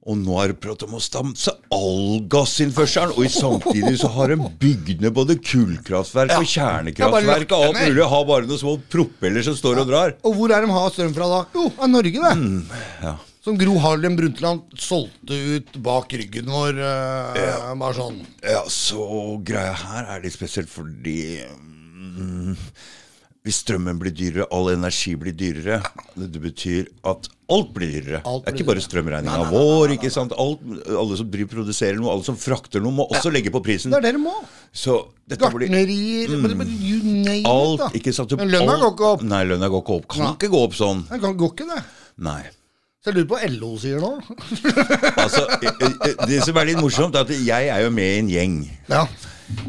Og 0.09 0.17
nå 0.17 0.39
er 0.41 0.53
det 0.55 0.61
prat 0.63 0.81
om 0.87 0.95
å 0.97 1.01
stanse 1.05 1.53
all 1.75 2.23
gassinnførselen, 2.33 3.13
og 3.19 3.27
i 3.27 3.29
samtidig 3.29 3.99
så 4.01 4.09
har 4.15 4.29
de 4.33 4.39
bygd 4.63 5.03
ned 5.05 5.13
både 5.13 5.37
kullkraftverk 5.37 6.33
og 6.39 6.47
kjernekraftverk 6.49 7.53
og 7.53 7.65
alt 7.67 7.81
mulig. 7.83 8.07
Har 8.09 8.25
bare 8.25 8.49
noen 8.49 8.61
små 8.63 8.79
propeller 8.89 9.45
som 9.45 9.57
står 9.59 9.83
og 9.83 9.91
drar. 9.91 10.15
Og 10.25 10.39
hvor 10.39 10.55
er 10.57 10.65
de 10.65 10.73
har 10.73 10.95
strøm 10.95 11.13
fra 11.13 11.29
da? 11.29 11.41
Jo, 11.53 11.67
av 11.77 11.91
Norge, 11.93 12.23
det. 12.25 12.37
Mm, 12.41 12.63
Ja. 13.03 13.17
Som 13.45 13.57
Gro 13.57 13.79
Harlem 13.81 14.17
Brundtland 14.19 14.61
solgte 14.77 15.33
ut 15.57 15.77
bak 15.85 16.11
ryggen 16.13 16.49
vår. 16.53 16.81
eh, 16.85 17.75
Bare 17.81 17.95
sånn. 17.97 18.19
Ja, 18.45 18.65
så 18.69 19.05
greia 19.45 19.73
her 19.73 20.05
er 20.17 20.21
litt 20.25 20.35
spesielt 20.35 20.69
fordi 20.69 21.39
mm, 21.47 22.57
Hvis 23.47 23.61
strømmen 23.63 23.97
blir 24.01 24.13
dyrere, 24.13 24.45
all 24.53 24.67
energi 24.75 25.15
blir 25.17 25.33
dyrere, 25.33 25.79
det 26.19 26.41
betyr 26.43 26.89
at 27.07 27.29
alt 27.55 27.71
blir 27.73 27.93
dyrere. 27.95 28.19
Alt 28.27 28.45
det 28.45 28.51
er 28.53 28.57
ikke 28.59 28.67
bare 28.69 28.83
strømregninga 28.85 29.45
vår. 29.53 29.95
ikke 29.95 30.11
sant? 30.13 30.35
Alt, 30.37 30.65
alle 30.91 31.17
som 31.17 31.31
driver, 31.33 31.53
produserer 31.55 31.97
noe, 31.97 32.11
alle 32.13 32.27
som 32.27 32.37
frakter 32.37 32.83
noe, 32.85 32.93
må 32.99 33.07
også 33.09 33.31
legge 33.33 33.53
på 33.55 33.63
prisen. 33.65 33.95
Det 33.95 34.01
er 34.03 34.09
det 34.11 34.15
du 34.19 34.21
må. 34.27 34.35
Så 34.75 34.99
Gartnerier 35.31 36.29
bare 36.43 36.67
You 36.69 36.99
name 37.05 37.47
alt 37.49 37.79
it, 37.79 37.87
da. 37.87 37.89
ikke 38.03 38.13
sant? 38.19 38.35
Men 38.37 38.51
lønna 38.53 38.77
går 38.83 38.93
ikke 38.93 39.09
opp. 39.15 39.23
Nei, 39.31 39.43
lønna 39.49 39.71
går 39.73 39.85
ikke 39.87 39.97
opp. 40.01 40.09
Kan 40.13 40.25
Nei. 40.27 40.35
ikke 40.37 40.51
gå 40.53 40.63
opp 40.67 40.77
sånn. 40.77 41.03
Det 41.09 41.21
kan- 41.23 41.37
går 41.39 41.55
ikke 41.55 41.69
det. 41.73 41.83
Nei. 42.19 42.43
Så 42.99 43.13
jeg 43.13 43.15
lurer 43.23 43.29
på 43.31 43.39
hva 43.39 43.49
LO 43.55 43.73
sier 43.79 44.01
nå. 44.03 44.13
Altså, 45.17 45.47
Det 46.29 46.43
som 46.45 46.57
er 46.59 46.65
litt 46.73 46.81
morsomt, 46.83 47.15
er 47.15 47.21
at 47.25 47.31
jeg 47.31 47.69
er 47.71 47.81
jo 47.87 47.91
med 47.95 48.05
i 48.05 48.19
en 48.19 48.29
gjeng. 48.35 48.57
Ja. 48.91 49.07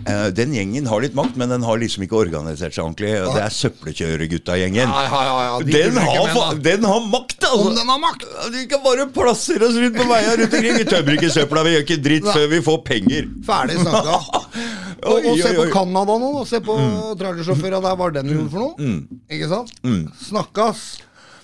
Eh, 0.05 0.27
Den 0.35 0.53
gjengen 0.53 0.87
har 0.87 1.01
litt 1.01 1.13
makt, 1.15 1.37
men 1.39 1.49
den 1.49 1.63
har 1.63 1.77
liksom 1.79 2.03
ikke 2.03 2.17
organisert 2.19 2.73
seg 2.75 2.83
ordentlig. 2.83 3.13
og 3.23 3.33
Det 3.35 3.43
er 3.45 3.53
søppelkjøregutta-gjengen. 3.57 4.89
Ja, 4.91 5.03
ja, 5.07 5.35
ja. 5.45 5.59
De 5.59 5.71
Den 5.71 5.95
den 6.63 6.83
har 6.85 6.99
makt, 7.11 7.43
altså! 7.43 7.67
Om 7.69 7.75
den 7.75 7.87
har 7.87 7.99
makt! 7.99 8.25
Vi 8.51 8.65
kan 8.71 8.83
bare 8.83 9.07
plassere 9.15 9.69
oss 9.69 9.75
rundt 9.79 9.95
på 9.97 10.07
veia 10.09 10.35
rundt 10.35 10.53
omkring. 10.53 10.77
Vi 10.81 10.85
tømmer 10.89 11.15
ikke 11.17 11.31
søpla, 11.33 11.63
vi 11.63 11.75
gjør 11.77 11.85
ikke 11.87 12.01
dritt 12.09 12.27
før 12.29 12.47
vi 12.51 12.61
får 12.65 12.79
penger. 12.91 13.29
Ferdig 13.47 13.79
snakka. 13.83 14.19
Og, 14.99 15.23
og 15.31 15.37
se 15.39 15.53
på. 15.55 15.63
Canada 15.71 16.17
nå. 16.19 16.29
Se 16.43 16.59
på 16.59 16.73
trailersjåfører 17.15 17.79
der, 17.79 17.93
hva 17.95 18.09
den 18.17 18.33
gjorde 18.33 18.49
for 18.51 18.65
noe. 18.65 18.89
Ikke 19.31 19.47
sant? 19.47 19.71
Snakkas. 20.27 20.81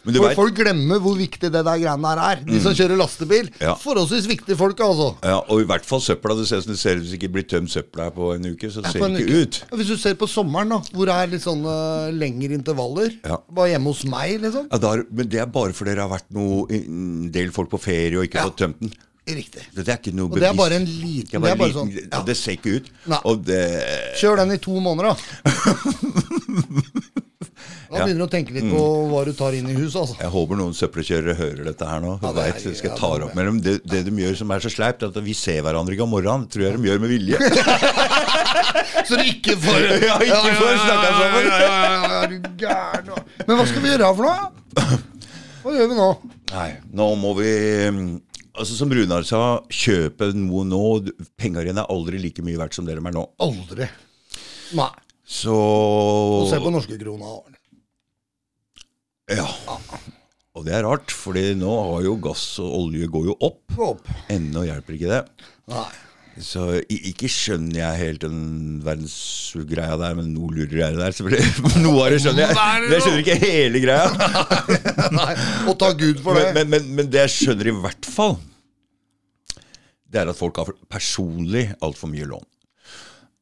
Men 0.06 0.14
vet- 0.22 0.36
Folk 0.38 0.54
glemmer 0.56 1.00
hvor 1.02 1.16
viktig 1.18 1.50
det 1.50 1.64
der 1.66 1.80
greiene 1.82 2.12
der 2.16 2.22
er. 2.22 2.42
De 2.46 2.60
som 2.62 2.74
kjører 2.78 2.98
lastebil. 3.00 3.48
Ja. 3.60 3.74
Forholdsvis 3.82 4.28
viktige 4.30 4.56
folk, 4.60 4.78
altså. 4.80 5.08
Ja, 5.24 5.40
og 5.50 5.62
i 5.62 5.66
hvert 5.66 5.86
fall 5.86 6.00
søpla. 6.06 6.36
Det 6.38 6.46
ser 6.48 6.58
ut 6.62 6.66
som 6.68 6.74
det 6.74 6.80
ser 6.80 6.96
ut 7.00 7.04
som 7.04 7.12
det 7.12 7.18
ikke 7.20 7.32
blir 7.34 7.48
tømt 7.50 7.72
søpla 7.74 8.04
her 8.10 8.12
på 8.12 8.30
en 8.36 8.46
uke. 8.54 8.70
Så 8.70 8.82
det 8.86 8.92
ser 8.94 9.08
det 9.10 9.26
ikke 9.26 9.42
ut. 9.48 9.60
Ja, 9.72 9.78
Hvis 9.78 9.88
du 9.88 9.98
ser 9.98 10.14
på 10.16 10.28
sommeren, 10.30 10.70
da, 10.70 10.80
hvor 10.94 11.06
det 11.10 11.16
er 11.16 11.28
litt 11.34 11.42
sånne 11.44 12.12
lengre 12.14 12.54
intervaller. 12.60 13.10
Ja. 13.26 13.38
Bare 13.50 13.70
hjemme 13.74 13.88
hos 13.96 14.06
meg, 14.06 14.40
liksom. 14.42 14.68
Ja, 14.72 14.78
da 14.78 14.94
er- 14.94 15.06
men 15.12 15.28
det 15.28 15.40
er 15.42 15.46
bare 15.48 15.74
fordi 15.74 15.96
det 15.96 16.02
har 16.06 16.10
vært 16.14 16.30
noe, 16.32 16.68
en 16.70 17.32
del 17.32 17.50
folk 17.52 17.70
på 17.70 17.80
ferie 17.82 18.16
og 18.18 18.24
ikke 18.30 18.36
Ja. 18.42 18.46
fått 18.50 18.58
tømt 18.58 18.80
den. 18.80 18.94
Riktig. 19.26 19.64
Det 19.74 19.88
er 19.90 19.98
ikke 19.98 20.14
noe 20.14 20.30
Og 20.30 20.36
det 20.38 20.44
er 20.44 20.54
bare 20.54 20.76
en 20.76 20.86
liten- 20.86 21.32
Det, 21.32 21.42
bare 21.42 21.58
liten- 21.58 21.74
sånn, 21.74 22.10
ja. 22.14 22.22
det 22.22 22.38
ser 22.38 22.52
ikke 22.60 22.76
ut. 22.78 22.86
Og 23.26 23.44
det 23.44 23.82
Kjør 24.22 24.36
den 24.38 24.52
i 24.52 24.58
to 24.58 24.80
måneder, 24.80 25.16
da. 25.16 25.46
Da 27.92 28.04
begynner 28.04 28.22
du 28.24 28.26
å 28.26 28.32
tenke 28.32 28.56
litt 28.56 28.68
på 28.72 28.84
hva 29.12 29.22
du 29.28 29.32
tar 29.38 29.56
inn 29.58 29.70
i 29.72 29.76
huset, 29.78 30.00
altså. 30.02 30.18
Jeg 30.20 30.32
håper 30.34 30.60
noen 30.60 30.74
søppelkjørere 30.76 31.36
hører 31.40 31.64
dette 31.70 31.88
her 31.90 32.02
nå. 32.04 32.16
Ja, 32.22 32.32
det 32.36 32.46
er- 32.46 32.54
vet, 32.58 32.78
skal 32.80 32.90
jeg 32.92 33.00
ta 33.00 33.12
det 33.14 33.16
det 33.16 33.24
er 33.24 33.28
opp 33.30 33.36
med 33.40 33.46
dem. 33.50 33.60
Det, 33.66 33.76
det 33.94 34.04
de 34.10 34.16
gjør 34.26 34.38
som 34.42 34.52
er 34.56 34.66
så 34.66 34.72
sleipt, 34.74 35.06
at 35.08 35.20
vi 35.24 35.34
ser 35.38 35.62
hverandre 35.66 35.96
ikke 35.96 36.06
om 36.08 36.14
morgenen. 36.16 36.48
Tror 36.52 36.68
jeg 36.68 36.78
de 36.80 36.90
gjør 36.90 37.04
med 37.06 37.14
vilje. 37.16 37.40
Så 39.06 39.18
du 39.20 39.26
ikke 39.28 39.56
får 39.62 39.82
Ja, 40.08 40.16
ikke 40.24 40.54
får 40.58 40.78
snakka 40.82 41.10
sammen. 41.20 41.50
Ja, 41.50 41.60
ja, 41.66 42.22
er 42.22 42.32
du 42.32 42.48
gæren. 42.60 43.12
Men 43.46 43.60
hva 43.60 43.66
skal 43.70 43.84
vi 43.84 43.92
gjøre 43.92 44.12
for 44.18 44.26
noe? 44.30 44.96
Hva 45.66 45.76
gjør 45.76 45.92
vi 45.92 45.98
nå? 46.00 46.08
Nei, 46.54 46.70
nå 46.96 47.08
må 47.20 47.34
vi 47.40 47.52
mm, 47.92 48.10
Altså 48.56 48.78
Som 48.78 48.94
Runar 48.96 49.26
sa, 49.28 49.40
kjøpe 49.74 50.30
noe 50.38 50.64
nå. 50.68 50.82
Penga 51.40 51.64
dine 51.66 51.84
er 51.84 51.92
aldri 51.92 52.22
like 52.22 52.46
mye 52.46 52.60
verdt 52.62 52.78
som 52.78 52.88
det 52.88 52.96
de 52.98 53.04
er 53.04 53.16
nå. 53.16 53.26
Aldri. 53.44 53.90
Nei. 54.80 54.92
Så 55.26 55.54
Og 55.56 56.50
se 56.52 56.60
på 56.62 56.72
norske 56.74 56.98
krona. 57.02 57.34
Ja. 59.34 59.48
Og 60.56 60.64
det 60.68 60.76
er 60.78 60.86
rart, 60.86 61.10
Fordi 61.12 61.56
nå 61.58 61.72
har 61.92 62.04
jo 62.06 62.16
gass 62.22 62.44
og 62.64 62.76
olje 62.84 63.08
går 63.12 63.32
jo 63.32 63.38
opp. 63.44 63.78
Opp. 63.82 64.10
Ennå 64.32 64.64
hjelper 64.68 64.98
ikke 65.00 65.10
det. 65.12 65.22
Nei. 65.74 65.88
Så 66.36 66.82
ikke 66.92 67.30
skjønner 67.32 67.78
jeg 67.80 68.00
helt 68.02 68.24
den 68.26 68.40
verdensgreia 68.84 69.96
der, 70.02 70.18
men 70.18 70.34
noe 70.36 70.52
lurer 70.52 70.82
jeg 70.82 70.98
der. 71.00 71.14
selvfølgelig. 71.16 71.78
Noe 71.86 72.02
av 72.04 72.12
det 72.12 72.18
skjønner 72.26 72.44
jeg. 72.44 72.58
Men 72.84 72.92
jeg 72.98 73.06
skjønner 73.06 73.22
ikke 73.24 73.38
hele 73.46 73.82
greia. 73.86 74.10
Nei. 75.20 75.30
Og 75.72 75.78
takk 75.80 76.02
Gud 76.02 76.20
for 76.26 76.36
det. 76.36 76.50
Men, 76.52 76.68
men, 76.68 76.74
men, 76.76 76.90
men 77.00 77.14
det 77.14 77.24
jeg 77.24 77.36
skjønner 77.38 77.72
i 77.72 77.76
hvert 77.86 78.10
fall, 78.18 78.36
det 80.12 80.22
er 80.22 80.32
at 80.32 80.40
folk 80.40 80.60
har 80.60 80.76
personlig 80.92 81.70
altfor 81.84 82.12
mye 82.12 82.28
lån. 82.28 82.44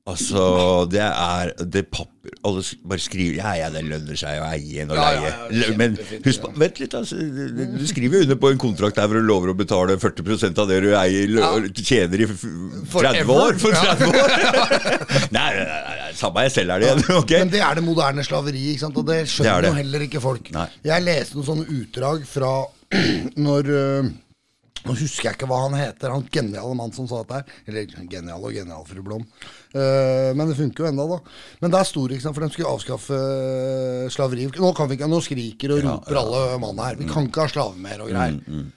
Altså, 0.03 0.83
det 0.91 0.99
er 0.99 1.53
det 1.63 1.85
papper 1.87 2.33
Alle 2.43 2.59
bare 2.91 2.99
skriver 2.99 3.37
Ja, 3.37 3.53
ja, 3.55 3.69
det 3.71 3.85
lønner 3.87 4.17
seg 4.19 4.41
å 4.41 4.49
eie 4.51 4.83
en 4.83 4.89
og 4.91 4.97
Ja, 4.99 5.05
ja, 5.15 5.21
leie. 5.47 5.61
ja, 5.61 5.75
Men 5.79 5.95
husk 6.25 6.43
på 6.43 6.49
Vent 6.59 6.81
litt, 6.81 6.91
altså. 6.97 7.15
Du 7.15 7.85
skriver 7.87 8.19
jo 8.19 8.25
under 8.27 8.39
på 8.41 8.51
en 8.51 8.59
kontrakt 8.59 8.99
der 8.99 9.07
hvor 9.07 9.21
du 9.21 9.23
lover 9.23 9.53
å 9.53 9.55
betale 9.55 9.95
40% 10.01 10.59
av 10.59 10.67
det 10.73 10.81
du 10.83 10.89
eier, 10.99 11.31
tjener 11.79 12.25
i 12.25 12.27
30 12.27 13.31
år. 13.31 13.55
For 13.63 13.79
30 13.79 14.11
år. 14.11 14.19
nei, 15.37 15.47
nei, 15.55 15.63
nei, 15.63 15.95
nei, 16.01 16.11
samme 16.19 16.43
jeg 16.49 16.55
selv 16.57 16.75
er 16.75 16.83
det 16.83 16.89
igjen. 16.91 17.05
ok? 17.21 17.33
Men 17.39 17.53
det 17.55 17.63
er 17.69 17.79
det 17.79 17.85
moderne 17.87 18.27
slaveri, 18.27 18.65
ikke 18.73 18.83
sant? 18.83 18.99
og 18.99 19.07
det 19.07 19.21
skjønner 19.31 19.69
er 19.69 19.69
jo 19.71 19.79
heller 19.79 20.05
ikke 20.09 20.23
folk. 20.23 20.51
Nei. 20.55 20.67
Jeg 20.91 21.07
leste 21.07 21.39
noen 21.39 21.47
sånne 21.47 21.79
utdrag 21.79 22.27
fra 22.27 22.53
når 23.47 23.71
øh, 23.79 24.11
Nå 24.83 24.95
husker 24.99 25.29
jeg 25.29 25.37
ikke 25.37 25.47
hva 25.47 25.61
han 25.63 25.75
heter, 25.79 26.11
han 26.11 26.25
geniale 26.33 26.75
mann 26.75 26.91
som 26.95 27.07
sa 27.07 27.21
dette 27.21 27.37
her. 27.39 27.57
Eller 27.71 27.87
genial 28.11 28.43
og 28.43 28.51
genial, 28.55 28.83
fru 28.87 29.03
Blom. 29.05 29.23
Uh, 29.73 30.31
men 30.35 30.49
det 30.49 30.57
funker 30.59 30.83
jo 30.83 30.89
enda, 30.91 31.05
da. 31.07 31.19
Men 31.63 31.73
der 31.73 31.87
sto 31.87 32.03
det, 32.07 32.17
ikke 32.17 32.27
sant, 32.27 32.35
for 32.37 32.43
de 32.45 32.51
skulle 32.53 32.73
avskaffe 32.73 33.17
øh, 33.17 34.07
slaveri. 34.13 34.49
Nå, 34.59 34.71
kan 34.75 34.89
vi 34.91 34.97
ikke, 34.99 35.07
nå 35.11 35.21
skriker 35.23 35.75
og 35.77 35.83
roper 35.87 36.19
alle 36.23 36.41
mann 36.63 36.81
her. 36.83 36.99
Vi 36.99 37.07
kan 37.09 37.29
ikke 37.29 37.45
ha 37.45 37.53
slaver 37.53 37.79
mer 37.85 38.03
og 38.03 38.11
greier. 38.11 38.39
Mm, 38.43 38.71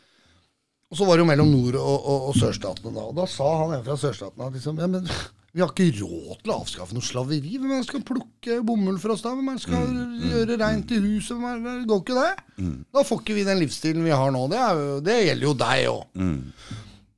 Og 0.92 1.00
så 1.00 1.08
var 1.08 1.18
det 1.18 1.24
jo 1.24 1.30
mellom 1.32 1.50
nord- 1.50 1.80
og, 1.82 1.96
og, 1.98 2.28
og 2.30 2.38
sørstatene 2.38 2.94
da. 2.94 3.08
Og 3.10 3.16
da 3.18 3.26
sa 3.30 3.48
han 3.64 3.74
en 3.78 3.84
fra 3.88 3.98
sørstatene 3.98 4.46
at 4.46 4.54
liksom, 4.60 4.78
ja, 4.78 4.86
men 4.86 5.10
vi 5.56 5.62
har 5.64 5.70
ikke 5.72 5.86
råd 6.02 6.42
til 6.44 6.52
å 6.52 6.56
avskaffe 6.60 6.92
noe 6.92 7.04
slaveri. 7.06 7.54
Hvem 7.62 7.84
skal 7.86 8.02
plukke 8.04 8.58
bomull 8.66 8.98
for 9.00 9.14
oss 9.14 9.22
da? 9.24 9.30
Hvem 9.32 9.56
skal 9.62 9.86
Mm, 9.88 10.16
gjøre 10.28 10.58
reint 10.60 10.90
i 10.92 10.98
huset? 11.00 11.40
Det? 11.64 11.72
Går 11.88 12.02
ikke 12.02 12.16
det? 12.18 12.74
Da 12.92 13.04
får 13.08 13.22
ikke 13.22 13.36
vi 13.38 13.44
den 13.48 13.62
livsstilen 13.62 14.04
vi 14.04 14.12
har 14.12 14.30
nå. 14.34 14.42
Det, 14.52 14.60
jo, 14.60 15.00
det 15.06 15.16
gjelder 15.24 15.48
jo 15.48 15.54
deg 15.64 15.86
òg. 15.88 16.02
Mm. 16.20 16.52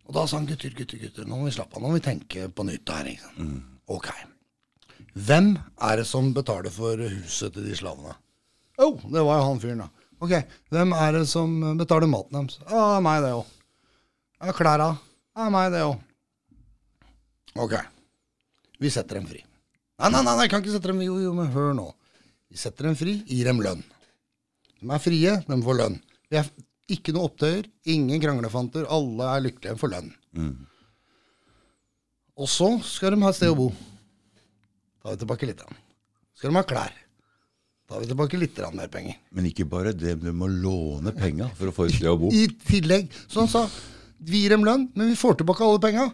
Og 0.09 0.15
da 0.15 0.25
sa 0.31 0.39
han 0.39 0.47
gutter, 0.49 0.71
gutter, 0.79 1.03
gutter, 1.03 1.27
nå 1.29 1.37
må 1.41 1.49
vi 1.51 1.57
slappe 1.59 1.77
av. 1.77 1.83
Nå 1.83 1.91
må 1.91 1.99
vi 1.99 2.05
tenke 2.07 2.47
på 2.49 2.65
nytt 2.65 2.89
her. 2.95 3.11
Mm. 3.43 3.59
Ok. 3.91 4.09
Hvem 5.19 5.51
er 5.91 5.97
det 5.99 6.07
som 6.07 6.31
betaler 6.37 6.71
for 6.71 6.97
huset 7.03 7.53
til 7.59 7.67
de 7.67 7.75
slavene? 7.77 8.15
Jo, 8.79 8.93
det 9.11 9.27
var 9.27 9.41
jo 9.43 9.49
han 9.51 9.59
fyren, 9.61 9.83
da. 9.83 9.91
Ok, 10.23 10.33
hvem 10.71 10.93
er 10.95 11.13
det 11.19 11.27
som 11.31 11.59
betaler 11.79 12.07
maten 12.11 12.39
deres? 12.47 12.61
Det 12.63 12.79
er 12.87 13.03
meg, 13.03 13.21
det 13.27 13.35
òg. 13.35 13.51
Ja, 14.47 14.55
klæra? 14.55 14.89
Er 15.39 15.51
meg, 15.51 15.73
det 15.75 15.83
òg. 15.91 15.99
Ok. 17.59 17.75
Vi 18.79 18.91
setter 18.95 19.19
dem 19.19 19.27
fri. 19.27 19.43
Nei, 19.99 20.11
nei, 20.15 20.23
nei, 20.23 20.35
jeg 20.45 20.53
kan 20.53 20.63
ikke 20.63 20.75
sette 20.77 20.93
dem 20.93 21.01
Jo, 21.03 21.17
jo, 21.23 21.33
men 21.35 21.51
hør 21.55 21.73
nå. 21.75 21.89
Vi 22.49 22.61
setter 22.61 22.89
dem 22.89 22.97
fri, 22.99 23.19
gir 23.29 23.49
dem 23.51 23.61
lønn. 23.65 23.83
De 24.79 24.91
er 24.95 25.03
frie, 25.03 25.35
de 25.49 25.59
får 25.65 25.79
lønn. 25.81 25.99
Vi 26.31 26.39
er 26.39 26.47
ikke 26.95 27.13
noe 27.17 27.29
opptøyer, 27.29 27.67
ingen 27.91 28.23
kranglefanter. 28.23 28.87
Alle 28.95 29.27
er 29.35 29.45
lykkelige, 29.49 29.77
for 29.81 29.93
lønn. 29.93 30.13
lønn. 30.39 30.55
Og 32.39 32.47
så 32.47 32.71
skal 32.87 33.17
de 33.17 33.23
ha 33.25 33.33
et 33.33 33.37
sted 33.41 33.51
å 33.51 33.59
bo. 33.59 33.69
tar 35.03 35.17
vi 35.17 35.21
tilbake 35.25 35.51
litt. 35.51 35.61
Så 35.67 36.39
Skal 36.39 36.53
de 36.53 36.57
ha 36.57 36.63
klær. 36.63 36.95
tar 37.89 38.01
vi 38.01 38.07
tilbake 38.07 38.39
litt 38.39 38.59
mer 38.75 38.89
penger. 38.89 39.17
Men 39.33 39.47
ikke 39.51 39.67
bare 39.69 39.93
det, 39.93 40.21
du 40.23 40.33
må 40.33 40.47
låne 40.47 41.11
penga 41.17 41.49
for 41.57 41.69
å 41.69 41.75
få 41.75 41.87
et 41.89 41.97
sted 41.99 42.09
å 42.09 42.19
bo. 42.21 42.31
I 42.31 42.47
tillegg. 42.47 43.11
Så 43.27 43.41
han 43.43 43.49
sa 43.49 43.67
vi 44.21 44.43
gir 44.43 44.51
dem 44.51 44.65
lønn, 44.67 44.89
men 44.95 45.09
vi 45.11 45.17
får 45.19 45.39
tilbake 45.39 45.63
alle 45.63 45.79
penga. 45.83 46.09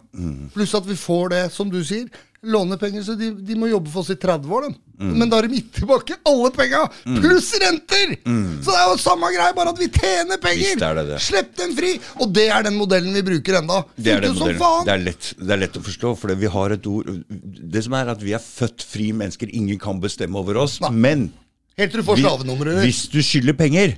Pluss 0.53 0.73
at 0.77 0.85
vi 0.85 0.95
får 0.97 1.29
det, 1.33 1.43
som 1.51 1.69
du 1.69 1.83
sier, 1.83 2.09
lånepenger, 2.45 3.03
så 3.05 3.15
de, 3.19 3.31
de 3.45 3.55
må 3.59 3.69
jobbe 3.71 3.91
for 3.91 4.03
oss 4.03 4.11
i 4.13 4.17
30 4.21 4.51
år, 4.57 4.67
de. 4.69 4.75
Men 4.95 5.27
da 5.27 5.41
har 5.41 5.47
de 5.49 5.57
gitt 5.57 5.73
tilbake 5.81 6.15
alle 6.29 6.51
penga, 6.55 6.85
pluss 7.03 7.49
renter! 7.59 8.13
Så 8.23 8.69
det 8.71 8.77
er 8.79 8.91
jo 8.91 8.99
samme 9.01 9.31
greie, 9.33 9.55
bare 9.57 9.73
at 9.73 9.81
vi 9.81 9.89
tjener 9.91 10.39
penger! 10.41 10.77
Er 10.87 10.99
det 11.01 11.05
det. 11.09 11.19
Slipp 11.25 11.51
dem 11.59 11.73
fri! 11.75 11.95
Og 12.23 12.31
det 12.35 12.45
er 12.53 12.67
den 12.67 12.77
modellen 12.79 13.15
vi 13.17 13.23
bruker 13.27 13.59
enda. 13.59 13.81
Det 13.97 14.13
er, 14.15 14.23
den 14.23 14.37
modellen. 14.37 14.85
det, 14.87 14.93
er 14.95 15.03
lett, 15.09 15.31
det 15.41 15.57
er 15.57 15.61
lett 15.65 15.79
å 15.81 15.83
forstå, 15.83 16.13
for 16.21 16.35
vi 16.39 16.51
har 16.55 16.75
et 16.77 16.87
ord 16.91 17.09
Det 17.27 17.83
som 17.83 17.97
er 17.99 18.13
at 18.15 18.23
vi 18.23 18.35
er 18.37 18.43
født 18.43 18.85
fri 18.87 19.09
mennesker. 19.15 19.51
Ingen 19.57 19.81
kan 19.81 19.99
bestemme 20.03 20.39
over 20.39 20.61
oss. 20.63 20.77
Nei. 20.85 20.93
Men 20.95 21.27
Helt 21.75 21.91
til 21.91 22.05
du 22.05 22.07
får 22.07 22.21
slavenummeret 22.23 22.77
ditt. 22.79 22.85
hvis 22.87 23.01
du 23.11 23.19
skylder 23.25 23.57
penger, 23.59 23.97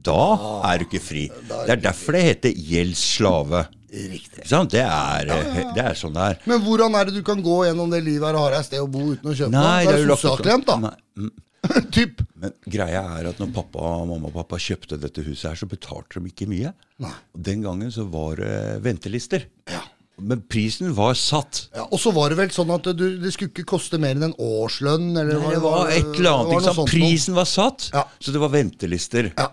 da 0.00 0.22
er 0.70 0.80
du 0.80 0.86
ikke 0.88 1.02
fri. 1.04 1.26
er 1.28 1.66
Det 1.68 1.74
er 1.76 1.82
derfor 1.90 2.16
det 2.16 2.22
heter 2.24 2.56
gjeldsslave. 2.56 3.66
Riktig. 3.90 4.44
Det 4.70 4.82
er, 4.84 5.30
det 5.74 5.82
er 5.82 5.96
sånn 5.98 6.14
det 6.14 6.26
er. 6.32 6.42
Men 6.46 6.62
hvordan 6.62 6.94
er 6.94 7.08
det 7.08 7.16
du 7.18 7.24
kan 7.26 7.40
gå 7.42 7.56
gjennom 7.66 7.90
det 7.90 8.04
livet 8.06 8.28
her 8.28 8.38
og 8.38 8.44
har 8.46 8.54
deg 8.54 8.62
et 8.62 8.68
sted 8.68 8.82
å 8.84 8.90
bo 8.90 9.08
uten 9.10 9.32
å 9.32 9.34
kjøpe 9.34 9.50
Nei, 9.54 9.84
noe? 9.84 9.90
det 9.90 9.96
er 9.96 10.04
jo 10.04 10.16
sosialklient, 10.16 10.68
da. 10.68 10.76
Nei, 10.84 10.92
mm. 11.18 11.32
Typ. 11.96 12.22
Men 12.40 12.54
greia 12.70 13.02
er 13.18 13.30
at 13.32 13.40
når 13.42 13.50
pappa, 13.56 13.88
mamma 14.08 14.30
og 14.30 14.36
pappa 14.38 14.60
kjøpte 14.62 14.96
dette 15.00 15.24
huset 15.26 15.50
her, 15.50 15.58
så 15.60 15.68
betalte 15.68 16.20
de 16.20 16.30
ikke 16.30 16.46
mye. 16.48 16.70
Nei. 17.02 17.14
Den 17.50 17.64
gangen 17.66 17.90
så 17.92 18.06
var 18.08 18.38
det 18.40 18.54
ventelister. 18.86 19.48
Ja. 19.68 19.82
Men 20.20 20.42
prisen 20.52 20.92
var 20.96 21.14
satt. 21.16 21.66
Ja, 21.74 21.86
og 21.88 22.00
så 22.00 22.12
var 22.12 22.30
det 22.32 22.38
vel 22.40 22.50
sånn 22.52 22.70
at 22.74 22.86
du, 22.96 23.04
det 23.22 23.32
skulle 23.34 23.52
ikke 23.54 23.66
koste 23.72 23.98
mer 24.00 24.16
enn 24.16 24.28
en 24.30 24.36
årslønn? 24.36 25.10
Eller 25.16 25.40
Nei, 25.40 25.54
det 25.56 25.62
var 25.64 25.92
et 25.92 26.10
eller 26.14 26.30
annet. 26.44 26.70
var? 26.76 26.90
Prisen 26.92 27.36
var 27.36 27.48
satt, 27.48 27.88
Ja. 27.96 28.04
så 28.20 28.34
det 28.34 28.42
var 28.42 28.52
ventelister. 28.52 29.30
Ja. 29.36 29.48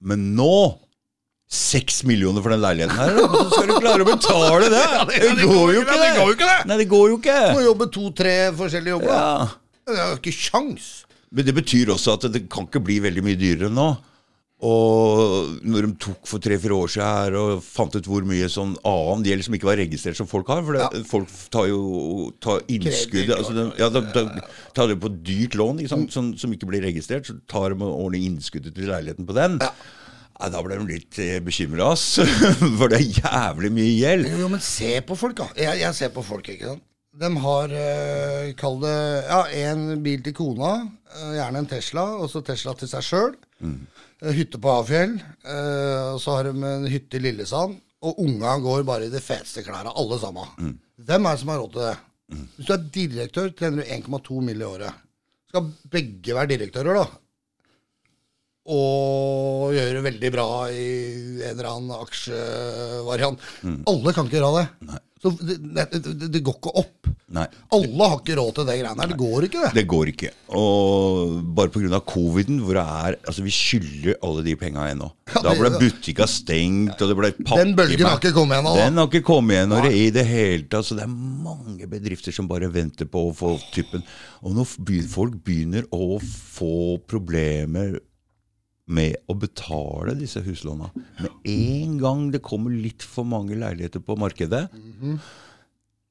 Men 0.00 0.32
nå 0.36 0.52
Seks 1.46 2.00
millioner 2.08 2.42
for 2.42 2.50
den 2.50 2.60
leiligheten 2.64 2.98
her? 2.98 3.14
Hvordan 3.22 3.50
skal 3.52 3.68
du 3.70 3.76
klare 3.78 4.02
å 4.02 4.08
betale 4.08 4.70
det? 4.72 4.82
Det 5.38 5.46
går 5.46 5.74
jo 5.76 5.84
ikke, 5.84 5.98
det 6.02 6.08
går 6.16 6.26
jo 6.26 6.34
ikke 6.34 6.48
det. 6.50 6.58
Nei, 6.66 6.76
det 6.82 6.88
går 6.90 7.06
jo 7.12 7.18
ikke. 7.20 7.36
Du 7.52 7.58
må 7.60 7.64
jobbe 7.68 7.86
to-tre 7.94 8.34
forskjellige 8.58 8.96
jobber. 8.96 9.12
da. 9.14 9.20
Ja. 9.46 9.46
Det 9.86 9.94
er 10.02 10.10
jo 10.10 10.18
ikke 10.18 10.34
kjangs. 10.40 10.88
Men 11.30 11.46
det 11.46 11.54
betyr 11.54 11.92
også 11.94 12.16
at 12.16 12.26
det 12.34 12.44
kan 12.50 12.66
ikke 12.66 12.82
bli 12.82 12.98
veldig 13.04 13.22
mye 13.26 13.38
dyrere 13.38 13.70
nå. 13.70 13.86
Og 14.66 15.58
når 15.68 15.84
de 15.86 15.90
tok 16.00 16.26
for 16.26 16.40
tre-fire 16.42 16.72
år 16.74 16.88
siden 16.88 17.06
her 17.06 17.34
og 17.36 17.58
fant 17.62 17.92
ut 17.98 18.06
hvor 18.08 18.24
mye 18.26 18.46
sånn 18.50 18.72
annen 18.88 19.26
gjeld 19.28 19.44
som 19.44 19.56
ikke 19.58 19.68
var 19.68 19.76
registrert 19.82 20.16
som 20.16 20.26
folk 20.30 20.48
har 20.48 20.62
For 20.64 20.78
det, 20.78 20.86
Ja. 20.86 21.02
folk 21.10 21.28
tar 21.52 21.66
jo 21.68 22.30
tar 22.40 22.62
innskudd 22.72 23.34
altså 23.36 23.52
de, 23.52 23.66
Ja, 23.82 23.90
de, 23.92 24.00
de 24.16 24.24
tar 24.74 24.88
det 24.88 24.96
på 25.02 25.12
dyrt 25.28 25.58
lån 25.60 25.82
ikke 25.84 25.92
sant, 25.92 26.10
som, 26.14 26.32
som 26.40 26.54
ikke 26.56 26.70
blir 26.72 26.82
registrert. 26.88 27.28
Så 27.28 27.36
tar 27.46 27.74
de 27.76 27.84
og 27.84 28.00
ordner 28.06 28.24
innskuddet 28.30 28.72
til 28.74 28.88
leiligheten 28.88 29.28
på 29.28 29.36
den. 29.36 29.60
Ja. 30.36 30.50
Da 30.52 30.60
ble 30.64 30.76
de 30.76 30.86
litt 30.88 31.18
eh, 31.22 31.38
bekymra, 31.44 31.92
ass. 31.94 32.18
For 32.78 32.92
det 32.92 33.00
er 33.00 33.22
jævlig 33.22 33.70
mye 33.72 33.94
gjeld. 33.96 34.28
Jo, 34.42 34.50
men 34.52 34.60
se 34.64 34.98
på 35.06 35.16
folk, 35.18 35.36
da. 35.40 35.48
Jeg, 35.56 35.80
jeg 35.80 35.96
ser 35.96 36.12
på 36.14 36.24
folk, 36.26 36.48
ikke 36.52 36.74
sant. 36.74 36.84
De 37.16 37.30
har, 37.40 37.72
eh, 37.72 38.50
kall 38.60 38.76
det, 38.82 38.96
ja, 39.24 39.38
en 39.70 40.02
bil 40.04 40.20
til 40.24 40.34
kona, 40.36 40.72
eh, 41.16 41.30
gjerne 41.38 41.62
en 41.62 41.68
Tesla, 41.70 42.04
og 42.20 42.28
så 42.28 42.42
Tesla 42.44 42.74
til 42.76 42.90
seg 42.92 43.06
sjøl. 43.06 43.32
hytte 44.36 44.60
på 44.60 44.72
Hafjell, 44.72 45.14
eh, 45.44 46.12
og 46.12 46.20
så 46.20 46.36
har 46.36 46.50
de 46.50 46.52
en 46.68 46.84
hytte 46.92 47.16
i 47.16 47.24
Lillesand. 47.24 47.78
Og 48.04 48.20
unga 48.20 48.58
går 48.60 48.84
bare 48.84 49.08
i 49.08 49.12
de 49.12 49.20
feteste 49.24 49.64
klærne, 49.64 49.94
alle 49.96 50.18
sammen. 50.20 50.76
Hvem 51.00 51.26
er 51.26 51.32
det 51.32 51.40
som 51.40 51.48
har 51.54 51.62
råd 51.62 51.72
til 51.72 51.86
det? 51.86 51.96
Hvis 52.56 52.68
du 52.68 52.72
er 52.74 52.84
direktør, 52.92 53.48
trener 53.56 53.82
du 53.82 53.94
1,2 53.96 54.42
mill. 54.44 54.60
i 54.60 54.68
året. 54.68 54.92
Skal 55.48 55.70
begge 55.90 56.34
være 56.36 56.50
direktører, 56.52 57.00
da? 57.00 57.06
Og 58.66 59.74
gjøre 59.76 60.04
veldig 60.06 60.30
bra 60.34 60.48
i 60.74 60.86
en 61.40 61.52
eller 61.52 61.68
annen 61.70 61.96
aksjevariant. 62.00 63.50
Alle 63.86 64.14
kan 64.16 64.28
ikke 64.28 64.40
gjøre 64.40 64.62
det. 64.62 65.02
Så 65.22 65.32
det, 65.40 65.56
det, 65.90 66.28
det, 66.28 66.40
går 66.44 66.58
ikke 66.58 66.72
opp. 66.76 67.08
Nei. 67.34 67.46
Alle 67.74 68.08
har 68.12 68.18
ikke 68.20 68.36
råd 68.38 68.50
til 68.58 68.66
det 68.68 68.74
greiene 68.78 69.00
her. 69.02 69.10
Det 69.10 69.16
går 69.18 69.46
ikke, 69.48 69.62
det. 69.64 69.70
Det 69.74 69.84
går 69.90 70.10
ikke. 70.12 70.30
Og 70.60 71.32
bare 71.56 71.72
pga. 71.72 72.00
coviden, 72.06 72.60
hvor 72.62 72.78
det 72.78 72.84
er 72.84 73.16
Altså, 73.26 73.42
vi 73.42 73.54
skylder 73.54 74.18
alle 74.22 74.44
de 74.46 74.54
penga 74.60 74.86
ennå. 74.92 75.10
Ja, 75.36 75.42
Da 75.42 75.54
ble 75.58 75.72
butikka 75.74 76.28
stengt, 76.30 77.00
og 77.02 77.10
det 77.10 77.16
ble 77.18 77.32
Den 77.48 77.74
bølgen 77.76 78.06
har 78.06 78.20
ikke 78.20 78.34
kommet 78.36 78.60
ennå. 78.60 78.76
Den 78.78 79.00
har 79.00 79.08
ikke 79.10 79.26
kommet 79.26 79.72
det 79.88 79.92
i 79.98 80.06
det 80.14 80.26
hele 80.28 80.68
tatt. 80.70 80.86
Så 80.86 80.98
det 80.98 81.06
er 81.08 81.10
mange 81.10 81.88
bedrifter 81.90 82.36
som 82.36 82.46
bare 82.50 82.70
venter 82.72 83.10
på 83.10 83.26
å 83.30 83.34
få 83.36 83.56
typen. 83.74 84.04
Og 84.46 84.54
når 84.54 84.68
folk 85.10 85.40
begynner 85.44 85.88
å 85.90 86.20
få 86.22 87.00
problemer 87.10 87.98
med 88.86 89.16
å 89.26 89.34
betale 89.34 90.14
disse 90.14 90.38
huslåna 90.46 90.90
Med 90.94 91.32
en 91.50 91.96
gang 91.98 92.28
det 92.30 92.38
kommer 92.44 92.70
litt 92.70 93.02
for 93.02 93.26
mange 93.26 93.56
leiligheter 93.58 93.98
på 94.06 94.14
markedet, 94.20 94.68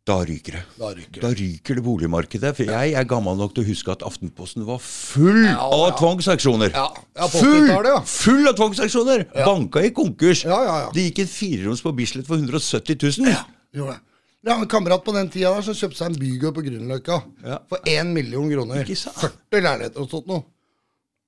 da 0.05 0.19
ryker 0.21 0.53
det. 0.59 0.63
Da 0.77 0.89
ryker 0.93 1.15
det. 1.17 1.21
Da 1.23 1.29
ryker 1.33 1.79
det 1.79 1.81
boligmarkedet. 1.81 2.51
For 2.59 2.67
jeg 2.69 2.91
er 2.93 3.07
gammel 3.09 3.39
nok 3.39 3.55
til 3.55 3.63
å 3.63 3.69
huske 3.71 3.89
at 3.95 4.03
Aftenposten 4.05 4.61
var 4.67 4.77
full 4.85 5.39
Ja, 5.47 5.55
av 5.65 5.85
ja. 5.87 5.95
tvangsaksjoner. 5.97 6.75
Ja, 6.75 6.83
ja, 7.17 7.29
full, 7.33 7.63
80-tallet, 7.63 7.89
ja. 7.89 8.01
full 8.11 8.51
av 8.51 8.57
tvangsaksjoner! 8.59 9.23
Banka 9.33 9.81
i 9.81 9.89
konkurs. 9.97 10.43
Ja, 10.45 10.59
ja, 10.67 10.75
ja. 10.83 10.91
Det 10.93 11.07
gikk 11.07 11.23
en 11.23 11.31
fireroms 11.31 11.81
på 11.81 11.95
Bislett 11.97 12.27
for 12.29 12.37
170 12.37 12.99
000. 13.01 13.33
Gjorde 13.79 13.95
det. 13.95 14.01
Jeg 14.45 14.53
har 14.53 14.61
en 14.61 14.69
kamerat 14.69 15.01
på 15.07 15.15
den 15.15 15.31
tida 15.33 15.55
der 15.57 15.65
som 15.65 15.73
kjøpte 15.73 15.97
seg 15.97 16.11
en 16.11 16.19
bygård 16.21 16.53
på 16.59 16.65
Grünerløkka 16.67 17.17
Ja. 17.49 17.57
for 17.71 17.81
1 17.89 18.11
million 18.13 18.45
kroner. 18.51 18.85
40 18.85 19.63
leiligheter 19.65 20.03
og 20.05 20.11
sånt 20.13 20.29
noe. 20.29 20.45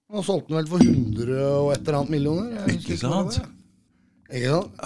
Og 0.07 0.23
solgte 0.23 0.53
den 0.53 0.59
vel 0.61 0.69
for 0.71 0.83
100 0.83 1.39
og 1.47 1.71
et 1.73 1.81
eller 1.81 1.97
annet 1.99 2.13
millioner. 2.13 2.69
Ikke 2.71 2.95
sant? 2.99 3.41
Ikke 4.31 4.53
sant? 4.53 4.85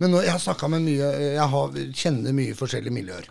Men 0.00 0.14
nå, 0.14 0.20
jeg 0.24 0.32
har 0.32 0.40
snakka 0.42 0.68
med 0.72 0.86
mye 0.86 1.08
Jeg 1.36 1.48
har, 1.52 1.74
kjenner 1.94 2.34
mye 2.36 2.54
forskjellige 2.58 2.94
miljøer. 2.94 3.26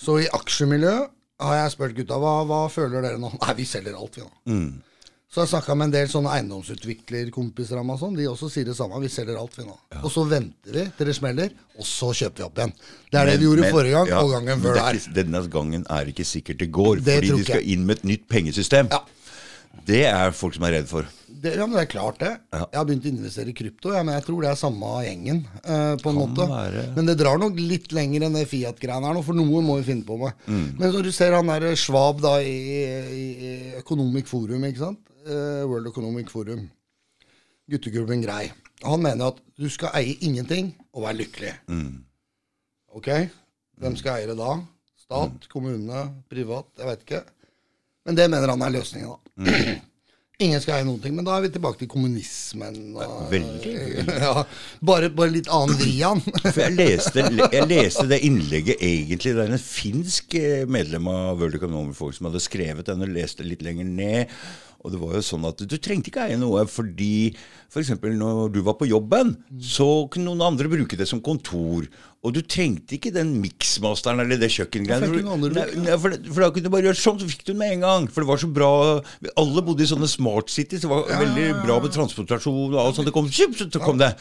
Så 0.00 0.16
i 0.24 0.30
aksjemiljøet 0.34 1.12
har 1.44 1.54
jeg 1.60 1.74
spurt 1.74 1.94
gutta 1.98 2.16
hva, 2.20 2.32
hva 2.48 2.64
føler 2.72 3.04
dere 3.04 3.20
nå. 3.20 3.30
Nei, 3.36 3.54
vi 3.60 3.66
selger 3.68 3.96
alt, 3.98 4.16
vi 4.18 4.24
nå. 4.24 4.32
Mm. 4.50 4.66
Så 5.34 5.42
jeg 5.42 5.50
snakka 5.50 5.74
med 5.74 5.88
en 5.88 5.94
del 5.96 6.10
sånne 6.10 6.30
eiendomsutviklerkompiser 6.36 7.80
av 7.80 7.86
meg 7.88 7.98
sånn. 7.98 8.14
De 8.14 8.26
også 8.30 8.48
sier 8.54 8.68
det 8.68 8.76
samme. 8.78 9.00
Vi 9.02 9.08
selger 9.10 9.38
alt, 9.40 9.56
vi 9.58 9.64
nå. 9.66 9.74
Og 10.00 10.12
så 10.14 10.22
venter 10.30 10.76
vi 10.78 10.84
til 10.94 11.10
det 11.10 11.16
smeller, 11.18 11.56
og 11.74 11.88
så 11.90 12.12
kjøper 12.14 12.38
vi 12.38 12.46
opp 12.46 12.60
igjen. 12.60 12.74
Det 13.10 13.18
er 13.20 13.30
det 13.32 13.34
vi 13.40 13.48
gjorde 13.48 13.64
Men- 13.66 13.74
forrige 13.74 13.96
gang, 13.96 14.12
ja, 14.12 14.20
og 14.22 14.30
gangen 14.30 14.62
før 14.62 14.78
er 14.78 15.00
der. 15.00 15.08
Denne 15.18 15.42
gangen 15.50 15.86
er 15.90 16.12
ikke 16.12 16.26
sikkert 16.28 16.58
det 16.62 16.70
går, 16.70 17.02
Det 17.02 17.16
fordi 17.18 17.32
de 17.34 17.48
skal 17.50 17.66
inn 17.74 17.84
med 17.86 17.98
et 17.98 18.04
nytt 18.12 18.28
pengesystem. 18.30 18.88
Ja. 18.94 19.02
Det 19.86 20.04
er 20.08 20.32
folk 20.36 20.54
som 20.56 20.64
er 20.68 20.78
redd 20.78 20.88
for. 20.88 21.06
Det, 21.28 21.50
ja, 21.58 21.66
men 21.66 21.76
det 21.76 21.82
er 21.82 21.90
klart 21.92 22.20
det. 22.22 22.30
Ja. 22.54 22.60
Jeg 22.72 22.78
har 22.78 22.86
begynt 22.88 23.04
å 23.04 23.10
investere 23.10 23.50
i 23.52 23.56
krypto, 23.56 23.90
ja, 23.92 24.00
men 24.06 24.14
jeg 24.16 24.24
tror 24.24 24.44
det 24.44 24.50
er 24.52 24.56
samme 24.56 24.92
gjengen. 25.04 25.42
eh, 25.64 25.96
på 26.00 26.08
en 26.12 26.16
Kan 26.16 26.20
måte. 26.22 26.46
være. 26.48 26.84
Men 26.96 27.06
det 27.10 27.16
drar 27.20 27.38
nok 27.42 27.58
litt 27.60 27.92
lenger 27.92 28.24
enn 28.24 28.38
det 28.38 28.46
Fiat-greiene 28.48 29.10
her 29.10 29.18
nå, 29.18 29.22
for 29.26 29.36
noe 29.36 29.60
må 29.66 29.76
vi 29.80 29.86
finne 29.90 30.06
på 30.08 30.16
med. 30.22 30.32
Mm. 30.46 30.78
Men 30.78 30.92
når 30.94 31.02
du 31.08 31.12
ser 31.12 31.36
han 31.36 31.46
der 31.52 31.74
Schwab 31.76 32.22
da 32.24 32.38
i, 32.40 32.54
i, 33.18 33.74
Economic 33.82 34.30
Forum, 34.30 34.64
ikke 34.64 34.84
sant? 34.86 35.00
Eh, 35.26 35.64
World 35.68 35.90
Economic 35.92 36.30
Forum. 36.32 36.70
Guttegruppen 37.70 38.22
Grei. 38.24 38.52
Han 38.84 39.02
mener 39.02 39.32
at 39.32 39.38
du 39.58 39.68
skal 39.72 39.92
eie 40.00 40.16
ingenting 40.24 40.72
og 40.94 41.04
være 41.06 41.20
lykkelig. 41.24 41.52
Mm. 41.68 42.04
Ok? 42.96 43.08
Hvem 43.80 43.96
skal 43.96 44.20
eie 44.20 44.30
det 44.30 44.38
da? 44.38 44.54
Stat, 45.04 45.48
kommune, 45.52 46.06
privat? 46.32 46.70
Jeg 46.78 46.86
vet 46.88 47.04
ikke. 47.04 47.22
Men 48.06 48.16
det 48.16 48.30
mener 48.30 48.52
han 48.52 48.62
er 48.64 48.74
løsningen, 48.78 49.12
da. 49.12 49.23
Mm. 49.40 49.80
Ingen 50.42 50.58
skal 50.58 50.80
eie 50.80 50.86
noen 50.86 50.98
ting. 50.98 51.14
Men 51.14 51.26
da 51.26 51.36
er 51.36 51.44
vi 51.44 51.52
tilbake 51.54 51.78
til 51.78 51.90
kommunismen. 51.92 52.78
Og, 52.98 53.28
Veldig. 53.30 53.74
ja, 54.24 54.42
bare, 54.82 55.10
bare 55.14 55.30
litt 55.36 55.50
annen 55.52 55.78
vri 55.78 55.94
an. 56.06 56.22
For 56.48 56.64
jeg 56.64 56.74
leste, 56.74 57.26
jeg 57.44 57.68
leste 57.70 58.08
det 58.10 58.18
innlegget 58.26 58.82
egentlig. 58.82 59.36
Det 59.36 59.46
er 59.46 59.54
en 59.54 59.62
finsk 59.62 60.38
eh, 60.40 60.64
medlem 60.66 61.10
av 61.12 61.38
World 61.38 61.60
Economic 61.60 61.98
Forum 61.98 62.18
som 62.18 62.30
hadde 62.30 62.42
skrevet 62.42 62.90
den, 62.90 63.06
og 63.06 63.14
leste 63.14 63.46
litt 63.46 63.62
lenger 63.64 63.86
ned. 63.86 64.38
Og 64.84 64.92
det 64.92 65.00
var 65.00 65.14
jo 65.16 65.24
sånn 65.24 65.46
at 65.48 65.62
Du 65.64 65.76
trengte 65.80 66.10
ikke 66.12 66.26
eie 66.28 66.40
noe 66.40 66.64
fordi 66.68 67.32
f.eks. 67.72 67.94
når 68.04 68.50
du 68.54 68.60
var 68.62 68.76
på 68.78 68.86
jobben, 68.86 69.32
så 69.58 70.06
kunne 70.12 70.28
noen 70.28 70.44
andre 70.52 70.68
bruke 70.70 70.98
det 70.98 71.08
som 71.10 71.22
kontor. 71.24 71.88
Og 72.24 72.32
du 72.36 72.38
trengte 72.40 72.94
ikke 72.96 73.10
den 73.12 73.32
miksmasteren 73.42 74.22
eller 74.22 74.38
det 74.40 74.52
kjøkkengreiene. 74.54 75.08
For, 75.10 75.56
nei, 75.82 75.96
for, 76.00 76.14
for 76.28 76.44
da 76.44 76.50
kunne 76.54 76.68
du 76.68 76.72
bare 76.72 76.86
gjøre 76.88 77.00
sånn, 77.00 77.18
så 77.20 77.28
fikk 77.28 77.42
du 77.42 77.50
den 77.50 77.60
med 77.60 77.74
en 77.74 77.84
gang. 77.84 78.06
For 78.12 78.22
det 78.24 78.30
var 78.30 78.40
så 78.40 78.50
bra 78.60 78.70
Alle 79.40 79.64
bodde 79.66 79.84
i 79.84 79.90
sånne 79.90 80.08
smart 80.08 80.52
cities. 80.54 80.84
Det 80.84 80.92
var 80.92 81.08
veldig 81.10 81.48
bra 81.64 81.80
med 81.82 81.96
transportasjon 81.96 82.76
og 82.76 82.80
alt 82.84 83.00
sånt. 83.00 83.10
Det 83.10 83.16
kom, 83.16 83.28
kjup, 83.28 83.58
så 83.58 83.82
kom 83.82 84.00
det. 84.00 84.14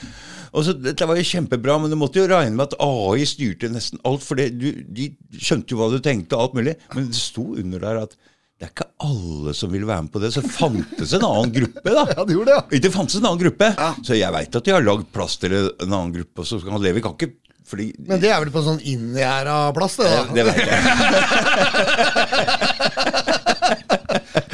Og 0.54 0.68
så, 0.68 0.76
Dette 0.76 1.08
var 1.10 1.20
jo 1.20 1.30
kjempebra, 1.30 1.78
men 1.84 1.94
du 1.94 2.00
måtte 2.00 2.20
jo 2.20 2.28
regne 2.32 2.58
med 2.58 2.72
at 2.72 2.80
AI 2.84 3.28
styrte 3.30 3.72
nesten 3.72 4.02
alt. 4.08 4.26
For 4.26 4.40
det, 4.40 4.52
du, 4.58 4.70
de 4.84 5.12
skjønte 5.38 5.76
jo 5.76 5.84
hva 5.84 5.94
du 5.94 6.02
tenkte, 6.04 6.36
og 6.36 6.48
alt 6.48 6.60
mulig. 6.60 6.78
Men 6.96 7.12
det 7.12 7.20
sto 7.20 7.54
under 7.60 7.84
der 7.84 8.04
at 8.08 8.18
det 8.64 8.70
er 8.70 8.76
ikke 8.78 8.86
alle 9.04 9.52
som 9.60 9.72
vil 9.74 9.82
være 9.84 10.06
med 10.06 10.12
på 10.14 10.20
det. 10.24 10.30
Så 10.32 10.40
fantes 10.48 11.12
en 11.18 11.26
annen 11.28 11.52
gruppe, 11.52 11.84
da. 11.92 12.04
Ja, 12.16 12.24
det 12.24 12.32
gjorde 12.38 12.48
det, 12.48 12.56
ja. 12.56 12.80
Det 12.86 12.92
fantes 12.94 13.18
en 13.20 13.26
annen 13.28 13.42
gruppe. 13.42 13.68
Så 14.08 14.16
jeg 14.16 14.32
veit 14.32 14.56
at 14.56 14.64
de 14.64 14.72
har 14.72 14.86
lagd 14.86 15.10
plass 15.12 15.36
til 15.42 15.52
en 15.58 15.90
annen 15.90 16.14
gruppe. 16.16 16.46
som 16.48 16.62
kan 16.64 16.80
leve 16.84 17.04
kan 17.04 17.18
ikke 17.18 17.34
fordi 17.68 17.90
Men 18.08 18.20
det 18.24 18.30
er 18.32 18.40
vel 18.44 18.52
på 18.54 18.60
en 18.60 18.66
sånn 18.70 18.80
inngjerda 18.94 19.58
plass, 19.76 19.96
det. 20.00 20.08
da 20.08 20.24
Det 20.36 20.44
veit 20.48 20.64
jeg. 20.64 20.80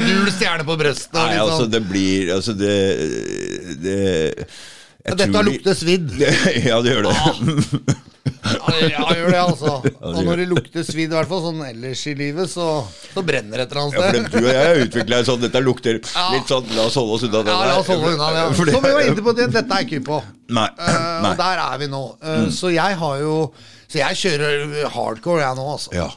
Gul 0.00 0.30
stjerne 0.34 0.66
på 0.66 0.76
brøstet. 0.80 1.14
og 1.14 1.22
Nei, 1.22 1.30
litt 1.36 1.42
altså, 1.44 1.62
sånn. 1.62 1.72
det 1.74 1.82
blir 1.90 2.34
Altså, 2.34 2.52
det, 2.58 2.76
det 3.86 3.98
jeg 5.06 5.16
Dette 5.22 5.42
lukter 5.46 5.74
svidd. 5.78 6.10
Ja, 6.66 6.82
det 6.82 6.96
gjør 6.96 7.06
det. 7.08 7.14
Ja, 7.14 7.30
ja, 8.90 9.04
gjør 9.16 9.30
det, 9.32 9.40
altså. 9.40 9.72
Og 10.00 10.18
når 10.24 10.42
det 10.42 10.46
lukter 10.50 10.84
svidd, 10.86 11.12
i 11.12 11.16
hvert 11.16 11.28
fall 11.30 11.42
sånn 11.44 11.60
ellers 11.66 12.02
i 12.10 12.14
livet, 12.18 12.50
så, 12.52 12.66
så 13.14 13.24
brenner 13.26 13.60
det 13.60 13.66
et 13.66 13.74
eller 13.74 13.82
annet 13.84 13.96
Ja, 13.96 14.06
for 14.10 14.34
du 14.34 14.38
og 14.40 14.48
jeg 14.50 14.66
har 14.68 14.80
utvikla 14.84 15.20
en 15.20 15.28
sånn 15.28 15.42
Dette 15.44 15.62
lukter 15.64 15.98
litt 16.00 16.50
sånn 16.50 16.70
La 16.76 16.86
oss 16.88 16.98
holde 17.00 17.16
oss 17.16 17.26
unna 17.28 17.42
det 17.46 17.54
Ja, 17.54 17.60
la 17.70 17.78
oss 17.80 17.90
holde 17.92 18.12
unna 18.14 18.30
det. 18.34 18.42
Ja. 18.42 18.52
Som 18.60 18.86
vi 18.86 18.94
var 18.96 19.04
inne 19.06 19.24
på, 19.26 19.34
det, 19.36 19.48
dette 19.54 19.76
er 19.76 19.84
jeg 19.84 19.90
ikke 19.90 20.06
på. 20.10 20.20
Nei. 20.56 20.68
Uh, 20.80 21.30
og 21.30 21.40
der 21.44 21.64
er 21.64 21.80
vi 21.82 21.90
nå. 21.92 22.02
Eh, 22.20 22.44
Så 22.56 22.74
jeg 22.74 23.00
har 23.04 23.24
jo 23.24 23.34
Så 23.86 24.02
jeg 24.02 24.20
kjører 24.24 24.76
hardcore, 24.96 25.42
jeg 25.46 25.60
nå, 25.60 25.66
altså. 25.78 25.96
Ja. 25.96 26.10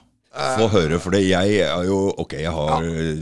Få 0.57 0.69
høre, 0.73 0.97
for 1.01 1.13
det 1.13 1.25
jeg 1.27 1.59
er 1.63 1.89
jo 1.89 2.05
Ok, 2.17 2.39
jeg 2.41 2.53
har 2.53 2.87
ja 2.87 3.17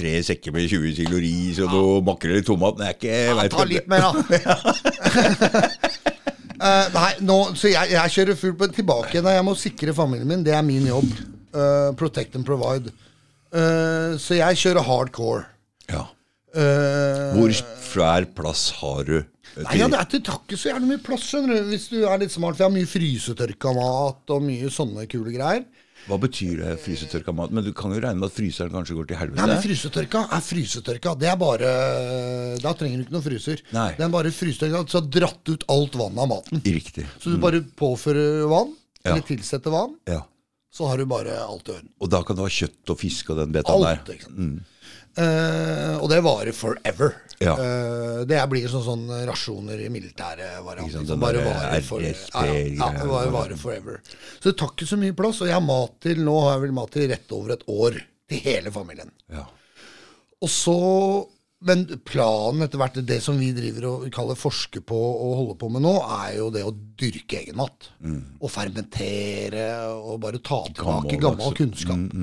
tre 0.00 0.12
sekker 0.22 0.54
med 0.54 0.68
20 0.70 0.94
kilo 0.94 1.18
ris 1.18 1.58
og 1.64 1.72
noe 1.74 1.96
makrell 2.06 2.38
i 2.38 2.44
tomat, 2.46 2.78
men 2.78 2.86
jeg 2.86 2.94
er 2.94 3.00
ikke 3.00 3.16
Ja, 3.42 3.48
ta 3.50 3.64
litt 3.66 3.90
mer, 3.90 4.06
da. 4.06 4.10
Eh, 6.60 6.86
nei, 6.92 7.10
nå, 7.24 7.38
så 7.56 7.70
jeg, 7.72 7.92
jeg 7.94 8.14
kjører 8.16 8.36
fullt 8.38 8.74
tilbake 8.76 9.14
igjen. 9.14 9.28
Jeg 9.32 9.46
må 9.46 9.56
sikre 9.56 9.96
familien 9.96 10.28
min. 10.28 10.44
Det 10.44 10.52
er 10.56 10.66
min 10.66 10.88
jobb. 10.90 11.12
Uh, 11.50 11.90
protect 11.98 12.36
and 12.38 12.46
provide. 12.46 12.92
Uh, 13.50 14.14
så 14.20 14.38
jeg 14.38 14.60
kjører 14.60 14.86
hardcore. 14.86 15.46
Ja. 15.90 16.06
Hvor 16.50 17.52
svær 17.54 18.26
plass 18.34 18.68
har 18.80 19.04
du? 19.06 19.16
Nei, 19.58 19.80
ja, 19.80 19.88
det, 19.90 19.98
er, 19.98 20.06
til 20.10 20.22
takke 20.26 20.58
så 20.58 20.70
gjerne 20.70 20.86
mye 20.86 21.02
plass, 21.02 21.24
skjønner 21.30 21.58
du. 21.58 21.70
Hvis 21.72 21.88
du 21.90 21.98
er 22.04 22.20
litt 22.22 22.34
smart. 22.34 22.58
For 22.58 22.64
jeg 22.64 22.70
har 22.70 22.76
mye 22.76 22.90
frysetørka 22.90 23.74
mat 23.76 24.34
og 24.34 24.44
mye 24.46 24.70
sånne 24.74 25.06
kule 25.10 25.34
greier. 25.34 25.64
Hva 26.08 26.16
betyr 26.18 26.56
det, 26.62 26.72
frysetørka 26.82 27.32
mat? 27.36 27.50
Men 27.52 27.64
du 27.64 27.72
kan 27.76 27.92
jo 27.92 28.00
regne 28.00 28.18
med 28.18 28.30
at 28.30 28.36
fryseren 28.36 28.72
kanskje 28.72 28.96
går 28.96 29.06
til 29.10 29.18
helvete? 29.20 29.36
Nei, 29.42 29.46
men 29.52 29.62
frysetørka 29.62 30.22
er 30.36 30.40
frysetørka. 30.46 31.12
Det 31.20 31.28
er 31.28 31.36
bare 31.36 31.70
Da 32.62 32.72
trenger 32.74 32.96
du 32.98 33.04
ikke 33.04 33.14
noen 33.18 33.26
fryser. 33.26 33.62
Nei. 33.76 33.88
Er 33.98 34.08
bare 34.08 34.32
frysetørka. 34.34 34.82
Så 34.90 35.02
dratt 35.12 35.52
ut 35.52 35.64
alt 35.68 35.94
vannet 36.00 36.18
av 36.24 36.28
maten. 36.32 36.62
Riktig. 36.64 37.06
Så 37.20 37.30
du 37.34 37.38
bare 37.42 37.60
påfører 37.62 38.48
vann, 38.50 38.74
Ja. 39.04 39.12
eller 39.12 39.22
tilsetter 39.28 39.70
vann, 39.70 39.94
Ja. 40.06 40.22
så 40.72 40.86
har 40.88 40.96
du 40.98 41.06
bare 41.06 41.36
alt 41.46 41.68
i 41.68 41.72
orden. 41.72 41.88
Og 42.00 42.10
da 42.10 42.22
kan 42.22 42.36
du 42.36 42.42
ha 42.42 42.48
kjøtt 42.48 42.90
og 42.90 42.98
fisk 42.98 43.30
og 43.30 43.36
den 43.36 43.52
betaen 43.52 43.84
Alt, 43.86 44.04
der. 44.06 44.14
ikke 44.14 44.24
sant. 44.24 44.62
Eh, 45.16 45.96
og 46.00 46.08
det 46.08 46.22
varer 46.22 46.52
forever. 46.54 47.14
Ja. 47.40 47.54
Uh, 47.56 48.20
det 48.28 48.40
blir 48.52 48.68
sånn, 48.68 48.84
sånn 48.84 49.06
rasjoner 49.28 49.80
i 49.80 49.88
militære 49.92 50.58
varianter. 50.64 51.00
Ikke 51.00 51.08
som 51.08 51.22
bare 51.22 51.40
varer 51.46 51.84
for, 51.86 52.04
ja, 52.04 52.12
RSP 52.12 52.36
ja, 52.36 52.56
ja, 52.76 52.90
bare 53.08 53.32
varer 53.32 53.60
forever. 53.60 54.00
Så 54.36 54.50
det 54.50 54.58
tar 54.60 54.74
ikke 54.74 54.88
så 54.90 54.98
mye 55.00 55.16
plass. 55.16 55.40
Og 55.40 55.48
jeg 55.48 55.56
har 55.56 55.64
mat 55.64 55.96
til 56.04 56.20
nå 56.26 56.36
har 56.44 56.58
jeg 56.58 56.66
vel 56.66 56.76
mat 56.76 56.92
til 56.92 57.08
rett 57.08 57.36
over 57.36 57.56
et 57.56 57.64
år 57.72 57.96
til 58.28 58.42
hele 58.44 58.72
familien. 58.74 59.12
Ja. 59.32 59.46
Og 60.40 60.52
så 60.52 60.80
Men 61.60 61.82
planen 62.08 62.64
etter 62.64 62.80
hvert, 62.80 62.94
det 63.04 63.18
som 63.20 63.36
vi 63.36 63.50
driver 63.52 63.84
og 63.90 64.04
kaller 64.16 64.38
forsker 64.40 64.80
på 64.80 64.96
og 64.96 65.34
holder 65.42 65.56
på 65.60 65.68
med 65.68 65.82
nå, 65.84 65.90
er 66.24 66.38
jo 66.38 66.46
det 66.54 66.62
å 66.64 66.70
dyrke 66.72 67.36
egen 67.42 67.58
mat. 67.60 67.90
Og 68.40 68.48
fermentere 68.48 69.66
og 69.92 70.22
bare 70.22 70.40
ta 70.40 70.62
tilbake 70.70 71.18
Gammel, 71.18 71.20
gammel 71.20 71.58
kunnskap. 71.58 72.16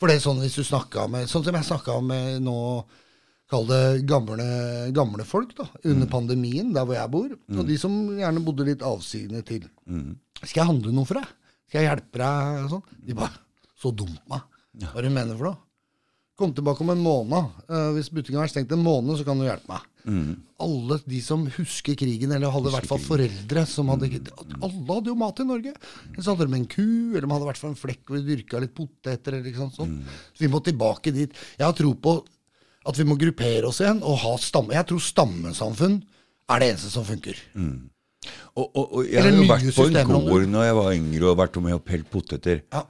For 0.00 0.08
det 0.08 0.16
er 0.16 0.24
sånn 0.24 0.40
hvis 0.40 0.56
du 0.56 0.64
snakka 0.64 1.04
med 1.12 1.28
Sånn 1.28 1.44
som 1.44 1.58
jeg 1.58 1.68
snakka 1.68 1.98
med 2.00 2.40
nå 2.46 2.56
Kall 3.50 3.64
det 3.66 3.82
gamle, 4.06 4.44
gamle 4.94 5.24
folk 5.26 5.56
da, 5.58 5.66
under 5.90 6.06
pandemien, 6.10 6.68
der 6.74 6.84
hvor 6.86 6.94
jeg 6.94 7.10
bor. 7.10 7.32
Og 7.56 7.64
de 7.66 7.78
som 7.82 7.96
gjerne 8.14 8.42
bodde 8.46 8.68
litt 8.68 8.84
avsidende 8.86 9.42
til. 9.48 9.64
Skal 10.44 10.62
jeg 10.62 10.68
handle 10.68 10.94
noe 10.94 11.08
for 11.08 11.18
deg? 11.18 11.32
Skal 11.70 11.82
jeg 11.82 11.90
hjelpe 11.90 12.22
deg? 12.22 12.60
og 12.64 12.70
Sånn? 12.76 13.02
De 13.06 13.16
bare 13.18 13.42
Så 13.80 13.90
dumt 13.96 14.22
meg. 14.30 14.46
Hva 14.80 14.94
er 15.00 15.02
det 15.06 15.10
du 15.10 15.16
mener 15.16 15.36
for 15.38 15.50
noe? 15.50 15.60
Kom 16.40 16.54
tilbake 16.56 16.80
om 16.84 16.90
en 16.94 17.02
måned. 17.04 17.50
Uh, 17.68 17.90
hvis 17.96 18.08
butikken 18.08 18.38
har 18.38 18.46
vært 18.46 18.54
stengt 18.54 18.70
en 18.72 18.80
måned, 18.80 19.12
så 19.18 19.26
kan 19.26 19.36
du 19.40 19.44
hjelpe 19.44 19.68
meg. 19.68 19.84
Mm. 20.08 20.30
Alle 20.64 20.96
de 21.04 21.18
som 21.20 21.42
husker 21.58 21.98
krigen, 22.00 22.32
eller 22.32 22.52
hadde 22.54 22.70
i 22.70 22.74
hvert 22.78 22.88
fall 22.88 23.02
foreldre 23.04 23.66
som 23.68 23.90
hadde 23.92 24.08
Mm. 24.10 24.62
Alle 24.64 24.94
hadde 24.94 25.10
jo 25.10 25.18
mat 25.20 25.40
i 25.40 25.44
Norge. 25.44 25.72
Så 26.18 26.32
hadde 26.32 26.46
de 26.48 26.56
en 26.56 26.66
ku, 26.70 27.12
eller 27.12 27.26
de 27.26 27.32
hadde 27.34 27.44
i 27.44 27.50
hvert 27.50 27.60
fall 27.60 27.74
en 27.74 27.82
flekk 27.82 28.02
hvor 28.06 28.18
de 28.18 28.28
dyrka 28.30 28.60
litt 28.62 28.74
poteter. 28.74 29.34
eller 29.36 29.50
ikke 29.50 29.62
sant 29.66 29.76
sånn. 29.76 29.92
Mm. 30.00 30.18
Så 30.32 30.44
vi 30.46 30.50
må 30.52 30.62
tilbake 30.64 31.12
dit. 31.12 31.32
Jeg 31.58 31.66
har 31.66 31.76
tro 31.76 31.92
på 31.94 32.16
at 32.88 32.98
vi 32.98 33.06
må 33.06 33.16
gruppere 33.20 33.68
oss 33.68 33.80
igjen 33.82 34.00
og 34.06 34.20
ha 34.22 34.34
stamme. 34.40 34.74
Jeg 34.76 34.88
tror 34.88 35.02
stammesamfunn 35.04 35.98
er 36.50 36.62
det 36.62 36.70
eneste 36.72 36.92
som 36.92 37.04
funker. 37.06 37.38
Og, 38.56 38.64
og, 38.64 38.84
og 38.84 39.04
jeg 39.08 39.22
har 39.22 39.34
jo 39.36 39.46
vært 39.48 39.68
på 39.76 39.86
en 39.90 40.12
gård 40.28 40.48
når 40.50 40.66
jeg 40.66 40.78
var 40.80 40.96
yngre 40.96 41.30
og 41.30 41.38
vært 41.40 41.60
med 41.64 41.76
og 41.76 41.84
pelt 41.86 42.10
poteter. 42.12 42.62
Ja. 42.72 42.84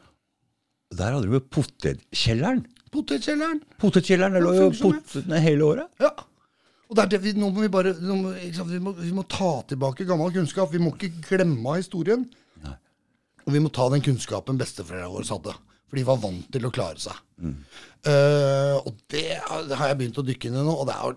Der 0.99 1.15
hadde 1.15 1.31
du 1.31 1.51
potetkjelleren. 1.55 2.65
Potetkjelleren. 2.91 3.61
Potetkjelleren 3.79 4.43
lå 4.43 4.55
jo 4.57 4.69
potetene 4.81 5.39
hele 5.43 5.67
året. 5.69 5.91
Ja. 6.03 6.11
Og 6.91 6.97
det 6.99 7.05
er 7.05 7.11
det 7.13 7.21
vi, 7.23 7.33
nå 7.39 7.53
må 7.55 7.63
vi 7.63 7.71
bare 7.71 7.93
må, 8.03 8.33
sant, 8.51 8.67
vi, 8.73 8.81
må, 8.83 8.91
vi 8.99 9.13
må 9.15 9.23
ta 9.31 9.61
tilbake 9.71 10.07
gammel 10.09 10.33
kunnskap. 10.35 10.73
Vi 10.75 10.81
må 10.83 10.91
ikke 10.97 11.13
glemme 11.29 11.77
historien. 11.79 12.25
Og 13.47 13.55
vi 13.55 13.63
må 13.63 13.71
ta 13.73 13.87
den 13.93 14.03
kunnskapen 14.05 14.59
besteforeldrene 14.61 15.13
våre 15.15 15.31
hadde. 15.31 15.55
For 15.91 15.99
de 15.99 16.07
var 16.07 16.21
vant 16.23 16.51
til 16.55 16.67
å 16.67 16.73
klare 16.75 17.03
seg. 17.03 17.17
Eh, 18.07 18.77
og 18.79 18.93
det, 19.11 19.25
har 19.43 19.91
jeg 19.91 19.99
begynt 19.99 20.21
å 20.23 20.27
dykke 20.27 20.49
inn 20.49 20.61
i 20.61 20.67
nå, 20.67 20.75
og 20.75 20.87
det 20.89 20.95
er, 20.97 21.17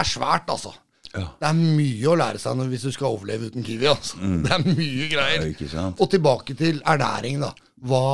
er 0.00 0.08
svært, 0.08 0.52
altså. 0.54 0.72
Ja. 1.14 1.24
Det 1.40 1.48
er 1.48 1.56
mye 1.56 2.10
å 2.10 2.14
lære 2.20 2.40
seg 2.40 2.60
hvis 2.68 2.84
du 2.84 2.92
skal 2.94 3.16
overleve 3.16 3.48
uten 3.50 3.64
Kiwi. 3.64 3.88
Altså. 3.90 4.20
Det 4.44 4.54
er 4.54 4.64
mye 4.66 5.08
greier. 5.10 5.48
Ja? 5.64 5.88
Og 5.96 6.10
tilbake 6.12 6.56
til 6.58 6.82
ernæring, 6.84 7.42
da. 7.42 7.54
Hva, 7.88 8.04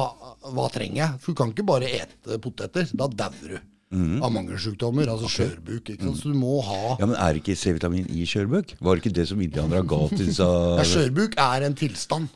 hva 0.55 0.67
trenger 0.73 1.01
jeg? 1.01 1.21
For 1.23 1.33
du 1.33 1.41
kan 1.41 1.55
ikke 1.55 1.67
bare 1.69 1.91
ete 2.03 2.39
poteter. 2.43 2.91
Da 2.97 3.09
dauer 3.11 3.57
du 3.57 3.63
av 3.95 4.33
mangelsykdommer. 4.35 5.11
Altså 5.13 5.31
skjørbuk. 5.31 5.93
Ikke 5.95 6.09
sant? 6.09 6.21
Så 6.23 6.33
du 6.33 6.39
må 6.39 6.59
ha 6.67 6.97
Ja, 6.99 7.07
Men 7.07 7.17
er 7.19 7.41
ikke 7.41 7.57
C-vitamin 7.59 8.09
i 8.11 8.27
skjørbuk? 8.29 8.75
Var 8.81 8.97
det 8.97 9.05
ikke 9.05 9.17
det 9.21 9.29
som 9.31 9.43
indianere 9.45 9.85
ga 9.87 10.01
til 10.13 10.27
disse 10.27 10.49
ja, 10.81 10.87
Skjørbuk 10.89 11.39
er 11.41 11.69
en 11.69 11.79
tilstand. 11.79 12.29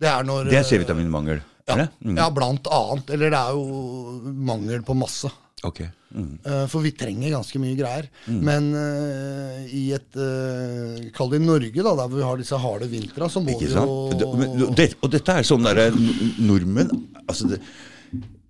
Det 0.00 0.10
er 0.10 0.26
når 0.28 0.50
Det 0.52 0.60
er 0.60 0.66
C-vitaminmangel? 0.68 1.42
Ja? 1.66 1.86
Mm. 2.04 2.16
ja, 2.16 2.30
blant 2.30 2.68
annet. 2.70 3.10
Eller 3.16 3.34
det 3.34 3.40
er 3.40 3.56
jo 3.56 4.34
mangel 4.46 4.84
på 4.86 4.96
masse. 4.98 5.30
Ok. 5.66 5.80
Mm. 6.14 6.36
Eh, 6.44 6.62
For 6.70 6.84
vi 6.84 6.92
trenger 6.94 7.34
ganske 7.34 7.60
mye 7.60 7.74
greier. 7.78 8.06
Men 8.28 8.68
uh, 8.76 9.64
i 9.66 9.88
et 9.96 10.20
uh, 10.20 11.00
Kall 11.16 11.32
det 11.34 11.42
Norge, 11.42 11.82
da, 11.82 11.96
der 11.98 12.12
vi 12.12 12.22
har 12.22 12.38
disse 12.40 12.60
harde 12.62 12.88
vintra, 12.92 13.30
så 13.32 13.42
må 13.42 13.56
vi 13.58 13.70
jo 13.72 13.82
og, 13.82 14.14
det, 14.78 14.92
og 15.00 15.10
dette 15.12 15.40
er 15.40 15.48
sånn 15.48 15.66
derre 15.66 15.88
nordmenn 16.38 16.92
altså 17.26 17.50
det, 17.50 17.58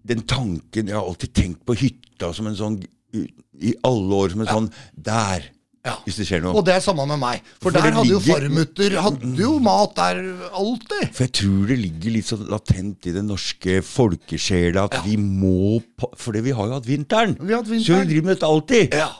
Den 0.07 0.23
tanken 0.29 0.91
Jeg 0.91 0.95
har 0.95 1.07
alltid 1.07 1.33
tenkt 1.35 1.64
på 1.67 1.77
hytta 1.79 2.33
som 2.37 2.51
en 2.51 2.59
sånn 2.59 2.79
i 3.17 3.25
i 3.62 3.75
alle 3.87 4.17
år 4.21 4.35
som 4.35 4.43
en 4.45 4.51
sånn 4.51 4.67
Der! 4.93 5.53
Ja. 5.87 5.95
Hvis 6.05 6.18
det 6.18 6.26
skjer 6.28 6.43
noe. 6.43 6.57
Og 6.59 6.64
det 6.66 6.74
er 6.74 6.82
samme 6.84 7.07
med 7.07 7.20
meg. 7.22 7.45
For, 7.61 7.68
For 7.68 7.76
der 7.76 7.87
hadde 7.87 8.01
hadde 8.01 8.12
jo 8.12 8.20
farmutter 8.24 8.97
hadde 9.05 9.32
jo 9.39 9.53
mat 9.62 9.95
der 9.99 10.20
alltid. 10.51 11.12
For 11.14 11.26
jeg 11.28 11.34
tror 11.41 11.70
det 11.70 11.78
ligger 11.84 12.16
litt 12.16 12.30
sånn 12.30 12.47
latent 12.51 13.07
i 13.07 13.14
den 13.14 13.30
norske 13.30 13.78
folkesjela 13.87 14.89
at 14.91 14.99
Ja. 14.99 15.03
vi 15.07 15.16
må 15.16 15.82
for 15.97 16.11
Fordi 16.26 16.43
vi 16.43 16.51
har 16.59 16.66
jo 16.66 16.76
hatt 16.80 16.89
vinteren. 16.91 17.37
Vi 17.41 17.53
har 17.55 17.62
hatt 17.62 17.70
Så 17.70 18.01
vi 18.01 18.11
driver 18.11 18.26
med 18.26 18.37
dette 18.37 18.51
alltid. 18.51 18.95
Ja. 18.95 19.11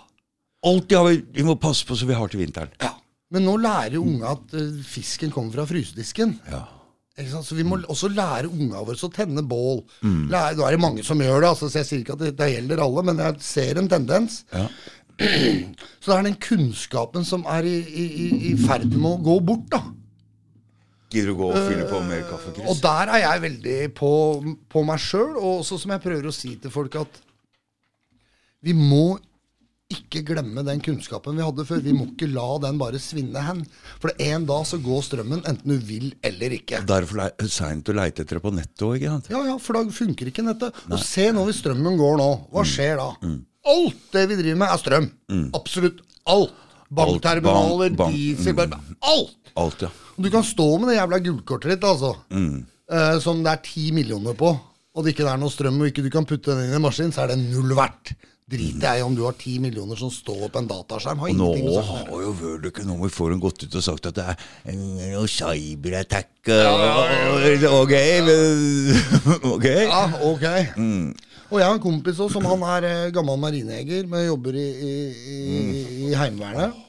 Alltid 0.67 0.97
har 0.99 1.09
vi 1.13 1.23
Vi 1.39 1.43
må 1.47 1.55
passe 1.61 1.87
på 1.87 1.97
så 1.97 2.07
vi 2.07 2.15
har 2.19 2.29
til 2.29 2.41
vinteren. 2.41 2.71
ja. 2.83 2.93
Men 3.31 3.43
nå 3.43 3.57
lærer 3.59 3.99
unga 3.99 4.37
at 4.37 4.53
uh, 4.55 4.83
fisken 4.87 5.33
kommer 5.35 5.53
fra 5.53 5.65
frysedisken. 5.67 6.37
Ja. 6.51 6.63
Så 7.43 7.57
vi 7.57 7.65
må 7.65 7.79
også 7.89 8.11
lære 8.13 8.47
unga 8.53 8.83
våre 8.85 8.95
å 9.01 9.09
tenne 9.13 9.43
bål. 9.43 9.81
Mm. 10.05 10.29
Lære, 10.31 10.57
nå 10.59 10.67
er 10.67 10.77
det 10.77 10.81
mange 10.81 11.03
som 11.05 11.19
gjør 11.19 11.41
det, 11.41 11.49
altså, 11.49 11.71
så 11.73 11.81
jeg 11.81 11.89
sier 11.89 12.03
ikke 12.05 12.13
at 12.13 12.21
det, 12.27 12.35
det 12.37 12.49
gjelder 12.53 12.83
alle, 12.85 13.03
men 13.09 13.23
jeg 13.25 13.39
ser 13.41 13.81
en 13.81 13.89
tendens. 13.89 14.43
Ja. 14.53 14.67
Så 16.03 16.11
det 16.13 16.17
er 16.19 16.27
den 16.29 16.39
kunnskapen 16.43 17.25
som 17.27 17.45
er 17.51 17.67
i, 17.67 17.77
i, 17.81 18.07
i- 18.53 18.57
ferd 18.61 18.89
med 18.93 19.09
å 19.11 19.21
gå 19.27 19.37
bort, 19.49 19.69
da. 19.73 19.81
Gidder 21.13 21.31
du 21.33 21.37
gå 21.39 21.47
og 21.53 21.57
fylle 21.71 21.87
på 21.89 22.01
mer 22.05 22.25
kaffe, 22.29 22.51
Og 22.67 22.81
der 22.83 23.13
er 23.15 23.23
jeg 23.23 23.43
veldig 23.47 23.77
på, 23.97 24.11
på 24.73 24.83
meg 24.89 24.99
sjøl, 25.01 25.37
og 25.39 25.61
også 25.63 25.79
som 25.81 25.95
jeg 25.95 26.03
prøver 26.05 26.27
å 26.29 26.35
si 26.35 26.57
til 26.61 26.73
folk, 26.75 26.97
at 27.01 27.21
vi 28.67 28.75
må 28.77 29.17
ikke 29.95 30.25
glemme 30.27 30.65
den 30.67 30.81
kunnskapen 30.83 31.37
vi 31.39 31.45
hadde 31.47 31.63
før. 31.69 31.79
Vi 31.85 31.93
må 31.95 32.09
ikke 32.11 32.27
la 32.27 32.47
den 32.65 32.79
bare 32.81 32.99
svinne 32.99 33.39
hen. 33.47 33.61
For 34.03 34.11
en 34.19 34.47
dag 34.49 34.65
så 34.67 34.81
går 34.83 35.05
strømmen, 35.07 35.45
enten 35.47 35.77
du 35.77 35.79
vil 35.87 36.09
eller 36.27 36.57
ikke. 36.59 36.81
Derfor 36.91 37.23
er 37.29 37.37
det 37.39 37.53
seint 37.55 37.87
å 37.87 37.95
leite 37.95 38.25
etter 38.27 38.41
det 38.41 38.43
på 38.49 38.51
nettet 38.57 38.83
òg, 38.83 38.97
ikke 38.99 39.13
sant? 39.15 39.31
Ja, 39.31 39.45
ja, 39.47 39.55
for 39.63 39.79
da 39.79 39.85
funker 39.95 40.33
ikke 40.33 40.43
nettet. 40.49 40.75
Og 40.91 40.99
se 41.07 41.29
nå 41.31 41.47
hvis 41.47 41.63
strømmen 41.63 42.01
går 42.03 42.19
nå. 42.19 42.27
Hva 42.51 42.67
skjer 42.67 42.99
da? 42.99 43.13
Alt 43.67 44.13
det 44.15 44.29
vi 44.31 44.37
driver 44.43 44.59
med, 44.63 44.69
er 44.73 44.79
strøm. 44.83 45.11
Absolutt 45.59 46.01
alt. 46.27 46.53
Bankterminaler, 46.97 47.91
bank- 47.91 47.99
bank- 47.99 48.15
diesel, 48.15 48.55
alt. 49.03 49.35
Alt, 49.57 49.81
ja. 49.83 49.89
Og 50.17 50.23
du 50.25 50.31
kan 50.31 50.45
stå 50.47 50.67
med 50.79 50.89
det 50.93 50.99
jævla 51.01 51.19
gullkortet 51.25 51.71
ditt, 51.75 51.85
altså. 51.85 52.13
Eh, 52.31 53.19
som 53.19 53.43
det 53.43 53.51
er 53.53 53.63
ti 53.67 53.91
millioner 53.93 54.35
på, 54.39 54.53
og 54.95 55.05
det 55.05 55.13
ikke 55.17 55.27
er 55.27 55.37
noe 55.43 55.51
strøm, 55.51 55.81
og 55.83 55.89
ikke 55.91 56.05
du 56.05 56.11
kan 56.15 56.25
putte 56.25 56.55
den 56.55 56.65
inn 56.69 56.73
i 56.73 56.79
en 56.79 56.83
maskin, 56.87 57.11
så 57.13 57.25
er 57.25 57.35
det 57.35 57.39
null 57.51 57.75
verdt. 57.75 58.15
Driter 58.49 58.93
jeg 58.95 59.01
i 59.01 59.03
om 59.03 59.17
du 59.17 59.25
har 59.25 59.33
ti 59.35 59.57
millioner 59.59 59.97
som 59.99 60.07
står 60.15 60.45
på 60.55 60.61
en 60.61 60.69
dataskjerm. 60.71 61.19
Har 61.19 61.31
Og 61.35 61.35
nå 61.35 61.81
har 61.83 62.07
jo 62.23 62.31
World 62.39 62.67
Economic 62.69 63.11
Forum 63.11 63.41
gått 63.43 63.65
ut 63.67 63.75
og 63.75 63.83
sagt 63.83 64.07
at 64.07 64.15
det 64.15 64.23
er 64.23 64.37
eh, 64.71 64.77
noe 65.17 65.27
cyberattack 65.27 66.47
Ok, 66.47 67.91
men 68.23 69.51
Ok. 69.51 69.67
Ja, 69.67 70.05
ok. 70.23 70.47
Og 71.51 71.61
jeg 71.61 71.67
har 71.69 71.77
en 71.77 71.83
kompis 71.83 72.19
også, 72.19 72.41
som 72.41 72.49
han 72.49 72.65
er 72.75 72.89
eh, 72.89 73.13
gammel 73.15 73.39
marinejeger, 73.39 74.09
men 74.11 74.27
jobber 74.27 74.59
i, 74.59 74.67
i, 74.67 74.95
i, 75.37 75.39
i 76.09 76.15
Heimevernet. 76.19 76.83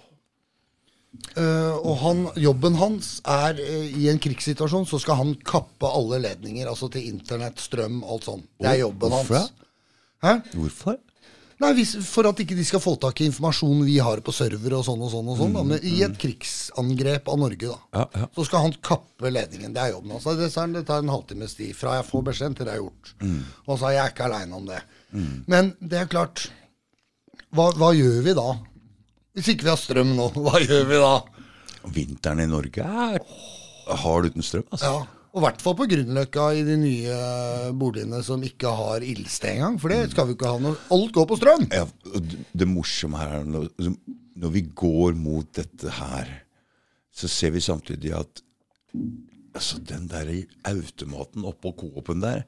Eh, 1.37 1.75
og 1.77 1.97
han, 2.01 2.23
jobben 2.41 2.77
hans 2.79 3.17
er 3.21 3.59
eh, 3.61 3.89
i 4.01 4.07
en 4.11 4.21
krigssituasjon, 4.21 4.87
så 4.89 4.99
skal 5.01 5.19
han 5.21 5.35
kappe 5.45 5.89
alle 5.89 6.21
ledninger. 6.23 6.69
Altså 6.69 6.89
til 6.93 7.05
internett, 7.11 7.61
strøm, 7.61 8.01
alt 8.05 8.25
sånt. 8.29 8.47
Det 8.57 8.71
er 8.71 8.81
jobben 8.81 9.13
Hvorfor 9.13 9.43
hans. 9.43 9.53
Hæ? 10.25 10.33
Hvorfor? 10.57 10.97
Nei, 11.57 11.71
hvis, 11.73 11.95
For 12.05 12.27
at 12.29 12.37
ikke 12.43 12.53
de 12.53 12.63
skal 12.67 12.81
få 12.83 12.91
tak 13.01 13.17
i 13.23 13.25
informasjon 13.31 13.79
vi 13.87 13.95
har 14.03 14.19
på 14.21 14.33
server 14.35 14.75
og 14.77 14.83
sånn 14.85 14.99
og 15.01 15.09
sånn. 15.09 15.29
og 15.33 15.39
sånn 15.39 15.55
da, 15.57 15.63
men 15.65 15.79
I 15.81 16.03
et 16.05 16.17
krigsangrep 16.21 17.31
av 17.33 17.39
Norge, 17.41 17.71
da. 17.71 17.79
Ja, 17.97 18.03
ja. 18.21 18.27
Så 18.37 18.45
skal 18.45 18.61
han 18.67 18.75
kappe 18.85 19.31
ledningen. 19.33 19.73
Det 19.73 19.81
er 19.81 19.95
jobben 19.95 20.13
hans. 20.13 20.27
Det, 20.37 20.51
er- 20.53 20.73
det 20.75 20.83
tar 20.85 21.01
en 21.01 21.09
halvtimes 21.09 21.55
tid 21.57 21.73
fra 21.75 21.95
jeg 21.97 22.05
får 22.11 22.27
beskjeden 22.29 22.57
til 22.59 22.69
det 22.69 22.75
er 22.75 22.83
gjort. 22.83 23.13
Og 23.65 23.73
så 23.81 23.89
er 23.89 23.95
jeg 23.97 24.13
ikke 24.13 24.27
aleine 24.29 24.59
om 24.59 24.69
det. 24.69 24.83
Men 25.49 25.73
det 25.81 26.03
er 26.03 26.11
klart 26.13 26.45
hva, 27.55 27.71
hva 27.79 27.89
gjør 27.95 28.21
vi 28.27 28.37
da? 28.37 28.47
Hvis 29.37 29.49
ikke 29.55 29.65
vi 29.65 29.73
har 29.73 29.81
strøm 29.81 30.13
nå, 30.17 30.29
hva 30.45 30.61
gjør 30.61 30.85
vi 30.93 31.01
da? 31.01 31.13
Vinteren 31.97 32.41
i 32.43 32.49
Norge 32.51 32.83
er 32.83 33.21
hard 34.03 34.25
uten 34.29 34.43
strøm, 34.43 34.65
altså. 34.75 34.89
Ja, 34.91 35.16
Og 35.35 35.41
i 35.41 35.43
hvert 35.43 35.61
fall 35.61 35.75
på 35.77 35.87
Grünerløkka 35.91 36.47
i 36.55 36.63
de 36.65 36.77
nye 36.79 37.17
boligene 37.77 38.21
som 38.25 38.43
ikke 38.45 38.71
har 38.79 39.05
ildsted 39.05 39.57
engang. 39.57 39.77
For 39.81 39.93
det 39.93 40.13
skal 40.13 40.29
vi 40.29 40.37
ikke 40.37 40.51
ha 40.53 40.61
noe 40.63 40.79
Alt 40.95 41.13
går 41.15 41.27
på 41.29 41.37
strøm! 41.39 41.67
Ja, 41.73 41.85
det, 42.53 42.67
morsomme 42.69 43.19
her 43.21 43.39
er 43.41 43.47
når, 43.47 43.67
når 44.39 44.53
vi 44.55 44.63
går 44.71 45.17
mot 45.19 45.49
dette 45.57 45.91
her, 45.99 46.31
så 47.13 47.29
ser 47.31 47.53
vi 47.55 47.63
samtidig 47.63 48.13
at 48.17 48.41
altså, 49.57 49.81
den 49.81 50.07
der 50.11 50.31
automaten 50.69 51.45
oppå 51.49 51.73
Coop-en 51.77 52.23
der 52.23 52.45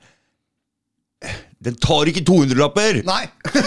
Den 1.60 1.76
tar 1.76 2.08
ikke 2.08 2.22
200-lapper! 2.24 3.02
Nei! 3.04 3.26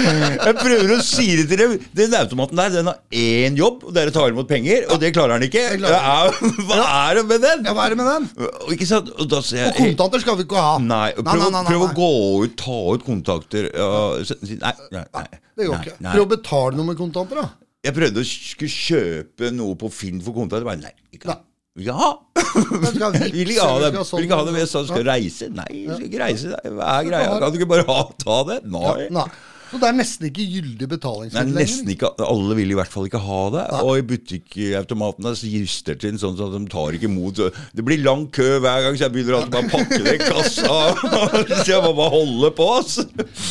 Jeg 0.00 0.54
prøver 0.58 0.90
å 0.92 0.98
si 1.04 1.24
det 1.38 1.46
til 1.48 1.60
dem. 1.62 1.72
Den 1.96 2.16
automaten 2.18 2.60
der, 2.60 2.74
den 2.74 2.90
har 2.90 2.98
én 3.16 3.56
jobb, 3.56 3.86
og 3.88 3.94
det 3.96 4.02
er 4.02 4.10
å 4.10 4.14
ta 4.14 4.26
imot 4.28 4.48
penger. 4.50 4.84
Og 4.92 5.00
det 5.00 5.14
klarer 5.16 5.38
han 5.38 5.46
ikke. 5.46 5.62
klarer 5.80 5.96
er, 5.96 6.52
hva 6.68 6.78
er 6.90 7.20
det 7.20 7.24
med 7.30 7.40
den? 7.46 7.64
Ja, 7.64 7.74
hva 7.76 7.86
er 7.86 7.94
det 7.96 8.00
med 8.02 8.10
den? 8.10 8.28
Ikke 8.76 8.88
sant? 8.90 9.08
Og 9.16 9.32
da 9.32 9.40
sier 9.46 9.70
Og 9.70 9.80
kontanter 9.80 10.24
skal 10.26 10.36
vi 10.40 10.44
ikke 10.44 10.60
ha. 10.60 10.76
Nei, 10.84 11.08
prøv, 11.16 11.46
nei, 11.46 11.50
nei, 11.56 11.64
prøv 11.70 11.86
å 11.86 11.90
gå 11.96 12.12
ut, 12.44 12.56
ta 12.60 12.78
ut 12.92 13.06
kontakter 13.06 13.70
Og, 13.80 14.36
Nei, 14.50 14.74
nei, 14.92 15.04
nei. 15.16 15.26
Det 15.56 15.68
går 15.70 15.76
ikke. 15.80 15.98
Prøv 16.04 16.24
å 16.26 16.30
betale 16.36 16.76
noe 16.76 16.90
med 16.92 17.00
kontanter, 17.00 17.40
da. 17.40 17.48
Jeg 17.88 17.96
prøvde 17.96 18.20
å 18.20 18.28
skulle 18.28 18.74
kjøpe 18.76 19.54
noe 19.56 19.80
på 19.80 19.88
Finn 19.88 20.20
for 20.20 20.36
kontakter. 20.36 20.68
Bare 20.68 20.84
nei, 20.84 20.92
ikke. 21.16 21.32
Nei. 21.32 21.40
Vipps, 21.78 23.30
Vil 23.30 23.52
ikke 23.54 23.66
ha 23.68 23.76
det. 23.78 23.92
sånn, 24.02 24.18
Vil 24.18 24.26
ikke 24.26 24.40
ha 24.40 24.46
det 24.48 24.56
med 24.56 24.66
sånn, 24.70 24.88
skal 24.88 25.04
du 25.04 25.10
reise? 25.10 25.50
Nei, 25.54 25.68
skal 25.86 26.08
ikke 26.08 26.24
reise. 26.24 26.50
Hva 26.66 26.96
er 26.96 27.06
greia? 27.06 27.38
Kan 27.38 27.54
du 27.54 27.60
ikke 27.60 27.70
bare 27.70 27.86
ha, 27.86 28.02
ta 28.18 28.42
det? 28.48 28.58
Nei. 28.66 29.06
Nei. 29.14 29.28
Så 29.70 29.78
det 29.78 29.86
er 29.86 29.94
nesten 29.94 30.26
ikke 30.26 30.44
gyldig 30.50 30.82
Nei, 30.82 30.90
betalingsmiddel 30.90 31.92
ikke, 31.94 32.08
Alle 32.24 32.56
vil 32.58 32.72
i 32.74 32.76
hvert 32.78 32.90
fall 32.90 33.06
ikke 33.06 33.20
ha 33.22 33.40
det. 33.54 33.64
Og 33.84 34.00
i 34.00 34.04
butikkautomatene 34.08 35.34
så 35.38 35.50
gister 35.52 35.98
til 36.00 36.14
en 36.14 36.18
sånn 36.18 36.34
at 36.34 36.56
de 36.56 36.62
tar 36.72 36.98
ikke 36.98 37.06
imot. 37.06 37.38
Det 37.76 37.84
blir 37.86 38.02
lang 38.02 38.26
kø 38.34 38.48
hver 38.58 38.82
gang, 38.86 38.98
så 38.98 39.06
jeg 39.06 39.14
begynner 39.14 39.38
alltid 39.38 39.54
bare 39.54 39.68
å 39.68 39.72
pakke 39.76 40.00
det 40.02 40.16
i 40.16 40.22
kassa. 40.24 40.78
Så 41.60 41.68
jeg 41.68 41.82
må 41.84 41.92
bare 41.94 42.12
holde 42.16 42.50
på. 42.56 42.66
ass. 42.80 42.98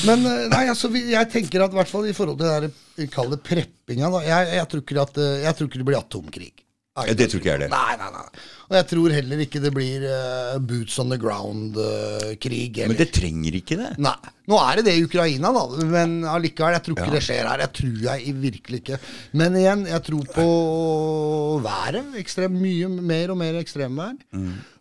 Men 0.07 0.25
eh, 0.27 0.47
nei, 0.51 0.65
altså, 0.71 0.91
jeg 0.91 1.31
tenker 1.31 1.63
at 1.63 1.75
i 1.75 1.79
hvert 1.79 1.91
fall 1.91 2.07
i 2.09 2.15
forhold 2.15 2.39
til 2.39 2.49
det 2.49 2.55
der, 2.57 2.79
vi 2.99 3.07
kaller 3.11 3.37
det 3.37 3.45
preppinga 3.47 4.09
jeg, 4.25 4.49
jeg, 4.57 4.67
tror 4.71 4.83
ikke 4.83 5.03
at, 5.05 5.19
eh, 5.23 5.43
jeg 5.45 5.55
tror 5.55 5.69
ikke 5.69 5.81
det 5.81 5.87
blir 5.87 6.01
atomkrig. 6.01 6.53
Ja, 7.07 7.15
det 7.15 7.29
tror 7.31 7.41
ikke 7.41 7.53
jeg 7.53 7.63
det. 7.63 7.69
Nei, 7.71 7.93
nei, 8.01 8.09
nei. 8.15 8.47
Og 8.69 8.75
jeg 8.77 8.85
tror 8.91 9.13
heller 9.15 9.39
ikke 9.41 9.61
det 9.63 9.71
blir 9.73 10.03
uh, 10.05 10.57
boots 10.61 10.99
on 11.01 11.09
the 11.09 11.17
ground-krig. 11.17 12.81
Men 12.85 12.99
det 12.99 13.07
trenger 13.15 13.55
ikke 13.57 13.79
det. 13.79 13.93
Nei. 14.05 14.17
Nå 14.49 14.57
er 14.61 14.79
det 14.79 14.85
det 14.89 14.95
i 14.97 15.05
Ukraina, 15.05 15.49
da, 15.53 15.63
men 15.89 16.19
allikevel, 16.25 16.75
jeg 16.77 16.85
tror 16.85 16.97
ikke 16.97 17.15
det 17.15 17.23
skjer 17.25 17.49
her. 17.49 17.63
Jeg 17.65 17.73
tror 17.79 18.03
jeg 18.05 18.35
virkelig 18.43 18.81
ikke. 18.83 18.99
Men 19.41 19.57
igjen, 19.57 19.85
jeg 19.89 20.05
tror 20.09 20.27
på 20.33 20.49
været. 21.65 22.13
Ekstrem, 22.21 22.57
mye 22.61 22.89
mer 22.89 23.33
og 23.33 23.39
mer 23.41 23.57
ekstremvær. 23.61 24.19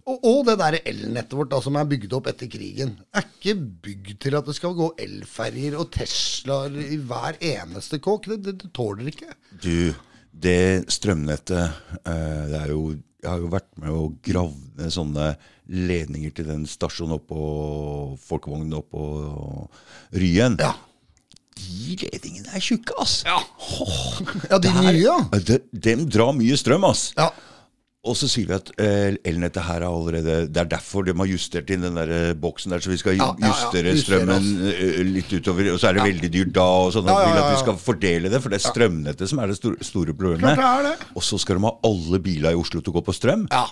Og, 0.08 0.24
og 0.24 0.38
det 0.48 0.56
derre 0.60 0.80
elnettet 0.88 1.36
vårt 1.36 1.50
da, 1.52 1.60
som 1.64 1.76
er 1.76 1.88
bygd 1.88 2.14
opp 2.16 2.30
etter 2.30 2.48
krigen, 2.48 2.94
er 3.12 3.26
ikke 3.28 3.56
bygd 3.84 4.14
til 4.24 4.36
at 4.38 4.46
det 4.48 4.56
skal 4.56 4.76
gå 4.76 4.88
elferjer 5.04 5.76
og 5.76 5.90
Teslaer 5.92 6.76
i 6.80 6.96
hver 7.10 7.36
eneste 7.44 8.00
kåk. 8.04 8.30
Det, 8.32 8.38
det, 8.46 8.54
det 8.62 8.70
tåler 8.76 9.10
ikke. 9.12 9.36
Du, 9.60 9.92
det 10.39 10.91
strømnettet 10.93 11.64
eh, 12.05 12.43
det 12.51 12.59
er 12.62 12.72
jo, 12.72 12.82
Jeg 13.22 13.30
har 13.30 13.41
jo 13.43 13.53
vært 13.53 13.70
med 13.80 13.95
å 13.95 14.03
grave 14.24 14.91
sånne 14.95 15.32
ledninger 15.68 16.32
til 16.36 16.49
den 16.49 16.66
stasjonen 16.70 17.18
oppå 17.18 17.41
Folkevognen 18.24 18.78
oppå 18.78 19.03
Ryen. 20.16 20.57
Ja. 20.62 20.74
De 21.59 21.97
ledningene 22.05 22.55
er 22.55 22.62
tjukke, 22.62 22.95
ass! 23.03 23.20
Ja, 23.26 23.41
de 23.41 24.47
ja 24.53 24.61
de 24.62 24.72
nye, 24.76 24.95
ja. 25.03 25.16
De, 25.43 25.59
de, 25.74 25.95
drar 26.07 26.30
mye 26.36 26.57
strøm, 26.57 26.86
ass. 26.86 27.11
Ja. 27.18 27.32
Og 28.09 28.16
så 28.18 28.28
sier 28.30 28.48
vi 28.48 28.56
at 28.56 28.70
eh, 28.80 29.16
elnettet 29.28 29.66
her 29.66 29.82
er 29.82 29.88
allerede 29.88 30.36
Det 30.48 30.62
er 30.62 30.70
derfor 30.70 31.04
de 31.06 31.14
har 31.16 31.28
justert 31.30 31.70
inn 31.74 31.84
den 31.84 31.98
der 31.98 32.12
eh, 32.14 32.36
boksen 32.38 32.72
der, 32.74 32.82
så 32.84 32.92
vi 32.92 33.00
skal 33.00 33.18
justere 33.18 33.94
strømmen 34.00 34.46
eh, 34.72 35.02
litt 35.06 35.32
utover. 35.34 35.72
Og 35.74 35.80
så 35.82 35.90
er 35.90 35.98
det 35.98 36.06
veldig 36.09 36.30
dyrt 36.34 36.54
da, 36.56 36.68
og 36.86 36.94
sånn. 36.96 37.09
Vi 37.09 37.18
vil 37.32 37.42
at 37.42 37.50
vi 37.52 37.61
skal 37.64 37.82
fordele 37.82 38.32
det, 38.32 38.40
for 38.44 38.54
det 38.54 38.61
er 38.61 38.66
strømnettet 38.68 39.32
som 39.32 39.42
er 39.42 39.52
det 39.52 39.59
store, 39.61 40.16
problemet. 40.18 40.64
Og 41.14 41.24
så 41.24 41.38
skal 41.40 41.59
de 41.59 41.68
ha 41.68 41.74
alle 41.90 42.22
biler 42.24 42.56
i 42.56 42.59
Oslo 42.59 42.80
til 42.80 42.94
å 42.94 42.98
gå 43.00 43.04
på 43.11 43.16
strøm. 43.16 43.46
ja. 43.52 43.66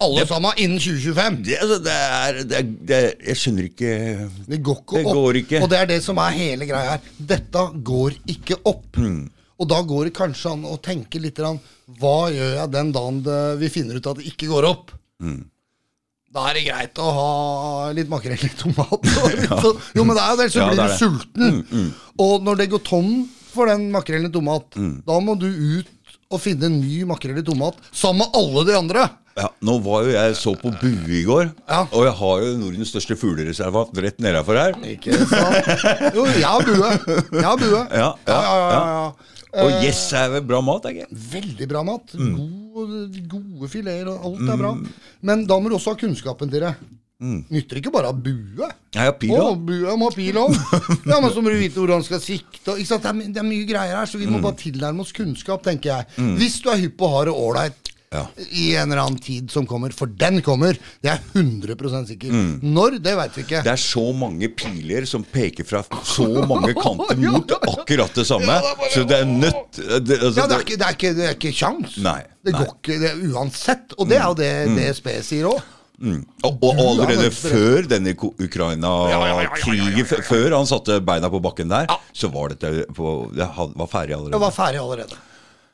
Alle 0.00 0.22
sammen 0.24 0.56
innen 0.56 0.78
2025. 0.80 1.34
Det, 1.44 1.56
altså, 1.60 1.76
det 1.84 1.94
er, 1.94 2.38
det 2.48 2.60
det, 2.88 3.00
Jeg 3.26 3.36
skjønner 3.36 3.66
ikke 3.68 3.90
Det 4.48 4.58
går 4.64 4.78
ikke 4.80 5.02
opp. 5.02 5.10
går 5.18 5.38
ikke. 5.42 5.60
Og 5.60 5.68
det 5.68 5.76
er 5.76 5.90
det 5.90 5.98
som 6.00 6.20
er 6.24 6.38
hele 6.38 6.68
greia 6.70 6.94
her. 6.94 7.10
Dette 7.34 7.64
går 7.90 8.16
ikke 8.32 8.56
opp. 8.64 8.96
Mm. 8.96 9.26
Og 9.60 9.68
da 9.68 9.82
går 9.84 10.08
det 10.08 10.14
kanskje 10.16 10.52
an 10.54 10.62
å 10.64 10.78
tenke 10.80 11.20
litt 11.20 11.36
Hva 12.00 12.16
gjør 12.32 12.54
jeg 12.56 12.70
den 12.72 12.92
dagen 12.96 13.22
vi 13.60 13.68
finner 13.68 13.96
ut 14.00 14.06
at 14.06 14.16
det 14.20 14.28
ikke 14.32 14.48
går 14.48 14.64
opp? 14.70 14.92
Mm. 15.20 15.42
Da 16.32 16.44
er 16.48 16.54
det 16.54 16.62
greit 16.68 16.98
å 17.02 17.08
ha 17.10 17.30
litt 17.92 18.08
makrell 18.08 18.38
i 18.46 18.50
tomat. 18.56 19.02
Sånn. 19.64 19.80
Jo, 19.98 20.04
men 20.06 20.14
det 20.16 20.22
er 20.22 20.30
jo 20.30 20.38
det, 20.38 20.48
så 20.54 20.60
Ja, 20.62 20.68
blir 20.70 20.76
det 20.78 20.80
du 20.80 20.84
er 20.84 20.92
det. 20.92 20.98
sulten. 21.00 21.88
Og 22.22 22.44
når 22.46 22.60
det 22.60 22.68
går 22.70 22.84
tom 22.86 23.08
for 23.50 23.66
den 23.66 23.88
makrellen 23.92 24.30
i 24.30 24.34
tomat, 24.36 24.68
Mm. 24.78 25.02
da 25.04 25.16
må 25.20 25.34
du 25.38 25.48
ut 25.50 25.88
og 26.30 26.38
finne 26.40 26.68
en 26.70 26.76
ny 26.80 27.00
makrell 27.10 27.40
i 27.40 27.42
tomat 27.42 27.74
sammen 27.90 28.22
med 28.22 28.38
alle 28.38 28.62
de 28.68 28.76
andre. 28.78 29.08
ja, 29.40 29.48
Nå 29.66 29.74
var 29.82 30.04
jo 30.06 30.10
jeg 30.14 30.36
så 30.38 30.54
på 30.60 30.70
bue 30.80 31.10
i 31.18 31.24
går, 31.26 31.50
Ja. 31.68 31.80
og 31.90 32.04
jeg 32.06 32.14
har 32.22 32.40
jo 32.46 32.56
Nordens 32.62 32.90
største 32.94 33.16
fuglereservat 33.18 33.90
rett 33.98 34.18
nedafor 34.22 34.54
her. 34.54 34.72
Ikke 34.86 35.18
sant? 35.26 36.14
Jo, 36.14 36.24
jeg 36.30 36.46
har 36.46 36.62
bue. 36.62 36.90
Jeg 37.34 37.42
har 37.44 37.56
bue. 37.58 37.82
Ja, 37.90 38.14
ja, 38.28 38.40
ja, 38.46 38.70
ja, 38.70 39.12
Og 39.58 39.72
yes 39.82 40.04
er 40.14 40.28
vel 40.36 40.44
bra 40.46 40.60
mat, 40.62 40.84
ikke? 40.92 41.06
Veldig 41.32 41.66
bra 41.70 41.82
mat. 41.86 42.12
Mm. 42.14 42.34
God, 42.74 43.18
gode 43.32 43.68
fileter, 43.72 44.08
og 44.12 44.24
alt 44.30 44.48
er 44.54 44.60
bra. 44.60 44.72
Men 45.26 45.46
da 45.50 45.58
må 45.58 45.68
du 45.72 45.74
også 45.78 45.94
ha 45.96 46.00
kunnskapen 46.00 46.50
til 46.52 46.62
det. 46.68 46.74
Mm. 47.20 47.40
Nytter 47.52 47.76
ikke 47.82 47.90
bare 47.92 48.08
å 48.08 48.14
ha 48.14 48.16
bue. 48.16 48.68
Jeg 48.94 49.02
har 49.10 49.16
pil 49.20 49.34
òg. 49.36 49.58
bue 49.68 49.96
må 50.00 50.06
ha 50.08 50.14
pil 50.14 50.38
òg. 50.40 50.54
Ja, 51.10 51.18
men 51.20 51.28
så 51.34 51.42
må 51.44 51.50
du 51.52 51.58
vite 51.60 51.76
hvor 51.82 51.90
han 51.92 52.06
skal 52.06 52.22
sikte. 52.24 52.78
Ikke 52.78 52.88
sant? 52.94 53.02
Det, 53.04 53.10
er, 53.12 53.34
det 53.34 53.42
er 53.42 53.48
mye 53.50 53.66
greier 53.68 53.98
her, 53.98 54.06
så 54.08 54.16
vi 54.22 54.24
Mm. 54.30 54.38
må 54.38 54.44
bare 54.46 54.56
tilnærme 54.62 55.02
oss 55.04 55.12
kunnskap, 55.12 55.60
tenker 55.66 55.90
jeg. 55.92 56.30
Hvis 56.38 56.60
du 56.64 56.70
er 56.72 56.80
hypp 56.86 56.96
på 57.02 57.10
å 57.10 57.16
ha 57.18 57.24
det 57.28 57.34
ålreit 57.36 57.89
Ja. 58.10 58.24
i 58.50 58.74
en 58.74 58.90
eller 58.90 59.02
annen 59.04 59.18
tid 59.22 59.50
som 59.54 59.66
kommer, 59.70 59.92
for 59.94 60.10
den 60.18 60.40
kommer, 60.42 60.74
det 60.98 61.12
er 61.12 61.20
100 61.30 62.00
sikker. 62.08 62.32
Mm. 62.34 62.56
Når, 62.74 62.96
det 62.98 63.12
veit 63.14 63.36
vi 63.38 63.44
ikke. 63.44 63.60
Det 63.62 63.70
er 63.70 63.78
så 63.78 64.02
mange 64.18 64.48
piler 64.50 65.06
som 65.06 65.22
peker 65.22 65.62
fra 65.68 65.84
så 66.02 66.26
mange 66.42 66.74
kanter 66.74 67.14
mot 67.22 67.54
akkurat 67.60 68.18
det 68.18 68.24
samme. 68.26 68.56
Så 68.96 69.04
det 69.06 69.20
er 69.20 69.30
nødt 69.30 69.78
det, 69.78 70.18
altså, 70.18 70.40
Ja, 70.42 70.48
det 70.50 70.56
er 70.56 70.56
det- 70.56 70.66
ikke, 70.66 70.80
det 70.80 70.88
er 70.88 70.98
ikke, 70.98 71.14
det 71.20 71.28
er 71.28 71.38
ikke 71.38 71.54
kjangs. 71.60 71.96
Nei, 72.02 72.18
Det 72.42 72.56
går 72.58 72.74
ikke 72.74 72.98
det 73.04 73.14
uansett. 73.30 73.94
Og 73.96 74.10
det 74.10 74.18
er 74.18 74.26
jo 74.26 74.34
det 74.42 74.52
DSB 74.74 75.08
sier 75.30 75.52
òg. 75.54 75.62
Mm. 76.02 76.20
Og, 76.48 76.62
og 76.66 76.82
allerede 76.82 77.30
før 77.30 77.86
denne 77.94 78.16
Ukraina-krigen, 78.18 80.06
før 80.26 80.58
han 80.58 80.66
satte 80.66 80.98
beina 80.98 81.30
på 81.30 81.38
bakken 81.46 81.70
der, 81.70 81.86
så 82.10 82.26
var 82.34 82.56
dette 82.56 82.88
på, 82.90 83.18
det 83.38 83.52
var 83.54 83.86
ferdig 83.94 84.18
Det 84.34 84.46
var 84.48 84.50
ferdig 84.50 84.82
allerede. 84.82 85.26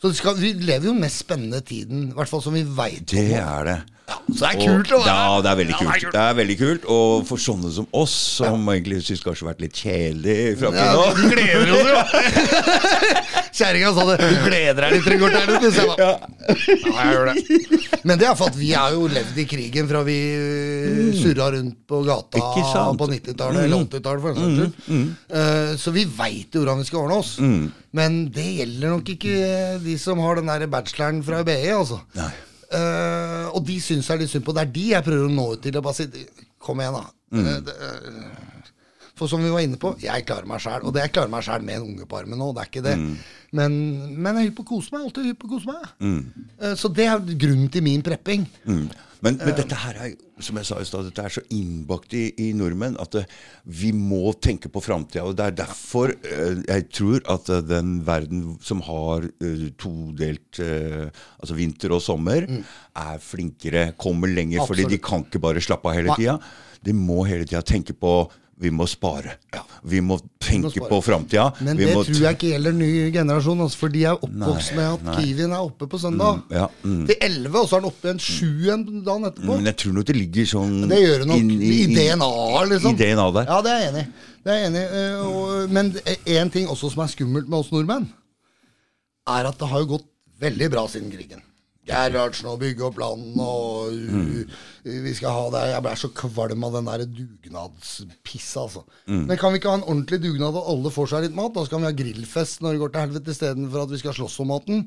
Så 0.03 0.13
skal, 0.13 0.37
vi 0.41 0.53
lever 0.53 0.91
jo 0.91 0.95
den 0.95 1.03
mest 1.03 1.23
spennende 1.25 1.63
tiden, 1.65 2.11
i 2.11 2.17
hvert 2.17 2.29
fall 2.31 2.43
som 2.45 2.57
vi 2.57 2.65
veit 2.77 3.09
Det 3.11 3.31
er 3.39 3.69
det. 3.69 3.79
Så 4.07 4.39
det 4.39 4.49
er 4.53 4.59
kult 4.61 4.91
å 4.95 4.99
være 5.03 5.11
ja, 5.11 5.39
det 5.43 5.51
er 5.51 5.57
veldig 5.59 5.73
Ja, 5.75 5.79
det 5.81 5.87
er 5.87 6.01
kult. 6.05 6.13
Det 6.15 6.21
er 6.23 6.35
veldig 6.39 6.57
kult. 6.61 6.85
Og 6.95 7.25
for 7.27 7.43
sånne 7.43 7.71
som 7.75 7.87
oss, 7.99 8.13
som 8.39 8.69
egentlig 8.71 9.01
syns 9.07 9.23
kanskje 9.25 9.43
har 9.47 9.51
vært 9.53 9.65
litt 9.65 9.81
kjedelig 9.81 10.37
fram 10.61 10.77
til 10.77 10.85
Ja, 10.85 10.93
nå 10.95 11.07
vi 11.17 11.31
gleder 11.33 11.73
jo 11.73 11.81
deg! 11.89 11.97
Kjerringa 13.57 13.91
sa 13.97 14.05
det. 14.13 14.17
Du 14.21 14.39
gleder 14.47 14.85
deg 14.85 14.95
litt, 14.95 15.07
Trygve 15.09 15.31
Ternet. 15.35 15.67
Ja. 15.81 15.97
Ja, 15.97 16.13
jeg 16.87 17.13
gjør 17.17 17.31
det. 17.33 18.01
Men 18.07 18.21
det 18.21 18.29
er 18.31 18.37
for 18.39 18.53
at 18.53 18.59
vi 18.61 18.71
har 18.77 18.95
jo 18.95 19.07
levd 19.11 19.39
i 19.43 19.47
krigen 19.51 19.89
fra 19.91 20.03
vi 20.07 20.17
surra 21.19 21.49
rundt 21.57 21.79
på 21.91 22.03
gata 22.07 22.43
på 23.01 23.09
90-tallet 23.11 23.65
eller 23.67 23.87
80-tallet, 23.89 24.23
for 24.23 24.37
den 24.37 24.59
saks 24.61 24.85
skyld. 24.87 25.15
Eh, 25.41 25.73
Så 25.83 25.95
vi 25.97 26.05
veit 26.19 26.55
jo 26.55 26.63
hvordan 26.63 26.83
vi 26.85 26.89
skal 26.91 27.03
ordne 27.07 27.19
oss. 27.23 27.35
Men 27.97 28.21
det 28.35 28.47
gjelder 28.61 28.93
nok 28.99 29.11
ikke 29.17 29.39
de 29.83 29.97
som 29.99 30.21
har 30.23 30.39
den 30.39 30.53
der 30.53 30.69
bacheloren 30.71 31.25
fra 31.27 31.43
BI, 31.47 31.59
altså. 31.75 32.03
Nei. 32.19 32.31
Eh, 32.77 33.47
og 33.55 33.63
de 33.67 33.79
syns 33.81 34.09
jeg 34.09 34.17
er 34.17 34.23
litt 34.25 34.33
synd 34.33 34.45
på. 34.47 34.55
Det 34.57 34.67
er 34.67 34.75
de 34.75 34.85
jeg 34.93 35.07
prøver 35.07 35.29
å 35.29 35.33
nå 35.33 35.47
ut 35.55 35.65
til. 35.65 35.79
Og 35.81 35.87
bare 35.87 35.99
si 36.01 36.27
Kom 36.67 36.81
igjen, 36.83 36.97
da. 36.97 37.05
Eh, 37.39 37.59
det, 37.63 37.75
for 39.17 39.31
som 39.31 39.43
vi 39.43 39.53
var 39.53 39.65
inne 39.65 39.81
på, 39.81 39.95
jeg 40.03 40.27
klarer 40.29 40.49
meg 40.49 40.63
sjæl. 40.63 40.85
Og 40.85 40.95
det 40.95 41.07
jeg 41.07 41.15
klarer 41.17 41.33
meg 41.33 41.47
sjæl 41.47 41.65
med 41.65 41.79
en 41.79 41.89
unge 41.91 42.09
på 42.09 42.21
armen 42.21 42.41
nå, 42.41 42.53
det 42.53 42.63
er 42.63 42.71
ikke 42.71 42.85
det. 42.85 42.97
Men, 43.57 43.81
men 44.13 44.37
jeg 44.37 44.43
er 44.43 44.51
hypp 44.51 44.61
på 44.61 44.67
å 44.67 44.71
kose 44.75 44.93
meg. 44.93 45.09
Alltid 45.09 45.31
hypp 45.31 45.43
på 45.43 45.49
å 45.49 45.55
kose 45.57 45.73
meg. 45.73 45.91
Mm. 46.05 46.75
så 46.77 46.91
det 46.93 47.09
er 47.09 47.37
grunnen 47.45 47.73
til 47.73 47.85
min 47.87 48.05
prepping. 48.05 48.45
Mm. 48.69 48.87
Men, 49.25 49.39
men 49.41 49.55
dette 49.57 49.77
her 49.81 49.97
er, 49.99 50.13
som 50.45 50.59
jeg 50.61 50.69
sa 50.69 50.79
i 50.81 50.87
sted, 50.87 51.07
dette 51.09 51.25
er 51.25 51.35
så 51.39 51.43
innbakt 51.55 52.13
i, 52.17 52.27
i 52.45 52.51
nordmenn 52.57 52.99
at 53.01 53.15
det, 53.17 53.25
vi 53.65 53.91
må 53.97 54.35
tenke 54.43 54.69
på 54.73 54.83
framtida. 54.85 55.25
Og 55.25 55.37
det 55.39 55.47
er 55.47 55.57
derfor 55.63 56.13
uh, 56.13 56.61
jeg 56.61 56.87
tror 56.93 57.23
at 57.33 57.51
uh, 57.51 57.63
den 57.65 57.99
verden 58.07 58.45
som 58.65 58.83
har 58.87 59.25
uh, 59.27 59.67
todelt 59.81 60.61
eh, 60.63 61.09
altså 61.41 61.57
vinter 61.57 61.95
og 61.97 62.03
sommer, 62.05 62.47
er 62.47 63.21
flinkere, 63.23 63.91
kommer 63.99 64.31
lenger. 64.31 64.65
fordi 64.69 64.87
de 64.93 65.01
kan 65.03 65.25
ikke 65.25 65.43
bare 65.43 65.65
slappe 65.65 65.91
av 65.91 65.97
hele 65.97 66.17
tida. 66.19 66.39
De 66.85 66.95
må 66.97 67.25
hele 67.27 67.49
tida 67.49 67.65
tenke 67.67 67.97
på 67.97 68.19
vi 68.59 68.71
må 68.73 68.87
spare. 68.89 69.35
Vi 69.85 69.99
må 70.01 70.17
tenke 70.41 70.71
spare. 70.73 70.89
på 70.89 70.99
framtida. 71.05 71.53
Men 71.61 71.77
Vi 71.77 71.85
det 71.85 71.95
må 71.95 72.05
tror 72.07 72.23
jeg 72.23 72.37
ikke 72.39 72.49
gjelder 72.55 72.73
ny 72.73 72.89
generasjon, 73.13 73.61
altså, 73.61 73.77
for 73.83 73.93
de 73.93 74.05
er 74.09 74.17
oppvokst 74.17 74.73
med 74.79 74.87
at 74.95 75.03
nei. 75.05 75.17
Kiwien 75.21 75.53
er 75.53 75.61
oppe 75.67 75.87
på 75.93 75.99
søndag. 76.01 76.41
ja, 76.51 76.67
mm. 76.83 77.03
Til 77.11 77.17
11, 77.21 77.59
og 77.61 77.69
så 77.69 77.77
er 77.77 77.81
den 77.85 77.91
oppe 77.91 78.09
igjen 78.09 78.23
7 78.25 78.71
en 78.73 78.87
dagen 79.05 79.29
etterpå. 79.29 79.57
Men 79.59 79.69
jeg 79.71 79.77
tror 79.83 79.93
nok 79.99 80.07
det 80.09 80.17
ligger 80.17 80.49
sånn 80.55 80.75
Det 80.89 81.01
gjør 81.03 81.19
det 81.19 81.29
nok. 81.29 81.37
inn 81.37 81.51
I, 81.61 81.87
DNA-et, 81.93 82.69
liksom. 82.73 82.95
I 82.97 83.01
DNA 83.03 83.27
der. 83.37 83.51
Ja, 83.53 83.59
det 83.67 83.75
er 83.75 83.81
jeg 83.85 83.93
enig 83.93 84.05
i. 84.07 84.11
Det 84.47 84.53
er 84.55 84.59
jeg 84.63 84.71
enig 84.71 84.85
i. 84.87 85.05
eh, 85.05 85.67
Men 85.77 85.93
én 86.41 86.53
ting 86.57 86.69
også 86.73 86.91
som 86.97 87.05
er 87.05 87.13
skummelt 87.13 87.49
med 87.49 87.59
oss 87.61 87.71
nordmenn, 87.75 88.09
er 89.29 89.51
at 89.53 89.59
det 89.59 89.69
har 89.69 89.85
jo 89.85 89.93
gått 89.99 90.09
veldig 90.41 90.71
bra 90.71 90.87
siden 90.89 91.11
krigen. 91.13 91.43
Gerhardsen 91.87 92.49
og 92.51 92.61
bygge 92.61 92.87
opp 92.89 92.99
land, 92.99 93.37
og 93.39 93.93
mm. 93.95 94.55
vi 95.05 95.13
skal 95.15 95.35
ha 95.37 95.45
det 95.55 95.65
Jeg 95.71 95.85
ble 95.85 95.93
så 96.01 96.11
kvalm 96.19 96.65
av 96.67 96.79
den 96.79 96.89
der 96.91 97.05
dugnadspissa, 97.19 98.65
altså. 98.67 98.83
Men 99.07 99.39
kan 99.39 99.55
vi 99.55 99.61
ikke 99.61 99.71
ha 99.71 99.81
en 99.81 99.87
ordentlig 99.87 100.21
dugnad 100.25 100.59
og 100.59 100.73
alle 100.73 100.95
får 100.95 101.13
seg 101.13 101.27
litt 101.27 101.37
mat? 101.39 101.55
Da 101.55 101.67
skal 101.69 101.85
vi 101.85 101.91
ha 101.91 101.99
grillfest 102.01 102.65
når 102.65 102.75
det 102.75 102.83
går 102.83 102.95
til 102.95 103.07
helvete, 103.07 103.37
istedenfor 103.37 103.85
at 103.85 103.95
vi 103.95 104.01
skal 104.03 104.17
slåss 104.19 104.41
om 104.43 104.51
maten. 104.51 104.83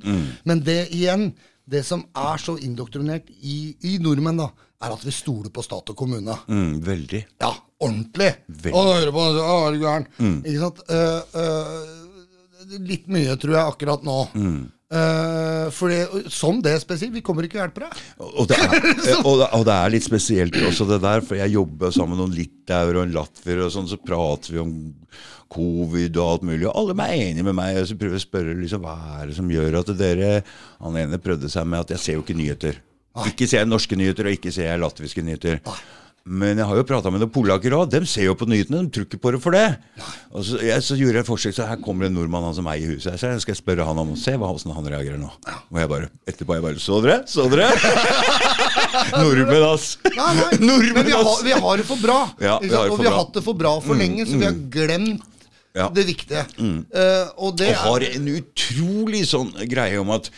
Men 0.50 0.64
det 0.68 0.82
igjen, 0.96 1.30
det 1.70 1.86
som 1.88 2.04
er 2.18 2.42
så 2.42 2.58
indoktrinert 2.66 3.30
i, 3.40 3.60
i 3.88 3.96
nordmenn, 4.04 4.42
da, 4.42 4.50
er 4.80 4.96
at 4.96 5.06
vi 5.06 5.14
stoler 5.14 5.52
på 5.54 5.64
stat 5.66 5.92
og 5.92 5.98
kommune. 6.00 6.36
Mm, 6.48 6.80
veldig. 6.86 7.22
Ja, 7.44 7.52
ordentlig. 7.84 8.32
Veldig. 8.48 8.76
Og 8.76 8.92
hører 8.94 9.16
på 9.16 9.26
Å, 9.30 9.56
er 9.68 9.76
du 9.76 9.84
gæren? 9.84 10.08
Ikke 10.40 10.62
sant? 10.64 10.84
Uh, 10.90 11.20
uh, 11.36 12.76
litt 12.80 13.10
mye, 13.12 13.36
tror 13.40 13.58
jeg, 13.58 13.74
akkurat 13.76 14.06
nå. 14.08 14.20
Uh, 14.90 15.70
for 15.70 15.94
det, 15.94 16.30
som 16.34 16.64
det 16.66 16.74
spesielt, 16.82 17.14
vi 17.14 17.22
kommer 17.22 17.46
ikke 17.46 17.60
og 17.60 17.66
hjelper 17.68 17.86
deg. 17.86 18.00
Og 18.26 18.48
det, 18.50 18.58
er, 18.58 18.88
og, 19.28 19.36
det, 19.38 19.50
og 19.54 19.66
det 19.68 19.76
er 19.76 19.92
litt 19.94 20.06
spesielt 20.08 20.56
også 20.66 20.88
det 20.90 20.98
der, 21.04 21.22
for 21.26 21.38
jeg 21.38 21.54
jobber 21.54 21.94
sammen 21.94 22.16
med 22.16 22.24
noen 22.24 22.34
litauere 22.34 22.98
og 22.98 23.06
en 23.06 23.14
latvier, 23.14 23.62
og 23.68 23.74
sånn, 23.76 23.90
så 23.92 24.00
prater 24.02 24.56
vi 24.56 24.64
om 24.64 24.74
covid 25.50 26.18
og 26.18 26.26
alt 26.26 26.46
mulig, 26.50 26.66
og 26.70 26.76
alle 26.78 26.98
er 27.06 27.16
enige 27.20 27.46
med 27.46 27.58
meg. 27.58 27.78
Og 27.82 27.90
så 27.90 27.98
prøver 28.02 28.18
jeg 28.18 28.24
å 28.24 28.28
spørre 28.28 28.58
liksom, 28.58 28.86
hva 28.86 28.98
er 29.20 29.30
det 29.30 29.38
som 29.38 29.54
gjør 29.54 29.80
at 29.82 29.94
dere 29.98 30.34
Han 30.82 30.98
ene 31.02 31.22
prøvde 31.22 31.50
seg 31.52 31.66
med 31.70 31.86
at 31.86 31.96
jeg 31.96 32.04
ser 32.04 32.18
jo 32.18 32.26
ikke 32.26 32.38
nyheter. 32.38 32.82
Ikke 33.28 33.48
ser 33.50 33.64
jeg 33.64 33.70
norske 33.70 33.98
nyheter, 34.00 34.30
og 34.30 34.38
ikke 34.38 34.54
ser 34.54 34.70
jeg 34.70 34.82
latviske 34.82 35.26
nyheter. 35.26 35.62
Men 36.26 36.60
jeg 36.60 36.68
har 36.68 36.76
jo 36.78 36.84
prata 36.86 37.10
med 37.10 37.22
noen 37.24 37.32
polakker 37.34 37.74
òg. 37.74 37.88
De 37.90 38.02
ser 38.06 38.28
jo 38.28 38.36
på 38.38 38.46
nyhetene, 38.50 38.84
de 38.86 38.92
tror 38.94 39.06
ikke 39.08 39.20
på 39.24 39.32
det 39.34 39.40
for 39.42 39.56
det. 39.56 39.64
Og 40.36 40.44
så, 40.46 40.60
jeg, 40.62 40.84
så 40.86 40.98
gjorde 41.00 41.18
jeg 41.18 41.26
et 41.26 41.30
forsøk, 41.30 41.56
så 41.58 41.66
her 41.70 41.80
kommer 41.82 42.06
en 42.06 42.14
nordmann 42.14 42.44
han 42.46 42.54
som 42.58 42.68
eier 42.70 42.92
huset. 42.92 43.16
Så 43.18 43.32
jeg 43.32 43.42
skal 43.42 43.56
jeg 43.56 43.62
spørre 43.62 43.88
han 43.88 43.98
om 44.04 44.12
å 44.14 44.18
se 44.20 44.36
åssen 44.36 44.76
han 44.76 44.90
reagerer 44.92 45.18
nå. 45.22 45.32
Og 45.72 45.80
jeg 45.82 45.90
bare, 45.90 46.10
etterpå 46.30 46.58
jeg 46.60 46.66
bare 46.68 46.84
Så 46.84 47.00
dere? 47.02 47.22
Så 47.30 47.48
dere? 47.50 47.72
Nordmenn, 49.22 49.66
ass. 49.72 49.96
Nei, 50.06 50.30
nei. 50.38 50.52
Men 50.96 51.06
vi 51.08 51.16
har, 51.16 51.32
vi 51.46 51.56
har 51.66 51.82
det 51.82 51.88
for 51.88 52.04
bra. 52.04 52.20
Ja, 52.42 52.60
vi 52.62 52.70
har 52.74 52.86
det 52.90 52.94
og 52.94 53.02
vi 53.02 53.08
har 53.10 53.16
bra. 53.16 53.24
hatt 53.24 53.34
det 53.40 53.44
for 53.46 53.58
bra 53.60 53.74
for 53.84 54.00
lenge, 54.00 54.28
så 54.30 54.38
vi 54.40 54.48
har 54.50 54.62
glemt 54.74 55.26
Ja. 55.78 55.86
det 55.94 56.06
viktige. 56.08 56.46
Eh, 56.60 57.28
og 57.38 57.58
det 57.62 57.70
Og 57.76 57.82
har 57.86 58.06
en 58.12 58.30
utrolig 58.34 59.22
sånn 59.30 59.52
greie 59.70 60.00
om 60.02 60.10
at 60.16 60.30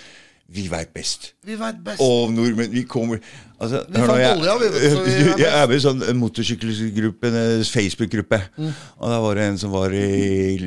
vi 0.52 0.66
veit 0.72 0.91
best. 0.93 1.32
Vi 1.47 1.56
vet 1.60 1.80
best. 1.86 2.02
Og 2.04 2.34
nordmenn, 2.34 2.72
vi 2.74 2.84
kommer 2.89 3.22
altså, 3.62 3.86
Vi 3.88 4.02
fant 4.02 4.12
olja, 4.12 4.56
vi, 4.60 4.70
vet 4.74 4.91
så 4.91 5.04
vi 5.06 5.14
er 5.32 5.39
jeg 5.39 5.52
er 5.62 5.70
med 5.70 5.78
i 5.78 5.84
sånn 5.86 6.04
motorsykkelgruppe, 6.20 7.32
en 7.32 7.64
Facebook-gruppe. 7.68 8.41
Mm. 8.58 8.72
Og 8.99 9.14
da 9.14 9.20
var 9.24 9.39
det 9.39 9.47
en 9.47 9.60
som 9.62 9.74
var 9.74 9.95
i, 9.95 10.06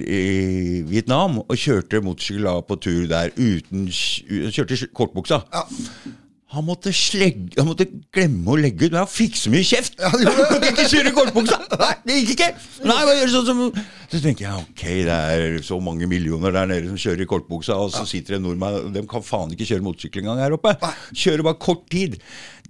i 0.00 0.22
Vietnam 0.88 1.42
og 1.44 1.56
kjørte 1.60 2.00
motorsykkel 2.04 2.48
på 2.68 2.80
tur 2.80 3.04
der 3.10 3.34
uten 3.36 3.88
Kjørte 3.92 4.78
i 4.78 4.92
kortbuksa. 4.96 5.42
Ja. 5.52 5.64
Han 6.52 6.66
måtte, 6.68 6.92
slegge, 6.94 7.54
han 7.56 7.66
måtte 7.66 7.86
glemme 8.14 8.52
å 8.52 8.56
legge 8.60 8.84
ut, 8.86 8.92
men 8.92 9.00
han 9.00 9.10
fikk 9.10 9.38
så 9.40 9.50
mye 9.50 9.64
kjeft! 9.66 9.96
Ja, 9.98 10.10
det 10.12 10.26
det. 10.28 10.34
Han 10.36 10.50
kunne 10.52 10.70
ikke 10.74 10.84
kjøre 10.92 11.10
i 11.10 11.14
kortbuksa! 11.16 11.58
Nei, 11.80 11.92
det 12.04 12.18
gikk 12.20 12.32
ikke! 12.34 12.48
Nei, 12.84 12.98
bare 13.00 13.16
gjør 13.16 13.32
sånn 13.32 13.48
som 13.48 13.62
Så 14.12 14.20
tenker 14.20 14.44
jeg 14.44 14.60
ok, 14.60 14.84
det 15.08 15.16
er 15.34 15.56
så 15.66 15.80
mange 15.82 16.06
millioner 16.10 16.54
der 16.54 16.68
nede 16.70 16.92
som 16.92 17.00
kjører 17.00 17.24
i 17.24 17.28
kortbuksa, 17.32 17.78
og 17.80 17.90
så 17.96 18.04
sitter 18.06 18.36
det 18.36 18.40
en 18.42 18.46
nordmann 18.50 18.92
De 18.94 19.02
kan 19.10 19.24
faen 19.24 19.56
ikke 19.56 19.66
kjøre 19.72 19.86
motorsykkel 19.88 20.22
engang 20.22 20.44
her 20.44 20.54
oppe. 20.58 20.76
Kjører 21.16 21.48
bare 21.48 21.62
kort 21.64 21.86
tid. 21.90 22.18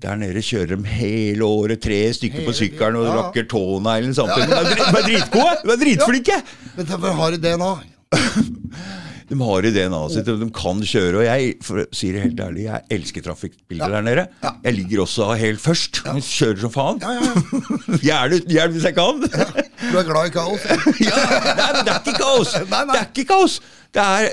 Der 0.01 0.19
nede 0.23 0.43
kjører 0.45 0.79
de 0.79 0.97
hele 0.97 1.47
året, 1.47 1.83
tre 1.85 2.01
stykker 2.17 2.47
på 2.47 2.57
sykkelen 2.57 3.03
og 3.03 3.09
ja. 3.11 3.17
rakker 3.21 3.49
tåneglen 3.51 4.17
samtidig. 4.17 4.49
De 4.49 4.61
er 4.61 4.71
drit- 4.71 4.93
de 4.95 5.07
dritgode! 5.11 5.57
De 5.61 5.75
er 5.75 5.83
dritflinke! 5.83 6.43
Men 6.79 6.93
derfor 6.95 7.19
har 7.21 7.35
de 7.37 7.43
DNA. 7.43 7.73
De 9.31 9.39
har 9.41 9.65
i 9.69 9.71
DNA-et 9.73 10.13
sitt, 10.15 10.29
og 10.29 10.41
de 10.43 10.49
kan 10.55 10.81
kjøre. 10.85 11.21
Og 11.21 11.25
jeg 11.27 11.55
for 11.65 11.83
å 11.83 11.87
si 11.97 12.11
det 12.15 12.25
helt 12.27 12.43
ærlig, 12.45 12.67
jeg 12.69 12.85
elsker 12.99 13.25
trafikkbilder 13.25 13.95
der 13.97 14.05
nede. 14.07 14.27
Ja. 14.45 14.53
Jeg 14.67 14.77
ligger 14.81 15.05
også 15.07 15.31
helt 15.41 15.63
først. 15.65 16.03
Jeg 16.05 16.27
kjører 16.29 16.61
som 16.67 16.75
faen. 16.75 17.01
Ja, 17.05 17.15
ja, 17.17 17.31
ja. 17.31 18.01
Gjerne 18.09 18.43
hjelp 18.57 18.77
hvis 18.77 18.89
jeg 18.91 18.99
kan. 18.99 19.23
Du 19.85 19.97
er 20.01 20.07
glad 20.09 20.29
i 20.29 20.35
kaos? 20.35 20.67
ja, 21.09 21.23
nei, 21.57 21.71
men 21.77 21.81
det 21.87 21.95
er 21.95 22.03
ikke 22.05 22.19
kaos! 22.21 22.55
Nei, 22.75 22.85
nei. 22.85 22.93
Det 22.95 23.01
er 23.01 23.09
ikke 23.13 23.27
kaos! 23.33 23.57
Det 23.95 24.03
er, 24.03 24.25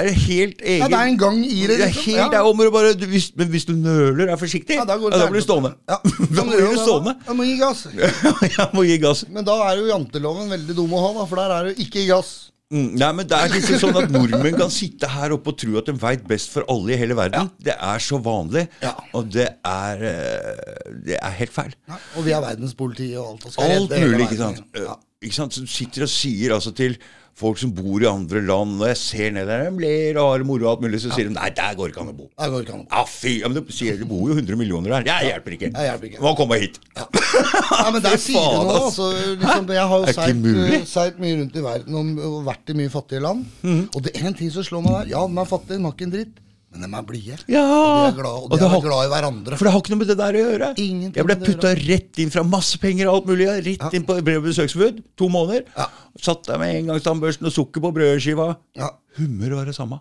er 0.00 0.06
helt 0.16 0.62
egen 0.64 0.80
Ja, 0.80 0.86
det 0.88 0.96
er 0.96 1.08
en 1.10 1.18
gang 1.20 1.40
i 1.44 1.58
det, 1.68 1.74
Det 1.76 1.88
liksom. 1.90 2.04
helt, 2.06 2.36
Ja. 2.38 2.44
det 2.56 2.70
bare, 2.72 2.92
du- 2.96 3.06
hvis, 3.10 3.26
Men 3.36 3.48
hvis 3.52 3.66
du 3.68 3.72
nøler, 3.76 4.30
er 4.32 4.36
forsiktig, 4.40 4.78
Ja, 4.78 4.84
da 4.88 4.96
ja, 4.96 5.10
da 5.12 5.26
blir 5.28 5.42
du 5.42 5.44
stående. 5.44 5.74
Ja, 5.90 5.98
da 6.00 6.44
blir 6.46 6.70
du 6.72 6.78
stående. 6.80 7.16
Jeg 7.26 7.36
må 7.36 7.44
gi 7.44 7.58
gass. 7.60 7.82
jeg 7.92 8.68
må 8.72 8.84
gi 8.88 8.96
gass. 9.02 9.24
Men 9.28 9.44
da 9.44 9.58
er 9.68 9.76
jo 9.82 9.90
janteloven 9.92 10.48
veldig 10.48 10.76
dum 10.78 10.94
å 10.96 11.02
ha, 11.04 11.12
da, 11.18 11.26
for 11.28 11.36
der 11.42 11.52
er 11.58 11.68
det 11.68 11.74
jo 11.76 11.84
ikke 11.84 12.06
gass. 12.08 12.49
Mm, 12.70 12.92
nei, 13.00 13.08
men 13.18 13.26
Det 13.26 13.34
er 13.34 13.48
liksom 13.50 13.80
sånn 13.82 13.96
at 13.98 14.12
nordmenn 14.14 14.54
kan 14.60 14.70
sitte 14.70 15.08
her 15.10 15.32
oppe 15.34 15.50
og 15.50 15.56
tro 15.58 15.72
at 15.80 15.88
de 15.90 15.94
veit 15.98 16.22
best 16.30 16.52
for 16.54 16.62
alle 16.70 16.92
i 16.94 16.98
hele 17.00 17.16
verden. 17.18 17.48
Det 17.58 17.74
er 17.74 17.98
så 17.98 18.20
vanlig, 18.22 18.68
Ja. 18.82 18.92
og 19.12 19.28
det 19.34 19.48
er, 19.66 20.04
eh, 20.06 20.92
det 21.04 21.18
er 21.20 21.30
helt 21.40 21.50
feil. 21.52 21.74
Og 22.16 22.22
vi 22.24 22.30
har 22.30 22.42
verdenspolitiet 22.44 23.18
og 23.18 23.32
alt. 23.32 23.46
Og 23.58 23.64
Alt 23.64 23.90
mulig, 23.90 24.20
ikke 24.28 24.36
sant. 24.38 24.62
Ja. 24.76 24.92
Eh, 24.92 25.06
Ikke 25.26 25.34
sant? 25.36 25.52
Så 25.52 25.66
sitter 25.68 26.02
og 26.06 26.08
sier 26.08 26.54
altså 26.54 26.70
til 26.74 26.94
folk 27.40 27.60
som 27.60 27.72
bor 27.74 28.02
i 28.02 28.08
andre 28.10 28.42
land, 28.44 28.76
og 28.80 28.86
jeg 28.90 28.98
ser 29.00 29.32
ned 29.36 29.48
der, 29.48 29.66
de 29.66 29.82
ler 29.84 30.18
og 30.20 30.34
har 30.34 30.44
moro 30.46 30.66
og 30.66 30.72
alt 30.74 30.84
mulig, 30.84 31.00
så 31.02 31.12
sier 31.14 31.30
de 31.30 31.34
nei, 31.34 31.48
der 31.56 31.76
går 31.78 31.92
ikke 31.92 32.02
an 32.04 32.12
å 32.12 32.16
bo. 32.16 32.28
Der 32.36 32.52
går 32.52 32.66
ikke 32.66 32.76
an. 32.76 32.84
Ja, 32.90 33.04
fy, 33.08 33.32
ja, 33.40 33.50
men 33.50 33.58
du 33.60 33.72
sier, 33.74 33.96
det 34.00 34.08
bor 34.10 34.28
jo 34.28 34.36
100 34.36 34.60
millioner 34.60 34.96
der. 34.98 35.08
Jeg 35.10 35.30
hjelper 35.32 35.56
ikke. 35.56 35.72
Jeg 35.72 35.90
hjelper 35.90 36.10
ikke. 36.10 36.22
Må 36.26 36.34
komme 36.38 36.60
hit. 36.62 36.80
Ja, 37.00 37.88
men 37.94 38.02
der 38.04 38.18
sier 38.20 38.44
du 38.44 38.60
noe. 38.68 38.76
Altså, 38.80 39.08
liksom, 39.40 39.72
jeg 39.76 39.88
har 39.92 40.04
jo 40.04 40.14
seilt, 40.20 40.46
eh, 40.50 40.86
seilt 40.90 41.20
mye 41.22 41.40
rundt 41.40 41.56
i 41.56 41.64
verden 41.64 41.98
og, 42.00 42.12
og 42.28 42.38
vært 42.50 42.72
i 42.72 42.78
mye 42.82 42.92
fattige 42.92 43.24
land. 43.24 43.46
Mhm. 43.64 43.82
Og 43.94 44.06
det 44.06 44.14
er 44.16 44.30
en 44.30 44.36
ting 44.36 44.52
som 44.54 44.66
slår 44.66 44.84
meg 44.86 44.96
der. 44.98 45.12
Ja, 45.16 45.24
den 45.30 45.40
er 45.40 45.48
fattig, 45.48 45.76
de 45.78 45.84
har 45.86 45.96
ikke 45.96 46.08
en 46.10 46.14
dritt. 46.16 46.38
Men 46.70 46.84
de 46.86 46.96
er 46.96 47.02
blide. 47.06 47.36
Ja. 47.50 47.62
Og 47.66 48.04
de 48.04 48.10
er 48.12 48.22
glad, 48.22 48.26
og 48.30 48.44
Og 48.44 48.50
de 48.52 48.58
det 48.58 48.66
er 48.66 48.68
har- 48.70 48.80
glad 48.84 49.06
i 49.06 49.10
hverandre. 49.10 49.56
For 49.58 49.64
det 49.66 49.72
har 49.74 49.80
ikke 49.82 49.90
noe 49.90 49.98
med 49.98 50.06
det 50.12 50.16
der 50.20 50.32
å 50.38 50.42
gjøre. 50.44 50.68
Ingenting 50.78 51.16
jeg 51.18 51.26
ble 51.26 51.36
putta 51.36 51.72
rett 51.74 52.18
inn 52.22 52.30
fra 52.30 52.42
masse 52.46 52.78
penger 52.78 53.08
og 53.10 53.14
alt 53.14 53.26
mulig. 53.26 53.48
Rett 53.66 53.94
inn 53.94 54.04
på 54.06 54.16
og 54.16 54.44
besøksforbud. 54.44 55.02
To 55.18 55.28
måneder. 55.28 55.64
Ja. 55.76 55.86
Satt 56.20 56.44
der 56.46 56.58
med 56.58 56.76
engangstannbørsten 56.84 57.46
og 57.46 57.52
sukker 57.52 57.80
på 57.82 57.92
brødskiva. 57.92 58.56
Ja. 58.76 58.90
Humør 59.18 59.56
var 59.56 59.64
det 59.66 59.74
samme. 59.74 60.00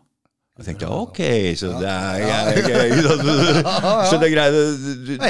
Jeg 0.60 0.66
tenkte 0.76 0.90
ok, 0.92 1.16
så 1.56 1.70
det 1.80 1.88
er 1.88 2.20
jeg, 2.20 2.60
Så 4.10 4.18
det 4.20 4.28
Ja, 4.36 4.52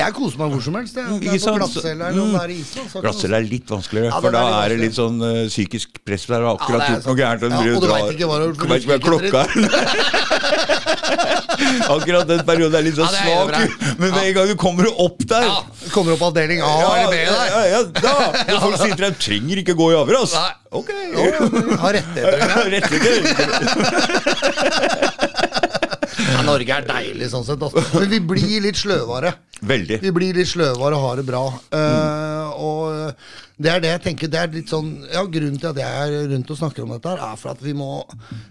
jeg 0.08 0.14
koser 0.18 0.40
meg 0.42 0.50
hvor 0.56 0.64
som 0.66 0.74
helst. 0.80 0.96
Jeg. 0.98 1.06
Er 1.06 1.38
på 1.38 1.54
glattcelle 1.60 2.02
eller 2.10 2.34
er 2.42 2.50
Island. 2.56 2.90
har 2.96 3.02
Glattcelle 3.06 3.38
er 3.38 3.46
litt 3.46 3.70
vanskeligere, 3.70 4.10
for 4.24 4.34
da 4.34 4.42
er 4.48 4.54
er 4.64 4.68
det 4.74 4.80
litt 4.88 4.98
sånn 4.98 5.22
eh, 5.22 5.46
psykisk 5.52 6.02
press 6.02 6.26
der. 6.26 6.42
og 6.50 6.58
Akkurat 6.58 6.82
er 6.82 6.90
gjort 6.96 7.06
noe 7.12 7.20
gærent. 7.22 7.46
og 7.46 7.50
du 7.54 7.62
vet 7.94 8.10
ikke 8.18 8.26
hva 8.26 8.42
du- 8.42 8.58
du 8.58 8.66
klokka 9.06 9.46
er. 9.46 9.50
Akkurat 11.94 12.26
den 12.28 12.40
perioden 12.48 12.76
er 12.80 12.84
litt 12.86 12.96
så 12.98 13.04
er 13.06 13.10
jo 13.14 13.18
svak. 13.46 13.54
Men 14.00 14.10
med 14.14 14.24
en 14.24 14.34
gang 14.34 14.48
du 14.50 14.56
kommer 14.58 14.86
opp 14.98 15.20
der 15.30 15.46
kommer 15.94 16.12
opp 16.16 16.22
avdeling 16.30 16.62
A 16.62 16.64
ja, 16.80 16.90
eller 16.96 17.10
B 17.12 17.14
der. 17.18 17.26
ja, 17.50 17.62
ja, 17.70 17.80
da. 17.84 18.14
Når 18.50 18.60
folk 18.64 18.78
sier 18.82 18.96
til 18.96 19.06
deg 19.06 19.14
'trenger 19.20 19.58
ikke 19.64 19.76
gå 19.78 19.86
i 19.94 19.96
avhør'. 20.00 20.26
Nei. 20.34 20.52
Ok. 20.72 20.90
Har 21.82 21.94
rettigheter. 21.94 22.40
Norge 26.50 26.80
er 26.80 26.90
deilig 26.90 27.30
sånn 27.34 27.46
sett. 27.48 27.62
Altså. 27.68 27.84
Men 28.00 28.10
vi 28.12 28.20
blir 28.34 28.58
litt 28.66 28.80
sløvere. 28.80 29.36
Veldig. 29.60 30.00
Vi 30.02 30.12
blir 30.16 30.38
litt 30.40 30.50
sløvere 30.50 30.96
og 30.96 31.06
har 31.06 31.20
det 31.20 31.26
bra. 31.28 31.44
Uh, 31.74 32.60
og 32.60 33.60
det 33.60 33.72
er 33.74 33.82
det 33.84 33.90
jeg 33.92 34.02
tenker. 34.06 34.32
Det 34.32 34.40
er 34.40 34.54
litt 34.54 34.72
sånn 34.72 34.92
Ja, 35.12 35.26
Grunnen 35.28 35.60
til 35.60 35.68
at 35.74 35.80
jeg 35.82 36.04
er 36.06 36.30
rundt 36.32 36.54
og 36.54 36.60
snakker 36.62 36.86
om 36.86 36.94
dette, 36.96 37.12
her 37.12 37.24
er 37.28 37.40
for 37.42 37.52
at 37.52 37.64
vi 37.64 37.74
må, 37.76 37.90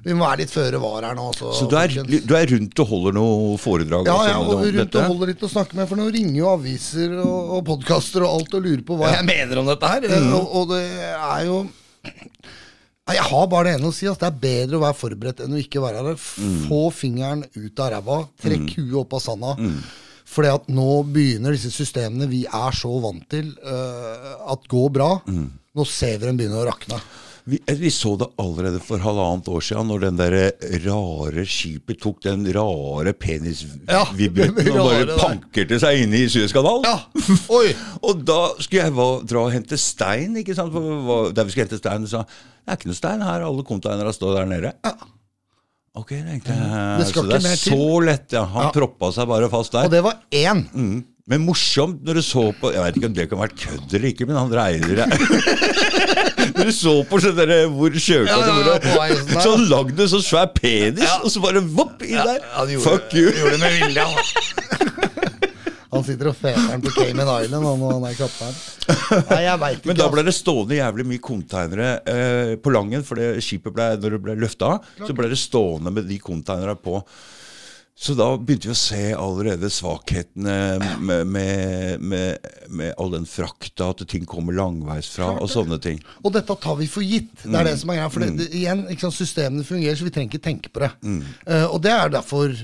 vi 0.05 0.13
må 0.13 0.27
være 0.27 0.43
litt 0.43 0.53
føre 0.53 0.81
var 0.83 1.07
her 1.09 1.17
nå. 1.17 1.31
Så, 1.39 1.55
Så 1.57 1.69
du 1.71 1.79
er, 1.81 1.95
du 2.05 2.35
er 2.37 2.53
rundt 2.53 2.85
og 2.85 2.93
holder 2.93 3.17
noe 3.17 3.57
foredrag? 3.63 4.11
ja, 4.11 4.19
og 4.19 4.29
ja, 4.29 4.37
og 4.43 4.63
rundt 4.67 4.83
dette? 4.83 5.01
og 5.01 5.15
holder 5.15 5.33
litt 5.33 5.49
å 5.49 5.53
snakke 5.55 5.81
med, 5.81 5.89
for 5.89 6.01
nå 6.01 6.11
ringer 6.13 6.37
jo 6.43 6.53
aviser 6.53 7.17
og, 7.23 7.55
og 7.57 7.65
podkaster 7.71 8.27
og 8.27 8.37
alt 8.37 8.59
og 8.61 8.69
lurer 8.69 8.85
på 8.85 9.01
hva 9.01 9.15
jeg 9.17 9.29
mener 9.31 9.63
om 9.63 9.73
dette 9.73 9.95
her. 9.95 10.09
Mm. 10.13 10.33
Og, 10.37 10.57
og 10.61 10.75
det 10.75 10.85
er 11.17 11.49
jo 11.49 11.63
Nei, 13.09 13.17
Jeg 13.17 13.25
har 13.31 13.47
bare 13.49 13.71
det 13.71 13.79
ene 13.79 13.89
å 13.89 13.95
si. 13.95 14.07
Altså. 14.07 14.27
Det 14.27 14.29
er 14.29 14.43
bedre 14.43 14.79
å 14.79 14.85
være 14.85 14.99
forberedt 14.99 15.41
enn 15.45 15.57
å 15.57 15.63
ikke 15.63 15.81
være 15.81 16.03
der. 16.11 16.27
Mm. 16.45 16.59
Få 16.69 16.83
fingeren 16.93 17.47
ut 17.57 17.81
av 17.81 17.95
ræva. 17.95 18.19
Trekk 18.43 18.75
huet 18.77 18.99
opp 19.01 19.17
av 19.17 19.25
sanda. 19.25 19.55
Fordi 20.29 20.51
at 20.53 20.67
nå 20.69 20.89
begynner 21.09 21.57
disse 21.57 21.73
systemene 21.73 22.29
vi 22.29 22.43
er 22.45 22.77
så 22.77 22.91
vant 23.01 23.25
til, 23.33 23.55
uh, 23.65 24.53
at 24.53 24.69
går 24.69 24.91
bra. 24.93 25.15
Mm. 25.25 25.47
Nå 25.79 25.87
ser 25.89 26.19
vi 26.19 26.29
dem 26.29 26.37
begynne 26.37 26.61
å 26.61 26.67
rakne. 26.69 27.01
Vi, 27.49 27.59
eh, 27.67 27.77
vi 27.81 27.89
så 27.95 28.11
det 28.21 28.27
allerede 28.43 28.81
for 28.85 29.01
halvannet 29.01 29.47
år 29.49 29.63
siden, 29.65 29.87
når 29.89 30.03
den 30.03 30.19
der 30.21 30.35
rare 30.85 31.45
skipet 31.49 32.01
tok 32.03 32.19
den 32.27 32.43
rare 32.53 33.15
Ja, 33.15 33.17
penisvibrutten 33.23 34.69
og 34.75 34.91
bare 34.91 35.17
pankerte 35.17 35.79
seg 35.81 36.03
inn 36.03 36.13
i 36.19 36.27
Suezkanalen. 36.29 36.85
Ja! 36.85 36.99
Og 38.09 38.21
da 38.29 38.39
skulle 38.61 38.83
jeg 38.85 38.93
va- 38.99 39.23
dra 39.25 39.47
og 39.47 39.53
hente 39.55 39.79
stein, 39.81 40.37
ikke 40.43 40.55
sant? 40.59 40.77
Der 40.77 41.45
vi 41.49 41.55
skulle 41.55 41.65
hente 41.69 41.81
stein, 41.81 42.05
sa 42.11 42.25
det 42.29 42.75
er 42.75 42.77
ikke 42.83 42.91
noe 42.91 42.99
stein 42.99 43.23
her, 43.25 43.47
alle 43.49 43.63
containerne 43.65 44.13
står 44.13 44.35
der 44.37 44.49
nede. 44.51 44.73
Ok, 45.97 46.11
tenkte 46.13 46.53
jeg. 46.53 46.99
Det 47.01 47.07
så 47.09 47.23
det 47.27 47.39
er 47.41 47.57
så 47.63 47.79
lett, 48.05 48.33
ja. 48.37 48.43
Han 48.45 48.69
Ja. 48.69 48.73
proppa 48.77 49.09
seg 49.17 49.27
bare 49.31 49.49
fast 49.51 49.73
der. 49.73 49.89
Og 49.89 49.91
det 49.97 50.03
var 50.05 50.21
én. 50.31 50.67
Mm. 50.75 50.99
Men 51.29 51.45
morsomt 51.45 52.01
når 52.07 52.21
du 52.21 52.25
så 52.25 52.47
på 52.57 52.71
Jeg 52.73 52.81
vet 52.81 52.99
ikke 52.99 53.11
om 53.11 53.17
det 53.17 53.27
kan 53.29 53.41
ha 53.41 53.45
vært 53.45 53.59
kødd 53.61 53.97
eller 53.99 54.09
ikke, 54.11 54.29
men 54.29 54.39
han 54.41 54.53
dreier 54.53 54.95
det 54.97 55.09
Når 56.59 56.71
du 56.71 56.75
så 56.75 56.95
på 57.09 57.21
sånn 57.23 57.37
der, 57.37 57.55
hvor 57.73 57.99
sjøkart 58.01 58.33
Ja, 58.33 58.57
ja, 58.65 59.09
ja, 59.11 59.19
sånn 59.21 59.45
Så 59.45 59.55
lagde 59.69 59.99
du 59.99 60.07
så 60.11 60.23
svær 60.25 60.49
penis, 60.57 61.05
og 61.21 61.29
så 61.33 61.43
bare 61.45 61.61
vopp 61.63 62.03
inn 62.07 62.17
der. 62.17 62.41
Fuck 62.83 63.13
you. 63.15 63.29
Gjorde 63.29 63.57
det 63.57 63.61
med 63.63 63.77
vilje, 63.77 64.07
han. 64.09 64.89
Han 65.89 66.05
sitter 66.05 66.29
og 66.29 66.37
feter 66.37 66.67
den 66.69 66.83
på 66.85 66.91
Cayman 66.93 67.31
Island 67.33 67.65
han, 67.65 67.81
og 67.81 67.95
han 67.95 68.03
er 68.11 68.17
kaptein. 68.19 68.57
Nei, 69.31 69.39
jeg 69.47 69.61
veit 69.63 69.79
ikke. 69.79 69.89
Men 69.89 69.97
da 69.97 70.05
altså. 70.05 70.15
ble 70.15 70.25
det 70.27 70.35
stående 70.37 70.77
jævlig 70.77 71.07
mye 71.09 71.23
containere 71.25 71.87
eh, 72.13 72.51
på 72.61 72.73
Langen, 72.75 73.07
for 73.09 73.21
det 73.21 73.45
skipet 73.45 73.73
ble, 73.73 73.87
når 73.97 74.17
det 74.17 74.21
ble 74.27 74.35
løfta, 74.43 74.75
så 75.01 75.17
ble 75.17 75.31
det 75.33 75.41
stående 75.41 75.95
med 75.97 76.05
de 76.11 76.19
containerne 76.21 76.77
på. 76.77 77.01
Så 77.99 78.15
da 78.15 78.29
begynte 78.39 78.69
vi 78.69 78.75
å 78.77 78.79
se 78.79 79.01
allerede 79.19 79.69
svakhetene 79.75 80.55
med, 81.03 81.27
med, 81.27 81.99
med, 81.99 82.45
med 82.71 82.93
all 82.95 83.11
den 83.17 83.27
frakta, 83.27 83.89
at 83.91 84.05
ting 84.07 84.23
kommer 84.29 84.55
langveisfra 84.55 85.33
og 85.43 85.51
sånne 85.51 85.81
ting. 85.83 85.99
Og 86.23 86.31
dette 86.37 86.55
tar 86.63 86.79
vi 86.79 86.87
for 86.87 87.03
gitt. 87.03 87.33
Det 87.43 87.59
er 87.59 87.67
det 87.67 87.75
som 87.81 87.91
er 87.91 87.99
greia. 87.99 88.13
For 88.15 88.23
det, 88.23 88.31
det, 88.39 88.47
igjen, 88.55 88.85
sant, 89.03 89.17
systemene 89.19 89.67
fungerer, 89.67 89.99
så 89.99 90.07
vi 90.07 90.15
trenger 90.15 90.31
ikke 90.31 90.47
tenke 90.47 90.71
på 90.71 90.85
det. 90.85 90.93
Eh, 91.51 91.67
og 91.67 91.83
det 91.83 91.95
er 91.97 92.15
derfor 92.21 92.55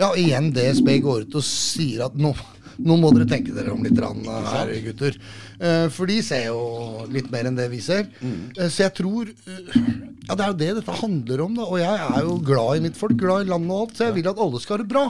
Ja, 0.00 0.14
igjen 0.16 0.52
DSB 0.54 0.94
går 1.04 1.26
ut 1.26 1.34
og 1.36 1.44
sier 1.44 2.06
at 2.06 2.14
nå, 2.16 2.30
nå 2.78 2.96
må 3.00 3.10
dere 3.16 3.28
tenke 3.30 3.54
dere 3.56 3.72
om 3.74 3.82
litt, 3.84 3.98
rann, 4.00 4.22
her, 4.46 4.72
gutter. 4.86 5.16
Eh, 5.60 5.86
for 5.92 6.10
de 6.10 6.20
ser 6.24 6.46
jo 6.48 7.06
litt 7.12 7.30
mer 7.32 7.50
enn 7.50 7.58
det 7.58 7.68
vi 7.72 7.80
ser. 7.84 8.06
Eh, 8.22 8.68
så 8.68 8.86
jeg 8.86 8.94
tror 9.00 9.30
eh, 9.30 9.80
Ja, 10.28 10.36
det 10.36 10.44
er 10.44 10.52
jo 10.52 10.58
det 10.60 10.70
dette 10.78 10.98
handler 11.00 11.44
om, 11.46 11.58
da. 11.58 11.66
Og 11.66 11.80
jeg 11.82 12.06
er 12.06 12.24
jo 12.28 12.38
glad 12.46 12.78
i 12.78 12.84
mitt 12.86 12.98
folk, 12.98 13.16
glad 13.20 13.46
i 13.46 13.50
landet 13.50 13.74
og 13.74 13.84
alt, 13.84 13.96
så 13.98 14.08
jeg 14.08 14.18
vil 14.20 14.30
at 14.30 14.42
alle 14.46 14.62
skal 14.62 14.78
ha 14.78 14.82
det 14.84 14.90
bra. 14.92 15.06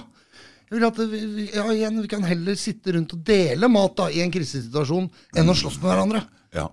Jeg 0.71 0.79
vil 0.79 0.87
at 0.87 1.01
vi, 1.11 1.49
ja, 1.51 1.65
igjen, 1.75 2.03
vi 2.05 2.11
kan 2.11 2.23
heller 2.23 2.59
sitte 2.59 2.95
rundt 2.95 3.17
og 3.17 3.25
dele 3.27 3.69
mat 3.73 3.97
da, 3.99 4.07
i 4.15 4.23
en 4.23 4.31
krisesituasjon 4.31 5.11
enn 5.39 5.51
å 5.51 5.59
slåss 5.59 5.81
med 5.83 5.91
hverandre. 5.91 6.23
Ja. 6.55 6.69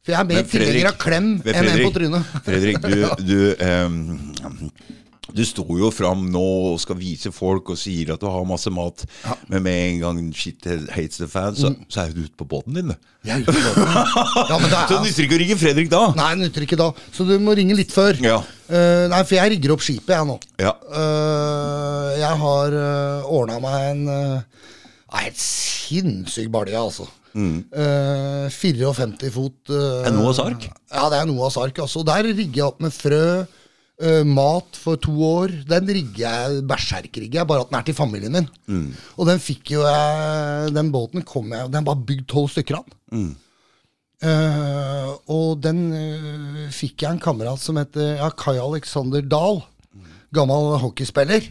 For 0.00 0.14
jeg 0.14 0.20
er 0.22 0.28
mer 0.30 0.46
tilhenger 0.48 0.88
av 0.88 0.96
klem 1.00 1.26
enn 1.44 1.68
en 1.68 1.82
på 1.84 1.90
trynet. 1.92 2.30
Fredrik, 2.46 2.78
du, 2.80 3.02
du, 3.30 3.40
ehm, 3.60 3.98
du 5.34 5.42
står 5.46 5.70
jo 5.80 5.90
fram 5.94 6.26
nå 6.32 6.44
og 6.72 6.80
skal 6.82 6.98
vise 6.98 7.32
folk 7.34 7.72
og 7.72 7.78
sier 7.80 8.12
at 8.14 8.22
du 8.22 8.28
har 8.30 8.46
masse 8.48 8.70
mat, 8.74 9.04
men 9.50 9.64
med 9.64 9.80
en 9.84 10.00
gang 10.04 10.20
shit 10.36 10.66
hates 10.94 11.20
the 11.20 11.28
fan, 11.30 11.56
så, 11.58 11.72
så 11.92 12.04
er 12.04 12.14
du 12.14 12.24
ute 12.24 12.36
på 12.38 12.48
båten 12.48 12.78
din. 12.78 12.94
er 13.26 13.44
ute 13.44 13.54
på 13.54 13.64
båten. 13.66 13.86
Ja, 14.50 14.58
men 14.58 14.66
det 14.70 14.82
Så 14.90 14.98
er 14.98 15.04
nytter 15.04 15.28
ikke 15.28 15.38
å 15.38 15.42
ringe 15.44 15.60
Fredrik 15.60 15.92
da. 15.92 16.02
Nei, 16.18 16.32
nytter 16.40 16.66
ikke 16.66 16.80
da. 16.80 16.90
Så 17.14 17.26
du 17.28 17.36
må 17.42 17.54
ringe 17.58 17.76
litt 17.78 17.94
før. 17.94 18.18
Ja. 18.24 18.40
Uh, 18.70 19.06
nei, 19.10 19.22
for 19.26 19.38
jeg 19.38 19.54
rigger 19.56 19.76
opp 19.76 19.84
skipet, 19.84 20.14
jeg 20.16 20.28
nå. 20.28 20.38
Ja. 20.62 20.74
Uh, 20.90 22.10
jeg 22.18 22.42
har 22.44 22.76
uh, 22.76 23.30
ordna 23.30 23.60
meg 23.62 23.88
en 23.92 24.04
uh, 24.10 24.68
helt 25.20 25.40
sinnssyk 25.42 26.52
balje, 26.54 26.78
altså. 26.78 27.08
Eh, 27.30 28.50
54 28.50 29.30
fot 29.30 29.70
Uh, 29.70 30.02
Er 30.02 30.10
Noahs 30.10 30.40
ark? 30.42 30.66
Ja, 30.90 31.06
det 31.12 31.20
er 31.20 31.26
Noahs 31.28 31.56
ark. 31.60 31.78
Altså. 31.78 32.02
Der 32.06 32.26
rigger 32.26 32.56
jeg 32.56 32.66
opp 32.66 32.80
med 32.82 32.90
frø, 32.94 33.46
eh, 34.00 34.24
mat 34.26 34.78
for 34.80 35.00
to 35.00 35.14
år. 35.26 35.54
Den 35.68 35.90
rigger 35.90 36.24
jeg, 36.24 36.64
berserkrigger 36.70 37.40
jeg, 37.40 37.48
bare 37.48 37.64
at 37.64 37.70
den 37.70 37.78
er 37.80 37.86
til 37.86 37.96
familien 37.98 38.36
min. 38.36 38.48
Og 39.16 39.28
den 39.28 39.40
fikk 39.42 39.74
jo 39.76 39.84
jeg 39.86 40.74
Den 40.76 40.90
båten 40.94 41.24
kom 41.26 41.50
jeg 41.52 41.70
Den 41.72 41.86
var 41.86 42.02
bygd 42.08 42.26
tolv 42.30 42.50
stykker 42.52 42.80
av. 42.80 42.90
Eh, 44.20 45.10
og 45.32 45.62
den 45.64 45.78
uh, 45.94 46.66
fikk 46.76 47.06
jeg 47.06 47.14
en 47.14 47.22
kamerat 47.22 47.62
som 47.62 47.78
heter 47.80 48.18
ja, 48.18 48.28
Kai 48.36 48.58
Alexander 48.60 49.24
Dahl. 49.24 49.62
Gammel 50.36 50.76
hockeyspiller. 50.82 51.48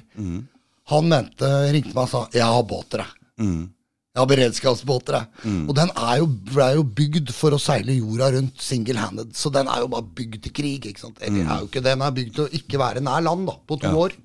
Han 0.89 1.10
mente, 1.10 1.50
ringte 1.74 1.93
meg 1.93 2.06
og 2.08 2.10
sa 2.10 2.22
'Jeg 2.34 2.45
har 2.45 2.64
båter, 2.64 3.04
jeg'. 3.04 3.16
Jeg 3.39 3.78
har 4.18 4.26
beredskapsbåter, 4.26 5.20
jeg. 5.20 5.51
Og 5.70 5.76
den 5.78 5.91
er 5.93 6.16
jo, 6.18 6.26
ble 6.49 6.66
jo 6.80 6.84
bygd 6.97 7.30
for 7.36 7.53
å 7.55 7.60
seile 7.62 7.93
jorda 7.93 8.32
rundt 8.34 8.57
single-handed. 8.66 9.36
Så 9.38 9.51
den 9.53 9.70
er 9.70 9.84
jo 9.84 9.91
bare 9.93 10.07
bygd 10.18 10.41
til 10.47 10.51
krig. 10.55 10.88
ikke 10.89 11.03
sant? 11.05 11.22
Eller 11.22 11.45
er 11.45 11.62
jo 11.62 11.70
ikke 11.70 11.84
det, 11.84 11.93
den 11.93 12.01
er 12.07 12.16
bygd 12.18 12.34
til 12.36 12.47
å 12.47 12.51
ikke 12.60 12.82
være 12.82 13.03
nær 13.05 13.22
land 13.28 13.45
da, 13.47 13.55
på 13.70 13.78
to 13.84 13.91
år. 14.01 14.16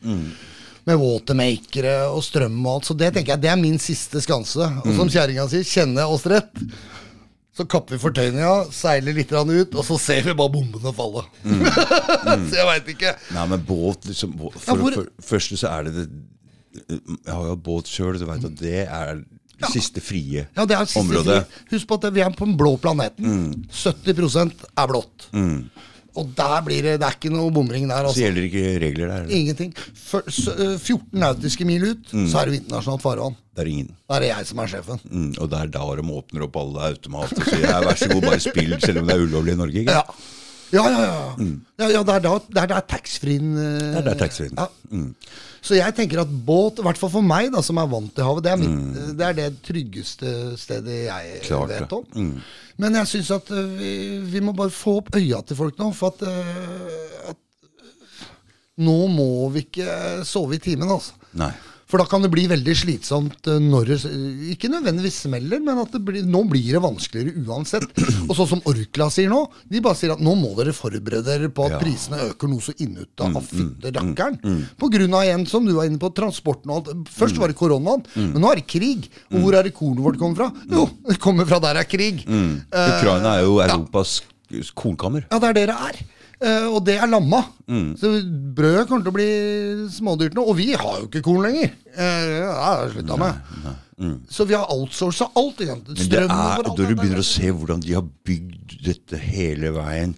Med 0.85 0.99
watermakere 1.01 1.95
og 2.13 2.25
strøm 2.25 2.57
og 2.65 2.73
alt. 2.79 2.89
Så 2.91 2.97
det 2.97 3.13
tenker 3.15 3.35
jeg, 3.37 3.43
det 3.45 3.53
er 3.53 3.61
min 3.61 3.79
siste 3.79 4.21
skanse. 4.25 4.67
Og 4.85 4.91
som 4.97 5.09
kjerringa 5.13 5.47
sier, 5.53 5.65
kjenner 5.69 6.05
jeg 6.07 6.17
oss 6.17 6.27
rett. 6.33 6.65
Så 7.55 7.69
kapper 7.71 7.95
vi 7.95 8.03
fortøyninga, 8.03 8.55
seiler 8.75 9.15
litt 9.15 9.31
ut, 9.31 9.77
og 9.79 9.85
så 9.87 9.99
ser 10.01 10.23
vi 10.27 10.35
bare 10.35 10.51
bombene 10.51 10.91
falle. 10.97 11.23
så 12.51 12.57
jeg 12.57 12.67
veit 12.73 12.89
ikke. 12.97 13.13
Nei, 13.37 13.45
men 13.53 13.63
båt 13.69 14.09
liksom 14.11 14.33
båt, 14.41 14.57
Ja, 14.57 14.65
For 14.65 14.81
hvor- 14.81 14.97
for, 14.97 15.13
første 15.23 15.61
så 15.61 15.71
er 15.71 15.85
det 15.85 15.95
det 16.01 16.09
Jeg 16.89 17.31
har 17.31 17.47
jo 17.47 17.55
båt 17.63 17.87
sjøl, 17.87 18.19
du 18.19 18.25
veit 18.27 18.43
at 18.49 18.57
det 18.59 18.81
er 18.89 19.21
det 19.61 19.71
siste 19.73 20.01
frie 20.03 20.47
Ja, 20.57 20.65
det 20.67 20.77
er 20.77 20.85
siste 20.87 21.01
området. 21.01 21.47
fri. 21.47 21.77
Husk 21.77 21.87
på 21.89 21.99
at 22.03 22.13
vi 22.15 22.21
er 22.25 22.31
på 22.31 22.45
den 22.47 22.57
blå 22.59 22.77
planeten. 22.81 23.67
70% 23.71 24.65
er 24.77 24.87
blått. 24.91 25.29
Og 26.17 26.29
der 26.39 26.61
blir 26.63 26.83
det 26.87 27.01
Det 27.01 27.07
er 27.09 27.17
ikke 27.17 27.31
noe 27.35 27.51
bomring 27.51 27.89
der. 27.89 28.05
Så 28.05 28.13
Altså. 28.13 28.21
gjelder 28.23 28.45
ikke 28.47 28.79
regler 28.85 29.09
der. 29.09 29.25
Ingenting. 29.35 29.73
For, 29.95 30.23
s- 30.29 30.47
øh, 30.49 30.79
14 30.79 31.19
nautiske 31.19 31.65
mil 31.67 31.83
ut, 31.91 32.05
så 32.31 32.39
er 32.39 32.45
det 32.47 32.55
jo 32.55 32.61
internasjonalt 32.63 33.03
farvann. 33.03 33.35
Det 33.57 33.65
er 33.67 33.71
ingen. 33.71 33.91
Da 34.09 34.15
er 34.17 34.21
det 34.21 34.29
jeg 34.29 34.47
som 34.47 34.59
er 34.59 34.67
sjefen. 34.67 35.01
Mm, 35.11 35.35
og 35.41 35.51
det 35.51 35.59
er 35.61 35.67
da 35.67 35.79
de 35.97 36.03
åpner 36.03 36.43
opp 36.47 36.57
alle 36.57 36.79
automater 36.93 37.37
og 37.43 37.45
sier 37.51 37.67
vær 37.83 37.97
så 37.99 38.09
god, 38.13 38.23
bare 38.23 38.41
spill, 38.41 38.77
selv 38.81 38.99
om 39.03 39.07
det 39.07 39.17
er 39.17 39.27
ulovlig 39.27 39.53
i 39.53 39.57
Norge. 39.57 39.81
Ikke? 39.83 39.91
Ja. 39.91 40.03
Ja, 40.73 40.85
ja, 40.89 41.01
ja. 41.05 41.49
ja, 41.83 41.89
ja 41.99 42.05
det 42.07 42.15
er 42.15 42.23
da 42.25 42.39
det 42.47 42.63
er 42.63 42.71
der 42.71 42.87
taxfree-en 42.89 43.57
Det 43.57 43.99
er 44.01 44.07
der 44.09 44.23
taxfree-en. 44.23 44.57
Ja. 44.59 45.05
Så 45.65 45.79
jeg 45.79 45.97
tenker 45.97 46.21
at 46.21 46.33
båt, 46.47 46.81
i 46.81 46.85
hvert 46.85 46.99
fall 47.01 47.13
for 47.15 47.25
meg, 47.25 47.49
da, 47.55 47.63
som 47.65 47.79
er 47.81 47.89
vant 47.89 48.13
til 48.13 48.27
havet, 48.27 48.45
det 48.45 48.53
er, 48.53 48.59
mitt, 48.61 48.99
det, 49.17 49.29
er 49.29 49.37
det 49.39 49.47
tryggeste 49.65 50.33
stedet 50.61 50.99
jeg 51.07 51.39
Klart 51.47 51.73
vet 51.73 51.95
om. 51.97 52.35
Men 52.77 52.99
jeg 53.01 53.11
syns 53.15 53.31
at 53.39 53.53
øh, 53.55 53.71
vi, 53.79 53.93
vi 54.35 54.43
må 54.45 54.53
bare 54.57 54.73
få 54.75 54.99
opp 55.01 55.09
øya 55.17 55.41
til 55.47 55.57
folk 55.57 55.79
nå, 55.81 55.89
for 55.97 56.13
at, 56.13 57.33
at 57.33 58.29
nå 58.85 58.99
må 59.15 59.49
vi 59.55 59.65
ikke 59.65 59.89
sove 60.29 60.59
i 60.59 60.63
timen, 60.63 60.91
altså. 60.91 61.17
Nei. 61.39 61.53
For 61.95 62.03
da 62.03 62.09
kan 62.11 62.25
det 62.27 62.31
bli 62.35 62.49
veldig 62.51 62.73
slitsomt 62.75 63.47
øh, 63.47 63.61
når 63.63 63.85
det 63.93 63.97
Ikke 64.51 64.67
nødvendigvis 64.67 65.21
smeller, 65.29 65.61
men 65.63 65.79
at 65.79 65.93
det 65.95 66.01
blir, 66.03 66.25
nå 66.27 66.41
blir 66.51 66.73
det 66.75 66.81
vanskeligere 66.83 67.45
uansett. 67.47 67.85
Og 68.27 68.33
sånn 68.35 68.49
som 68.51 68.63
Orkla 68.67 69.07
sier 69.15 69.31
nå, 69.31 69.45
de 69.71 69.79
bare 69.85 69.95
sier 70.01 70.11
at 70.17 70.23
nå 70.25 70.33
må 70.41 70.51
dere 70.59 70.75
forberede 70.75 71.23
dere 71.29 71.53
på 71.55 71.69
at 71.69 71.77
Ja. 71.77 71.79
prisene 71.85 72.19
øker 72.33 72.51
noe 72.51 72.65
så 72.67 72.75
innuta 72.83 73.29
av 73.31 73.47
fytte 73.47 73.93
rakkeren. 73.95 74.41
På 74.83 74.91
grunn 74.91 75.15
av 75.15 75.23
igjen, 75.29 75.47
som 75.47 75.71
du 75.71 75.71
var 75.77 75.87
inne 75.87 76.03
på, 76.03 76.11
transporten 76.19 76.75
og 76.75 76.91
alt. 76.91 77.15
Først 77.15 77.39
var 77.39 77.55
det 77.55 77.59
koronaen, 77.63 78.03
men 78.19 78.43
nå 78.43 78.51
er 78.51 78.59
det 78.65 78.67
krig. 78.75 79.07
Og 79.31 79.39
hvor 79.45 79.55
er 79.61 79.69
det 79.71 79.77
kornet 79.79 80.03
vårt 80.03 80.19
kommer 80.19 80.43
fra? 80.43 80.51
Jo, 80.75 80.89
det 81.07 81.21
kommer 81.23 81.47
fra 81.47 81.63
der 81.63 81.79
er 81.79 81.87
krig. 81.87 82.27
Eh, 82.27 82.91
Ukraina 82.99 83.37
er 83.39 83.47
jo 83.47 83.61
Europas 83.63 84.19
kornkammer. 84.75 85.29
ja, 85.31 85.39
det 85.39 85.49
er 85.53 85.61
det 85.61 85.67
det 85.71 85.79
er. 85.93 86.03
Eh, 86.41 86.67
og 86.67 86.83
det 86.87 86.99
er 86.99 87.11
lamma. 87.11 87.45
Så 88.01 88.11
brødet 88.57 88.89
kommer 88.89 89.07
til 89.07 89.13
å 89.13 89.17
bli 89.17 89.31
smådyrt 89.95 90.37
nå. 90.37 90.45
Og 90.45 90.59
vi 90.59 90.73
har 90.75 91.01
jo 91.01 91.09
ikke 91.09 91.25
korn 91.25 91.47
lenger. 91.47 91.73
Uh, 91.95 92.29
ja, 92.43 92.75
slutta 92.93 93.19
med. 93.21 93.73
Så 94.29 94.45
vi 94.49 94.57
har 94.59 94.71
outsourca 94.75 95.31
alt. 95.39 95.61
ikke 95.61 95.73
sant? 95.73 95.91
Men 95.95 96.13
det 96.13 96.21
er, 96.21 96.29
vår, 96.29 96.69
alt 96.69 96.79
når 96.79 96.93
du 96.93 96.95
begynner 96.99 97.23
å 97.23 97.27
se 97.27 97.51
hvordan 97.51 97.83
de 97.85 97.97
har 97.97 98.07
bygd 98.27 98.79
dette 98.85 99.21
hele 99.23 99.75
veien 99.75 100.17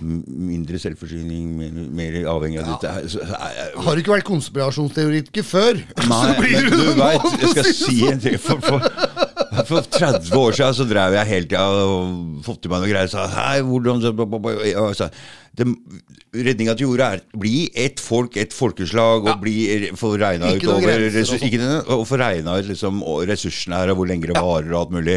Mindre 0.00 0.78
selvforsyning, 0.80 1.48
mer, 1.58 1.72
mer 1.98 2.14
avhengig 2.30 2.60
av 2.62 2.68
dette 2.70 3.10
så, 3.10 3.18
så 3.26 3.40
jeg, 3.56 3.72
Har 3.84 3.96
du 3.96 4.02
ikke 4.02 4.14
vært 4.14 4.28
konspirasjonsteoretiker 4.28 5.44
før? 5.44 5.80
Nei, 6.12 6.20
så 6.22 6.36
blir 6.38 6.54
men 6.54 6.70
du 6.70 6.76
det 6.78 6.94
nå, 6.96 7.08
jeg 7.42 7.50
skal 7.52 7.68
si 7.68 7.74
si 7.82 7.96
en 8.08 8.22
ting. 8.22 8.38
For, 8.40 8.62
for, 8.64 9.25
for 9.64 9.80
30 9.80 10.36
år 10.36 10.56
siden 10.58 10.76
så 10.76 10.86
drev 10.88 11.16
jeg 11.16 11.30
hele 11.32 11.48
tida 11.50 11.64
og 11.86 12.44
fått 12.46 12.66
i 12.66 12.72
meg 12.72 12.84
noe 12.84 12.90
greier. 12.92 13.10
Sa 13.10 13.26
hei, 13.32 13.60
hvordan 13.64 14.02
så, 14.96 15.10
Redninga 16.36 16.74
til 16.76 16.84
jorda 16.84 17.06
er 17.16 17.20
bli 17.40 17.70
ett 17.80 18.00
folk, 18.02 18.34
ett 18.36 18.52
folkeslag, 18.52 19.24
og 19.24 19.38
bli, 19.40 19.54
få 19.96 20.10
regna 20.20 20.50
ut 20.52 20.66
over 20.68 21.06
og 21.06 21.14
sånn. 21.30 21.62
og 21.94 22.02
få 22.08 22.18
regna 22.20 22.58
ut 22.60 22.68
liksom, 22.68 23.00
ressursene 23.30 23.78
her, 23.80 23.94
og 23.94 24.02
hvor 24.02 24.10
lenge 24.10 24.28
det 24.28 24.36
varer, 24.36 24.68
og 24.74 24.82
alt 24.82 24.92
mulig. 24.98 25.16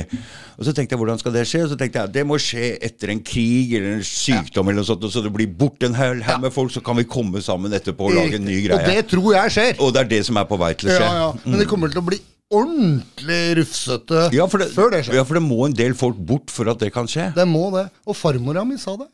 Og 0.56 0.64
så 0.64 0.72
tenkte 0.72 0.96
jeg, 0.96 1.02
hvordan 1.02 1.20
skal 1.20 1.36
det 1.36 1.44
skje? 1.50 1.66
Og 1.66 1.74
så 1.74 1.80
tenkte 1.82 2.06
jeg, 2.06 2.14
det 2.16 2.26
må 2.30 2.40
skje 2.40 2.72
etter 2.88 3.12
en 3.12 3.20
krig 3.26 3.76
eller 3.76 3.98
en 3.98 4.08
sykdom, 4.08 4.72
eller 4.72 4.80
noe 4.80 4.92
sånt, 4.94 5.04
og 5.04 5.12
så 5.12 5.26
det 5.26 5.34
blir 5.36 5.52
borte 5.60 5.92
en 5.92 6.00
haug 6.00 6.24
med 6.40 6.56
folk, 6.56 6.72
så 6.72 6.84
kan 6.88 7.02
vi 7.02 7.08
komme 7.10 7.44
sammen 7.44 7.76
etterpå 7.76 8.08
og 8.08 8.16
lage 8.22 8.40
en 8.40 8.48
ny 8.48 8.62
greie. 8.64 8.80
Og 8.80 8.96
det 8.96 9.08
tror 9.12 9.32
jeg 9.42 9.58
skjer. 9.58 9.80
Og 9.84 9.92
det 9.96 10.06
er 10.06 10.14
det 10.16 10.26
som 10.30 10.40
er 10.40 10.48
på 10.48 10.60
vei 10.62 10.72
til 10.80 10.88
å 10.88 10.96
skje. 10.96 11.04
Ja, 11.04 11.24
ja. 11.26 11.32
Men 11.44 11.66
det 11.66 11.68
kommer 11.68 11.92
til 11.92 12.00
å 12.00 12.08
bli 12.14 12.24
ordentlig 12.50 13.42
rufsete 13.60 14.24
Ja 14.36 14.48
for, 14.50 14.62
det, 14.64 14.72
før 14.74 14.90
det 14.94 15.04
skjer. 15.06 15.20
ja, 15.20 15.26
for 15.28 15.38
det 15.40 15.44
må 15.46 15.60
en 15.68 15.76
del 15.78 15.94
folk 15.98 16.18
bort 16.18 16.50
for 16.54 16.70
at 16.72 16.80
det 16.82 16.92
kan 16.96 17.08
skje. 17.10 17.30
Det 17.36 17.46
må 17.48 17.68
det. 17.76 17.88
Og 18.10 18.18
farmora 18.18 18.64
mi 18.68 18.78
sa 18.82 18.96
det. 19.00 19.08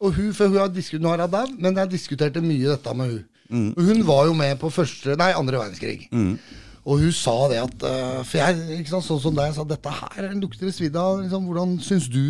Og 0.00 0.14
hun, 0.16 0.30
for 0.32 0.48
hun 0.48 0.62
har 0.62 0.70
diskutert, 0.72 1.02
Nå 1.04 1.12
er 1.12 1.24
hun 1.26 1.34
dau, 1.34 1.46
men 1.60 1.76
jeg 1.76 1.90
diskuterte 1.92 2.40
mye 2.44 2.70
dette 2.72 2.94
med 2.96 3.10
hun. 3.12 3.20
Mm. 3.50 3.68
Og 3.76 3.82
hun 3.90 4.02
var 4.06 4.26
jo 4.30 4.34
med 4.38 4.56
på 4.62 4.70
første, 4.72 5.16
nei, 5.18 5.32
andre 5.36 5.58
verdenskrig. 5.60 6.06
Og 6.88 7.02
hun 7.02 7.12
sa 7.12 7.34
det 7.52 7.58
at 7.60 7.82
uh, 7.84 8.22
For 8.24 8.38
jeg, 8.40 8.86
sant, 8.88 9.04
sånn 9.04 9.20
som 9.20 9.34
deg, 9.36 9.52
sa 9.52 9.66
dette 9.68 9.90
her 9.92 10.30
lukter 10.40 10.70
det 10.70 10.72
svidd 10.78 10.96
av. 10.96 11.18
Liksom, 11.20 11.44
hvordan 11.50 11.74
syns 11.84 12.06
du 12.08 12.22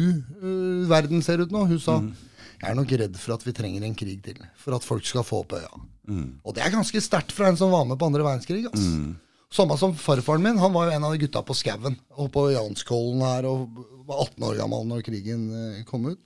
uh, 0.42 0.88
verden 0.90 1.22
ser 1.22 1.44
ut 1.44 1.52
nå? 1.54 1.62
Hun 1.70 1.78
sa 1.78 2.00
Mm. 2.00 2.10
jeg 2.60 2.70
er 2.72 2.74
nok 2.76 2.90
redd 3.04 3.14
for 3.16 3.36
at 3.36 3.44
vi 3.46 3.52
trenger 3.56 3.84
en 3.86 3.94
krig 3.94 4.18
til. 4.24 4.40
For 4.58 4.74
at 4.74 4.82
folk 4.84 5.06
skal 5.06 5.22
få 5.24 5.44
opp 5.44 5.54
øya. 5.60 5.70
Mm. 6.10 6.40
Og 6.44 6.54
det 6.56 6.64
er 6.66 6.74
ganske 6.74 7.00
sterkt 7.00 7.30
fra 7.32 7.48
en 7.52 7.56
som 7.56 7.70
var 7.70 7.86
med 7.86 7.96
på 8.00 8.08
andre 8.10 8.26
verdenskrig. 8.26 8.64
Altså. 8.66 9.14
Samme 9.50 9.74
som 9.78 9.94
farfaren 9.98 10.44
min. 10.44 10.58
Han 10.62 10.74
var 10.74 10.86
jo 10.86 10.96
en 10.96 11.06
av 11.08 11.14
de 11.14 11.24
gutta 11.24 11.42
på 11.42 11.56
skauen. 11.58 11.96
Og 12.14 12.28
på 12.34 12.50
Janskollen 12.54 13.24
her 13.26 13.48
og 13.50 13.66
var 14.06 14.22
18 14.28 14.46
år 14.46 14.60
gammel 14.60 14.84
når 14.86 15.06
krigen 15.06 15.48
eh, 15.50 15.80
kom 15.88 16.06
ut. 16.12 16.20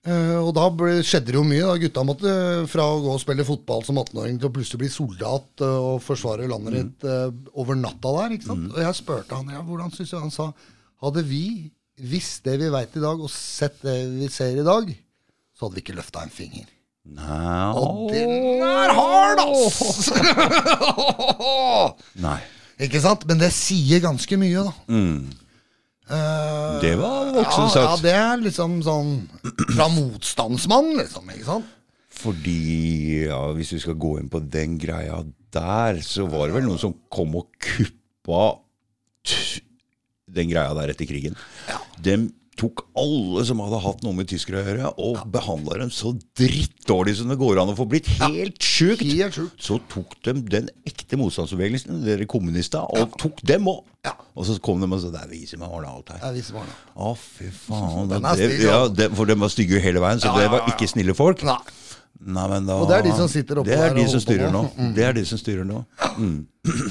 Uh, 0.00 0.40
og 0.40 0.54
da 0.56 0.62
ble, 0.72 0.94
skjedde 1.04 1.28
det 1.28 1.36
jo 1.36 1.44
mye. 1.44 1.60
da 1.60 1.76
Gutta 1.82 2.04
måtte 2.08 2.30
fra 2.72 2.86
å 2.88 3.02
gå 3.04 3.10
og 3.12 3.20
spille 3.20 3.44
fotball 3.44 3.84
som 3.84 4.00
18-åring 4.00 4.38
til 4.40 4.48
å 4.48 4.54
plutselig 4.54 4.80
bli 4.80 4.88
soldat 4.94 5.60
uh, 5.60 5.76
og 5.90 6.00
forsvare 6.00 6.48
landet 6.48 6.78
ditt 6.78 7.04
uh, 7.04 7.28
over 7.60 7.76
natta 7.76 8.14
der. 8.16 8.36
ikke 8.38 8.48
sant? 8.48 8.70
Og 8.72 8.80
jeg 8.80 8.96
spurte 8.96 9.36
han 9.36 9.52
ja, 9.52 9.60
hvordan 9.60 9.92
synes 9.92 10.14
jeg 10.14 10.24
Han 10.24 10.32
sa 10.32 10.48
hadde 11.04 11.24
vi 11.28 11.44
visst 12.00 12.48
det 12.48 12.56
vi 12.62 12.72
veit 12.72 12.96
i 12.96 13.04
dag, 13.04 13.20
og 13.20 13.28
sett 13.32 13.80
det 13.84 13.98
vi 14.14 14.28
ser 14.32 14.56
i 14.56 14.64
dag, 14.64 14.88
så 15.52 15.66
hadde 15.66 15.76
vi 15.76 15.84
ikke 15.84 15.98
løfta 16.00 16.24
en 16.24 16.32
finger. 16.32 16.64
Nei. 17.10 17.72
Og 17.74 18.10
den 18.12 18.62
er 18.62 18.92
hard, 18.94 19.40
ass! 19.42 20.10
Nei. 22.22 22.38
Ikke 22.80 23.00
sant? 23.02 23.26
Men 23.28 23.40
det 23.42 23.50
sier 23.52 24.00
ganske 24.04 24.38
mye, 24.40 24.62
da. 24.68 24.72
Eh, 26.10 26.78
Det 26.82 26.94
var 26.98 27.32
voksen 27.34 27.66
ja, 27.66 27.68
ja, 27.68 27.74
sagt. 27.74 28.02
det 28.06 28.14
er 28.16 28.40
liksom 28.44 28.78
sånn 28.86 29.10
fra 29.74 29.88
motstandsmann, 29.92 30.92
liksom. 31.00 31.28
Ikke 31.34 31.48
sant? 31.50 31.68
Fordi 32.20 33.26
ja, 33.28 33.40
hvis 33.56 33.70
vi 33.76 33.82
skal 33.84 33.98
gå 34.00 34.14
inn 34.20 34.30
på 34.32 34.40
den 34.52 34.78
greia 34.82 35.20
der, 35.54 36.00
så 36.04 36.26
var 36.30 36.48
det 36.50 36.56
vel 36.58 36.66
noen 36.68 36.80
som 36.82 36.94
kom 37.12 37.36
og 37.38 37.46
kuppa 37.62 38.42
t- 39.26 39.62
den 40.30 40.50
greia 40.52 40.74
der 40.78 40.92
etter 40.92 41.08
krigen. 41.10 41.34
De 42.00 42.16
tok 42.60 42.82
alle 43.00 43.44
som 43.48 43.60
hadde 43.64 43.80
hatt 43.84 44.02
noe 44.04 44.16
med 44.16 44.28
tyskere 44.30 44.60
å 44.60 44.64
gjøre, 44.66 44.90
og 45.00 45.22
behandla 45.32 45.78
dem 45.80 45.92
så 45.94 46.12
drittdårlig 46.38 47.16
som 47.20 47.32
det 47.32 47.38
går 47.40 47.62
an 47.62 47.72
å 47.72 47.76
få 47.78 47.86
blitt. 47.88 48.10
Helt 48.20 48.60
sjukt! 48.60 49.04
Helt 49.06 49.36
sjukt. 49.38 49.56
Så 49.64 49.78
tok 49.92 50.16
de 50.26 50.36
den 50.52 50.68
ekte 50.88 51.18
motstandsbevegelsen, 51.20 52.02
dere 52.04 52.28
kommunister, 52.30 52.84
og 52.84 53.16
tok 53.20 53.40
dem 53.48 53.70
òg. 53.72 53.82
Ja. 54.04 54.14
Og 54.36 54.46
så 54.48 54.56
kom 54.64 54.80
de 54.80 54.88
og 54.88 55.00
sa 55.02 55.10
det 55.12 55.24
er 55.26 55.32
vi 55.32 55.42
som 55.48 55.64
har 55.64 55.72
ordna 55.76 55.92
alt 55.92 56.12
her. 56.14 56.22
Jeg 56.28 56.40
viser 56.40 56.56
barna. 56.56 56.76
Å, 56.96 57.12
fy 57.20 57.50
faen. 57.52 58.14
Er 58.16 58.22
det, 58.24 58.36
stil, 58.38 58.54
ja, 58.64 58.78
ja. 58.78 58.88
det, 59.00 59.10
for 59.16 59.28
de 59.28 59.36
var 59.40 59.52
stygge 59.52 59.82
hele 59.84 60.00
veien, 60.04 60.22
så 60.22 60.30
Ja, 60.30 60.38
det 60.38 60.46
ja, 60.48 60.52
var 60.54 60.64
ja. 60.64 60.72
ikke 60.74 60.88
snille 60.88 61.16
folk. 61.16 61.44
Nei. 61.48 61.58
Nei, 62.20 62.46
men 62.52 62.66
da, 62.68 62.76
Og 62.76 62.88
det 62.90 62.98
er 62.98 63.04
de 63.06 63.12
som 63.16 63.28
sitter 63.32 63.62
oppå 63.62 63.70
Det 63.70 63.76
der 63.80 63.86
er 63.86 63.94
de 63.96 64.02
og 64.04 64.10
som 64.12 64.20
styrer 64.20 64.50
nå. 64.52 64.60
nå. 64.76 64.88
Det 64.96 65.04
er 65.06 65.14
de 65.16 65.22
som 65.24 65.40
styrer 65.40 65.64
nå. 65.64 65.78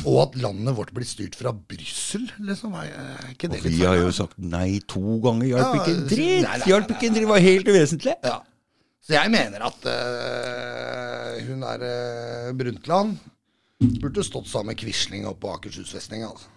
Og 0.09 0.15
at 0.23 0.37
landet 0.41 0.73
vårt 0.79 0.93
blir 0.95 1.05
styrt 1.05 1.37
fra 1.37 1.53
Brussel, 1.53 2.25
liksom. 2.47 2.73
Er 2.81 3.33
ikke 3.35 3.51
det 3.51 3.59
litt 3.61 3.75
Vi 3.75 3.83
har 3.85 3.99
jo 3.99 4.09
sagt 4.15 4.39
nei 4.41 4.79
to 4.89 5.19
ganger. 5.21 5.51
Hjalp 5.51 5.75
Ja, 5.75 5.83
ikke 5.83 5.93
en 5.93 6.07
dritt! 6.09 6.69
Hjalp 6.71 6.93
ikke 6.95 7.11
en 7.11 7.17
dritt, 7.19 7.29
var 7.29 7.43
helt 7.45 7.69
uvesentlig. 7.69 8.15
Ja. 8.25 8.39
Så 9.05 9.15
jeg 9.15 9.33
mener 9.33 9.67
at 9.69 9.85
uh, 9.89 11.37
hun 11.45 11.65
er 11.65 11.85
uh, 11.85 12.49
Brundtland 12.57 13.19
burde 14.01 14.25
stått 14.25 14.49
sammen 14.49 14.73
med 14.73 14.81
Quisling 14.81 15.27
oppe 15.29 15.45
på 15.45 15.53
Akershus 15.53 15.93
festning. 15.93 16.25
Altså. 16.25 16.49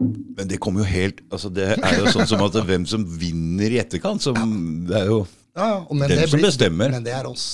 Men 0.00 0.48
det 0.50 0.58
kommer 0.58 0.82
jo 0.82 0.88
helt 0.88 1.20
altså 1.30 1.46
Det 1.52 1.76
er 1.76 1.92
jo 2.00 2.10
sånn 2.10 2.26
som 2.26 2.40
at 2.42 2.56
hvem 2.66 2.88
som 2.90 3.04
vinner 3.06 3.70
i 3.70 3.78
etterkant, 3.78 4.24
som 4.24 4.34
Det 4.88 4.96
er 4.98 5.12
jo 5.12 5.20
Ja, 5.56 5.66
ja. 5.68 5.78
og 5.84 5.96
men 5.96 6.08
Den 6.08 6.22
det 6.22 6.28
som 6.32 6.40
bestemmer. 6.40 6.92
Men 6.94 7.04
det 7.04 7.12
er 7.16 7.28
oss. 7.28 7.46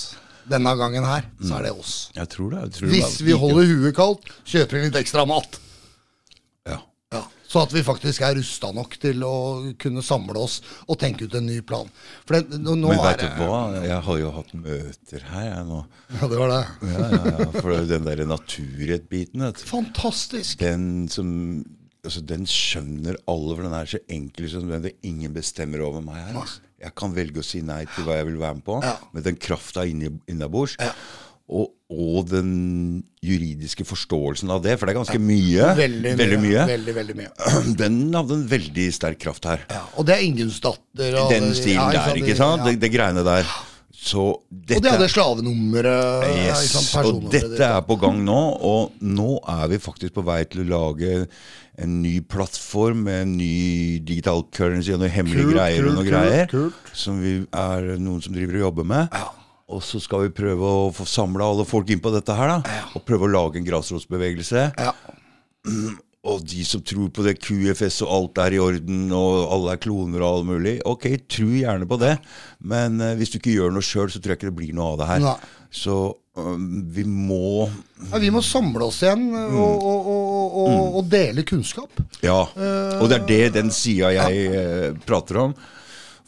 Denne 0.49 0.71
gangen 0.79 1.05
her, 1.05 1.27
så 1.45 1.59
er 1.59 1.67
det 1.67 1.71
oss. 1.77 1.95
Jeg 2.15 2.29
tror 2.31 2.53
det. 2.55 2.61
Jeg 2.63 2.71
tror 2.77 2.93
Hvis 2.93 3.17
vi 3.21 3.35
holder 3.37 3.67
huet 3.69 3.95
kaldt, 3.97 4.29
kjøper 4.49 4.79
vi 4.79 4.85
litt 4.87 4.95
ekstra 5.03 5.25
mat. 5.29 5.59
ja. 6.65 6.79
Ja, 7.13 7.21
Så 7.49 7.61
at 7.61 7.73
vi 7.73 7.83
faktisk 7.85 8.21
er 8.25 8.33
rusta 8.37 8.71
nok 8.73 8.95
til 9.01 9.21
å 9.25 9.33
kunne 9.81 10.01
samle 10.05 10.37
oss 10.41 10.59
og 10.87 10.97
tenke 11.01 11.25
ut 11.27 11.35
en 11.37 11.45
ny 11.45 11.59
plan. 11.61 11.89
For 12.25 12.39
det, 12.39 12.57
nå, 12.61 12.73
nå 12.79 12.91
Men 12.93 12.99
er 12.99 13.03
veit 13.03 13.19
du 13.21 13.25
det 13.27 13.47
hva? 13.49 13.59
Jeg 13.85 13.99
har 14.07 14.19
jo 14.23 14.31
hatt 14.39 14.53
møter 14.53 15.27
her, 15.33 15.45
jeg 15.51 15.67
nå. 15.69 15.79
Ja, 16.15 16.29
det 16.33 16.39
var 16.41 16.53
det. 16.55 16.61
Ja, 16.93 17.09
ja, 17.09 17.33
ja, 17.35 17.49
for 17.59 17.75
den 17.93 18.07
der 18.09 18.23
naturrettbiten, 18.29 19.43
vet 19.45 19.61
du. 19.61 19.67
Fantastisk. 19.69 20.57
Den 20.63 20.87
som 21.11 21.35
Altså, 21.99 22.21
den 22.23 22.45
skjønner 22.47 23.17
alle, 23.27 23.55
for 23.57 23.65
den 23.67 23.73
er 23.75 23.85
så 23.91 23.99
enkel 24.07 24.45
som 24.49 24.69
den. 24.71 24.85
Det 24.87 24.93
ingen 25.03 25.33
bestemmer 25.35 25.81
over 25.83 25.99
meg 26.01 26.15
her. 26.15 26.37
Altså. 26.39 26.61
Jeg 26.79 26.93
kan 26.95 27.11
velge 27.15 27.41
å 27.41 27.45
si 27.45 27.61
nei 27.65 27.83
til 27.95 28.05
hva 28.07 28.19
jeg 28.19 28.29
vil 28.29 28.37
være 28.41 28.55
med 28.59 28.65
på, 28.67 28.79
Ja. 28.85 28.95
med 29.13 29.25
den 29.27 29.35
krafta 29.35 29.83
innabords. 29.85 30.77
Ja. 30.79 30.93
Og, 31.49 31.71
og 31.89 32.27
den 32.29 32.49
juridiske 33.25 33.81
forståelsen 33.89 34.51
av 34.53 34.61
det, 34.61 34.75
for 34.77 34.85
det 34.85 34.93
er 34.93 34.99
ganske 34.99 35.17
mye. 35.19 35.71
Veldig, 35.79 36.11
veldig 36.19 36.37
mye. 36.43 36.65
Veldig, 36.69 36.93
veldig 36.99 37.15
mye. 37.17 37.31
Den 37.81 37.95
hadde 38.13 38.35
en 38.37 38.43
veldig 38.51 38.85
sterk 38.93 39.17
kraft 39.23 39.47
her. 39.49 39.63
Ja, 39.73 39.81
og 39.97 40.05
det 40.05 40.13
er 40.19 40.27
Ingunns 40.27 40.59
datter. 40.61 41.17
og 41.23 41.33
Den 41.33 41.49
stilen 41.57 41.89
der, 41.95 42.13
ikke 42.21 42.37
sant? 42.37 42.67
Det, 42.67 42.75
det 42.83 42.91
greiene 42.93 43.25
der. 43.25 43.49
Så 43.99 44.27
dette 44.47 44.77
Og 44.77 44.85
de 44.85 44.91
hadde 44.93 45.09
slavenummeret. 45.11 46.29
Yes, 46.45 46.77
og 47.01 47.25
dette 47.33 47.65
er 47.65 47.81
på 47.87 47.97
gang 47.99 48.21
nå, 48.23 48.37
og 48.69 48.93
nå 49.01 49.39
er 49.49 49.65
vi 49.73 49.81
faktisk 49.81 50.13
på 50.15 50.23
vei 50.29 50.43
til 50.47 50.61
å 50.63 50.69
lage 50.69 51.25
en 51.83 51.99
ny 52.03 52.19
plattform 52.27 53.05
med 53.07 53.21
en 53.23 53.35
ny 53.39 53.99
digital 54.05 54.43
currency 54.55 54.93
og 54.95 55.03
noen 55.03 55.13
hemmelige 55.13 55.47
Kult, 55.47 55.55
greier 55.55 55.87
og 55.87 55.95
noen 55.95 56.07
kult, 56.07 56.15
greier. 56.15 56.49
kult. 56.51 56.91
Som 56.97 57.21
vi 57.23 57.35
er 57.45 57.93
noen 58.01 58.23
som 58.25 58.35
driver 58.35 58.59
og 58.59 58.65
jobber 58.67 58.89
med. 58.91 59.15
Ja. 59.15 59.29
Og 59.69 59.83
så 59.85 60.01
skal 60.01 60.25
vi 60.25 60.33
prøve 60.33 60.65
å 60.65 60.89
få 60.95 61.05
samla 61.05 61.45
alle 61.45 61.65
folk 61.69 61.91
inn 61.93 62.01
på 62.01 62.11
dette 62.13 62.33
her, 62.35 62.55
da. 62.57 62.77
Og 62.97 63.03
prøve 63.05 63.27
å 63.27 63.33
lage 63.33 63.59
en 63.59 63.67
grasrotsbevegelse. 63.67 64.63
Ja. 64.81 64.93
Og 66.29 66.41
de 66.43 66.65
som 66.67 66.81
tror 66.83 67.11
på 67.15 67.23
det 67.23 67.37
QFS 67.39 68.01
og 68.03 68.13
alt 68.15 68.41
er 68.43 68.57
i 68.57 68.61
orden, 68.63 69.05
og 69.15 69.53
alle 69.53 69.75
er 69.75 69.83
kloner 69.83 70.23
og 70.23 70.29
alt 70.29 70.49
mulig, 70.49 70.73
ok, 70.89 71.05
tro 71.31 71.47
gjerne 71.53 71.87
på 71.89 71.99
det. 72.01 72.15
Men 72.59 72.97
uh, 72.99 73.13
hvis 73.19 73.31
du 73.31 73.37
ikke 73.39 73.55
gjør 73.55 73.75
noe 73.75 73.85
sjøl, 73.85 74.09
så 74.11 74.19
tror 74.19 74.35
jeg 74.35 74.41
ikke 74.41 74.49
det 74.49 74.57
blir 74.57 74.73
noe 74.75 74.95
av 74.95 74.99
det 74.99 75.09
her. 75.13 75.23
Nei. 75.23 75.37
Så 75.69 75.95
um, 76.35 76.65
vi 76.91 77.05
må 77.05 77.69
Ja, 78.11 78.17
vi 78.23 78.29
må 78.31 78.39
samle 78.45 78.85
oss 78.87 79.01
igjen 79.03 79.25
Mm. 79.33 79.57
og, 79.59 79.83
og, 79.83 80.07
og, 80.13 80.53
og, 80.61 80.95
og 81.01 81.09
dele 81.11 81.43
kunnskap. 81.43 81.99
Ja. 82.23 82.39
Og 83.01 83.09
det 83.11 83.19
er 83.19 83.27
det 83.27 83.43
den 83.59 83.69
sida 83.75 84.13
jeg 84.15 84.45
ja. 84.53 84.93
prater 85.05 85.41
om. 85.43 85.53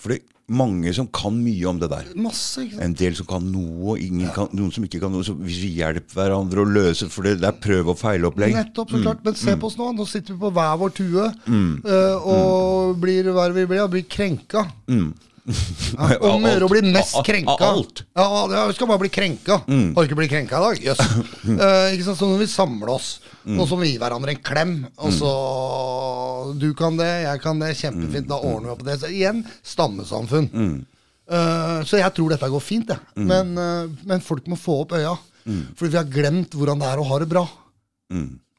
For 0.01 0.11
det 0.13 0.17
er 0.19 0.27
mange 0.51 0.91
som 0.91 1.07
kan 1.07 1.31
mye 1.39 1.63
om 1.69 1.77
det 1.79 1.87
der. 1.93 2.09
Masse. 2.19 2.65
En 2.83 2.91
del 2.99 3.15
som 3.15 3.25
kan 3.29 3.45
noe, 3.53 3.93
og 3.93 4.01
ingen 4.03 4.27
kan, 4.35 4.49
noen 4.51 4.73
som 4.75 4.83
ikke 4.83 4.99
kan 4.99 5.13
noe. 5.15 5.23
Så 5.23 5.31
hvis 5.39 5.61
vi 5.63 5.69
hjelper 5.79 6.17
hverandre 6.19 6.65
å 6.65 6.67
løse 6.67 7.07
For 7.13 7.23
det, 7.23 7.37
det 7.39 7.47
er 7.47 7.59
prøv- 7.63 7.93
og 7.93 7.99
feilopplegg. 8.01 8.57
Nettopp, 8.57 8.91
så 8.91 8.99
klart. 9.05 9.23
Men 9.23 9.33
Mm. 9.37 9.41
se 9.45 9.55
på 9.61 9.69
oss 9.71 9.77
nå. 9.79 9.91
Nå 9.95 10.07
sitter 10.11 10.33
vi 10.35 10.39
på 10.43 10.51
hver 10.51 10.75
vår 10.81 10.91
tue 10.97 11.29
mm. 11.47 11.71
og 12.35 12.99
blir 12.99 13.31
hva 13.31 13.45
er 13.47 13.55
vi 13.55 13.65
blir, 13.69 13.79
ja, 13.79 13.87
blir 13.87 14.03
krenka. 14.11 14.67
Ja, 15.97 16.07
om 16.29 16.45
å 16.45 16.51
gjøre 16.51 16.67
å 16.67 16.71
bli 16.71 16.81
mest 16.93 17.17
krenka. 17.27 17.55
alt. 17.67 18.03
Ja, 18.17 18.25
ja, 18.51 18.63
vi 18.69 18.75
skal 18.77 18.89
bare 18.89 19.01
bli 19.03 19.09
krenka. 19.13 19.57
Har 19.67 19.97
du 19.97 20.07
ikke 20.07 20.17
blitt 20.19 20.31
krenka 20.33 20.59
i 20.59 20.65
dag? 20.67 20.85
Jøss. 20.89 21.01
Eh, 21.61 21.87
ikke 21.95 22.05
sant? 22.07 22.19
Så 22.19 22.29
når 22.29 22.39
vi 22.43 22.47
samler 22.51 22.93
oss, 22.93 23.09
og 23.45 23.65
så 23.67 23.75
må 23.75 23.83
vi 23.83 23.91
gi 23.93 23.99
hverandre 24.01 24.33
en 24.35 24.41
klem, 24.45 24.73
og 25.01 25.11
så 25.15 25.31
Du 26.61 26.71
kan 26.77 26.95
det, 26.97 27.09
jeg 27.25 27.41
kan 27.43 27.59
det, 27.61 27.73
kjempefint, 27.79 28.29
da 28.29 28.37
ordner 28.39 28.69
vi 28.71 28.75
opp 28.75 28.85
det. 28.87 28.99
Så 29.01 29.09
igjen 29.11 29.43
stammesamfunn. 29.67 30.47
Eh, 31.31 31.81
så 31.87 31.99
jeg 32.01 32.13
tror 32.17 32.33
dette 32.33 32.49
går 32.51 32.63
fint, 32.63 32.89
jeg. 32.91 32.99
Men, 33.29 33.53
uh, 33.57 33.91
men 34.09 34.23
folk 34.25 34.47
må 34.51 34.57
få 34.59 34.81
opp 34.85 34.95
øya. 34.97 35.13
Fordi 35.77 35.91
vi 35.93 35.97
har 35.99 36.09
glemt 36.11 36.53
hvordan 36.57 36.81
det 36.81 36.89
er 36.91 37.01
å 37.01 37.05
ha 37.11 37.19
det 37.23 37.29
bra. 37.31 37.45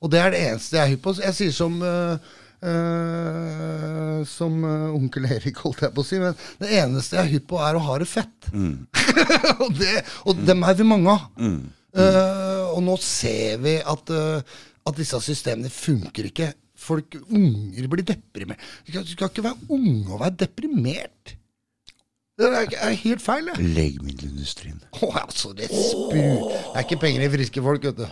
Og 0.03 0.11
det 0.11 0.19
er 0.19 0.33
det 0.35 0.41
eneste 0.49 0.77
jeg 0.79 0.83
er 0.83 0.91
hypp 0.97 1.03
på. 1.05 1.13
Jeg 1.23 1.37
sier 1.37 1.53
som 1.55 1.77
eh, 1.87 2.33
eh, 2.71 4.23
Som 4.29 4.63
eh, 4.69 4.97
onkel 4.97 5.29
Erik, 5.31 5.61
holdt 5.65 5.85
jeg 5.87 5.95
på 5.95 6.05
å 6.05 6.07
si. 6.07 6.21
Men 6.23 6.37
det 6.63 6.73
eneste 6.81 7.19
jeg 7.19 7.25
er 7.25 7.33
hypp 7.37 7.49
på, 7.53 7.61
er 7.63 7.79
å 7.79 7.85
ha 7.89 7.99
det 8.03 8.09
fett. 8.11 8.51
og 9.63 9.71
det, 9.79 9.95
og 10.27 10.43
dem 10.47 10.67
er 10.67 10.79
vi 10.79 10.89
mange 10.89 11.17
av. 11.17 11.29
Eh, 11.93 12.65
og 12.73 12.81
nå 12.87 12.97
ser 13.05 13.61
vi 13.61 13.77
at, 13.85 14.13
uh, 14.17 14.61
at 14.89 14.99
disse 14.99 15.19
systemene 15.25 15.73
funker 15.73 16.31
ikke. 16.31 16.53
Folk, 16.83 17.15
Unger 17.31 17.87
blir 17.91 18.07
deprimert. 18.07 18.63
Du 18.87 18.95
skal, 18.95 19.07
skal 19.07 19.31
ikke 19.31 19.45
være 19.47 19.71
unge 19.77 20.09
og 20.09 20.23
være 20.25 20.39
deprimert. 20.47 21.37
Det 22.41 22.49
er, 22.49 22.71
er 22.89 22.95
helt 22.97 23.23
feil, 23.23 23.51
det. 23.51 23.59
Legemiddelindustrien. 23.77 24.81
Oh, 25.03 25.15
altså, 25.21 25.53
det 25.55 25.69
oh. 25.71 26.15
Det 26.15 26.23
er 26.25 26.87
ikke 26.87 27.03
penger 27.05 27.27
i 27.27 27.31
friske 27.37 27.63
folk, 27.63 27.85
vet 27.91 28.01
du. 28.01 28.07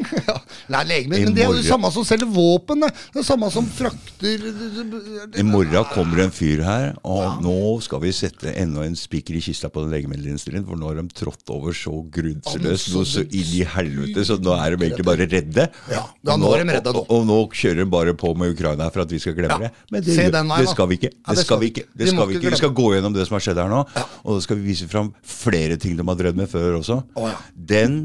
ja, 0.28 0.36
nei, 0.72 0.82
legemiddel, 0.88 1.26
men 1.28 1.36
det 1.36 1.44
er 1.44 1.50
jo 1.50 1.58
det 1.58 1.66
samme 1.66 1.90
som 1.94 2.06
selger 2.06 2.30
våpen. 2.32 2.84
Det 2.86 2.90
Det 3.12 3.22
er 3.22 3.26
samme 3.26 3.48
som 3.52 3.66
frakter 3.66 4.46
I 5.38 5.44
morgen 5.46 5.88
kommer 5.92 6.20
det 6.20 6.26
en 6.28 6.34
fyr 6.34 6.62
her, 6.66 6.92
og 7.04 7.42
nå 7.44 7.56
skal 7.84 8.02
vi 8.04 8.12
sette 8.16 8.54
enda 8.58 8.86
en 8.86 8.96
spiker 8.98 9.36
i 9.38 9.42
kista 9.44 9.70
på 9.72 9.84
den 9.84 9.92
legemiddelindustrien, 9.94 10.64
for 10.68 10.78
nå 10.80 10.90
har 10.90 11.00
de 11.00 11.06
trådt 11.16 11.52
over 11.54 11.76
så 11.76 11.94
grunseløst, 12.14 12.92
noe 12.94 13.08
så 13.08 13.24
inn 13.26 13.54
i 13.60 13.64
helvete, 13.74 14.24
så 14.28 14.38
nå 14.42 14.54
er 14.56 14.76
de 14.76 14.88
egentlig 14.88 15.06
bare 15.08 15.28
redde. 15.28 15.68
Ja, 15.92 16.04
da 16.24 16.38
nå 16.40 16.52
er 16.56 16.64
de 16.64 16.78
redde 16.78 16.94
nå. 16.96 17.04
Og, 17.04 17.14
og 17.18 17.28
nå 17.28 17.38
kjører 17.52 17.82
de 17.82 17.88
bare 17.92 18.16
på 18.18 18.32
med 18.38 18.54
Ukraina 18.56 18.88
for 18.92 19.04
at 19.04 19.12
vi 19.12 19.20
skal 19.22 19.36
glemme 19.38 19.68
Ja, 19.68 19.68
det. 19.68 19.86
Men 19.92 20.04
det, 20.06 20.16
se 20.16 20.28
den 20.32 20.52
veien, 20.52 20.64
det 20.66 20.72
skal 20.72 20.90
vi 20.90 21.00
ikke. 21.00 21.12
Det 21.12 21.44
skal 21.44 21.62
vi 21.62 21.72
ikke. 21.72 21.86
Det 21.92 22.10
skal 22.10 22.28
vi 22.28 22.38
ikke. 22.38 22.52
Vi 22.52 22.60
skal 22.62 22.74
gå 22.82 22.88
gjennom 22.96 23.16
det 23.16 23.26
som 23.28 23.38
har 23.38 23.46
skjedd 23.46 23.62
her 23.62 23.72
nå, 23.72 23.84
og 24.22 24.36
da 24.36 24.44
skal 24.44 24.60
vi 24.60 24.68
vise 24.72 24.88
fram 24.90 25.12
flere 25.26 25.78
ting 25.80 25.96
de 25.98 26.06
har 26.06 26.18
drevet 26.18 26.38
med 26.38 26.50
før 26.52 26.78
også. 26.80 27.02
Ja. 27.18 27.34
Den 27.72 27.98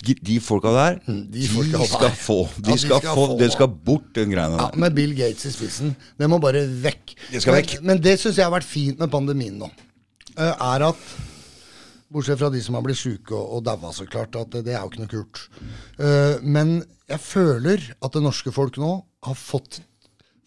de 0.00 0.36
folka 0.40 0.70
der, 0.72 0.98
de 1.06 1.46
folka 1.52 1.78
de 1.82 1.86
skal 1.90 2.14
få. 2.16 2.36
De 2.56 2.70
Ja, 2.70 2.74
de 2.74 2.78
skal 2.80 3.00
skal 3.02 3.14
få, 3.18 3.26
få. 3.32 3.38
det 3.40 3.50
skal 3.52 3.68
bort, 3.68 4.06
den 4.16 4.30
greiene 4.32 4.56
ja. 4.62 4.68
Med 4.80 4.94
Bill 4.96 5.12
Gates 5.18 5.44
i 5.44 5.52
spissen. 5.52 5.94
Det 6.18 6.28
må 6.32 6.38
bare 6.40 6.62
vekk. 6.66 7.12
Det 7.32 7.42
skal 7.44 7.58
vekk. 7.58 7.74
Men, 7.80 7.86
men 7.92 8.00
det 8.06 8.14
syns 8.22 8.38
jeg 8.40 8.46
har 8.48 8.54
vært 8.54 8.68
fint 8.68 8.98
med 9.02 9.10
pandemien 9.12 9.58
nå. 9.60 9.68
eh, 10.36 10.54
Er 10.54 10.86
at 10.88 11.04
Bortsett 12.10 12.40
fra 12.40 12.48
de 12.50 12.58
som 12.64 12.74
har 12.74 12.82
blitt 12.82 12.98
sjuke 12.98 13.36
og, 13.36 13.52
og 13.58 13.62
daua, 13.68 13.92
så 13.94 14.02
klart. 14.10 14.34
At 14.34 14.50
det, 14.50 14.64
det 14.66 14.72
er 14.74 14.80
jo 14.82 14.88
ikke 14.90 15.02
noe 15.04 15.12
kult. 15.12 15.42
Eh, 16.02 16.40
men 16.42 16.72
jeg 17.06 17.20
føler 17.22 17.84
at 18.02 18.16
det 18.16 18.22
norske 18.24 18.50
folk 18.56 18.80
nå 18.82 18.94
har 19.28 19.36
fått, 19.38 19.78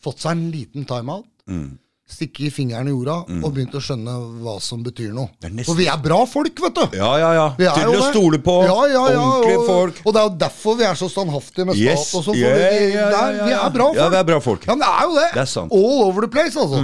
fått 0.03 0.19
seg 0.25 0.33
en 0.35 0.49
liten 0.51 0.83
timeout. 0.89 1.29
Mm. 1.47 1.77
Stikke 2.03 2.43
i 2.45 2.49
fingeren 2.51 2.89
i 2.89 2.91
jorda 2.91 3.13
og 3.47 3.53
begynt 3.55 3.73
å 3.73 3.79
skjønne 3.81 4.11
hva 4.43 4.57
som 4.61 4.81
betyr 4.83 5.13
noe. 5.15 5.29
nesten- 5.41 5.63
For 5.65 5.73
vi 5.79 5.85
er 5.87 5.97
bra 6.03 6.17
folk, 6.27 6.51
vet 6.59 6.75
du! 6.75 6.97
Ja, 6.97 7.13
ja, 7.17 7.29
ja. 7.33 7.45
Vi 7.57 7.63
er 7.65 7.73
Til 7.79 7.93
jo 7.93 8.01
å 8.01 8.09
stole 8.11 8.39
på. 8.43 8.55
Ja, 8.67 8.75
ja, 8.91 9.03
ja, 9.13 9.21
Ordentlige 9.23 9.65
folk. 9.65 10.01
Og 10.05 10.13
det 10.13 10.19
er 10.21 10.27
jo 10.27 10.35
derfor 10.43 10.75
vi 10.77 10.83
er 10.83 10.95
så 10.99 11.07
standhaftige 11.09 11.65
med 11.65 11.75
stat. 11.79 11.85
Yes. 11.95 12.13
Og 12.13 12.23
så, 12.27 12.33
for 12.33 12.35
Ja, 12.35 12.51
vi, 12.59 12.91
ja, 12.91 13.09
ja, 13.09 13.31
ja, 13.31 13.45
vi 13.47 13.53
er 13.55 13.69
bra 13.77 13.87
folk. 13.87 13.95
Ja, 14.01 14.09
vi 14.09 14.17
er 14.19 14.23
bra 14.33 14.39
folk. 14.43 14.67
Ja, 14.67 14.75
men 14.75 14.83
det 14.83 14.91
er 14.91 15.07
jo 15.07 15.15
det. 15.15 15.29
Det 15.33 15.41
er 15.45 15.51
sant. 15.53 15.71
Mm. 15.71 15.77
All 15.79 16.03
over 16.09 16.21
the 16.21 16.31
place, 16.35 16.55
altså. 16.59 16.83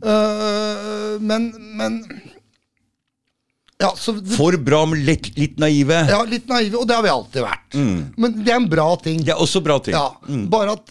Eh, 0.00 1.18
men, 1.20 1.50
men 1.76 1.98
Ja, 3.80 3.90
så 3.96 4.12
For 4.36 4.52
bra, 4.60 4.84
men 4.86 5.02
litt, 5.06 5.30
litt 5.36 5.58
naive. 5.58 5.98
ja, 6.08 6.22
litt 6.28 6.46
naive, 6.48 6.76
og 6.78 6.86
det 6.86 6.94
har 6.94 7.02
vi 7.02 7.08
alltid 7.08 7.42
vært. 7.42 7.76
Men 8.20 8.34
det 8.44 8.52
er 8.52 8.56
en 8.60 8.68
bra 8.68 8.94
ting. 9.02 9.22
Det 9.24 9.32
er 9.34 9.40
også 9.40 9.62
bra 9.64 9.78
ting. 9.80 9.94
Ja, 9.98 10.10
Bare 10.52 10.72
at 10.78 10.90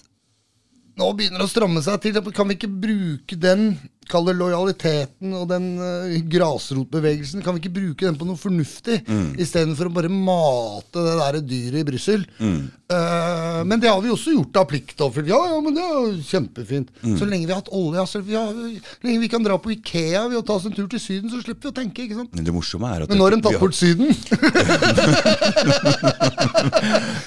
nå 0.99 1.09
begynner 1.15 1.41
det 1.41 1.47
å 1.47 1.51
stramme 1.51 1.83
seg 1.85 2.01
til. 2.03 2.19
Kan 2.35 2.49
vi 2.49 2.57
ikke 2.59 2.71
bruke 2.71 3.39
den 3.39 3.71
kall 4.09 4.27
det 4.29 4.37
lojaliteten 4.39 5.35
og 5.37 5.45
den 5.51 5.69
uh, 5.81 6.17
grasrotbevegelsen, 6.31 7.43
kan 7.45 7.55
vi 7.55 7.63
ikke 7.63 7.77
bruke 7.77 8.07
den 8.07 8.17
på 8.19 8.27
noe 8.27 8.39
fornuftig? 8.39 9.01
Mm. 9.07 9.31
Istedenfor 9.41 9.89
å 9.89 9.95
bare 9.99 10.11
mate 10.11 11.05
det 11.05 11.15
der 11.19 11.41
dyret 11.45 11.81
i 11.83 11.87
Brussel. 11.91 12.21
Mm. 12.39 12.61
Uh, 12.89 13.61
men 13.69 13.77
det 13.77 13.85
har 13.91 13.99
vi 14.01 14.09
også 14.09 14.31
gjort 14.33 14.55
av 14.57 14.65
plikt. 14.71 14.97
Ja, 15.29 15.37
ja, 15.51 15.57
men 15.61 15.75
det 15.75 15.83
er 15.85 15.93
jo 15.93 16.13
kjempefint. 16.25 16.89
Mm. 17.03 17.17
Så 17.19 17.25
lenge 17.29 17.45
vi 17.45 17.53
har 17.53 17.61
hatt 17.61 17.69
olje, 17.75 17.99
altså, 18.01 18.21
vi 18.25 18.33
har, 18.33 18.49
så 18.49 19.05
lenge 19.05 19.21
vi 19.21 19.31
kan 19.31 19.43
dra 19.45 19.59
på 19.61 19.71
Ikea 19.75 20.23
ved 20.31 20.39
å 20.39 20.45
ta 20.45 20.53
oss 20.57 20.65
en 20.65 20.73
tur 20.73 20.87
til 20.89 21.01
Syden, 21.01 21.29
så 21.29 21.37
slipper 21.43 21.69
vi 21.69 21.73
å 21.73 21.77
tenke. 21.77 22.01
ikke 22.07 22.17
sant? 22.17 22.33
Men 22.33 22.45
det 22.47 22.53
morsomme 22.55 22.87
er 22.89 23.01
at 23.05 23.09
Men 23.13 23.21
nå 23.21 23.25
har 23.27 23.33
de 23.35 23.41
tatt 23.45 23.61
bort 23.61 23.77
Syden. 23.77 24.09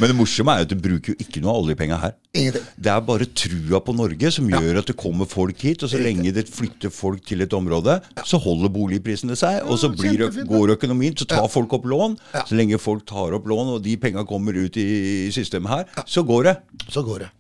men 0.01 0.07
det 0.11 0.17
morsomme 0.19 0.51
er 0.57 0.61
at 0.67 0.73
du 0.73 0.77
bruker 0.83 1.15
jo 1.15 1.19
ikke 1.23 1.39
noe 1.45 1.55
oljepenger 1.63 1.99
her. 2.09 2.13
Ingenting. 2.35 2.67
Det 2.75 2.91
er 2.91 3.01
bare 3.07 3.27
trua 3.31 3.79
på 3.87 3.95
Norge 3.97 4.29
som 4.35 4.51
ja. 4.51 4.59
gjør 4.59 4.83
at 4.83 4.91
det 4.91 4.97
kommer 4.99 5.31
folk 5.31 5.59
hit. 5.63 5.87
Og 5.87 5.91
så 5.93 5.99
lenge 6.03 6.35
det 6.35 6.51
flytter 6.51 6.72
folk 6.93 7.25
til 7.29 7.45
et 7.45 7.55
område, 7.57 7.99
så 8.29 8.41
holder 8.43 8.73
boligprisene 8.73 9.37
seg. 9.39 9.63
og 9.67 9.79
så 9.81 9.93
blir, 9.95 10.27
går 10.49 10.77
økonomien, 10.77 11.17
så 11.17 11.29
tar 11.29 11.49
folk 11.53 11.73
opp 11.79 11.87
lån. 11.89 12.19
Så 12.35 12.59
lenge 12.59 12.81
folk 12.83 13.07
tar 13.09 13.37
opp 13.37 13.49
lån, 13.51 13.77
og 13.77 13.83
de 13.85 13.97
penga 14.01 14.27
kommer 14.29 14.57
ut 14.59 14.77
i 14.81 15.31
systemet 15.35 15.73
her, 15.73 16.05
så 16.07 16.25
går 16.27 16.51
det. 16.51 16.57
Så 16.89 17.05
går 17.07 17.27
det. 17.27 17.33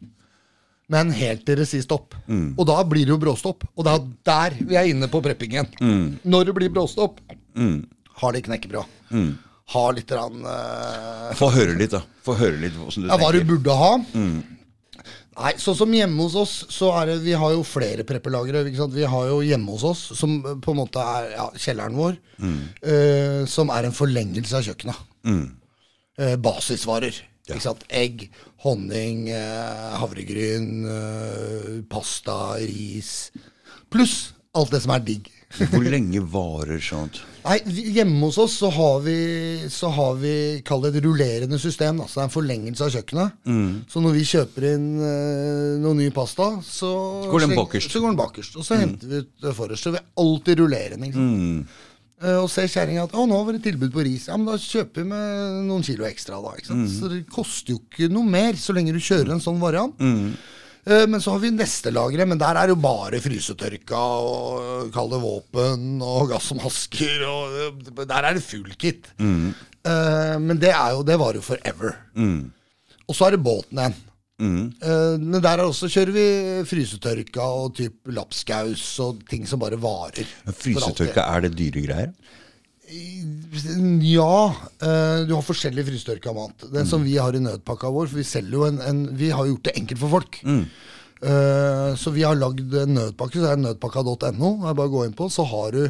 Men 0.92 1.12
helt 1.16 1.46
til 1.46 1.56
det 1.62 1.68
sier 1.70 1.84
stopp. 1.84 2.16
Mm. 2.26 2.52
Og 2.58 2.66
da 2.68 2.76
blir 2.84 3.06
det 3.06 3.14
jo 3.14 3.20
bråstopp. 3.20 3.64
Og 3.78 3.88
er 3.88 4.02
der 4.28 4.58
vi 4.60 4.76
er 4.76 4.90
inne 4.90 5.08
på 5.08 5.22
preppingen. 5.24 5.70
Mm. 5.80 6.18
Når 6.24 6.50
det 6.50 6.56
blir 6.58 6.72
bråstopp, 6.74 7.22
mm. 7.56 7.78
har 8.20 8.36
de 8.36 8.42
knekkebrød. 8.48 8.98
Mm. 9.14 9.30
Ha 9.72 9.84
litt 9.96 10.10
rann, 10.12 10.42
uh... 10.44 11.30
Få 11.38 11.48
høre 11.54 11.76
litt, 11.78 11.94
da. 11.94 12.02
Få 12.26 12.34
høre 12.36 12.58
litt 12.60 12.74
hvordan 12.76 13.06
du 13.06 13.08
ja, 13.08 13.14
tenker. 13.14 13.22
Hva 13.24 13.30
du 13.32 13.52
burde 13.54 13.76
ha. 13.78 13.92
Mm. 14.12 14.34
Nei, 15.32 15.54
sånn 15.60 15.76
som 15.78 15.94
hjemme 15.96 16.26
hos 16.26 16.34
oss, 16.36 16.52
så 16.72 16.90
er 16.98 17.08
det 17.08 17.22
Vi 17.24 17.32
har 17.38 17.54
jo 17.54 17.64
flere 17.64 18.04
preppelagre. 18.04 18.64
Vi 18.68 19.06
har 19.08 19.30
jo 19.30 19.40
hjemme 19.46 19.72
hos 19.72 19.84
oss, 19.88 20.02
som 20.18 20.40
på 20.42 20.74
en 20.74 20.80
måte 20.82 21.00
er 21.00 21.30
ja, 21.38 21.46
kjelleren 21.56 21.96
vår, 21.96 22.18
mm. 22.36 22.60
uh, 22.84 23.40
som 23.48 23.72
er 23.72 23.88
en 23.88 23.96
forlengelse 23.96 24.58
av 24.58 24.68
kjøkkenet. 24.68 25.06
Mm. 25.28 25.46
Uh, 26.20 26.36
basisvarer. 26.44 27.22
Ja. 27.48 27.56
Ikke 27.56 27.64
sant? 27.64 27.86
Egg, 27.88 28.26
honning, 28.66 29.24
uh, 29.32 29.96
havregryn, 30.02 30.84
pasta, 31.90 32.38
ris. 32.60 33.32
Pluss 33.92 34.34
alt 34.52 34.72
det 34.74 34.82
som 34.84 34.92
er 34.94 35.04
digg. 35.06 35.30
Hvor 35.58 35.84
lenge 35.84 36.22
varer 36.32 36.80
sånt? 36.82 37.20
Nei, 37.42 37.58
Hjemme 37.96 38.28
hos 38.28 38.38
oss 38.40 38.54
så 38.60 38.70
har 38.72 39.00
vi, 39.04 39.16
så 39.72 39.90
har 39.92 40.16
vi 40.20 40.34
kall 40.66 40.84
det 40.84 40.92
et 40.94 41.04
rullerende 41.04 41.58
system. 41.60 42.00
Altså 42.00 42.14
Så 42.14 42.20
det 42.20 42.22
er 42.22 42.28
en 42.28 42.34
forlengelse 42.36 42.86
av 42.86 42.96
kjøkkenet. 42.96 43.38
Mm. 43.50 43.70
Så 43.90 44.02
når 44.04 44.16
vi 44.16 44.26
kjøper 44.30 44.68
inn 44.72 44.88
uh, 45.02 45.78
noe 45.82 45.98
ny 45.98 46.10
pasta, 46.14 46.52
så 46.66 46.92
går 47.30 47.46
den 47.46 47.56
bakerst. 47.58 47.92
Så 47.92 48.02
går 48.02 48.14
den 48.14 48.20
bakerst 48.20 48.58
Og 48.58 48.66
så 48.66 48.78
mm. 48.78 48.84
henter 48.84 49.10
vi 49.10 49.24
det 49.46 49.56
forrest. 49.58 49.88
Så 49.88 49.94
vi 49.94 50.04
alltid 50.22 50.62
rullerende. 50.62 51.10
Liksom. 51.10 51.32
Mm. 51.32 51.90
Uh, 52.22 52.38
og 52.44 52.48
ser 52.54 52.70
kjerringa 52.70 53.08
at 53.08 53.14
'å, 53.18 53.26
nå 53.26 53.42
var 53.42 53.56
det 53.56 53.64
tilbud 53.66 53.90
på 53.90 54.06
ris'. 54.06 54.28
Ja, 54.30 54.38
men 54.38 54.46
da 54.46 54.54
kjøper 54.54 55.02
vi 55.02 55.08
med 55.10 55.62
noen 55.66 55.82
kilo 55.82 56.06
ekstra, 56.06 56.38
da. 56.44 56.54
Ikke 56.54 56.70
sant? 56.70 56.86
Mm. 56.86 56.92
Så 56.94 57.10
det 57.10 57.22
koster 57.26 57.74
jo 57.74 57.82
ikke 57.82 58.12
noe 58.14 58.22
mer 58.22 58.54
så 58.54 58.76
lenge 58.76 58.94
du 58.94 59.02
kjører 59.02 59.34
en 59.34 59.42
sånn 59.42 59.58
variant. 59.62 59.98
Mm. 59.98 60.36
Eh, 60.82 61.04
men 61.06 61.20
så 61.22 61.36
har 61.36 61.42
vi 61.42 61.52
neste 61.54 61.92
lageret, 61.94 62.26
men 62.28 62.40
der 62.40 62.58
er 62.58 62.72
jo 62.72 62.78
bare 62.82 63.20
frysetørka 63.22 63.98
og 63.98 64.88
kalde 64.94 65.20
våpen 65.22 66.02
og 66.02 66.32
gassmasker. 66.32 67.26
Og 67.28 67.58
eh, 67.66 68.00
der 68.02 68.18
er 68.18 68.38
det 68.38 68.46
full 68.46 68.72
kit. 68.74 69.12
Mm. 69.22 69.52
Uh, 69.82 70.38
men 70.38 70.60
det, 70.62 70.70
er 70.70 70.92
jo, 70.94 71.02
det 71.02 71.16
var 71.18 71.34
jo 71.34 71.42
forever. 71.42 71.96
Mm. 72.14 72.52
Og 73.08 73.16
så 73.18 73.26
er 73.26 73.36
det 73.36 73.44
båten 73.44 73.80
igjen. 73.82 74.00
Mm. 74.42 74.62
Men 75.22 75.42
der 75.44 75.60
også 75.62 75.86
kjører 75.92 76.10
vi 76.16 76.22
frysetørka 76.66 77.44
og 77.60 77.76
typ 77.78 78.08
lapskaus 78.10 78.82
og 79.04 79.20
ting 79.30 79.44
som 79.46 79.60
bare 79.62 79.78
varer. 79.78 80.26
Frysetørka, 80.48 81.22
er 81.22 81.44
det 81.44 81.52
dyre 81.58 81.82
greier? 81.84 82.14
Ja. 84.02 84.54
Uh, 84.82 85.24
du 85.28 85.34
har 85.36 85.44
forskjellig 85.44 85.84
frysetørka 85.86 86.34
mat. 86.36 86.66
Den 86.68 86.86
mm. 86.86 86.90
som 86.90 87.04
vi 87.04 87.18
har 87.18 87.34
i 87.36 87.42
nødpakka 87.42 87.90
vår, 87.92 88.10
for 88.10 88.20
vi 88.20 88.26
selger 88.26 88.58
jo 88.58 88.66
en, 88.68 88.80
en 88.84 89.04
Vi 89.18 89.30
har 89.32 89.48
gjort 89.48 89.68
det 89.68 89.76
enkelt 89.80 90.02
for 90.02 90.16
folk. 90.18 90.40
Mm. 90.44 90.64
Uh, 91.22 91.92
så 91.98 92.12
vi 92.14 92.24
har 92.26 92.38
lagd 92.38 92.74
en 92.82 92.96
nødpakke, 92.98 93.38
så 93.38 93.46
det 93.46 93.52
er 93.54 93.64
nødpakka.no. 93.68 94.52
Bare 94.72 94.92
gå 94.92 95.06
inn 95.06 95.16
på, 95.16 95.30
så 95.32 95.46
har 95.48 95.76
du 95.76 95.82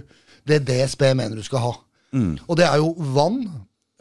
det 0.49 0.65
DSB 0.67 1.13
mener 1.15 1.39
du 1.39 1.47
skal 1.47 1.63
ha. 1.65 1.75
Mm. 2.13 2.37
Og 2.47 2.59
det 2.59 2.67
er 2.69 2.83
jo 2.83 2.95
vann, 3.17 3.45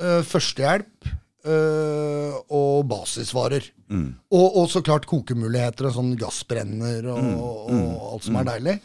uh, 0.02 0.22
førstehjelp 0.28 1.18
og 1.42 2.84
basisvarer. 2.86 3.64
Mm. 3.90 4.12
Og, 4.30 4.58
og, 4.60 4.68
så 4.70 4.84
klart 4.86 5.08
kokemuligheter, 5.10 5.88
og 5.90 5.96
sånn 5.96 6.12
gassbrenner 6.20 7.08
og, 7.10 7.18
mm. 7.18 7.32
og, 7.34 7.72
og 7.74 8.04
alt 8.12 8.28
som 8.28 8.38
er 8.38 8.46
mm. 8.46 8.52
deilig. 8.52 8.76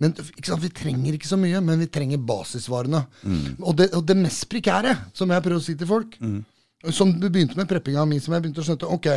Men 0.00 0.14
sant, 0.16 0.62
Vi 0.62 0.72
trenger 0.72 1.16
ikke 1.16 1.28
så 1.28 1.36
mye, 1.40 1.60
men 1.64 1.82
vi 1.82 1.88
trenger 1.92 2.22
basisvarene. 2.24 3.02
Mm. 3.22 3.60
Og, 3.60 3.74
det, 3.76 3.90
og, 3.92 4.04
det, 4.08 4.16
mest 4.16 4.48
prekære, 4.50 4.96
som 5.16 5.30
jeg 5.30 5.44
prøver 5.44 5.60
å 5.60 5.64
si 5.64 5.76
til 5.78 5.90
folk, 5.90 6.16
mm. 6.20 6.38
som 6.96 7.12
begynte 7.20 7.58
med 7.58 7.68
preppinga 7.68 8.06
mi, 8.08 8.20
som 8.22 8.34
jeg 8.34 8.46
begynte 8.46 8.64
å 8.64 8.68
skjønne 8.68 8.94
Ok, 8.96 9.10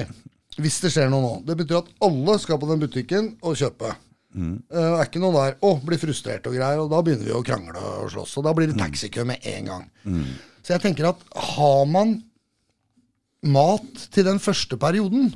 hvis 0.60 0.82
det 0.84 0.92
skjer 0.94 1.08
noe 1.10 1.24
nå 1.24 1.32
Det 1.48 1.56
betyr 1.58 1.80
at 1.80 1.88
alle 2.06 2.36
skal 2.42 2.60
på 2.62 2.68
den 2.70 2.84
butikken 2.84 3.32
og 3.42 3.56
kjøpe. 3.58 3.94
Mm. 4.34 4.58
Uh, 4.68 4.80
det 4.82 4.98
er 4.98 5.08
ikke 5.08 5.22
noe 5.24 5.38
der 5.38 5.56
'Å, 5.62 5.72
blir 5.86 6.02
frustrert' 6.02 6.50
og 6.50 6.58
greier, 6.58 6.82
og 6.82 6.92
da 6.92 7.00
begynner 7.06 7.30
vi 7.30 7.38
å 7.38 7.46
krangle 7.46 7.80
og 8.04 8.12
slåss. 8.12 8.36
Og 8.42 8.48
da 8.48 8.54
blir 8.58 8.70
det 8.70 8.78
mm. 8.78 8.84
taxikø 8.84 9.26
med 9.30 9.48
en 9.54 9.72
gang. 9.72 9.88
Mm. 10.04 10.28
Så 10.64 10.76
jeg 10.76 10.84
tenker 10.84 11.10
at 11.12 11.24
har 11.54 11.86
man 11.90 12.18
mat 13.44 14.08
til 14.12 14.28
den 14.28 14.40
første 14.40 14.78
perioden 14.80 15.34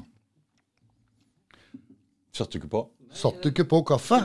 Satt 2.38 2.54
du 2.54 2.60
ikke 2.60 2.70
på? 2.70 2.84
Satt 3.18 3.42
du 3.42 3.50
ikke 3.50 3.66
på 3.66 3.82
kaffe? 3.88 4.20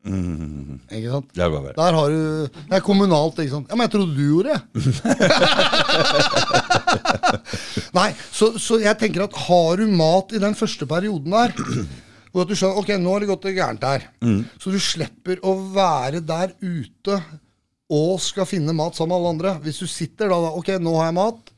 Mm. 0.00 0.78
Ikke 0.88 1.10
sant? 1.12 1.26
Det 1.36 1.44
er 1.44 1.74
Der 1.76 1.92
har 1.98 2.08
du 2.08 2.48
Det 2.48 2.76
er 2.78 2.80
kommunalt, 2.80 3.38
ikke 3.38 3.52
sant. 3.52 3.68
Ja, 3.68 3.76
men 3.76 3.84
jeg 3.84 3.92
trodde 3.92 4.16
du 4.16 4.22
gjorde 4.24 4.54
det. 4.54 4.60
Nei, 7.98 8.08
så, 8.32 8.58
så, 8.58 8.78
jeg 8.80 8.96
tenker 9.00 9.26
at 9.26 9.36
har 9.48 9.76
du 9.76 9.86
mat 9.92 10.32
i 10.32 10.40
den 10.40 10.56
første 10.56 10.88
perioden 10.88 11.36
der, 11.36 11.52
hvor 12.32 12.46
at 12.46 12.50
du 12.50 12.56
skjønner 12.56 12.80
ok, 12.80 12.90
nå 12.96 13.12
har 13.12 13.20
det 13.20 13.30
gått 13.30 13.48
gærent 13.52 13.84
her, 13.84 14.08
mm. 14.24 14.42
så 14.62 14.72
du 14.72 14.80
slipper 14.80 15.42
å 15.44 15.54
være 15.74 16.20
der 16.24 16.54
ute 16.62 17.20
og 17.90 18.20
skal 18.22 18.46
finne 18.46 18.72
mat 18.76 18.94
sammen 18.96 19.12
med 19.12 19.18
alle 19.18 19.34
andre. 19.34 19.54
Hvis 19.66 19.82
du 19.82 19.88
sitter 19.90 20.30
da, 20.30 20.38
da 20.46 20.50
ok, 20.56 20.68
nå 20.80 20.94
har 20.96 21.10
jeg 21.10 21.18
mat, 21.18 21.52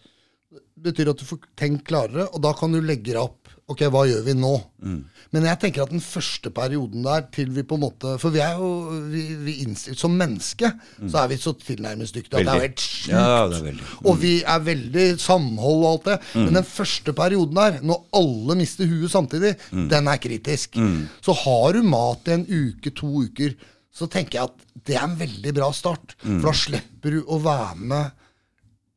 betyr 0.82 1.12
at 1.12 1.20
du 1.20 1.28
får 1.28 1.38
tenkt 1.58 1.86
klarere, 1.86 2.26
og 2.32 2.42
da 2.42 2.52
kan 2.58 2.72
du 2.72 2.80
legge 2.82 3.12
deg 3.12 3.22
opp 3.22 3.41
Ok, 3.72 3.82
hva 3.92 4.04
gjør 4.08 4.22
vi 4.26 4.34
nå? 4.36 4.52
Mm. 4.84 5.00
Men 5.32 5.46
jeg 5.48 5.60
tenker 5.62 5.84
at 5.84 5.92
den 5.92 6.02
første 6.04 6.50
perioden 6.52 7.04
der 7.06 7.24
til 7.32 7.52
vi 7.54 7.64
på 7.64 7.78
en 7.78 7.84
måte 7.86 8.16
For 8.20 8.34
vi 8.34 8.42
er 8.44 8.58
jo 8.60 8.68
vi, 9.08 9.22
vi 9.46 9.54
innstilt, 9.64 9.96
Som 10.00 10.18
menneske 10.20 10.68
mm. 10.74 11.08
så 11.08 11.22
er 11.22 11.30
vi 11.30 11.38
så 11.40 11.54
tilnærmingsdyktige 11.56 12.40
at 12.40 12.48
det 12.48 12.52
er 12.52 12.66
helt 12.66 12.84
sjukt. 12.84 13.12
Ja, 13.14 13.46
mm. 13.48 13.80
Og 14.10 14.18
vi 14.20 14.34
er 14.42 14.64
veldig 14.66 15.06
samhold 15.22 15.82
og 15.82 15.90
alt 15.92 16.08
det. 16.10 16.18
Mm. 16.34 16.44
Men 16.44 16.58
den 16.60 16.68
første 16.68 17.16
perioden 17.16 17.60
der, 17.60 17.78
når 17.86 18.02
alle 18.20 18.58
mister 18.60 18.88
huet 18.90 19.12
samtidig, 19.12 19.54
mm. 19.70 19.86
den 19.92 20.10
er 20.12 20.22
kritisk. 20.22 20.76
Mm. 20.76 21.06
Så 21.24 21.36
har 21.44 21.78
du 21.78 21.82
mat 21.86 22.28
i 22.28 22.36
en 22.36 22.48
uke, 22.48 22.92
to 22.96 23.12
uker, 23.24 23.56
så 23.92 24.08
tenker 24.10 24.38
jeg 24.38 24.50
at 24.50 24.84
det 24.88 24.96
er 24.98 25.06
en 25.06 25.18
veldig 25.20 25.54
bra 25.56 25.70
start. 25.76 26.16
For 26.24 26.50
da 26.50 26.56
slipper 26.56 27.16
du 27.16 27.22
å 27.24 27.40
være 27.44 27.88
med 27.92 28.21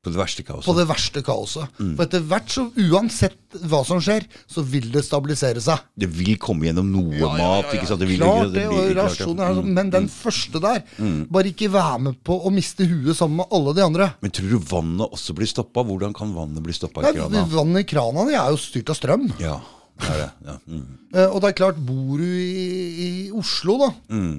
på 0.06 0.12
det 0.14 0.20
verste 0.20 0.44
kaoset. 0.46 0.68
På 0.68 0.76
det 0.78 0.86
verste 0.86 1.22
kaoset. 1.26 1.80
Mm. 1.82 1.94
For 1.98 2.06
etter 2.06 2.26
hvert, 2.30 2.52
så 2.54 2.66
uansett 2.86 3.58
hva 3.66 3.80
som 3.88 4.02
skjer, 4.04 4.28
så 4.52 4.62
vil 4.68 4.92
det 4.94 5.02
stabilisere 5.08 5.64
seg. 5.64 5.82
Det 5.98 6.10
vil 6.14 6.36
komme 6.42 6.68
gjennom 6.68 6.92
noe 6.94 7.16
ja, 7.18 7.32
ja, 7.40 7.50
ja, 7.64 7.74
ikke 7.74 7.90
sant? 7.90 8.04
Det 8.04 8.10
vil, 8.12 8.22
klart 8.22 8.54
det, 8.54 8.68
det, 8.70 8.94
rasjoner, 9.00 9.58
mm. 9.58 9.74
Men 9.80 9.92
den 9.96 10.06
mm. 10.06 10.14
første 10.14 10.62
der, 10.62 10.84
mm. 11.00 11.20
bare 11.34 11.52
ikke 11.52 11.72
være 11.74 12.00
med 12.10 12.22
på 12.28 12.38
å 12.38 12.54
miste 12.54 12.86
huet 12.86 13.18
sammen 13.18 13.42
med 13.42 13.58
alle 13.58 13.76
de 13.80 13.86
andre. 13.88 14.12
Men 14.22 14.36
tror 14.38 14.54
du 14.54 14.72
vannet 14.76 15.20
også 15.20 15.38
blir 15.38 15.50
stoppa? 15.50 15.86
Hvordan 15.90 16.14
kan 16.18 16.36
vannet 16.38 16.66
bli 16.66 16.78
stoppa 16.78 17.02
i 17.02 17.16
krana? 17.16 17.46
Vannet 17.56 17.88
i 17.88 17.90
krana 17.96 18.30
er 18.30 18.52
jo 18.54 18.62
styrt 18.62 18.94
av 18.94 19.02
strøm. 19.02 19.30
Ja, 19.42 19.60
det 20.04 20.12
er 20.14 20.26
det. 20.28 20.34
Ja. 20.52 20.60
Mm. 20.70 20.90
Uh, 21.16 21.30
og 21.30 21.40
det 21.42 21.54
er 21.54 21.62
klart, 21.64 21.82
bor 21.88 22.22
du 22.22 22.28
i, 22.30 22.68
i 22.94 23.14
Oslo, 23.34 23.82
da 23.88 23.96
mm 24.14 24.36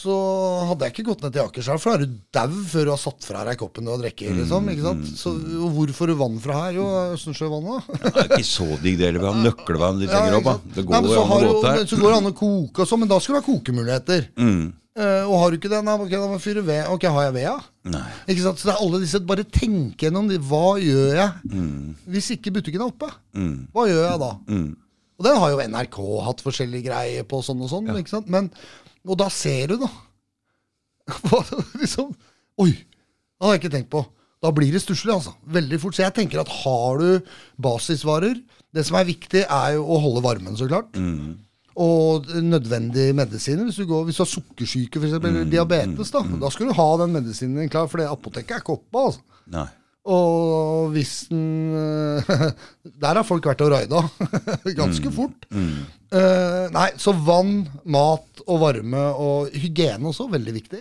så 0.00 0.16
hadde 0.70 0.86
jeg 0.86 0.94
ikke 0.94 1.06
gått 1.10 1.24
ned 1.24 1.34
til 1.34 1.42
Akerselv, 1.44 1.82
for 1.82 1.92
da 1.92 1.98
er 1.98 2.08
du 2.08 2.18
dau 2.34 2.62
før 2.72 2.88
du 2.88 2.92
har 2.94 3.00
satt 3.02 3.26
fra 3.26 3.44
deg 3.48 3.60
koppen 3.60 3.86
du 3.86 3.92
har 3.92 4.00
drukket. 4.00 4.32
Liksom, 4.38 4.72
ikke 4.72 4.86
sant? 4.86 5.06
Mm, 5.06 5.14
så 5.20 5.34
og 5.60 5.78
hvor 5.96 6.10
du 6.10 6.16
vann 6.20 6.40
fra 6.42 6.58
her? 6.64 6.80
Jo, 6.80 6.88
Østensjøvannet. 7.18 7.88
ja, 7.92 8.12
det 8.16 8.24
er 8.24 8.34
ikke 8.38 8.50
så 8.50 8.68
digg 8.82 9.00
det 9.00 9.08
heller. 9.10 9.22
Vi 9.22 9.30
har 9.30 9.40
nøkkelvann 9.46 10.02
litt 10.02 10.12
lenger 10.14 10.40
opp. 10.40 10.68
Det 10.74 10.84
går 10.88 11.08
jo 11.10 11.22
an 11.22 11.32
å 11.36 11.54
gå. 11.60 11.72
Så 11.84 12.00
går 12.00 12.08
det 12.08 12.18
an 12.18 12.30
å 12.32 12.36
koke 12.42 12.84
og 12.84 12.90
sånn, 12.90 13.04
men 13.04 13.12
da 13.12 13.20
skal 13.20 13.36
du 13.36 13.40
ha 13.42 13.46
kokemuligheter. 13.46 14.28
Mm. 14.40 14.68
Uh, 15.00 15.22
og 15.30 15.36
har 15.38 15.52
du 15.52 15.56
ikke 15.60 15.70
det, 15.70 15.78
da, 15.86 15.92
okay, 15.94 16.18
da 16.18 16.26
må 16.26 16.34
jeg 16.34 16.44
fyre 16.48 16.62
ved. 16.66 16.82
Ok, 16.90 17.06
har 17.14 17.28
jeg 17.28 17.34
ved, 17.36 17.44
ja? 17.46 17.56
Nei. 17.92 18.06
Ikke 18.32 18.42
sant? 18.42 18.60
Så 18.60 18.68
det 18.68 18.74
er 18.74 18.82
alle 18.82 18.98
disse, 19.00 19.20
Bare 19.24 19.46
tenk 19.46 20.02
gjennom 20.02 20.28
det. 20.28 20.40
Hva 20.44 20.74
gjør 20.82 21.14
jeg 21.14 21.54
mm. 21.54 22.10
hvis 22.10 22.32
ikke 22.34 22.52
butikken 22.58 22.82
er 22.82 22.90
oppe? 22.90 23.08
Mm. 23.38 23.70
Hva 23.72 23.86
gjør 23.88 24.02
jeg 24.08 24.22
da? 24.24 24.30
Mm. 24.50 24.70
Og 25.20 25.26
den 25.28 25.36
har 25.36 25.52
jo 25.52 25.64
NRK 25.68 25.96
hatt 26.26 26.42
forskjellige 26.44 26.88
greier 26.88 27.26
på, 27.28 27.42
sånn 27.44 27.62
og 27.62 27.70
sånn. 27.70 27.88
Ja. 27.92 27.96
ikke 28.00 28.14
sant? 28.16 28.28
Men 28.32 28.50
og 29.08 29.18
da 29.20 29.28
ser 29.32 29.72
du, 29.72 29.76
da. 29.80 29.90
liksom, 31.82 32.14
Oi! 32.60 32.72
Det 32.74 33.46
hadde 33.46 33.54
jeg 33.54 33.62
ikke 33.62 33.72
tenkt 33.72 33.92
på. 33.92 34.02
Da 34.40 34.50
blir 34.56 34.72
det 34.72 34.82
stusslig, 34.82 35.12
altså. 35.14 35.32
Veldig 35.48 35.78
fort. 35.80 35.96
Så 35.96 36.04
jeg 36.04 36.14
tenker 36.16 36.42
at 36.42 36.50
har 36.62 37.00
du 37.00 37.30
basisvarer 37.60 38.36
Det 38.70 38.84
som 38.86 38.98
er 39.00 39.08
viktig, 39.08 39.46
er 39.46 39.72
jo 39.78 39.86
å 39.88 39.96
holde 40.04 40.22
varmen, 40.24 40.56
så 40.56 40.68
klart. 40.70 40.94
Mm. 40.96 41.38
og 41.80 42.26
nødvendige 42.44 43.14
medisiner. 43.16 43.64
Hvis 43.64 43.78
du, 43.80 43.86
går, 43.88 44.04
hvis 44.04 44.18
du 44.18 44.22
har 44.22 44.28
sukkersyke 44.28 45.00
for 45.00 45.08
eksempel, 45.08 45.32
eller 45.32 45.50
diabetes, 45.50 46.10
da, 46.12 46.20
da 46.42 46.50
skal 46.52 46.68
du 46.68 46.76
ha 46.76 46.88
den 47.00 47.14
medisinen 47.16 47.70
klar, 47.72 47.88
for 47.88 48.02
det 48.02 48.08
apoteket 48.10 48.58
er 48.58 48.62
ikke 48.62 48.76
oppe. 48.76 49.04
altså. 49.06 49.40
Nei. 49.54 49.66
Og 50.08 50.94
hvis 50.94 51.26
den 51.28 51.74
Der 53.02 53.18
har 53.18 53.26
folk 53.26 53.44
vært 53.50 53.64
og 53.64 53.72
raida. 53.74 54.00
Ganske 54.80 55.12
fort. 55.12 55.44
Eh, 55.52 56.66
nei, 56.72 56.88
så 57.00 57.12
vann, 57.14 57.66
mat 57.84 58.42
og 58.46 58.62
varme 58.64 59.02
og 59.12 59.52
hygiene 59.52 60.08
også, 60.10 60.30
veldig 60.32 60.54
viktig. 60.56 60.80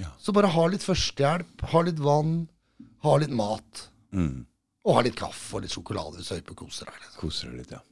Ja. 0.00 0.10
Så 0.20 0.34
bare 0.34 0.50
ha 0.52 0.66
litt 0.72 0.84
førstehjelp, 0.84 1.66
ha 1.72 1.84
litt 1.86 2.00
vann, 2.02 2.34
ha 3.06 3.16
litt 3.22 3.32
mat. 3.36 3.86
Og 4.82 4.96
ha 4.98 5.04
litt 5.06 5.16
kaffe 5.18 5.58
og 5.58 5.64
litt 5.64 5.74
sjokolade 5.74 6.18
hvis 6.18 6.32
du 6.32 6.36
er 6.40 6.58
koser 6.58 6.90
deg. 6.90 6.98
Liksom. 6.98 7.18
Koser 7.22 7.52
deg 7.52 7.62
litt, 7.62 7.76
ja. 7.78 7.82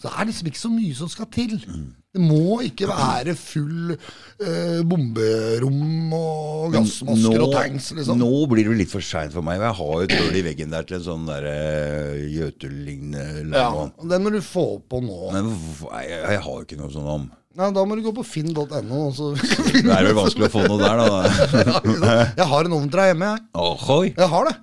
Så 0.00 0.08
det 0.08 0.12
er 0.14 0.28
liksom 0.30 0.48
ikke 0.48 0.62
så 0.62 0.70
mye 0.72 0.96
som 0.96 1.10
skal 1.12 1.28
til. 1.34 1.58
Det 2.10 2.18
må 2.26 2.56
ikke 2.66 2.88
være 2.90 3.36
full 3.38 3.92
eh, 3.94 4.80
bomberom 4.82 6.14
og 6.16 6.72
gassmasker 6.74 7.44
og 7.44 7.52
tanks, 7.54 7.92
liksom. 7.94 8.18
nå 8.18 8.30
blir 8.50 8.66
det 8.66 8.78
litt 8.80 8.90
for 8.90 9.04
seint 9.04 9.30
for 9.30 9.46
meg. 9.46 9.60
Jeg 9.62 9.76
har 9.78 9.92
jo 9.94 10.08
et 10.08 10.14
hull 10.18 10.38
i 10.40 10.42
veggen 10.42 10.74
der 10.74 10.88
til 10.88 10.98
en 10.98 11.04
sånn 11.04 11.28
der 11.28 11.46
uh, 11.46 12.16
Jøtul-lignende 12.34 13.54
ja. 13.62 13.68
Den 14.10 14.26
må 14.26 14.32
du 14.34 14.40
få 14.42 14.64
på 14.90 14.98
nå. 15.06 15.20
Men 15.36 15.52
jeg, 15.52 16.10
jeg 16.18 16.42
har 16.42 16.50
jo 16.50 16.66
ikke 16.66 16.80
noe 16.80 16.90
sånn 16.96 17.06
om. 17.14 17.28
Nei, 17.60 17.70
Da 17.78 17.86
må 17.86 17.94
du 17.98 18.02
gå 18.08 18.12
på 18.18 18.26
finn.no. 18.26 18.66
Det 18.74 19.86
er 19.86 20.10
vel 20.10 20.18
vanskelig 20.18 20.50
å 20.50 20.52
få 20.56 20.66
noe 20.66 20.82
der, 20.82 20.98
da. 20.98 21.22
Jeg 22.40 22.50
har 22.56 22.66
en 22.66 22.74
ovn 22.80 22.90
til 22.90 23.04
deg 23.04 23.12
hjemme, 23.12 23.30
jeg. 23.36 23.46
Ohoi. 23.58 24.04
Jeg 24.16 24.30
har 24.34 24.50
det. 24.50 24.56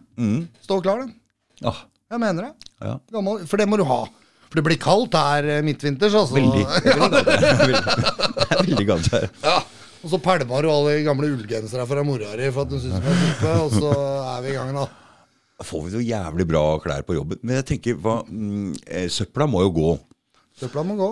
Står 0.68 0.84
klar, 0.84 1.04
den. 1.06 1.16
Ah, 1.64 1.86
Jeg 2.12 2.22
mener 2.28 2.50
det. 2.50 2.72
ja. 2.84 3.00
Gammel, 3.16 3.44
for 3.48 3.60
det 3.64 3.72
må 3.72 3.80
du 3.80 3.88
ha. 3.88 4.04
For 4.48 4.60
det 4.60 4.64
blir 4.68 4.80
kaldt 4.82 5.18
her 5.20 5.48
eh, 5.58 5.64
midtvinters. 5.66 6.16
Altså. 6.16 6.38
Veldig. 6.38 6.64
Veldig, 8.62 8.86
godt 8.88 9.10
her. 9.16 9.28
Ja. 9.44 9.58
Og 10.04 10.12
så 10.14 10.20
pælma 10.24 10.62
du 10.64 10.70
alle 10.72 10.94
de 11.00 11.04
gamle 11.08 11.32
ullgensere 11.34 11.88
fra 11.90 12.04
mora 12.06 12.36
di 12.40 12.52
for 12.54 12.68
at 12.68 12.72
hun 12.72 12.80
syntes 12.84 13.02
du 13.02 13.08
var 13.10 13.22
type, 13.24 13.54
og 13.64 13.74
så 13.74 13.92
er 14.38 14.44
vi 14.46 14.54
i 14.54 14.56
gang, 14.56 14.72
da. 14.78 14.86
Får 15.68 15.84
vi 15.88 15.94
så 15.96 16.04
jævlig 16.06 16.46
bra 16.48 16.62
klær 16.84 17.04
på 17.08 17.18
jobben. 17.18 17.42
Men 17.42 17.58
jeg 17.60 17.66
tenker, 17.74 17.98
hva, 17.98 18.20
mm, 18.30 18.76
eh, 18.86 19.08
søpla 19.12 19.48
må 19.50 19.64
jo 19.66 19.74
gå. 19.74 19.92
Søpla 20.62 20.84
må 20.86 20.96
gå. 21.00 21.10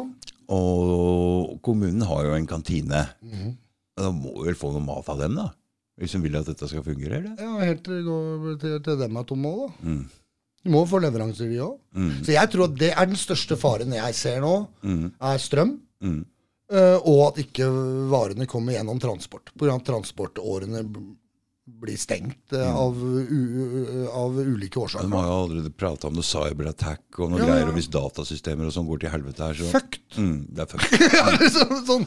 Og 0.54 1.56
kommunen 1.66 2.06
har 2.06 2.28
jo 2.28 2.36
en 2.38 2.48
kantine. 2.48 3.08
Mhm. 3.26 3.56
Da 3.96 4.12
må 4.12 4.34
vi 4.42 4.50
vel 4.50 4.58
få 4.60 4.74
noe 4.76 4.84
mat 4.84 5.08
av 5.10 5.22
dem, 5.24 5.38
da? 5.40 5.50
Hvis 5.96 6.12
de 6.12 6.20
vil 6.26 6.36
at 6.36 6.48
dette 6.50 6.68
skal 6.68 6.84
fungere? 6.84 7.22
eller? 7.22 7.36
Ja, 7.40 7.54
helt 7.64 7.84
til, 7.88 8.80
til 8.84 8.98
dem 9.00 9.16
er 9.16 9.28
tomme 9.28 9.52
òg, 9.52 9.62
da. 9.66 9.90
Mm. 9.90 10.02
De 10.66 10.72
må 10.74 10.82
få 10.90 10.98
leveranser, 11.04 11.50
de 11.52 11.60
òg. 11.62 11.76
Så 12.26 12.34
jeg 12.34 12.50
tror 12.54 12.68
at 12.72 12.78
det 12.82 12.92
er 12.98 13.06
den 13.12 13.20
største 13.22 13.56
faren 13.62 13.94
jeg 13.94 14.16
ser 14.18 14.40
nå, 14.44 14.56
er 15.22 15.38
strøm. 15.44 15.76
Mm. 16.04 16.24
eh, 16.74 16.98
og 17.06 17.20
at 17.30 17.38
ikke 17.46 17.68
varene 18.12 18.48
kommer 18.50 18.74
gjennom 18.76 18.98
transport. 19.00 19.54
Pga. 19.56 19.76
av 19.78 19.84
transportårene 19.86 20.82
blir 21.82 21.98
stengt 21.98 22.54
eh, 22.54 22.62
Mm. 22.62 22.76
av, 22.78 22.98
av 24.22 24.36
ulike 24.42 24.78
årsaker. 24.78 25.08
Man 25.10 25.24
har 25.24 25.32
jo 25.32 25.38
allerede 25.48 25.72
prata 25.74 26.08
om 26.10 26.14
noe 26.18 26.26
cyberattack 26.26 27.18
og 27.20 27.32
noe 27.32 27.40
Ja, 27.42 27.48
greier, 27.48 27.70
og 27.72 27.78
hvis 27.78 27.90
datasystemer 27.94 28.68
og 28.70 28.74
sånn 28.76 28.86
går 28.90 29.02
til 29.02 29.10
helvete 29.16 29.48
her, 29.48 29.58
så 29.58 29.72
Fucked! 29.74 30.18
Mm, 30.22 30.36
det 30.54 30.66
er 30.66 30.70
fucked. 30.74 31.08
Ja, 31.18 31.26
liksom 31.42 31.74
sånn. 31.90 32.06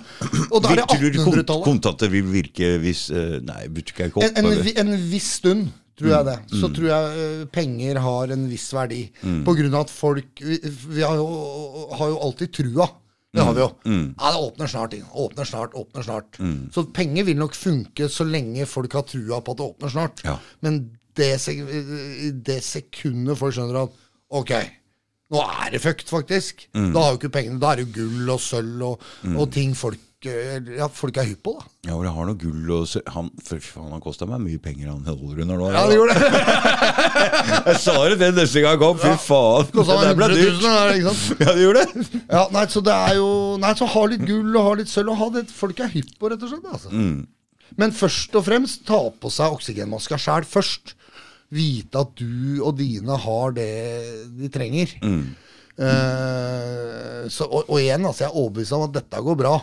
Og 0.53 0.63
da 0.63 0.71
er 0.75 0.81
det 0.83 0.87
Tror 0.93 1.11
du 1.11 1.19
kont 1.19 1.35
1800-tallet. 1.35 1.67
kontanter 1.67 2.13
vil 2.15 2.31
virke 2.31 2.71
hvis 2.85 3.03
eh, 3.11 3.39
Nei, 3.47 3.65
burde 3.67 3.91
ikke 3.95 4.07
jeg 4.07 4.15
ikke 4.15 4.31
En, 4.31 4.47
en, 4.47 4.93
en 4.95 4.95
viss 5.11 5.31
stund, 5.41 5.71
tror 5.99 6.11
jeg 6.13 6.27
det. 6.29 6.37
Så 6.61 6.71
tror 6.77 6.89
jeg 6.91 7.25
eh, 7.25 7.43
penger 7.53 8.01
har 8.05 8.33
en 8.35 8.47
viss 8.51 8.69
verdi. 8.75 9.03
På 9.45 9.55
grunn 9.59 9.75
av 9.75 9.85
at 9.87 9.93
folk 9.93 10.41
Vi, 10.45 10.59
vi 10.95 11.03
har, 11.05 11.19
jo, 11.19 11.89
har 11.99 12.15
jo 12.15 12.19
alltid 12.29 12.55
trua. 12.61 12.89
Det 13.35 13.45
har 13.45 13.53
vi 13.55 13.61
jo. 13.61 13.69
Ja, 13.85 14.31
det 14.33 14.39
åpner 14.41 14.71
snart. 14.73 14.95
inn. 14.97 15.05
Åpner 15.13 15.45
snart, 15.45 15.75
åpner 15.77 16.07
snart. 16.07 16.39
Så 16.73 16.87
penger 16.97 17.27
vil 17.29 17.37
nok 17.39 17.55
funke 17.55 18.09
så 18.09 18.25
lenge 18.25 18.65
folk 18.67 18.95
har 18.97 19.05
trua 19.07 19.43
på 19.45 19.53
at 19.53 19.61
det 19.61 19.67
åpner 19.69 19.93
snart. 19.93 20.23
Ja. 20.25 20.39
Men 20.65 20.81
det, 21.19 21.29
det 22.47 22.61
sekundet 22.65 23.39
folk 23.39 23.55
skjønner 23.57 23.83
at 23.85 23.97
ok, 24.39 24.53
nå 25.35 25.43
er 25.45 25.75
det 25.75 25.83
fucked, 25.85 26.09
faktisk. 26.09 26.65
Da 26.73 27.03
har 27.03 27.13
jo 27.13 27.19
ikke 27.21 27.35
pengene, 27.37 27.61
da 27.61 27.75
er 27.75 27.83
det 27.83 27.89
jo 27.89 27.95
gull 27.99 28.33
og 28.33 28.41
sølv 28.41 28.85
og, 28.87 29.09
og 29.35 29.51
ting 29.53 29.75
folk, 29.77 30.01
ja, 30.27 30.89
folk 30.91 31.17
er 31.21 31.29
hypp 31.29 31.45
på. 31.47 31.53
da. 31.55 31.69
Ja, 31.87 31.93
hvor 31.95 32.03
jeg 32.03 32.15
har 32.17 32.27
noe 32.27 32.39
gull 32.41 32.71
og 32.75 33.13
Han, 33.15 33.29
han, 33.39 33.93
har 33.93 34.01
kosta 34.03 34.27
meg 34.27 34.41
mye 34.43 34.59
penger, 34.59 34.89
han 34.91 35.05
holder 35.07 35.45
under 35.45 35.61
nå. 35.61 35.69
Ja, 35.71 35.85
det 35.87 35.99
gjorde 35.99 36.17
det. 36.19 36.31
Jeg 37.69 37.79
sa 37.85 37.95
det 38.09 38.19
det 38.19 38.31
neste 38.35 38.63
gang 38.65 38.75
jeg 38.75 38.81
kom, 38.83 38.99
fy 38.99 39.13
faen. 39.23 39.71
Kosta 39.75 39.97
Det 40.01 40.11
meg 40.11 40.19
ble 40.19 40.29
100 40.29 40.43
000, 40.43 40.43
dyrt. 40.43 40.63
da, 40.65 40.75
ikke 40.97 41.15
sant? 41.15 41.41
Ja, 41.45 41.55
det 41.55 41.65
gjorde 41.65 41.85
det. 41.85 42.21
Ja, 42.35 42.43
nei, 42.57 42.67
så 42.75 42.83
det 42.89 42.97
er 42.97 43.17
jo 43.19 43.31
Nei, 43.63 43.73
så 43.79 43.91
ha 43.95 44.05
litt 44.11 44.27
gull 44.29 44.51
og 44.59 44.67
ha 44.67 44.77
litt 44.83 44.93
sølv 44.93 45.15
og 45.15 45.21
ha 45.23 45.29
det 45.39 45.45
folk 45.55 45.83
er 45.87 45.93
hypp 45.95 46.15
på, 46.19 46.33
rett 46.33 46.43
og 46.45 46.53
slett. 46.53 46.71
Altså. 46.73 46.93
Men 47.79 47.95
først 47.95 48.39
og 48.39 48.47
fremst 48.49 48.87
ta 48.89 49.01
på 49.23 49.33
seg 49.33 49.55
oksygenmaska 49.59 50.19
sjæl 50.21 50.47
først. 50.49 50.97
Vite 51.55 52.03
at 52.03 52.11
du 52.19 52.59
og 52.61 52.75
dine 52.81 53.17
har 53.23 53.55
det 53.57 53.71
de 54.37 54.51
trenger. 54.53 54.97
Eh, 55.79 57.27
så, 57.31 57.47
og, 57.47 57.69
og 57.71 57.77
igjen, 57.81 58.05
altså, 58.05 58.27
jeg 58.27 58.33
er 58.33 58.39
overbevist 58.41 58.75
om 58.77 58.89
at 58.89 58.97
dette 58.99 59.23
går 59.25 59.39
bra. 59.47 59.57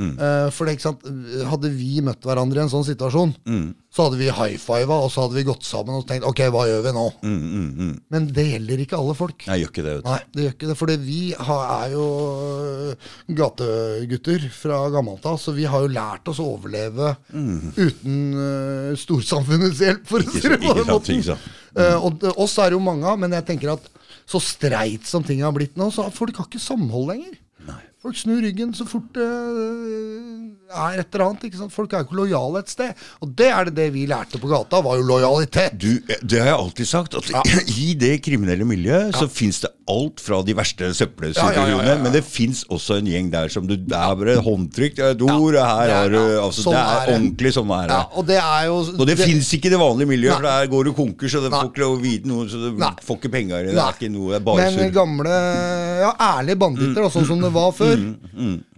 Eh, 0.00 0.48
for 0.54 0.64
det, 0.64 0.76
ikke 0.76 0.86
sant? 0.86 1.02
Hadde 1.50 1.70
vi 1.74 2.00
møtt 2.04 2.24
hverandre 2.24 2.60
i 2.60 2.64
en 2.64 2.72
sånn 2.72 2.86
situasjon, 2.86 3.34
så 3.90 4.06
hadde 4.06 4.20
vi 4.20 4.28
high 4.30 4.56
fiva 4.60 5.00
og 5.02 5.10
så 5.10 5.24
hadde 5.24 5.36
vi 5.36 5.44
gått 5.48 5.66
sammen 5.66 5.98
og 5.98 6.06
tenkt 6.08 6.24
ok, 6.28 6.44
hva 6.54 6.62
gjør 6.68 6.84
vi 6.86 6.92
nå? 6.94 7.04
Men 8.14 8.28
det 8.32 8.46
gjelder 8.52 8.84
ikke 8.84 9.00
alle 9.00 9.16
folk. 9.18 9.44
Jeg 9.48 9.64
gjør 9.64 9.72
ikke 9.72 9.84
det, 9.86 9.94
vet 9.98 10.04
du. 10.04 10.10
Nei, 10.10 10.20
det 10.36 10.44
gjør 10.46 10.54
ikke 10.54 10.70
det. 10.70 10.76
fordi 10.78 10.96
vi 11.02 11.20
har, 11.50 11.64
er 11.74 11.96
jo 11.96 12.06
øh, 12.30 13.10
gategutter 13.40 14.46
fra 14.54 14.80
gammelt 14.94 15.26
av, 15.26 15.40
så 15.42 15.54
vi 15.56 15.66
har 15.68 15.84
jo 15.84 15.92
lært 15.92 16.30
oss 16.30 16.40
å 16.40 16.48
overleve 16.54 17.14
uten 17.34 18.20
uh, 18.38 18.92
storsamfunnets 18.98 19.82
hjelp, 19.84 20.06
for 20.08 20.22
å 20.22 20.30
si 20.30 20.44
det 20.46 20.60
på 20.62 20.76
den 20.78 20.88
måten. 20.88 21.34
Eh, 21.78 21.96
og 21.98 22.24
oss 22.40 22.56
er 22.58 22.70
det 22.70 22.78
jo 22.78 22.82
mange 22.82 23.06
av, 23.06 23.18
men 23.20 23.34
jeg 23.36 23.46
tenker 23.52 23.74
at 23.74 23.90
så 24.30 24.40
streit 24.42 25.06
som 25.08 25.24
ting 25.26 25.42
har 25.42 25.54
blitt 25.54 25.76
nå, 25.78 25.90
så 25.94 26.06
folk 26.14 26.38
har 26.38 26.46
ikke 26.48 26.62
samhold 26.62 27.10
lenger. 27.10 27.38
Folk 28.00 28.16
snur 28.16 28.40
ryggen 28.40 28.74
så 28.74 28.84
fort 28.88 29.14
det 29.14 29.26
er 30.70 31.00
et 31.02 31.14
eller 31.14 31.26
annet. 31.26 31.44
ikke 31.48 31.58
sant? 31.60 31.72
Folk 31.74 31.92
er 31.96 32.04
ikke 32.04 32.16
lojale 32.18 32.62
et 32.62 32.70
sted. 32.72 32.94
Og 33.24 33.34
det 33.36 33.48
er 33.50 33.64
det 33.70 33.74
det 33.80 33.88
vi 33.94 34.06
lærte 34.10 34.38
på 34.40 34.50
gata, 34.50 34.80
var 34.84 34.98
jo 35.00 35.06
lojalitet. 35.08 35.76
Du, 35.80 35.98
det 36.22 36.40
har 36.40 36.52
jeg 36.52 36.58
alltid 36.60 36.86
sagt, 36.90 37.14
at 37.18 37.68
i 37.84 37.94
det 37.98 38.16
kriminelle 38.24 38.66
miljøet 38.68 39.16
så 39.18 39.28
fins 39.30 39.60
det 39.64 39.70
alt 39.90 40.20
fra 40.22 40.38
de 40.46 40.54
verste 40.54 40.86
Ja, 40.86 40.94
ja, 40.94 41.50
ja, 41.52 41.64
ja, 41.66 41.78
ja. 41.90 41.94
men 41.98 42.12
det 42.14 42.22
fins 42.24 42.62
også 42.70 43.00
en 43.00 43.08
gjeng 43.10 43.30
der 43.32 43.48
som 43.50 43.66
du 43.66 43.74
Det 43.74 43.96
er 43.96 44.14
bare 44.20 44.36
håndtrykk, 44.44 44.94
det 44.96 45.04
er 45.04 45.16
et 45.16 45.24
ord, 45.26 45.56
her 45.58 45.90
er- 45.90 45.94
har 45.96 46.08
du 46.12 46.18
ja, 46.18 46.38
altså, 46.44 46.62
sånn 46.62 46.76
Det 46.76 46.82
er 46.84 47.00
er 47.00 47.14
ordentlig 47.16 47.52
sånn 47.56 47.72
er 47.74 47.88
det. 47.90 47.96
Ja, 47.98 48.06
og 48.14 48.26
det 48.28 48.38
er 48.38 48.64
jo 48.68 48.76
Og 49.00 49.06
det, 49.10 49.18
fins 49.18 49.50
ikke 49.56 49.66
i 49.66 49.74
det 49.74 49.80
vanlige 49.82 50.08
miljøet, 50.12 50.36
for 50.38 50.46
der 50.46 50.70
går 50.70 50.84
du 50.84 50.92
konkurs, 50.94 51.34
og 51.34 51.42
det 51.48 51.50
får 51.56 51.70
ikke 51.72 51.82
lov 51.82 51.96
å 51.96 52.00
vite 52.04 52.30
noe, 52.30 52.46
så 52.46 52.62
du 52.62 52.70
Nei. 52.78 52.92
får 53.02 53.18
ikke 53.18 53.32
penger 53.34 53.58
i 53.58 53.66
det. 53.66 53.74
Det 53.74 53.82
er 53.88 53.98
ikke 53.98 54.12
noe, 54.14 54.30
det 54.30 54.38
er 54.40 54.46
bare 54.46 54.56
Men 54.62 54.78
surr. 54.78 54.94
gamle, 55.00 55.36
ja, 56.04 56.12
ærlige 56.30 56.60
banditter, 56.62 57.02
da, 57.02 57.10
sånn 57.10 57.26
som 57.26 57.40
det 57.42 57.52
var 57.58 57.72
før, 57.74 57.96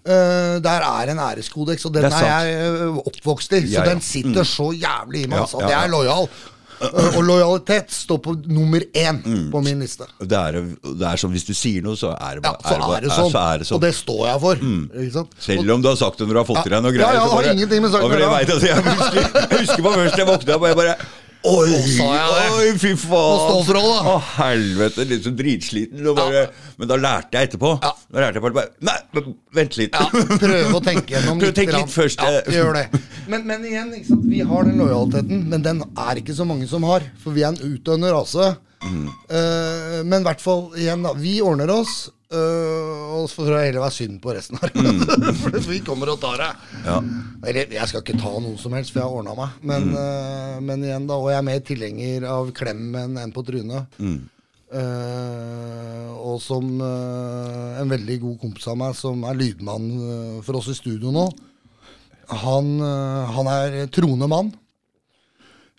eh, 0.07 0.59
der 0.63 0.87
er 0.89 1.11
en 1.13 1.19
æreskodeks, 1.19 1.85
og 1.87 1.95
den 1.95 2.05
er 2.05 2.17
er, 2.17 2.45
jeg 2.45 2.81
eh, 2.81 2.97
oppvokst 3.07 3.53
i. 3.53 3.61
Så 3.67 3.73
Ja, 3.73 3.85
ja. 3.85 3.91
den 3.91 4.01
sitter 4.01 4.45
så 4.45 4.73
jævlig 4.73 5.25
i 5.25 5.27
meg. 5.29 5.37
Ja, 5.39 5.43
altså. 5.47 5.61
ja, 5.61 5.67
Det 5.69 5.77
er 5.85 5.89
lojal. 5.89 6.29
Uh, 6.83 7.15
og 7.17 7.23
lojalitet 7.23 7.93
står 7.95 8.19
på 8.19 8.33
nummer 8.51 8.81
én 8.99 9.21
på 9.53 9.61
min 9.63 9.79
liste. 9.79 10.03
Det 10.19 10.35
er, 10.35 10.57
det 10.83 11.07
er 11.07 11.17
som 11.21 11.31
Hvis 11.31 11.45
du 11.47 11.53
sier 11.55 11.81
noe, 11.85 11.95
så 11.95 12.11
er 12.11 12.41
det 12.41 12.43
Ja, 12.43 12.51
bare, 12.51 12.59
så 12.67 12.75
er 12.75 12.81
det 12.81 12.89
bare- 12.89 13.19
sånn. 13.21 13.31
så 13.31 13.39
er 13.53 13.59
det 13.63 13.67
sånn. 13.69 13.77
Og 13.77 13.81
det 13.85 13.93
står 13.95 14.23
jeg 14.27 14.41
for. 14.41 14.57
Sant? 15.15 15.31
Selv 15.39 15.71
om 15.77 15.83
du 15.83 15.89
har 15.89 15.95
sagt 16.01 16.19
det 16.19 16.27
når 16.27 16.33
du 16.35 16.39
har 16.43 16.49
fått 16.49 16.57
Ja. 16.57 16.63
til 16.67 16.73
deg 16.73 16.83
noe 16.83 16.93
greier. 16.97 17.15
ja, 17.15 17.21
så 17.23 17.39
det 17.39 17.47
har 17.47 17.55
ingenting 17.55 17.83
med 17.83 17.91
saken 17.93 18.03
Ja, 18.03 18.09
for 18.09 18.17
å 18.19 18.19
jeg, 18.19 18.49
gjøre. 18.49 18.67
jeg, 18.67 18.83
husker, 18.83 19.23
jeg 19.23 19.59
husker 19.63 19.83
på 19.87 19.93
først 19.95 20.17
jeg 20.19 20.27
våkna 20.27 20.55
opp, 20.59 20.67
jeg 20.67 20.77
bare 20.83 20.97
Oi, 21.43 21.73
oi, 21.75 22.67
fy 22.79 22.93
faen! 23.03 23.79
Å, 24.07 24.13
helvete, 24.37 25.03
litt 25.11 25.25
så 25.27 25.33
dritsliten. 25.35 26.05
Bare, 26.15 26.45
Men 26.79 26.91
da 26.91 26.99
lærte 27.01 27.39
jeg 27.41 27.51
etterpå. 27.51 27.73
Ja. 27.83 27.91
Da 28.15 28.23
lærte 28.23 28.39
jeg 28.39 28.45
bare, 28.47 28.67
Nei, 28.87 28.97
men 29.17 29.35
vent 29.59 29.79
litt. 29.81 29.97
Ja, 29.99 30.07
prøve 30.39 30.77
å 30.79 30.83
tenke 30.85 31.17
gjennom 31.17 31.43
litt. 31.43 31.55
Tenk 31.59 31.75
litt 31.75 31.91
først, 31.93 32.23
Ja, 32.23 32.39
eh. 32.45 32.53
gjør 32.55 32.79
det. 32.79 32.85
Men, 33.33 33.47
men 33.49 33.67
igjen, 33.67 33.91
vi 34.29 34.43
har 34.47 34.69
den 34.69 34.79
lojaliteten, 34.79 35.43
men 35.51 35.65
den 35.67 35.83
er 35.91 36.23
ikke 36.23 36.37
så 36.39 36.47
mange 36.47 36.69
som 36.71 36.87
har. 36.87 37.09
For 37.25 37.35
vi 37.35 37.43
er 37.43 37.51
en 37.57 37.75
utdøende 37.75 38.15
rase. 38.15 38.53
Mm. 38.83 39.07
Men 40.09 40.21
i 40.21 40.27
hvert 40.27 40.41
fall, 40.43 40.65
igjen, 40.77 41.03
da. 41.07 41.13
Vi 41.15 41.37
ordner 41.45 41.71
oss. 41.71 42.11
eh, 42.33 43.03
og 43.13 43.29
så 43.29 43.37
får 43.43 43.51
det 43.53 43.61
heller 43.67 43.83
være 43.85 43.95
synd 43.95 44.17
på 44.25 44.33
resten 44.35 44.59
her. 44.63 44.73
Mm. 44.75 45.03
for 45.43 45.59
vi 45.69 45.81
kommer 45.85 46.11
og 46.15 46.21
tar 46.23 46.41
det. 46.41 46.51
Ja. 46.87 46.97
Eller, 47.47 47.69
jeg 47.77 47.89
skal 47.91 48.01
ikke 48.03 48.17
ta 48.23 48.33
noe 48.41 48.57
som 48.59 48.73
helst, 48.73 48.91
for 48.95 49.03
jeg 49.03 49.09
har 49.09 49.19
ordna 49.21 49.35
meg. 49.39 49.59
Men, 49.63 49.89
Mm. 49.93 49.97
eh, 50.01 50.61
men 50.71 50.85
igjen, 50.89 51.07
da. 51.11 51.15
Og 51.21 51.29
jeg 51.31 51.39
er 51.43 51.49
mer 51.51 51.61
tilhenger 51.69 52.27
av 52.33 52.53
klem 52.57 52.95
enn 52.97 53.33
på 53.37 53.45
trynet. 53.47 53.99
Mm. 54.01 54.21
Uh, 54.73 56.09
og 56.17 56.39
som 56.41 56.65
en 56.81 57.91
veldig 57.93 58.15
god 58.23 58.39
kompis 58.41 58.69
av 58.73 58.79
meg, 58.81 58.95
som 58.97 59.21
er 59.29 59.37
lydmann 59.37 59.89
for 60.47 60.57
oss 60.57 60.71
i 60.73 60.77
studio 60.79 61.13
nå, 61.13 61.27
han, 62.41 62.71
han 63.37 63.51
er 63.53 63.75
troende 63.93 64.29
mann. 64.33 64.49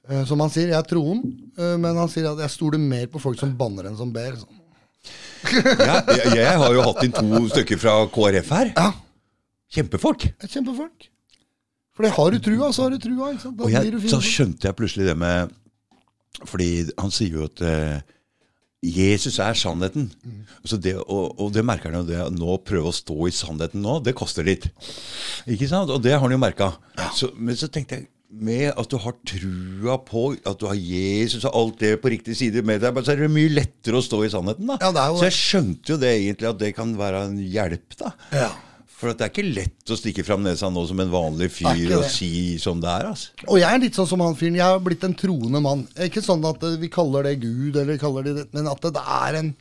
Eh, 0.09 0.25
som 0.27 0.41
han 0.43 0.51
sier, 0.51 0.67
jeg 0.73 0.79
er 0.79 0.87
troen, 0.89 1.21
eh, 1.55 1.77
men 1.79 1.95
han 1.95 2.11
sier 2.11 2.27
at 2.33 2.41
jeg 2.43 2.51
stoler 2.51 2.81
mer 2.81 3.07
på 3.11 3.21
folk 3.23 3.39
som 3.39 3.53
banner 3.59 3.87
enn 3.87 3.95
som 3.99 4.11
ber. 4.13 4.35
Sånn. 4.41 4.59
Ja, 5.43 5.97
jeg, 6.07 6.35
jeg 6.39 6.59
har 6.59 6.75
jo 6.75 6.83
hatt 6.87 7.01
inn 7.05 7.15
to 7.15 7.41
stykker 7.51 7.79
fra 7.79 7.95
KrF 8.11 8.51
her. 8.55 8.71
Ja, 8.75 8.91
Kjempefolk. 9.73 10.27
kjempefolk. 10.45 11.07
For 11.97 12.05
det 12.05 12.13
har 12.13 12.33
du 12.33 12.39
trua, 12.41 12.69
så 12.73 12.85
har 12.85 12.93
du 12.93 12.99
trua. 13.01 13.31
ikke 13.33 13.41
sant? 13.41 13.57
Da 13.57 13.65
Og 13.65 13.73
jeg, 13.73 14.01
så 14.09 14.19
skjønte 14.21 14.67
jeg 14.69 14.77
plutselig 14.77 15.07
det 15.11 15.15
med 15.17 15.53
Fordi 16.49 16.67
han 16.97 17.13
sier 17.13 17.37
jo 17.37 17.47
at 17.47 17.61
eh, 17.65 17.99
Jesus 18.83 19.37
er 19.39 19.55
sannheten. 19.57 20.09
Så 20.67 20.77
det, 20.81 20.95
og, 20.99 21.39
og 21.39 21.53
det 21.55 21.63
merker 21.65 21.89
han 21.93 22.01
jo. 22.01 22.07
det 22.09 22.23
Nå 22.35 22.57
prøve 22.65 22.91
å 22.91 22.95
stå 22.95 23.17
i 23.29 23.33
sannheten 23.33 23.81
nå, 23.85 23.99
det 24.03 24.15
koster 24.17 24.45
litt. 24.45 24.67
Ikke 25.49 25.69
sant? 25.71 25.93
Og 25.93 26.01
det 26.03 26.13
har 26.17 26.23
han 26.25 26.33
jo 26.33 26.41
merka. 26.41 26.73
Men 27.37 27.57
så 27.57 27.69
tenkte 27.71 28.01
jeg 28.01 28.09
med 28.33 28.71
at 28.71 28.89
du 28.89 28.97
har 29.01 29.15
trua 29.29 29.97
på 30.01 30.25
at 30.33 30.59
du 30.59 30.65
har 30.69 30.77
Jesus 30.79 31.45
og 31.45 31.55
alt 31.59 31.79
det 31.83 31.93
på 32.01 32.11
riktig 32.13 32.35
side 32.39 32.63
med 32.65 32.81
deg, 32.81 32.97
så 33.05 33.13
er 33.13 33.23
det 33.23 33.31
mye 33.33 33.51
lettere 33.53 33.99
å 33.99 34.05
stå 34.05 34.23
i 34.25 34.31
sannheten. 34.33 34.69
da. 34.69 34.77
Ja, 34.81 34.91
er 34.91 35.13
jo 35.13 35.21
så 35.21 35.27
jeg 35.29 35.37
skjønte 35.37 35.93
jo 35.93 35.97
det 36.01 36.13
egentlig, 36.17 36.49
at 36.49 36.61
det 36.61 36.71
kan 36.77 36.95
være 36.97 37.25
en 37.29 37.41
hjelp. 37.41 37.97
da. 37.99 38.13
Ja. 38.33 38.51
For 39.03 39.11
at 39.11 39.19
det 39.19 39.25
er 39.25 39.33
ikke 39.33 39.53
lett 39.57 39.91
å 39.91 39.97
stikke 39.99 40.23
fram 40.23 40.45
nesa 40.45 40.69
nå 40.71 40.85
som 40.87 41.01
en 41.03 41.11
vanlig 41.11 41.49
fyr 41.57 41.91
og 41.97 42.05
si 42.07 42.55
som 42.61 42.79
det 42.81 42.87
er. 42.87 43.09
altså. 43.11 43.33
Og 43.49 43.59
jeg 43.59 43.67
er 43.67 43.83
litt 43.83 43.99
sånn 43.99 44.07
som 44.07 44.23
han 44.23 44.37
fyren. 44.39 44.55
Jeg 44.55 44.63
har 44.63 44.79
blitt 44.83 45.03
en 45.03 45.17
troende 45.19 45.59
mann. 45.63 45.83
Ikke 46.07 46.23
sånn 46.23 46.45
at 46.47 46.63
eh, 46.63 46.79
vi 46.79 46.89
kaller 46.93 47.27
det 47.27 47.37
Gud, 47.43 47.75
eller 47.75 47.99
kaller 48.01 48.29
det 48.29 48.47
men 48.55 48.69
at 48.71 48.87
det 48.87 49.03
er 49.03 49.39
en 49.41 49.53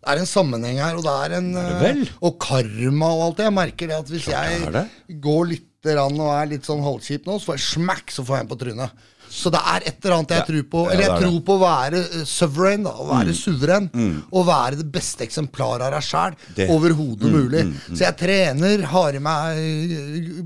det 0.00 0.08
er 0.14 0.22
en 0.22 0.28
sammenheng 0.28 0.78
her, 0.80 0.96
og 0.96 1.04
det 1.04 1.12
er 1.12 1.32
en 1.36 1.48
det 1.52 1.62
er 1.62 1.98
det 2.00 2.12
Og 2.24 2.38
karma 2.40 3.10
og 3.12 3.24
alt 3.26 3.40
det. 3.40 3.48
Jeg 3.50 3.56
merker 3.58 3.90
det 3.90 3.98
at 4.00 4.12
hvis 4.14 4.28
jeg 4.32 4.86
går 5.20 5.50
litt 5.50 5.66
rann 5.84 6.18
og 6.20 6.30
er 6.34 6.46
litt 6.50 6.66
sånn 6.68 6.82
halvkjip 6.84 7.24
nå, 7.26 7.38
så 7.40 7.50
får 7.50 7.56
jeg 7.56 7.66
smakk, 7.80 8.10
så 8.12 8.24
får 8.26 8.36
jeg 8.36 8.44
en 8.44 8.50
på 8.52 8.58
trynet. 8.60 8.90
Så 9.30 9.50
det 9.54 9.60
er 9.62 9.84
et 9.86 10.04
eller 10.04 10.16
annet 10.16 10.28
jeg 10.34 10.38
Ja. 10.40 10.44
tror 10.44 10.62
på. 10.70 10.80
Eller 10.90 11.02
jeg 11.06 11.10
ja, 11.12 11.18
tror 11.20 11.40
på 11.46 11.54
å 11.54 11.60
være 11.62 11.98
eh, 12.02 12.24
sovereign, 12.26 12.82
da. 12.82 12.90
Å 12.90 13.06
være 13.06 13.30
Mm. 13.30 13.38
suveren. 13.38 13.90
Og 14.32 14.46
være 14.46 14.76
det 14.76 14.90
beste 14.92 15.22
eksemplaret 15.24 15.80
av 15.86 15.92
deg 15.92 16.02
sjæl 16.02 16.34
overhodet 16.68 17.30
Mm, 17.30 17.36
mulig. 17.38 17.62
Så 17.94 18.00
jeg 18.04 18.16
trener, 18.18 18.82
har 18.82 19.12
i 19.14 19.18
meg 19.22 19.56
eh, 19.56 20.42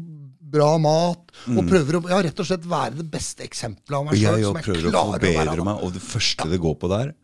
bra 0.54 0.76
mat, 0.78 1.18
og 1.48 1.64
prøver 1.66 1.96
å 1.98 2.08
ja, 2.08 2.20
rett 2.22 2.38
og 2.38 2.46
slett 2.46 2.62
være 2.68 2.94
det 3.00 3.10
beste 3.10 3.42
eksempelet 3.42 3.96
av 3.98 4.04
meg 4.04 4.14
sjøl. 4.14 4.38
jeg 4.38 4.42
jeg 4.44 4.62
prøver 4.62 4.92
å 4.92 5.12
forbedre 5.18 5.64
meg, 5.64 5.82
og 5.82 5.92
det 5.96 6.02
første 6.02 6.50
det 6.50 6.60
går 6.60 6.74
på 6.78 6.88
der 6.92 7.14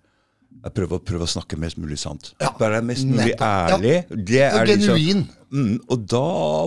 jeg 0.60 0.74
prøver 0.76 0.98
å 0.98 1.04
prøve 1.04 1.24
å 1.24 1.30
snakke 1.30 1.56
mest 1.60 1.78
mulig 1.80 1.96
sant. 2.00 2.32
Ja. 2.42 2.50
Være 2.60 2.82
mest 2.84 3.06
mulig 3.08 3.32
Nettopp. 3.32 3.74
ærlig. 3.74 3.94
Ja. 3.96 4.16
Det 4.30 4.42
er 4.46 4.66
liksom, 4.68 4.96
Genuin. 5.00 5.22
mm, 5.50 5.76
og 5.88 6.06
da 6.12 6.24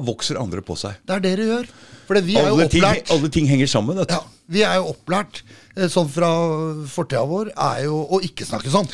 vokser 0.07 0.39
andre 0.41 0.63
på 0.65 0.77
seg. 0.79 0.97
Det 1.05 1.13
er 1.17 1.19
det 1.25 1.33
dere 1.37 1.49
gjør. 1.51 1.67
For 2.07 2.19
vi 2.19 2.35
er 2.35 2.49
jo 2.49 2.55
Alle 2.57 2.67
ting, 2.67 2.83
alle 2.83 3.29
ting 3.31 3.45
henger 3.47 3.69
sammen. 3.69 4.01
Ja, 4.09 4.23
Vi 4.51 4.63
er 4.65 4.75
jo 4.81 4.89
opplært 4.91 5.43
eh, 5.77 5.87
sånn 5.87 6.09
fra 6.11 6.27
fortida 6.91 7.23
vår 7.29 7.53
er 7.55 7.85
jo 7.85 8.01
å 8.11 8.19
ikke 8.25 8.45
snakke 8.49 8.73
sånn. 8.73 8.89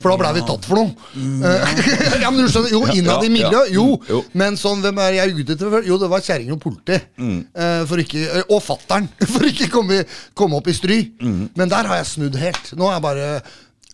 For 0.00 0.08
da 0.12 0.16
blei 0.16 0.32
vi 0.38 0.42
tatt 0.48 0.64
for 0.64 0.80
noe. 0.80 0.92
Mm. 1.12 1.42
ja, 2.24 2.30
men 2.32 2.40
du 2.40 2.48
skjønner, 2.48 2.72
Jo, 2.72 2.82
innad 2.96 3.24
i 3.24 3.30
miljøet, 3.32 3.72
jo. 3.74 3.84
Mm, 3.98 4.06
jo. 4.08 4.20
Men 4.40 4.56
sånn, 4.56 4.80
hvem 4.80 5.00
er 5.04 5.16
jeg 5.18 5.34
ute 5.36 5.56
etter? 5.58 5.76
Jo, 5.84 5.98
det 6.00 6.08
var 6.08 6.24
kjerring 6.24 6.54
og 6.56 6.60
politi. 6.62 6.96
Mm. 7.20 7.40
Eh, 7.52 7.80
for 7.88 8.00
ikke, 8.00 8.22
eh, 8.40 8.46
og 8.48 8.62
fattern, 8.64 9.10
for 9.34 9.44
ikke 9.48 9.68
komme, 9.72 10.02
komme 10.32 10.56
opp 10.60 10.70
i 10.72 10.76
stry. 10.76 11.02
Mm. 11.20 11.42
Men 11.52 11.72
der 11.72 11.90
har 11.92 12.00
jeg 12.00 12.08
snudd 12.14 12.38
helt. 12.40 12.72
Nå 12.80 12.88
er 12.88 12.96
jeg 12.96 13.04
bare 13.10 13.28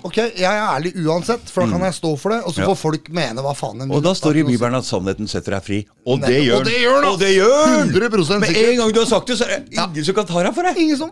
Ok, 0.07 0.17
jeg 0.39 0.47
er 0.47 0.63
ærlig 0.71 0.93
uansett, 1.05 1.51
for 1.53 1.67
da 1.67 1.77
kan 1.77 1.85
jeg 1.89 1.97
stå 1.99 2.11
for 2.23 2.35
det. 2.35 2.41
Og 2.47 2.55
så 2.55 2.63
Mm. 2.63 2.71
Får 2.73 2.77
folk 2.81 3.09
mene 3.15 3.43
hva 3.45 3.53
faen 3.59 3.79
de 3.79 3.87
vil. 3.87 3.97
Og 3.99 4.03
da 4.07 4.13
står 4.17 4.33
det 4.39 4.45
i. 4.45 4.49
Bibelen 4.55 4.75
at 4.79 4.87
sannheten 4.89 5.29
setter 5.31 5.57
deg 5.59 5.65
fri. 5.67 5.79
Og 6.07 6.21
det 6.23 6.41
gjør 6.47 6.65
den, 6.67 7.09
Og 7.11 7.19
det 7.21 7.33
gjør 7.37 7.65
den! 7.77 7.95
100% 7.95 8.41
Med 8.41 8.57
en 8.57 8.77
gang 8.81 8.93
du 8.93 9.01
har 9.03 9.09
sagt 9.11 9.27
det, 9.33 9.39
så 9.41 9.45
er 9.51 9.61
det 9.67 9.75
ingen 9.75 10.05
som 10.05 10.15
kan 10.15 10.27
ta 10.27 10.43
deg 10.47 10.55
for 10.55 10.63
det. 10.69 10.77
Ingen 10.79 10.97
som 11.01 11.11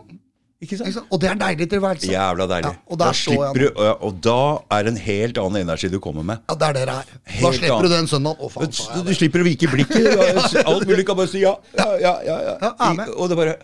Ikke 0.63 0.71
ikke 0.73 0.77
sant? 0.79 0.93
sant? 0.95 1.07
Og 1.11 1.19
det 1.19 1.29
er 1.29 1.35
deilig 1.35 1.67
tilværelse. 1.69 2.07
Jævla 2.09 2.45
deilig. 2.47 2.71
Ja, 2.71 2.79
og 2.89 2.97
da 3.01 3.11
slipper 3.11 3.59
du, 3.59 3.67
og, 4.07 4.21
da 4.23 4.37
er 4.71 4.83
det 4.87 4.93
en 4.93 5.01
helt 5.03 5.37
annen 5.37 5.61
energi 5.67 5.89
du 5.91 5.99
kommer 5.99 6.23
med. 6.23 6.39
Ja, 6.49 6.55
det 6.55 6.67
er 6.69 6.73
det 6.79 6.85
det 6.87 6.95
er. 6.95 7.05
Da 7.41 7.51
slipper 7.51 7.75
annen. 7.75 7.89
du 7.91 7.95
den 7.95 8.07
søndagen. 8.07 8.39
Å, 8.39 8.49
faen, 8.49 8.71
Du, 8.71 9.03
du 9.09 9.13
slipper 9.13 9.43
å 9.43 9.45
vike 9.45 9.67
blikket. 9.69 10.63
Alt 10.65 10.87
mulig 10.87 11.05
kan 11.05 11.19
bare 11.19 11.27
si 11.29 11.43
ja. 11.43 11.53
Ja, 11.77 11.89
ja, 11.99 12.13
ja. 12.23 12.37
ja. 12.47 12.57
Ja. 12.79 13.07
Og 13.19 13.29
det 13.29 13.37
bare 13.37 13.57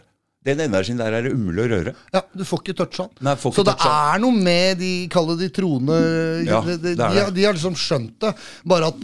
Den 0.43 0.57
energien 0.63 0.97
der 0.97 1.13
er 1.13 1.27
det 1.27 1.35
umulig 1.35 1.67
å 1.67 1.69
røre. 1.69 1.91
Ja, 2.15 2.23
Du 2.33 2.41
får 2.47 2.63
ikke 2.63 2.73
toucha 2.79 3.05
den. 3.19 3.29
Så 3.37 3.61
det 3.61 3.75
toucha 3.77 3.91
er 4.15 4.21
noe 4.23 4.33
med 4.33 4.79
de 4.81 4.91
Kalle 5.13 5.35
de 5.37 5.51
troende 5.53 5.99
Ja, 6.47 6.61
de, 6.65 6.77
de, 6.81 6.95
det. 6.97 7.25
de 7.35 7.45
har 7.45 7.53
liksom 7.57 7.77
skjønt 7.77 8.15
det. 8.25 8.31
Bare 8.65 8.89
at 8.89 9.03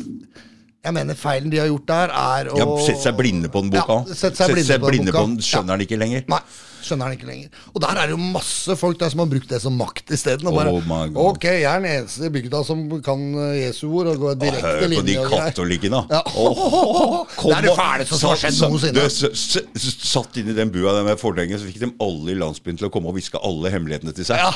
jeg 0.85 0.93
mener 0.93 1.17
feilen 1.19 1.49
de 1.51 1.57
har 1.59 1.67
gjort 1.67 1.87
der, 1.89 2.11
er 2.13 2.47
å 2.53 2.57
Ja, 2.61 2.65
Sette 2.85 3.01
seg 3.09 3.17
blinde 3.17 3.49
på 3.51 3.59
den 3.65 3.69
boka. 3.73 4.01
Ja, 4.07 4.13
sette 4.15 4.37
seg 4.45 4.53
blinde 4.55 4.77
på 4.79 4.91
den 4.93 5.05
boka. 5.09 5.17
på 5.19 5.25
den, 5.27 5.37
skjønner 5.43 5.75
den 5.77 5.83
ikke 5.87 5.97
lenger. 5.99 6.23
Nei, 6.31 6.39
skjønner 6.85 7.09
den 7.09 7.17
ikke 7.17 7.27
lenger. 7.27 7.49
Og 7.73 7.81
der 7.83 7.97
er 7.99 8.07
det 8.07 8.13
jo 8.15 8.19
masse 8.31 8.75
folk 8.79 8.99
der 9.01 9.09
som 9.11 9.19
har 9.19 9.27
brukt 9.33 9.49
det 9.51 9.59
som 9.61 9.75
makt 9.75 10.13
isteden. 10.15 10.47
Oh 10.47 10.55
bare. 10.55 11.11
Ok, 11.19 11.43
jeg 11.43 11.63
er 11.67 11.81
den 11.83 11.89
eneste 11.91 12.29
i 12.29 12.31
bygda 12.37 12.61
som 12.63 12.85
kan 13.03 13.25
eh, 13.35 13.65
Jesu 13.65 13.89
ord 13.89 14.13
og 14.13 14.21
går 14.23 14.39
direkte 14.45 14.63
Hør 14.63 14.79
på 14.79 14.87
de 14.87 15.01
linje 15.01 15.27
katolikkene. 15.33 16.03
Ja. 16.13 16.21
Kom 16.23 17.51
Det 17.51 17.57
er 17.57 17.67
det 17.67 17.75
fæleste 17.77 18.19
som 18.21 18.29
har 18.31 18.41
skjedd 18.41 18.61
noensinne. 18.63 18.93
du, 18.93 19.05
s- 19.09 19.59
s- 19.75 19.99
Satt 20.07 20.37
inn 20.39 20.53
i 20.53 20.55
den 20.55 20.71
bua 20.71 20.93
der 20.95 21.03
med 21.03 21.19
forlenget, 21.19 21.59
så 21.59 21.67
fikk 21.67 21.81
de 21.83 21.91
alle 21.99 22.31
i 22.31 22.39
landsbyen 22.39 22.77
til 22.79 22.87
å 22.87 22.93
komme 22.93 23.11
og 23.11 23.17
hviske 23.17 23.41
alle 23.43 23.71
hemmelighetene 23.73 24.13
til 24.15 24.25
seg. 24.29 24.39
Ja, 24.39 24.53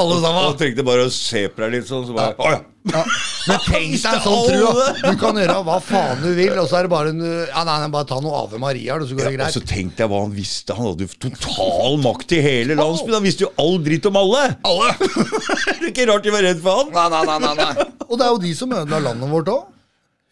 alle 0.00 0.30
Og 0.48 0.58
tenkte 0.60 0.84
bare 0.86 1.06
å 1.06 1.12
se 1.12 1.46
på 1.52 1.64
deg 1.64 1.74
litt 1.76 1.88
sånn, 1.88 2.06
så 2.08 2.14
bare 2.16 2.36
Å 2.38 2.52
ja! 2.54 2.60
Ja. 2.90 3.02
Men 3.46 3.60
tenk 3.68 3.92
deg 3.94 4.24
sånn, 4.24 4.40
trua. 4.48 4.86
Du 4.98 5.18
kan 5.20 5.36
gjøre 5.38 5.58
hva 5.66 5.76
faen 5.84 6.22
du 6.22 6.32
vil, 6.34 6.50
og 6.58 6.66
så 6.66 6.80
er 6.80 6.88
det 6.88 6.90
bare 6.90 7.12
en, 7.12 7.20
ja, 7.22 7.62
nei, 7.68 7.76
nei, 7.78 7.90
bare 7.94 8.08
ta 8.10 8.18
noe 8.24 8.40
Ave 8.40 8.58
Maria, 8.62 8.96
så 9.06 9.14
går 9.14 9.28
det 9.28 9.32
Ja, 9.36 9.46
og 9.46 9.54
så 9.54 9.62
greit. 9.62 9.70
tenkte 9.70 10.02
jeg 10.02 10.10
hva 10.10 10.22
han 10.24 10.34
visste. 10.34 10.74
Han 10.74 10.88
hadde 10.90 11.06
jo 11.06 11.20
total 11.28 12.00
makt 12.02 12.34
i 12.34 12.40
hele 12.42 12.76
landsbyen. 12.80 13.14
Han 13.20 13.26
visste 13.28 13.46
jo 13.46 13.52
all 13.62 13.78
dritt 13.86 14.08
om 14.10 14.18
alle! 14.18 14.42
Alle! 14.66 14.96
det 14.98 15.76
er 15.76 15.90
ikke 15.92 16.08
rart 16.10 16.26
de 16.26 16.34
var 16.34 16.46
redd 16.48 16.64
for 16.64 16.80
han. 16.80 16.90
Nei, 16.96 17.06
nei, 17.14 17.22
nei, 17.30 17.38
nei, 17.46 17.54
nei. 17.62 17.86
Og 18.10 18.16
det 18.18 18.26
er 18.26 18.34
jo 18.34 18.42
de 18.48 18.56
som 18.58 18.74
ødela 18.80 19.02
landet 19.06 19.34
vårt 19.36 19.52
òg. 19.54 19.70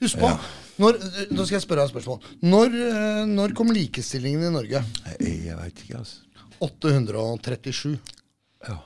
Husk 0.03 0.19
på. 0.19 0.33
Ja. 0.33 0.57
Når, 0.81 0.99
nå 1.37 1.45
skal 1.45 1.59
jeg 1.59 1.65
spørre 1.69 1.85
deg 1.85 1.91
et 1.91 1.95
spørsmål. 1.95 2.35
Når, 2.51 2.77
eh, 2.89 3.23
når 3.29 3.55
kom 3.57 3.71
likestillingen 3.77 4.49
i 4.49 4.53
Norge? 4.55 4.81
Jeg, 5.07 5.35
jeg 5.47 5.59
veit 5.61 5.85
ikke, 5.85 6.01
altså. 6.01 6.25
837. 6.65 7.99
Ja. 8.67 8.81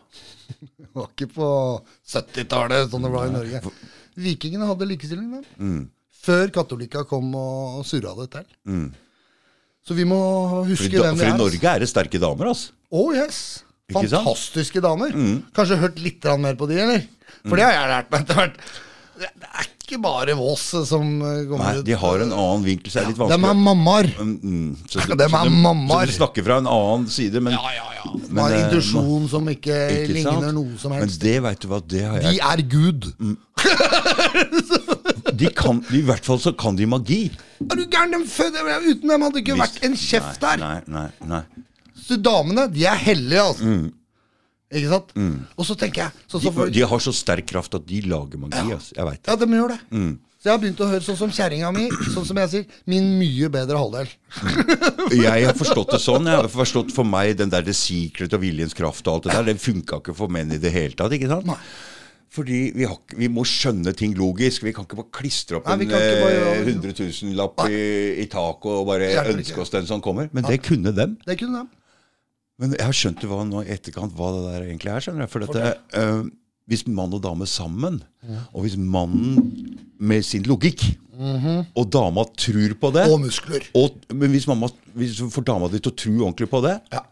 Det 0.48 0.90
var 0.94 1.08
ikke 1.10 1.30
på 1.34 1.48
70-tallet 2.06 2.92
sånn 2.92 3.06
det 3.06 3.12
var 3.14 3.28
i 3.28 3.34
Norge. 3.34 3.60
Vikingene 4.24 4.68
hadde 4.68 4.86
likestilling 4.86 5.32
da. 5.34 5.40
Mm. 5.58 5.80
Før 6.24 6.52
katolika 6.54 7.02
kom 7.08 7.32
og 7.36 7.82
surra 7.88 8.14
det 8.20 8.28
til. 8.36 8.46
Så 9.84 9.96
vi 9.98 10.06
må 10.08 10.18
For, 10.18 10.70
huske 10.70 10.92
da, 10.94 11.08
hvem 11.08 11.18
for 11.20 11.26
i 11.26 11.32
er. 11.32 11.40
Norge 11.42 11.72
er 11.74 11.82
det 11.84 11.90
sterke 11.90 12.20
damer, 12.22 12.52
altså. 12.54 12.72
Oh 12.94 13.10
yes! 13.12 13.42
Fantastiske 13.92 14.80
damer. 14.80 15.12
Mm. 15.12 15.42
Kanskje 15.56 15.80
hørt 15.82 15.98
litt 16.00 16.24
mer 16.40 16.56
på 16.56 16.70
de, 16.70 16.78
eller? 16.80 17.04
For 17.44 17.60
det 17.60 17.66
har 17.66 17.74
jeg 17.76 17.90
lært 17.90 18.14
meg 18.14 18.24
etter 18.24 18.40
hvert. 18.40 18.60
Det 19.18 19.28
det 19.42 19.50
er 19.50 19.73
ikke 19.84 19.98
bare 20.02 20.34
Vås 20.38 20.62
som 20.88 21.04
kommer 21.20 21.60
Nei, 21.60 21.72
ut. 21.78 21.84
de 21.86 21.94
har 22.00 22.22
en 22.24 22.32
annen 22.32 22.64
vinkel, 22.64 22.90
så 22.90 22.98
det 22.98 23.04
er 23.04 23.10
litt 23.12 23.18
De 23.20 23.24
er 23.24 23.28
vanskelig. 23.44 23.64
mammaer. 23.68 24.08
Mm, 24.18 24.34
mm. 24.42 24.76
Så, 24.90 25.04
Dem 25.22 25.36
er 25.40 25.50
mammaer. 25.54 26.06
Så 26.08 26.12
de 26.14 26.16
snakker 26.18 26.46
fra 26.46 26.56
en 26.62 26.70
annen 26.72 27.06
side, 27.12 27.40
men, 27.44 27.52
De 27.54 28.40
har 28.40 28.54
en 28.54 28.60
intuisjon 28.64 29.28
som 29.32 29.48
ikke, 29.52 29.76
ikke 30.00 30.16
ligner 30.18 30.40
sant? 30.40 30.54
noe 30.56 30.78
som 30.80 30.94
helst. 30.96 31.20
Men 31.20 31.24
det, 31.26 31.36
veit 31.48 31.60
du 31.64 31.68
hva, 31.72 31.80
det 31.94 32.04
har 32.08 32.16
jeg 32.24 32.32
De 32.32 32.40
er 32.52 32.64
Gud. 32.74 33.10
de 35.34 35.50
kan, 35.56 35.80
I 35.94 36.02
hvert 36.06 36.24
fall 36.26 36.40
så 36.42 36.52
kan 36.58 36.76
de 36.78 36.86
magi. 36.90 37.22
Er 37.64 37.76
du 37.78 37.84
gæren? 37.90 38.12
De 38.14 38.24
føder, 38.28 38.68
Uten 38.84 39.08
dem 39.10 39.24
hadde 39.26 39.34
det 39.38 39.44
ikke 39.44 39.58
vært 39.60 39.78
en 39.86 39.96
kjeft 39.98 40.40
der. 40.44 40.60
Nei, 40.62 40.78
nei, 40.90 41.06
nei. 41.30 41.42
Så 42.04 42.18
damene, 42.20 42.66
de 42.72 42.84
er 42.90 42.98
hellige, 43.00 43.40
altså. 43.52 43.76
Ikke 44.74 44.90
sant? 44.90 45.14
Og 45.56 45.66
så 45.68 45.76
tenker 45.78 46.04
jeg 46.06 46.28
sånn 46.28 46.44
De, 46.44 46.68
de 46.74 46.86
har 46.90 47.02
så 47.02 47.14
sterk 47.14 47.46
kraft 47.50 47.74
at 47.78 47.86
de 47.88 48.00
lager 48.10 48.40
magi. 48.42 48.62
Altså. 48.74 48.94
Jeg 48.96 49.08
veit 49.10 49.20
det. 49.22 49.30
Ja, 49.30 49.36
de 49.40 49.60
gjør 49.60 49.74
det. 49.76 49.80
Så 50.44 50.50
jeg 50.50 50.58
har 50.58 50.60
begynt 50.60 50.80
å 50.84 50.86
høre 50.90 51.00
sånn 51.06 51.16
som 51.16 51.30
kjerringa 51.32 51.70
mi, 51.72 51.86
sånn 52.12 52.26
som 52.28 52.36
jeg 52.42 52.50
sier, 52.52 52.64
min 52.92 53.06
mye 53.16 53.48
bedre 53.48 53.78
halvdel. 53.80 54.10
Jeg 55.16 55.46
har 55.46 55.56
forstått 55.56 55.94
det 55.94 56.00
sånn. 56.04 56.28
Jeg 56.28 56.36
har 56.42 56.50
forstått 56.52 56.92
For 56.92 57.08
meg 57.08 57.38
den 57.38 57.48
der 57.52 57.64
The 57.64 57.72
Secret 57.72 58.34
og 58.36 58.42
viljens 58.42 58.76
kraft 58.76 59.08
og 59.08 59.14
alt 59.14 59.28
det 59.30 59.38
der, 59.38 59.46
den 59.54 59.62
funka 59.62 60.02
ikke 60.02 60.12
for 60.18 60.28
menn 60.28 60.52
i 60.52 60.60
det 60.60 60.72
hele 60.74 60.92
tatt. 60.98 61.14
ikke 61.16 61.30
sant? 61.32 61.48
Nei. 61.48 61.56
Fordi 62.34 62.58
vi, 62.74 62.84
har, 62.90 62.98
vi 63.14 63.28
må 63.30 63.44
skjønne 63.46 63.92
ting 63.96 64.12
logisk. 64.18 64.64
Vi 64.66 64.74
kan 64.74 64.84
ikke 64.84 64.98
bare 64.98 65.12
klistre 65.14 65.60
opp 65.60 65.68
Nei, 65.70 65.86
en 65.86 65.94
bare 65.94 66.34
gjøre 66.34 66.52
eh, 66.58 66.68
100 66.74 66.96
000-lapp 66.98 67.64
i, 67.70 67.80
i 68.24 68.26
taket 68.28 68.70
og 68.74 68.88
bare 68.90 69.10
ønske 69.30 69.62
oss 69.62 69.70
den 69.72 69.86
som 69.88 70.02
kommer. 70.04 70.28
Men 70.34 70.44
det 70.48 70.58
kunne 70.66 70.92
dem. 70.96 71.14
Det 71.24 71.38
kunne 71.40 71.62
de. 71.62 71.83
Men 72.62 72.74
jeg 72.78 72.86
har 72.86 72.94
skjønt 72.94 73.22
hva 73.26 73.42
nå 73.48 73.62
i 73.64 73.72
etterkant 73.74 74.14
hva 74.14 74.28
det 74.36 74.42
der 74.46 74.66
egentlig 74.68 74.92
er. 74.94 75.00
skjønner 75.04 75.24
jeg. 75.26 75.30
For 75.32 75.44
dette, 75.44 75.72
uh, 75.98 76.24
Hvis 76.70 76.86
mann 76.88 77.12
og 77.12 77.20
dame 77.24 77.44
sammen, 77.50 77.98
og 78.54 78.62
hvis 78.64 78.76
mannen 78.80 79.40
med 80.00 80.22
sin 80.24 80.46
logikk 80.48 80.84
og 81.14 81.90
dama 81.94 82.24
tror 82.34 82.72
på 82.80 82.88
det 82.94 83.04
Og 83.12 83.20
muskler. 83.22 83.62
og, 83.78 83.98
Men 84.10 84.30
hvis, 84.32 84.46
mamma, 84.50 84.66
hvis 84.94 85.16
du 85.18 85.28
får 85.30 85.44
dama 85.46 85.68
di 85.70 85.78
til 85.78 85.92
å 85.92 85.96
tro 85.96 86.14
ordentlig 86.24 86.48
på 86.50 86.62
det, 86.64 86.80
Ja, 86.92 87.02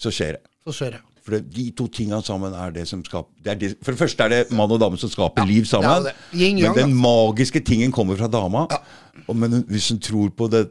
så 0.00 0.08
skjer 0.14 0.38
det. 0.38 0.42
så 0.64 0.72
skjer 0.72 0.90
det. 0.96 1.00
For 1.22 1.36
det, 1.36 1.50
de 1.54 1.70
to 1.70 1.86
tingene 1.86 2.22
sammen 2.24 2.54
er 2.54 2.70
det 2.74 2.86
som 2.88 3.02
skaper 3.04 3.30
det 3.44 3.50
er 3.52 3.58
det, 3.60 3.68
For 3.84 3.92
det 3.92 3.98
første 4.00 4.24
er 4.24 4.28
det 4.32 4.50
mann 4.50 4.70
og 4.72 4.80
dame 4.80 4.96
som 4.98 5.10
skaper 5.10 5.44
liv 5.46 5.64
sammen. 5.64 6.08
men 6.32 6.56
den 6.62 6.74
altså. 6.74 7.02
magiske 7.02 7.60
tingen 7.64 7.92
kommer 7.92 8.16
fra 8.16 8.28
dama. 8.28 8.66
Og, 9.28 9.36
men 9.36 9.62
hvis 9.68 9.90
hun 9.90 9.98
tror 9.98 10.30
på 10.30 10.48
det 10.50 10.68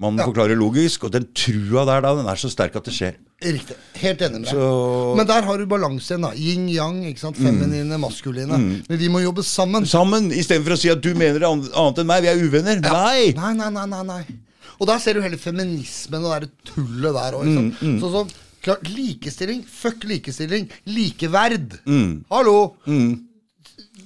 Ja. 0.00 0.24
forklarer 0.24 0.56
logisk, 0.56 1.04
og 1.04 1.12
den 1.12 1.26
trua 1.34 1.84
der 1.84 2.00
da, 2.00 2.14
den 2.16 2.26
er 2.26 2.36
så 2.36 2.48
sterk 2.48 2.76
at 2.76 2.84
det 2.84 2.94
skjer. 2.94 3.16
Riktig. 3.40 3.76
Helt 4.02 4.20
enig 4.20 4.40
med 4.42 4.44
deg. 4.44 4.52
Så- 4.52 5.14
Men 5.16 5.26
der 5.26 5.42
har 5.42 5.58
du 5.58 5.64
balanse 5.66 6.10
igjen, 6.12 6.22
da. 6.22 6.30
Yin-yang. 6.36 6.98
ikke 7.08 7.18
sant? 7.20 7.36
Feminine, 7.36 7.96
maskuline. 7.98 8.58
Men 8.88 8.98
vi 8.98 9.08
må 9.08 9.22
jobbe 9.22 9.42
sammen. 9.42 9.86
Sammen, 9.86 10.30
istedenfor 10.30 10.76
å 10.76 10.78
si 10.78 10.90
at 10.92 11.00
du 11.00 11.14
mener 11.14 11.38
det 11.40 11.48
annet 11.48 11.98
enn 11.98 12.06
meg. 12.06 12.22
Vi 12.22 12.28
er 12.28 12.36
uvenner. 12.44 12.80
Nei! 12.84 13.32
Nei, 13.32 13.54
nei, 13.54 13.70
nei, 13.70 13.86
nei, 13.86 14.02
nei. 14.04 14.24
Og 14.80 14.86
der 14.86 14.98
ser 14.98 15.14
du 15.14 15.20
hele 15.22 15.36
feminismen 15.40 16.22
og 16.24 16.40
det 16.40 16.50
tullet 16.64 17.12
der 17.16 17.32
òg. 17.36 17.48
Mm, 17.80 17.98
som 18.00 18.28
klart, 18.62 18.82
likestilling. 18.88 19.64
Fuck 19.64 20.04
likestilling. 20.04 20.68
Likeverd. 20.86 21.80
Mm. 21.86 22.24
Hallo! 22.30 22.74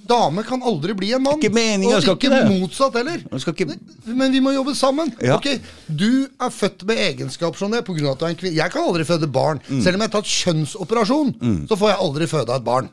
Dame 0.08 0.42
kan 0.44 0.62
aldri 0.62 0.94
bli 0.96 1.12
en 1.16 1.22
mann. 1.24 1.38
Ikke 1.40 1.54
meningen, 1.54 1.96
og 1.96 2.02
skal 2.04 2.18
ikke 2.18 2.30
ikke 2.30 2.58
motsatt 2.60 2.98
heller. 3.00 3.22
Skal 3.40 3.54
ikke 3.56 3.78
Men 4.06 4.32
vi 4.34 4.42
må 4.44 4.52
jobbe 4.54 4.74
sammen. 4.76 5.12
Ja. 5.22 5.38
Ok, 5.38 5.48
Du 5.88 6.26
er 6.40 6.50
født 6.52 6.84
med 6.88 7.00
egenskaper 7.06 7.58
som 7.58 7.72
det 7.72 7.84
pga. 7.86 8.10
at 8.12 8.20
du 8.20 8.26
er 8.26 8.34
en 8.34 8.36
kvinne. 8.36 8.56
Jeg 8.56 8.70
kan 8.72 8.84
aldri 8.84 9.04
føde 9.08 9.30
barn. 9.32 9.60
Mm. 9.68 9.80
Selv 9.82 9.96
om 9.96 10.04
jeg 10.04 10.10
har 10.10 10.20
tatt 10.20 10.34
kjønnsoperasjon, 10.34 11.34
så 11.68 11.76
får 11.80 11.94
jeg 11.94 11.98
aldri 12.08 12.26
føde 12.26 12.54
et 12.56 12.64
barn. 12.64 12.90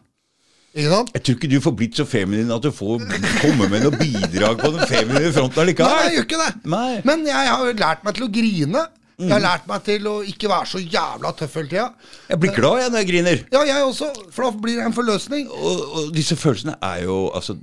Ikke 0.72 0.88
sant? 0.88 1.10
Jeg 1.18 1.24
tror 1.26 1.36
ikke 1.36 1.50
du 1.52 1.60
får 1.60 1.74
blitt 1.76 1.98
så 2.00 2.06
feminin 2.08 2.52
at 2.56 2.64
du 2.64 2.72
får 2.72 3.02
komme 3.42 3.68
med 3.68 3.84
noe 3.84 3.98
bidrag 4.00 4.62
på 4.62 4.70
den 4.72 4.88
feminine 4.88 5.34
fronten 5.36 5.68
Nei, 5.68 5.76
jeg 5.76 6.14
gjør 6.16 6.28
ikke 6.30 6.40
det. 6.40 6.52
Nei. 6.72 7.02
Men 7.04 7.26
jeg 7.28 7.50
har 7.52 7.74
lært 7.82 8.06
meg 8.08 8.16
til 8.16 8.28
å 8.30 8.32
grine. 8.32 8.86
Jeg 9.22 9.34
har 9.36 9.44
lært 9.44 9.68
meg 9.70 9.84
til 9.86 10.08
å 10.12 10.14
ikke 10.26 10.50
være 10.52 10.70
så 10.72 10.80
jævla 10.82 11.32
tøff 11.38 11.58
hele 11.60 11.70
tida. 11.72 11.88
Jeg 12.30 12.40
blir 12.44 12.54
glad 12.56 12.80
jeg 12.82 12.92
når 12.94 13.04
jeg 13.04 13.10
griner. 13.12 13.44
Ja, 13.54 13.62
jeg 13.70 13.84
også. 13.86 14.10
For 14.34 14.48
da 14.48 14.52
blir 14.64 14.80
det 14.80 14.86
en 14.90 14.96
forløsning. 14.98 15.50
Og, 15.52 15.84
og 16.02 16.14
disse 16.16 16.36
følelsene 16.40 16.78
er 16.82 17.04
jo 17.08 17.20
altså 17.38 17.58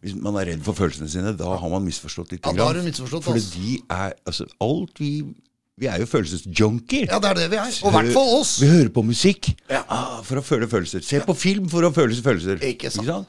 Hvis 0.00 0.14
man 0.14 0.36
er 0.38 0.46
redd 0.52 0.60
for 0.62 0.78
følelsene 0.78 1.08
sine, 1.10 1.32
da 1.34 1.56
har 1.58 1.68
man 1.72 1.82
misforstått 1.82 2.30
litt. 2.36 2.44
Ja, 2.46 2.52
da 2.54 2.68
har 2.68 2.78
du 2.78 2.84
misforstått, 2.86 3.24
For 3.26 3.34
altså. 3.34 3.58
de 3.58 3.80
er 3.90 4.12
altså 4.30 4.46
Alt 4.62 5.00
vi 5.02 5.10
Vi 5.78 5.86
er 5.90 5.98
jo 6.02 6.06
følelsesjunkier. 6.10 7.08
Ja, 7.10 7.18
det 7.22 7.28
er 7.32 7.34
det 7.42 7.48
vi 7.52 7.58
er. 7.58 7.72
Og 7.82 7.90
i 7.90 7.96
hvert 7.96 8.12
fall 8.14 8.30
oss. 8.40 8.56
Vi 8.62 8.66
hører 8.70 8.88
på 8.94 9.02
musikk 9.06 9.52
Ja. 9.70 9.82
ah, 9.88 10.20
for 10.26 10.40
å 10.40 10.42
føle 10.42 10.66
følelser. 10.70 11.02
Se 11.06 11.20
på 11.22 11.34
film 11.38 11.68
for 11.70 11.86
å 11.86 11.92
føle 11.94 12.14
følelser. 12.18 12.62
Ikke 12.66 12.90
sant. 12.90 13.28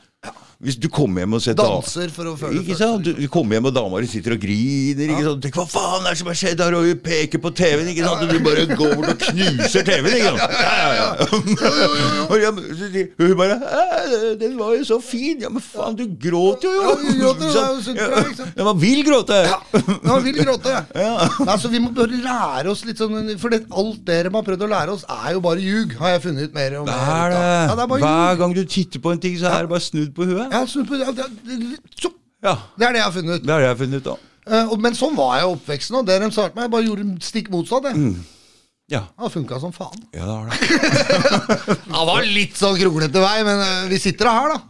Hvis 0.59 0.75
du 0.75 0.89
kommer 0.91 1.23
hjem 1.23 1.37
og 1.37 1.39
ser 1.39 1.55
Danser 1.55 2.09
for 2.11 2.27
å 2.27 2.33
føle 2.35 2.59
Ikke 2.59 2.75
sant? 2.75 3.05
Du, 3.07 3.13
du 3.15 3.27
kommer 3.31 3.55
hjem 3.55 3.69
og 3.69 3.75
dama 3.77 4.01
di 4.03 4.09
sitter 4.11 4.33
og 4.35 4.41
griner. 4.43 5.13
Ikke 5.13 5.23
sant? 5.23 5.39
Tenk, 5.45 5.55
Hva 5.55 5.63
faen 5.71 6.03
er 6.03 6.11
det 6.11 6.19
som 6.19 6.27
har 6.27 6.35
skjedd 6.35 6.63
Har 6.65 6.75
Og 6.75 6.87
hun 6.89 6.99
peker 7.05 7.39
på 7.39 7.51
TV-en. 7.55 7.87
Ikke 7.93 8.03
sant? 8.03 8.25
Og 8.25 8.33
du 8.33 8.41
bare 8.43 8.65
går 8.67 8.97
bort 8.99 9.13
og 9.13 9.23
knuser 9.23 9.87
TV-en. 9.87 10.17
Ikke 10.17 10.33
sant? 10.33 10.57
Ja, 10.59 10.73
ja, 10.83 10.89
ja. 10.99 11.07
Og 12.27 13.23
hun 13.23 13.37
bare 13.39 13.55
'Den 14.39 14.57
var 14.59 14.73
jo 14.75 14.83
så 14.83 14.97
fin.' 14.99 15.39
Ja, 15.39 15.49
men 15.53 15.63
faen, 15.63 15.95
du 15.95 16.03
gråter 16.27 16.67
jo! 16.67 16.83
Ja, 16.83 16.91
du 16.99 17.21
gråter, 17.21 17.47
er 17.47 18.27
jo? 18.27 18.49
Ja, 18.57 18.63
man 18.67 18.81
vil 18.81 18.99
gråte. 19.07 19.39
Ja, 19.47 19.57
man 20.03 20.23
vil 20.25 20.41
gråte. 20.43 20.75
Nei, 21.47 21.57
så 21.61 21.71
vi 21.71 21.79
må 21.79 21.93
bare 21.95 22.19
lære 22.19 22.73
oss 22.73 22.83
litt 22.87 22.99
sånn 22.99 23.31
For 23.39 23.53
det, 23.53 23.61
alt 23.71 24.03
dere 24.07 24.33
har 24.35 24.43
prøvd 24.43 24.67
å 24.67 24.71
lære 24.75 24.97
oss, 24.97 25.07
er 25.07 25.37
jo 25.37 25.43
bare 25.47 25.63
ljug, 25.63 25.95
har 26.03 26.17
jeg 26.17 26.25
funnet 26.27 26.51
ut 26.51 26.59
mer 26.59 26.77
om. 26.81 26.91
Det 26.91 26.99
er 26.99 27.31
det. 27.31 27.39
Ja, 27.39 27.73
det 27.79 27.85
er 27.85 27.91
bare 27.95 28.03
Hver 28.03 28.43
gang 28.43 28.59
du 28.59 28.63
titter 28.67 29.07
på 29.07 29.15
en 29.15 29.23
ting, 29.23 29.39
så 29.39 29.53
er 29.53 29.63
det 29.63 29.71
bare 29.71 29.87
snudd 29.87 30.08
på 30.15 30.25
huet. 30.29 30.51
Ja, 30.51 30.63
snudd 30.69 30.87
på- 30.89 30.97
huet. 30.99 31.21
Ja, 32.43 32.55
det 32.79 32.87
er 32.87 32.93
det 32.95 32.99
jeg 33.01 33.03
har 33.05 33.11
funnet 33.15 33.35
ut. 33.41 33.45
det 33.45 33.53
har 33.53 33.61
jeg 33.67 33.77
funnet 33.83 34.01
ut 34.03 34.07
av. 34.13 34.19
Eh, 34.49 34.75
men 34.79 34.93
sånn 34.97 35.15
var 35.17 35.35
jeg 35.37 35.45
i 35.45 35.53
oppveksten. 35.53 35.97
Og 35.99 36.05
det 36.07 36.19
de 36.23 36.29
sa 36.31 36.47
til 36.47 36.55
meg, 36.55 36.67
jeg 36.67 36.71
bare 36.71 36.87
gjorde 36.87 37.07
stikk 37.27 37.49
motsatt. 37.53 37.89
Jeg. 37.91 37.95
Mm. 37.99 38.15
Ja, 38.89 39.03
Det 39.05 39.21
har 39.21 39.29
funka 39.29 39.59
som 39.61 39.71
faen. 39.75 40.01
ja 40.15 40.25
det 40.25 40.33
har 40.33 40.45
det. 40.49 40.57
Det 41.93 42.05
var 42.09 42.23
litt 42.25 42.55
sånn 42.57 42.77
kronglete 42.79 43.21
vei, 43.21 43.43
men 43.45 43.59
eh, 43.61 43.87
vi 43.91 43.99
sitter 44.01 44.25
da 44.25 44.33
her, 44.39 44.53
da. 44.55 44.61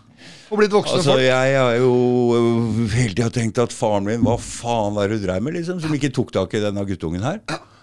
Og 0.50 0.58
blitt 0.58 0.74
voksne 0.74 0.98
Altså, 0.98 1.14
folk. 1.14 1.22
Jeg 1.24 1.56
har 1.62 1.76
jo 1.78 1.92
øh, 2.36 2.90
hele 2.98 3.14
tida 3.14 3.30
tenkt 3.30 3.60
at 3.62 3.72
faren 3.72 4.08
min 4.10 4.24
Hva 4.26 4.34
faen 4.42 4.96
var 4.98 5.08
det 5.08 5.20
du 5.22 5.28
dreiv 5.28 5.44
med, 5.46 5.54
liksom? 5.60 5.78
Som 5.84 5.94
ikke 5.94 6.10
tok 6.12 6.34
tak 6.34 6.56
i 6.58 6.64
denne 6.64 6.84
guttungen 6.90 7.22
her. 7.24 7.38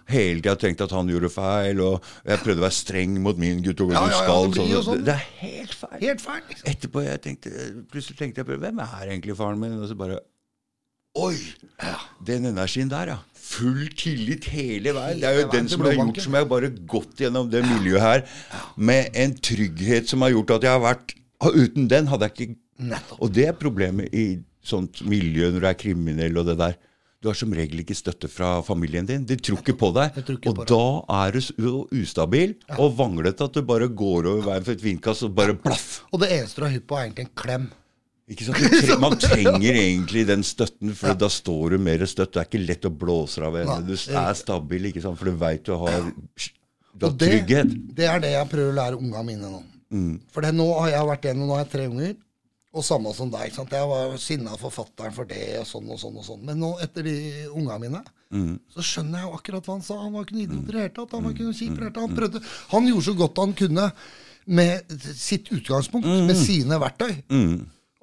Hele 0.06 0.38
tida 0.38 0.54
tenkt 0.60 0.84
at 0.84 0.94
han 0.94 1.08
gjorde 1.10 1.30
feil, 1.34 1.80
og 1.82 2.04
jeg 2.22 2.42
prøvde 2.44 2.62
å 2.62 2.66
være 2.66 2.76
streng 2.76 3.18
mot 3.24 3.38
min 3.42 3.62
guttunge. 3.64 3.96
Ja, 3.96 4.04
du 4.04 4.12
ja, 4.12 4.14
ja, 4.14 4.22
skal 4.22 4.50
det 4.52 4.60
sånn. 4.60 4.86
sånn. 4.86 5.04
Det 5.08 5.14
er 5.16 5.26
helt 5.42 5.74
feil. 5.74 5.98
Helt 6.04 6.24
feil, 6.24 6.42
liksom. 6.52 6.70
Etterpå 6.72 7.04
jeg 7.06 7.22
tenkte, 7.26 7.52
plutselig 7.92 8.18
tenkte 8.20 8.44
jeg 8.44 8.62
hvem 8.62 8.82
er 8.86 9.06
egentlig 9.08 9.38
faren 9.38 9.62
min? 9.62 9.78
Og 9.80 9.90
så 9.90 9.98
bare 9.98 10.22
Oi! 11.16 11.36
Den 12.28 12.44
energien 12.50 12.90
der, 12.92 13.14
ja. 13.14 13.18
Full 13.46 13.86
tillit 13.96 14.50
hele 14.52 14.92
veien. 14.92 15.22
Det 15.22 15.28
er 15.30 15.38
jo 15.38 15.44
Hele 15.46 15.52
den 15.54 15.70
som 15.72 15.86
har 15.86 15.94
gjort 15.96 16.18
som 16.20 16.34
jeg 16.36 16.44
har 16.44 16.50
bare 16.50 16.68
gått 16.92 17.22
gjennom 17.24 17.48
det 17.48 17.62
miljøet 17.64 18.04
her 18.04 18.42
med 18.76 19.16
en 19.16 19.32
trygghet 19.48 20.10
som 20.10 20.26
har 20.26 20.34
gjort 20.34 20.58
at 20.58 20.66
jeg 20.66 20.76
har 20.76 20.82
vært 20.84 21.14
og 21.44 21.56
Uten 21.56 21.88
den 21.88 22.08
hadde 22.08 22.28
jeg 22.28 22.36
ikke 22.36 22.54
Nettopp. 22.76 23.22
Og 23.24 23.32
det 23.32 23.46
er 23.48 23.56
problemet 23.56 24.12
i 24.12 24.26
sånt 24.66 25.00
miljø 25.08 25.48
når 25.48 25.62
du 25.62 25.68
er 25.70 25.78
kriminell 25.80 26.36
og 26.36 26.50
det 26.50 26.58
der. 26.60 26.74
Du 27.26 27.30
har 27.32 27.34
som 27.34 27.50
regel 27.50 27.80
ikke 27.82 27.94
støtte 27.98 28.28
fra 28.30 28.60
familien 28.62 29.06
din. 29.08 29.24
De 29.26 29.34
tror 29.34 29.58
ikke 29.58 29.74
på 29.80 29.88
deg. 29.96 30.14
Ikke 30.22 30.52
Og 30.52 30.60
på 30.60 30.66
da 30.70 31.24
er 31.24 31.34
du 31.34 31.40
ustabil 31.90 32.52
og 32.76 32.92
vanglete 33.00 33.48
at 33.48 33.56
du 33.56 33.64
bare 33.66 33.88
går 33.90 34.28
over 34.30 34.44
veien 34.46 34.62
for 34.62 34.76
et 34.76 34.84
vindkast 34.84 35.24
og 35.26 35.32
bare 35.34 35.56
blaff. 35.58 36.04
Og 36.14 36.22
det 36.22 36.28
eneste 36.36 36.62
du 36.62 36.66
har 36.68 36.74
hypp 36.76 36.84
på, 36.86 36.94
er 37.00 37.08
egentlig 37.08 37.24
en 37.26 37.32
klem. 37.42 37.64
Tre 38.30 38.98
man 39.02 39.18
trenger 39.26 39.80
egentlig 39.80 40.22
den 40.28 40.46
støtten, 40.46 40.94
for 40.94 41.18
da 41.18 41.26
står 41.34 41.74
du 41.74 41.82
mer 41.82 42.04
støtt. 42.06 42.36
Det 42.36 42.44
er 42.44 42.46
ikke 42.46 42.62
lett 42.62 42.86
å 42.86 42.92
blåse 42.94 43.42
av 43.42 43.58
henne. 43.58 43.80
Du 43.86 43.96
er 43.96 44.38
stabil, 44.38 44.86
ikke 44.92 45.02
sant? 45.02 45.18
for 45.18 45.32
du 45.32 45.40
veit 45.42 45.66
du 45.66 45.74
har, 45.82 46.06
du 46.06 47.08
har 47.08 47.16
det, 47.24 47.26
trygghet. 47.26 47.74
det 47.98 48.06
er 48.06 48.22
det 48.22 48.36
jeg 48.36 48.52
prøver 48.54 48.70
å 48.70 48.78
lære 48.78 49.02
unga 49.02 49.24
mine 49.26 49.50
nå. 49.50 49.64
For 50.30 50.46
det, 50.46 50.54
nå 50.54 50.68
har 50.78 50.94
jeg 50.94 51.10
vært 51.10 51.26
igjennom, 51.26 51.50
nå 51.50 51.58
har 51.58 51.66
jeg 51.66 51.72
tre 51.74 51.90
unger. 51.90 52.14
Og 52.76 52.84
samme 52.84 53.12
som 53.16 53.30
deg. 53.32 53.46
ikke 53.48 53.56
sant? 53.62 53.72
Jeg 53.72 53.88
var 53.88 54.16
sinna 54.20 54.56
forfatteren 54.60 55.14
for 55.16 55.24
det, 55.30 55.40
og 55.62 55.66
sånn 55.70 55.88
og 55.94 55.98
sånn. 56.02 56.18
og 56.20 56.24
sånn. 56.26 56.42
Men 56.44 56.58
nå, 56.60 56.74
etter 56.84 57.06
de 57.08 57.14
unga 57.56 57.78
mine, 57.80 58.02
så 58.74 58.82
skjønner 58.84 59.22
jeg 59.22 59.28
jo 59.30 59.36
akkurat 59.38 59.64
hva 59.68 59.76
han 59.78 59.84
sa. 59.86 59.96
Han 60.02 60.12
var 60.12 60.26
ikke 60.26 60.36
noe 60.36 60.44
idiot 60.44 60.68
i 60.68 60.74
det 60.74 60.80
hele 60.82 60.94
tatt. 60.98 61.14
Han 61.16 61.24
var 61.24 61.32
ikke 61.32 61.46
noe 61.46 61.56
kjip 61.56 61.72
i 61.72 61.76
det 61.78 61.84
hele 61.86 61.94
tatt. 61.94 62.02
Han, 62.04 62.16
prøvde, 62.18 62.42
han 62.74 62.88
gjorde 62.90 63.06
så 63.08 63.14
godt 63.22 63.38
han 63.44 63.54
kunne 63.62 63.86
med 64.46 64.92
sitt 65.16 65.48
utgangspunkt, 65.56 66.06
med 66.28 66.36
sine 66.38 66.78
verktøy. 66.78 67.14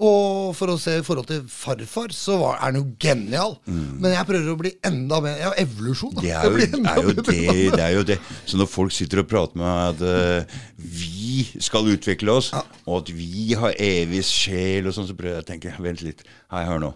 Og 0.03 0.49
for 0.57 0.73
å 0.73 0.75
se 0.81 0.97
i 0.99 1.03
forhold 1.05 1.27
til 1.29 1.43
farfar, 1.47 2.11
så 2.15 2.35
var, 2.41 2.57
er 2.57 2.65
han 2.65 2.79
jo 2.81 2.83
genial. 2.99 3.53
Men 3.67 4.11
jeg 4.11 4.27
prøver 4.27 4.49
å 4.51 4.57
bli 4.59 4.71
enda 4.89 5.19
mer 5.23 5.37
Ja, 5.39 5.51
evolusjon. 5.63 6.11
da. 6.17 6.23
Det 6.25 6.33
er 6.33 6.49
jo, 6.49 6.81
er 6.83 6.99
jo 7.07 7.13
det, 7.19 7.37
det 7.77 7.83
er 7.85 7.93
jo 7.95 8.03
det. 8.11 8.17
Så 8.49 8.59
når 8.59 8.67
folk 8.71 8.91
sitter 8.95 9.21
og 9.23 9.29
prater 9.31 9.61
med 9.61 9.69
at 9.93 10.03
uh, 10.03 10.57
vi 10.77 11.45
skal 11.63 11.87
utvikle 11.93 12.35
oss, 12.35 12.51
og 12.83 12.97
at 12.99 13.13
vi 13.15 13.53
har 13.59 13.77
evig 13.79 14.25
sjel 14.27 14.89
og 14.91 14.97
sånn, 14.97 15.07
så 15.07 15.15
prøver 15.15 15.39
jeg 15.39 15.45
å 15.45 15.51
tenke 15.53 15.75
Vent 15.83 16.03
litt. 16.03 16.25
Hei, 16.51 16.65
hør 16.67 16.83
nå. 16.83 16.91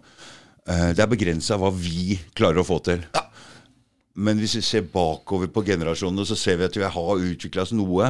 Uh, 0.68 0.90
det 0.92 1.00
er 1.06 1.08
begrensa 1.14 1.56
hva 1.62 1.72
vi 1.72 2.18
klarer 2.36 2.60
å 2.60 2.68
få 2.68 2.82
til. 2.84 3.06
Men 4.18 4.40
hvis 4.42 4.56
vi 4.58 4.64
ser 4.66 4.86
bakover 4.90 5.50
på 5.54 5.62
generasjonene, 5.68 6.24
så 6.26 6.36
ser 6.40 6.56
vi 6.58 6.66
at 6.66 6.78
vi 6.80 6.88
har 6.90 7.20
utvikla 7.22 7.62
oss 7.68 7.74
noe. 7.78 8.08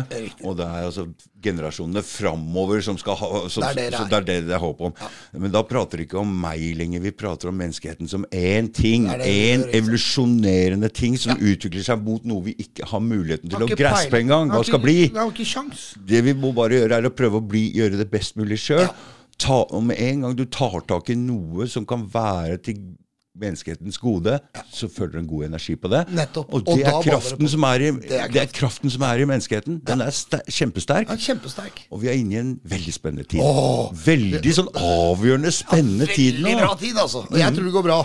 Og 0.48 0.54
det 0.56 0.64
er 0.64 0.86
altså 0.88 1.04
generasjonene 1.44 2.04
framover 2.06 2.80
som 2.86 2.96
skal 3.00 3.18
ha 3.20 3.30
som, 3.52 3.66
Det 3.66 3.70
er 3.70 3.76
det 3.76 3.86
det 3.92 3.98
så 3.98 4.06
er. 4.06 4.12
det 4.14 4.36
er 4.38 4.46
det 4.48 4.56
er 4.56 4.62
håp 4.64 4.86
om. 4.88 4.94
Men 5.36 5.52
da 5.52 5.66
prater 5.68 6.00
vi 6.00 6.06
ikke 6.08 6.22
om 6.22 6.32
meg 6.46 6.64
lenger. 6.80 7.04
Vi 7.04 7.12
prater 7.12 7.52
om 7.52 7.60
menneskeheten 7.60 8.08
som 8.08 8.24
én 8.32 8.70
ting. 8.72 9.10
Vi 9.10 9.36
Én 9.52 9.66
evolusjonerende 9.76 10.90
ting 10.96 11.18
som 11.20 11.36
utvikler 11.36 11.84
seg 11.84 12.00
mot 12.06 12.24
noe 12.28 12.46
vi 12.46 12.56
ikke 12.64 12.88
har 12.88 13.04
muligheten 13.04 13.52
til 13.52 13.60
Har 13.60 13.68
å 13.68 13.78
graspe 13.82 14.22
engang. 14.22 14.54
Hva 14.54 14.64
skal 14.64 14.82
bli? 14.84 15.10
Det 15.12 15.20
har 15.20 15.34
ikke 15.34 15.50
sjans. 15.50 15.90
Det 16.08 16.24
vi 16.24 16.36
må 16.38 16.54
bare 16.56 16.80
gjøre, 16.80 17.02
er 17.02 17.10
å 17.10 17.12
prøve 17.16 17.42
å 17.42 17.44
bli, 17.44 17.66
gjøre 17.76 18.00
det 18.00 18.08
best 18.14 18.40
mulig 18.40 18.62
sjøl. 18.64 18.88
Ja. 18.88 19.82
med 19.82 20.00
en 20.00 20.22
gang 20.22 20.36
du 20.40 20.46
tar 20.46 20.80
tak 20.88 21.12
i 21.12 21.20
noe 21.20 21.68
som 21.68 21.86
kan 21.86 22.08
være 22.10 22.58
til 22.64 22.80
menneskehetens 23.42 23.98
gode, 24.02 24.38
så 24.74 24.90
føler 24.92 25.16
du 25.16 25.20
en 25.22 25.30
god 25.30 25.46
energi 25.48 25.76
på 25.80 25.92
det. 25.92 26.04
Nettopp. 26.18 26.54
Og 26.54 26.66
det 26.66 26.76
og 26.76 26.82
er, 26.82 26.98
kraften 27.06 27.52
som 27.54 27.66
er 27.70 27.86
i, 27.88 27.92
Det 28.04 28.20
er 28.20 28.34
det 28.34 28.42
er 28.44 28.52
kraften 28.60 28.94
som 28.94 29.06
er 29.08 29.24
i 29.24 29.28
menneskeheten. 29.30 29.80
Den 29.88 30.04
er 30.06 30.12
kjempesterk. 30.60 31.12
Er 31.14 31.22
kjempesterk. 31.22 31.84
Og 31.92 32.02
vi 32.04 32.12
er 32.12 32.20
inne 32.22 32.38
i 32.38 32.42
en 32.42 32.54
veldig 32.64 32.96
spennende 32.96 33.28
tid. 33.30 33.44
Åh, 33.44 33.94
veldig 34.06 34.56
sånn 34.60 34.72
avgjørende 34.74 35.54
spennende 35.56 36.10
tid 36.12 36.42
nå. 36.42 36.50
Veldig 36.50 36.66
bra 36.66 36.76
tid, 36.82 37.02
altså. 37.06 37.24
Jeg 37.38 37.56
tror 37.58 37.70
det 37.70 37.76
går 37.78 37.88
bra. 37.90 38.00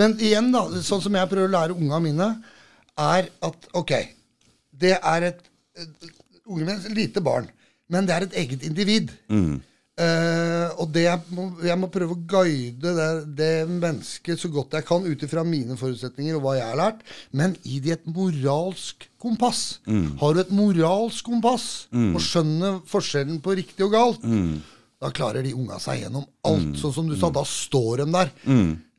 Men 0.00 0.16
igjen, 0.20 0.52
da, 0.54 0.66
sånn 0.84 1.02
som 1.04 1.18
jeg 1.20 1.32
prøver 1.32 1.50
å 1.50 1.54
lære 1.56 1.78
unga 1.78 2.02
mine, 2.04 2.30
er 3.02 3.30
at 3.48 3.68
ok, 3.78 3.96
det 4.82 4.98
er 4.98 5.32
et 5.32 5.48
Unge 6.52 6.66
er 6.66 6.80
et 6.80 6.94
lite 6.96 7.20
barn, 7.22 7.46
men 7.88 8.04
det 8.04 8.12
er 8.16 8.24
et 8.26 8.32
eget 8.40 8.64
individ. 8.66 9.12
Eh, 10.02 10.68
og 10.80 10.90
det 10.94 11.04
jeg, 11.04 11.20
må, 11.36 11.46
jeg 11.62 11.78
må 11.78 11.88
prøve 11.92 12.16
å 12.16 12.22
guide 12.28 12.94
det, 12.96 13.08
det 13.38 13.52
mennesket 13.70 14.40
så 14.40 14.50
godt 14.52 14.76
jeg 14.78 14.86
kan 14.88 15.06
ut 15.06 15.24
ifra 15.26 15.44
mine 15.46 15.76
forutsetninger 15.78 16.38
og 16.38 16.44
hva 16.46 16.56
jeg 16.58 16.68
har 16.70 16.80
lært, 16.80 17.02
men 17.36 17.56
gi 17.62 17.78
de 17.84 17.94
et 17.94 18.06
moralsk 18.10 19.08
kompass. 19.22 19.80
Har 20.20 20.34
du 20.34 20.42
et 20.42 20.52
moralsk 20.54 21.26
kompass 21.28 21.66
og 21.92 22.20
skjønner 22.24 22.80
forskjellen 22.90 23.42
på 23.44 23.56
riktig 23.60 23.86
og 23.86 23.94
galt, 23.94 24.24
da 25.02 25.10
klarer 25.10 25.42
de 25.42 25.50
unga 25.58 25.80
seg 25.82 26.04
gjennom 26.04 26.24
alt. 26.46 26.76
Sånn 26.78 26.92
som 26.94 27.08
du 27.10 27.16
sa, 27.18 27.30
da 27.34 27.42
står 27.46 28.04
de 28.04 28.06
der. 28.14 28.28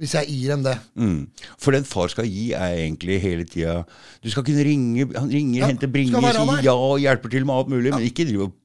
Hvis 0.03 0.15
jeg 0.17 0.33
gir 0.33 0.51
dem 0.51 0.65
det. 0.65 0.73
Mm. 0.99 1.19
For 1.55 1.75
den 1.75 1.87
far 1.87 2.11
skal 2.11 2.27
gi, 2.27 2.49
er 2.57 2.75
egentlig 2.81 3.21
hele 3.23 3.45
tida 3.47 3.77
Du 4.19 4.27
skal 4.33 4.43
kunne 4.43 4.65
ringe 4.67 5.05
Han 5.15 5.29
ringer, 5.31 5.61
Ja, 5.61 5.69
henter, 5.71 5.87
bringer, 5.87 6.19
sier 6.27 6.65
ja 6.65 6.73
og 6.75 6.97
hjelper 6.99 7.31
til 7.31 7.47
med 7.47 7.55
alt 7.55 7.71
mulig, 7.71 7.93
men 7.93 8.03
ikke 8.03 8.27
drive 8.27 8.49
og 8.49 8.57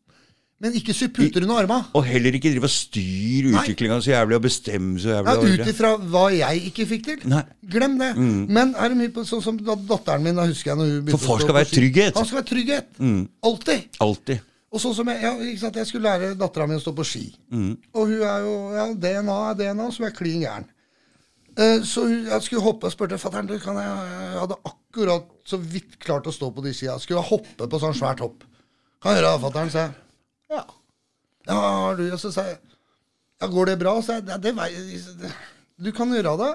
Men 0.59 0.75
ikke 0.75 0.91
sy 0.97 1.07
puter 1.15 1.45
under 1.47 1.61
arma. 1.63 1.77
Og 1.95 2.03
heller 2.09 2.35
ikke 2.35 2.51
drive 2.51 2.67
og 2.67 2.73
styre 2.75 3.53
utviklinga 3.53 4.01
så 4.03 4.11
jævlig 4.11 4.39
og 4.41 4.43
bestemme 4.43 4.99
så 4.99 5.13
Ja, 5.13 5.21
jævlig. 5.23 5.61
Ut 5.63 5.71
ifra 5.71 5.93
hva 6.03 6.25
jeg 6.35 6.65
ikke 6.73 6.87
fikk 6.91 7.05
til. 7.07 7.21
Nei. 7.31 7.45
Glem 7.71 7.95
det. 8.01 8.09
Men 8.19 8.73
er 8.75 8.91
det 8.91 8.99
mye 8.99 9.13
på 9.15 9.23
sånn 9.29 9.45
som 9.45 9.61
da- 9.63 9.79
datteren 9.79 10.25
min, 10.27 10.35
da 10.35 10.49
husker 10.49 10.73
jeg 10.73 10.81
når 10.81 10.91
hun 10.91 11.05
begynte 11.05 11.19
For 11.19 11.27
far 11.31 11.45
skal 11.45 11.55
være 11.61 11.71
trygghet. 11.71 12.19
Han 12.19 12.27
skal 12.27 12.41
være 12.41 12.51
trygghet. 12.51 12.89
Alltid. 13.51 14.01
Alltid. 14.03 14.43
Og 14.69 14.83
sånn 14.83 14.97
som 14.99 15.09
jeg, 15.09 15.23
ja, 15.23 15.31
ikke 15.39 15.63
sant? 15.63 15.79
jeg 15.81 15.89
skulle 15.89 16.11
lære 16.11 16.35
dattera 16.37 16.67
mi 16.69 16.77
å 16.77 16.83
stå 16.83 16.93
på 16.97 17.07
ski. 17.07 17.23
Og 17.95 18.03
hun 18.11 18.19
er 18.19 18.43
jo 18.45 18.57
ja, 18.75 18.89
DNA 19.07 19.39
er 19.53 19.55
DNA, 19.63 19.87
som 19.95 20.09
er 20.09 20.17
klin 20.17 20.43
gæren. 20.43 20.67
Uh, 21.59 21.81
så 21.83 22.05
hun, 22.07 22.27
jeg 22.29 22.43
skulle 22.47 22.63
hoppe 22.63 22.87
og 22.87 22.93
spurte 22.95 23.17
fatter'n 23.19 23.49
jeg, 23.51 23.63
jeg 23.67 24.37
hadde 24.39 24.59
akkurat 24.69 25.25
så 25.49 25.59
vidt 25.59 25.97
klart 25.99 26.29
å 26.31 26.35
stå 26.35 26.53
på 26.55 26.63
de 26.63 26.75
skia. 26.75 26.99
Skulle 27.03 27.23
jeg 27.23 27.31
hoppe 27.33 27.67
på 27.71 27.81
sånn 27.83 27.97
svært 27.99 28.21
hopp. 28.23 28.45
Kan 29.03 29.15
jeg 29.15 29.23
gjøre 29.23 29.33
det, 29.33 29.43
fatter'n? 29.47 29.73
sa 29.73 29.87
jeg. 29.87 29.97
Ja. 30.51 30.65
Ja, 31.49 31.55
har 31.59 31.97
du 31.97 32.07
Og 32.13 32.19
så 32.21 32.33
sa 32.33 32.45
jeg 32.49 32.59
Ja, 33.41 33.47
går 33.47 33.67
det 33.71 33.79
bra? 33.79 33.93
Så 34.03 34.17
jeg, 34.19 34.25
ja, 34.29 34.37
det 34.39 34.55
det, 34.57 35.33
Du 35.79 35.93
kan 35.95 36.11
gjøre 36.11 36.37
det. 36.41 36.55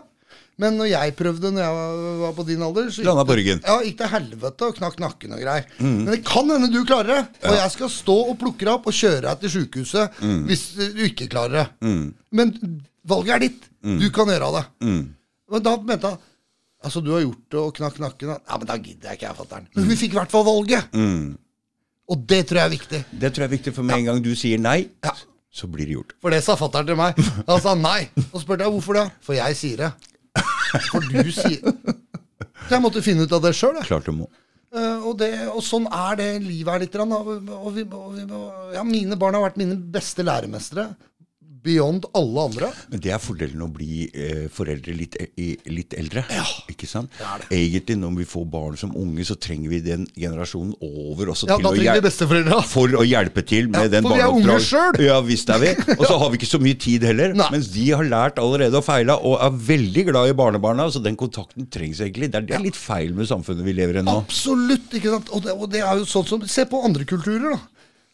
Men 0.59 0.75
når 0.77 0.89
jeg 0.91 1.15
prøvde 1.15 1.49
når 1.53 1.63
jeg 1.63 2.19
var- 2.19 2.33
på 2.37 2.43
din 2.45 2.61
alder 2.61 2.89
så 2.91 3.01
gikk 3.01 3.05
det- 3.25 3.35
Ja, 3.65 3.77
gikk 3.81 3.97
det 3.97 4.09
helvete 4.11 4.61
og 4.67 4.75
knakk 4.75 4.97
nakken 4.99 5.33
og 5.33 5.39
greier. 5.39 5.65
Men 5.79 6.05
det 6.11 6.25
kan 6.25 6.49
hende 6.49 6.71
du 6.71 6.83
klarer 6.85 7.07
det. 7.07 7.27
Og 7.49 7.55
jeg 7.57 7.71
skal 7.71 7.89
stå 7.89 8.17
og 8.29 8.37
plukke 8.39 8.59
deg 8.59 8.67
opp 8.73 8.85
og 8.87 8.93
kjøre 8.93 9.21
deg 9.21 9.39
til 9.39 9.49
sjukehuset 9.49 10.11
hvis 10.45 10.75
du 10.75 11.03
ikke 11.07 11.29
klarer 11.29 11.51
det. 11.63 11.67
Men 12.31 12.83
valget 13.07 13.35
er 13.35 13.39
ditt. 13.39 13.63
Du 13.99 14.09
kan 14.11 14.27
gjøre 14.27 14.51
det. 14.59 14.65
Men 15.49 15.63
da 15.63 15.77
mente 15.77 16.09
han 16.09 16.17
Altså, 16.83 16.99
du 17.01 17.11
har 17.13 17.21
gjort 17.21 17.49
det 17.49 17.59
og 17.59 17.73
knakk 17.75 17.97
nakken. 17.97 18.27
Ja, 18.49 18.57
men 18.57 18.67
da 18.67 18.75
gidder 18.75 19.07
jeg 19.09 19.17
ikke, 19.17 19.27
jeg, 19.31 19.35
fatter'n. 19.37 19.67
Men 19.73 19.85
hun 19.85 19.95
fikk 19.95 20.11
i 20.11 20.17
hvert 20.19 20.29
fall 20.29 20.43
valget. 20.43 20.83
Og 22.11 22.25
det 22.27 22.41
tror 22.49 22.59
jeg 22.59 22.65
er 22.65 22.73
viktig. 22.73 22.99
Det 23.19 23.29
tror 23.33 23.43
jeg 23.45 23.49
er 23.51 23.55
viktig, 23.57 23.73
for 23.75 23.83
med 23.87 23.95
en 24.01 24.05
gang 24.11 24.21
du 24.25 24.33
sier 24.35 24.59
nei, 24.59 24.89
Ja. 25.05 25.13
så 25.53 25.67
blir 25.71 25.85
det 25.87 25.95
gjort. 25.95 26.13
For 26.21 26.29
det 26.33 26.41
sa 26.43 26.55
fatter'n 26.59 26.85
til 26.89 26.97
meg. 26.99 27.15
Han 27.47 27.61
sa 27.63 27.73
nei. 27.79 28.09
Og 28.33 28.41
spurte 28.41 28.65
jeg 28.65 28.73
hvorfor 28.73 28.93
det. 28.99 29.05
For 29.21 29.33
jeg 29.37 29.55
sier 29.55 29.77
det. 29.77 29.91
For 30.91 30.99
du 31.05 31.31
sier 31.31 31.61
Så 32.63 32.71
jeg 32.75 32.81
måtte 32.81 33.03
finne 33.05 33.23
ut 33.27 33.31
av 33.35 33.41
det 33.43 33.53
sjøl. 33.55 33.77
Klart 33.85 34.05
du 34.09 34.11
må. 34.17 34.27
og, 34.73 35.17
det- 35.19 35.47
og 35.51 35.61
sånn 35.61 35.85
er 35.93 36.15
det 36.17 36.29
livet 36.43 36.71
her 36.73 36.79
litt. 36.79 36.95
Og 36.95 37.73
vi, 37.75 37.83
og 37.83 38.13
vi, 38.15 38.23
ja, 38.73 38.83
mine 38.83 39.15
barn 39.19 39.35
har 39.37 39.43
vært 39.49 39.57
mine 39.61 39.75
beste 39.77 40.23
læremestere. 40.25 40.89
Beyond 41.63 42.05
alle 42.13 42.43
andre. 42.49 42.69
Men 42.91 42.99
det 43.03 43.11
er 43.15 43.21
fordelen 43.23 43.61
å 43.63 43.69
bli 43.71 44.03
eh, 44.11 44.47
foreldre 44.51 44.93
litt, 44.97 45.15
e- 45.15 45.55
litt 45.71 45.93
eldre. 45.97 46.25
Ja. 46.33 46.43
Ikke 46.71 46.87
sant? 46.89 47.11
Det 47.17 47.23
er 47.23 47.43
det. 47.45 47.47
Egentlig 47.55 47.97
når 48.01 48.17
vi 48.19 48.25
får 48.27 48.45
barn 48.51 48.75
som 48.79 48.91
unge, 48.99 49.23
så 49.27 49.37
trenger 49.39 49.71
vi 49.71 49.79
den 49.85 50.03
generasjonen 50.19 50.73
over 50.83 51.31
også 51.33 51.47
Ja, 51.47 51.57
til 51.61 51.69
å 51.69 51.73
hjelpe 51.79 52.11
for 52.73 52.97
å 52.99 53.05
hjelpe 53.07 53.45
til 53.47 53.69
med 53.71 53.87
Ja, 53.87 53.93
den 53.95 54.03
for 54.07 54.17
vi 54.17 54.25
unge 54.27 54.43
barneoppdrag- 54.43 54.67
selv. 54.67 54.99
Ja, 55.07 55.21
visst 55.23 55.49
er 55.55 55.59
vi. 55.63 55.71
Og 55.97 56.05
så 56.09 56.17
har 56.19 56.29
vi 56.33 56.37
ikke 56.41 56.51
så 56.51 56.59
mye 56.63 56.79
tid 56.79 57.03
heller. 57.07 57.33
Nei. 57.37 57.49
Mens 57.55 57.71
de 57.73 57.87
har 57.91 58.03
lært 58.03 58.39
allerede 58.43 58.75
og 58.79 58.83
feila, 58.87 59.15
og 59.23 59.39
er 59.41 59.55
veldig 59.71 60.05
glad 60.11 60.29
i 60.33 60.37
barnebarna. 60.43 60.89
Så 60.91 61.01
den 61.03 61.15
kontakten 61.19 61.69
trengs 61.71 62.01
egentlig. 62.03 62.31
Det 62.33 62.41
er, 62.41 62.47
det 62.51 62.57
er 62.59 62.65
litt 62.67 62.79
feil 62.79 63.13
med 63.15 63.29
samfunnet 63.31 63.63
vi 63.63 63.73
lever 63.79 64.01
i 64.01 64.05
nå. 64.05 64.17
Absolutt. 64.25 64.91
ikke 64.99 65.15
sant? 65.15 65.31
Og 65.31 65.43
det, 65.47 65.55
og 65.55 65.69
det 65.71 65.81
er 65.83 66.03
jo 66.03 66.05
sånn 66.09 66.27
som 66.27 66.43
Se 66.53 66.65
på 66.67 66.83
andre 66.83 67.05
kulturer, 67.07 67.55
da. 67.55 67.59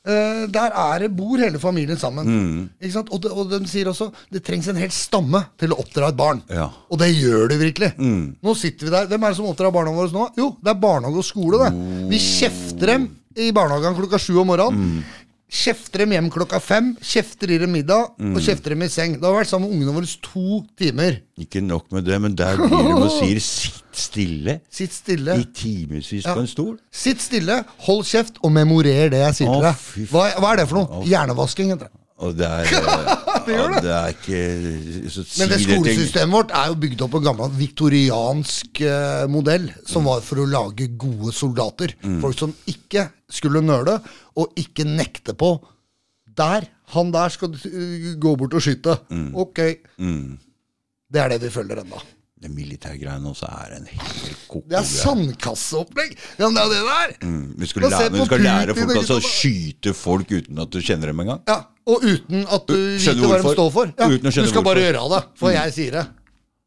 Eh, 0.08 0.46
der 0.48 0.72
er 0.72 1.04
det, 1.04 1.10
bor 1.12 1.42
hele 1.42 1.60
familien 1.60 2.00
sammen. 2.00 2.28
Mm. 2.28 2.60
Ikke 2.80 2.94
sant? 2.94 3.12
Og, 3.12 3.22
de, 3.24 3.32
og 3.34 3.52
de 3.52 3.60
sier 3.68 3.90
også 3.92 4.08
det 4.32 4.42
trengs 4.48 4.70
en 4.72 4.80
hel 4.80 4.92
stamme 4.96 5.42
til 5.60 5.76
å 5.76 5.80
oppdra 5.84 6.14
et 6.14 6.20
barn. 6.20 6.40
Ja. 6.48 6.70
Og 6.88 7.02
det 7.02 7.12
gjør 7.12 7.50
det 7.52 7.60
virkelig. 7.60 7.92
Mm. 8.00 8.22
Nå 8.46 8.56
sitter 8.58 8.88
vi 8.88 8.96
der. 8.96 9.10
Hvem 9.12 9.26
er 9.26 9.34
det 9.34 9.40
som 9.42 9.50
oppdrar 9.52 9.76
barna 9.76 9.96
våre 9.96 10.14
nå? 10.16 10.30
Jo, 10.40 10.54
det 10.64 10.72
er 10.72 10.84
barnehage 10.86 11.20
og 11.20 11.28
skole, 11.28 11.60
det. 11.66 11.72
Vi 12.14 12.22
kjefter 12.24 12.94
dem 12.96 13.10
i 13.40 13.52
barnehagen 13.56 13.98
klokka 14.00 14.22
sju 14.22 14.40
om 14.42 14.50
morgenen. 14.54 15.00
Mm. 15.00 15.26
Kjefter 15.50 16.04
dem 16.04 16.12
hjem 16.14 16.28
klokka 16.30 16.60
fem, 16.62 16.92
kjefter 17.02 17.50
i 17.50 17.58
dem 17.58 17.72
middag 17.74 18.12
Mm. 18.20 18.36
og 18.36 18.42
kjefter 18.46 18.70
dem 18.76 18.84
i 18.86 18.88
seng. 18.88 19.14
Det 19.18 19.24
har 19.26 19.34
vært 19.34 19.50
sammen 19.50 19.70
med 19.70 19.80
ungene 19.80 19.96
våre 19.96 20.10
to 20.22 20.66
timer. 20.78 21.22
Ikke 21.42 21.62
nok 21.66 21.92
med 21.92 22.06
det, 22.06 22.20
men 22.22 22.36
der 22.36 22.56
blir 22.58 22.70
de 22.70 22.94
og 22.94 23.10
sier 23.18 23.40
'sitt 23.40 23.84
stille' 23.94 24.60
Sitt 24.70 24.94
stille. 24.94 25.40
i 25.40 25.46
timevis 25.54 26.24
Ja. 26.26 26.36
på 26.36 26.42
en 26.42 26.48
stol. 26.48 26.78
Sitt 26.92 27.20
stille, 27.20 27.66
hold 27.80 28.04
kjeft 28.06 28.38
og 28.44 28.52
memorer 28.52 29.10
det 29.10 29.20
jeg 29.26 29.34
sier 29.36 29.54
til 29.54 29.62
deg. 29.62 30.10
Hva, 30.12 30.32
hva 30.40 30.52
er 30.54 30.56
det 30.58 30.68
for 30.70 30.76
noe? 30.86 31.04
Hjernevasking, 31.06 31.70
heter 31.72 31.88
det. 31.90 31.92
Og 32.20 32.36
det 32.36 32.48
er 32.48 32.68
eh, 32.76 33.12
Det 33.46 33.56
gjør 33.56 33.74
det. 33.76 33.82
det 33.86 33.94
er 33.96 34.16
ikke 34.16 35.12
så 35.14 35.24
Men 35.40 35.52
det 35.54 35.60
skolesystemet 35.64 36.36
vårt 36.36 36.54
er 36.60 36.68
jo 36.72 36.78
bygd 36.84 37.04
opp 37.06 37.14
på 37.16 37.22
en 37.22 37.28
gammel 37.30 37.54
viktoriansk 37.60 38.82
eh, 38.84 39.24
modell, 39.32 39.70
som 39.88 40.10
var 40.10 40.22
for 40.26 40.44
å 40.44 40.50
lage 40.50 40.90
gode 41.00 41.34
soldater. 41.36 41.96
Mm. 42.04 42.20
Folk 42.26 42.38
som 42.40 42.54
ikke 42.70 43.08
skulle 43.32 43.64
nøle, 43.64 44.00
og 44.40 44.60
ikke 44.60 44.88
nekte 44.90 45.36
på. 45.40 45.54
Der, 46.40 46.68
han 46.96 47.12
der 47.16 47.34
skal 47.34 47.56
eh, 47.56 48.14
gå 48.20 48.36
bort 48.40 48.60
og 48.60 48.64
skyte. 48.68 49.00
Mm. 49.14 49.32
Ok. 49.40 49.64
Det 51.10 51.24
er 51.24 51.32
det 51.34 51.44
vi 51.48 51.54
følger 51.54 51.84
ennå. 51.86 52.04
Det 52.40 52.48
militærgreiene 52.56 53.28
også 53.34 53.50
er 53.52 53.74
en 53.76 53.88
helt 53.90 54.44
koko 54.48 54.70
Det 54.72 54.78
er 54.80 54.86
sandkasseopplegg! 54.88 56.14
Ja, 56.40 56.48
det 56.48 56.62
er 56.62 56.70
det 56.72 56.78
der! 56.88 57.16
Mm, 57.28 57.42
Vi 57.60 57.68
skal, 57.68 57.84
lære, 57.92 58.12
du 58.14 58.22
skal 58.30 58.44
lære 58.46 58.76
folk 58.78 58.94
altså, 58.96 59.18
å 59.20 59.26
skyte 59.26 59.92
folk 59.98 60.32
uten 60.32 60.62
at 60.64 60.72
du 60.72 60.80
kjenner 60.80 61.12
dem 61.12 61.20
engang. 61.26 61.42
Ja, 61.50 61.58
Og 61.90 62.06
uten 62.06 62.46
at 62.46 62.70
du 62.70 62.76
vet 62.78 63.22
hva 63.24 63.42
de 63.42 63.54
står 63.56 63.70
for. 63.74 63.92
Ja, 63.98 64.08
du 64.10 64.50
skal 64.52 64.66
bare 64.66 64.84
gjøre 64.86 65.06
det, 65.16 65.22
for 65.40 65.54
jeg 65.56 65.74
sier 65.76 65.98
det. 65.98 66.06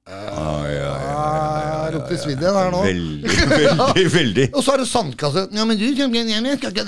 Jeg 0.02 0.72
ja, 0.74 0.92
ja, 1.06 1.90
Ropte 1.94 2.16
svidd 2.18 2.40
igjen 2.42 2.56
her 2.58 2.72
nå. 2.74 2.80
Veldig, 2.82 3.34
veldig, 3.52 4.06
veldig. 4.16 4.46
Og 4.56 4.64
så 4.66 4.74
er 4.74 4.82
det 4.82 4.88
sandkasse. 4.90 5.44
Ja, 5.54 5.66
men 5.68 5.78
du 5.78 5.84
kommer 5.94 6.18
hjem 6.18 6.32
igjen 6.32 6.48
skal 6.58 6.72
ikke. 6.74 6.86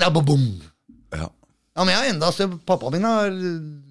Ja. 1.15 1.29
Ja, 1.75 1.83
men 1.83 1.91
jeg 1.91 1.99
har 1.99 2.09
enda 2.13 2.31
sett 2.35 2.53
Pappaen 2.67 2.95
min 2.97 3.07
har 3.07 3.31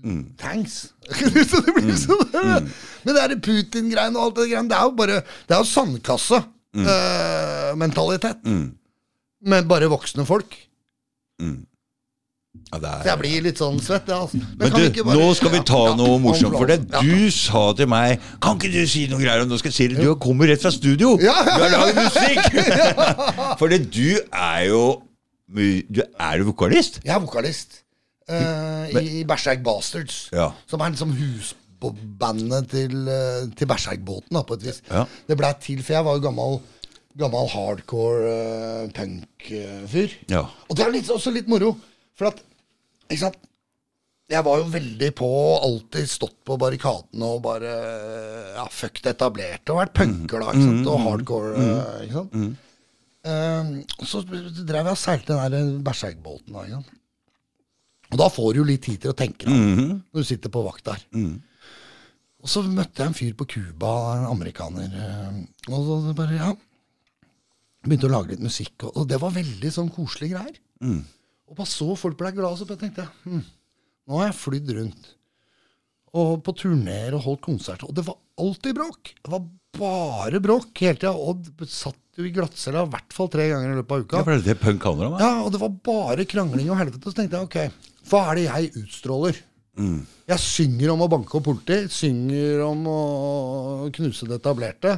Mm. 0.04 0.34
tanks. 0.36 0.90
så 1.48 1.62
det 1.64 1.72
blir 1.78 1.96
sånn 1.96 2.28
Men 2.36 3.16
det 3.16 3.22
er 3.22 3.32
Putin-greiene 3.40 4.18
og 4.20 4.26
alt 4.26 4.36
det 4.36 4.50
greiene. 4.50 4.68
Det 4.68 4.76
er 4.76 4.84
jo 4.84 4.92
bare 4.98 5.20
Det 5.24 5.56
er 5.56 5.62
jo 5.62 5.68
sandkassementalitet. 5.70 6.50
Mm. 6.74 6.88
Uh, 6.90 7.70
mentalitet. 7.80 8.48
Med 9.48 9.68
bare 9.70 9.88
voksne 9.92 10.26
folk. 10.28 10.56
Ja, 12.72 12.78
det 12.80 12.90
Så 12.90 13.06
jeg 13.06 13.12
er, 13.12 13.18
blir 13.20 13.42
litt 13.44 13.60
sånn 13.60 13.76
svett, 13.82 14.08
jeg, 14.08 14.16
altså. 14.16 14.38
men 14.58 14.70
kan 14.72 14.80
du, 14.94 15.02
bare- 15.04 15.18
nå 15.20 15.26
skal 15.38 15.50
vi 15.52 15.60
ta 15.68 15.80
Ja, 15.88 15.94
noe 15.98 16.18
morsomt 16.22 16.56
for 16.56 16.66
det. 16.70 16.78
ja. 16.90 17.02
Du 17.04 17.30
sa 17.30 17.62
til 17.78 17.86
meg 17.90 18.20
Kan 18.42 18.56
ikke 18.58 18.70
du 18.72 18.86
si 18.90 19.04
noe 19.10 19.20
greier 19.22 19.42
om 19.44 19.48
Nå 19.52 19.58
skal 19.60 19.70
jeg 19.70 19.76
si 19.76 19.88
det. 19.92 20.02
Du 20.02 20.14
kommer 20.22 20.48
rett 20.50 20.62
fra 20.62 20.72
studio. 20.74 21.16
Du 21.20 21.28
har 21.28 21.70
laget 21.70 21.98
musikk! 22.00 22.42
For 23.60 23.68
det, 23.70 23.80
du 23.94 24.16
er 24.32 24.64
jo 24.70 24.80
Du 25.54 26.00
er 26.02 26.38
jo 26.40 26.44
vokalist. 26.50 27.00
Jeg 27.04 27.14
er 27.14 27.20
vokalist 27.22 27.80
eh, 28.28 28.90
i 29.20 29.24
Berserk 29.28 29.62
Bastards. 29.62 30.28
Ja. 30.32 30.48
Som 30.70 30.80
er 30.80 30.94
liksom 30.94 31.12
husbandet 31.14 32.70
til, 32.72 32.94
uh, 33.06 33.44
til 33.54 33.66
Berserk-båten, 33.68 34.38
på 34.48 34.54
et 34.58 34.64
vis. 34.64 34.80
Det 35.28 35.36
blei 35.38 35.52
til, 35.62 35.82
for 35.84 35.92
jeg 35.98 36.04
var 36.06 36.16
jo 36.16 36.24
gammel, 36.24 36.56
gammel 37.20 37.46
hardcore 37.52 38.32
uh, 38.32 38.92
punk-fyr. 38.96 40.16
Ja. 40.32 40.46
Og 40.68 40.76
det 40.78 40.86
er 40.86 40.94
litt, 40.96 41.10
også 41.12 41.30
litt 41.34 41.50
moro, 41.52 41.74
for 42.14 42.30
at 42.30 42.42
Ikke 43.10 43.20
sant? 43.26 43.36
Jeg 44.32 44.40
var 44.46 44.56
jo 44.62 44.68
veldig 44.72 45.10
på, 45.18 45.26
alltid 45.66 46.08
stått 46.08 46.38
på 46.48 46.54
barrikadene 46.58 47.26
og 47.28 47.42
bare 47.44 47.72
ja, 48.56 48.64
fuck 48.72 49.02
det 49.04 49.12
etablerte. 49.12 49.74
Og 49.74 49.82
vært 49.82 49.92
punker, 49.98 50.40
da. 50.40 50.54
ikke 50.54 50.64
sant? 50.64 50.86
Og 50.88 51.02
hardcore. 51.04 51.50
eh, 51.60 52.04
ikke 52.06 52.22
sant? 52.22 52.36
Eh, 53.24 53.72
og 54.00 54.06
så 54.08 54.22
drev 54.24 54.80
jeg 54.88 54.94
og 54.94 55.00
seilte 55.02 55.36
den 55.36 55.52
der 55.52 55.82
Berserk-båten. 55.84 56.52
da, 56.56 56.64
ikke 56.64 56.78
sant? 56.80 56.94
Og 58.14 58.18
da 58.20 58.28
får 58.32 58.48
du 58.54 58.58
jo 58.62 58.64
litt 58.68 58.82
tid 58.86 59.00
til 59.02 59.12
å 59.12 59.16
tenke, 59.18 59.44
da, 59.44 59.52
når 60.14 60.22
du 60.22 60.28
sitter 60.28 60.52
på 60.54 60.62
vakt 60.64 60.84
der. 60.88 61.04
Og 62.44 62.48
så 62.52 62.60
møtte 62.64 63.00
jeg 63.04 63.08
en 63.12 63.16
fyr 63.20 63.32
på 63.36 63.46
Cuba, 63.48 63.92
en 64.18 64.26
amerikaner. 64.32 64.88
eh, 64.88 65.42
Og 65.72 65.84
så 65.84 66.14
bare, 66.16 66.36
ja 66.40 66.50
Begynte 67.84 68.08
å 68.08 68.12
lage 68.16 68.30
litt 68.32 68.40
musikk, 68.44 68.86
og, 68.88 69.04
det 69.08 69.18
var 69.20 69.30
veldig 69.36 69.70
sånn 69.72 69.90
koselige 69.92 70.38
greier. 70.38 70.56
Og 71.50 71.58
bare 71.58 71.70
så 71.70 71.90
folk 71.98 72.16
ble 72.20 72.32
glade, 72.36 72.60
så 72.60 72.66
tenkte 72.68 73.04
jeg 73.04 73.10
hm, 73.26 73.42
nå 74.08 74.20
har 74.20 74.30
jeg 74.30 74.38
flydd 74.40 74.72
rundt. 74.78 75.10
Og 76.14 76.38
på 76.46 76.54
turneer 76.60 77.16
og 77.16 77.24
holdt 77.26 77.44
konserter. 77.44 77.88
Og 77.88 77.96
det 77.96 78.04
var 78.06 78.18
alltid 78.40 78.76
bråk! 78.78 79.14
Det 79.18 79.32
var 79.32 79.46
bare 79.74 80.40
bråk 80.42 80.84
hele 80.84 81.00
tida. 81.00 81.14
Odd 81.14 81.48
satt 81.70 81.98
jo 82.20 82.28
i 82.28 82.30
glattcella 82.34 82.84
i 82.86 82.92
hvert 82.92 83.16
fall 83.16 83.30
tre 83.32 83.48
ganger 83.50 83.72
i 83.72 83.78
løpet 83.80 83.96
av 83.96 84.04
uka. 84.04 84.20
Ja, 84.20 84.26
for 84.26 84.36
det 84.36 84.44
er 84.44 84.52
det 84.52 84.60
punk 84.62 84.86
handler 84.86 85.08
om? 85.08 85.16
Ja, 85.18 85.32
og 85.42 85.50
det 85.54 85.60
var 85.64 85.74
bare 85.90 86.28
krangling 86.30 86.70
og 86.70 86.78
helvete. 86.78 87.10
Så 87.10 87.18
tenkte 87.18 87.40
jeg 87.40 87.48
ok, 87.48 87.90
hva 88.10 88.22
er 88.30 88.38
det 88.38 88.46
jeg 88.46 88.70
utstråler? 88.84 89.42
Jeg 89.74 90.38
synger 90.38 90.92
om 90.92 91.02
å 91.02 91.10
banke 91.10 91.34
opp 91.34 91.48
politi, 91.48 91.80
synger 91.90 92.62
om 92.62 92.84
å 92.86 92.98
knuse 93.94 94.28
det 94.30 94.38
etablerte. 94.38 94.92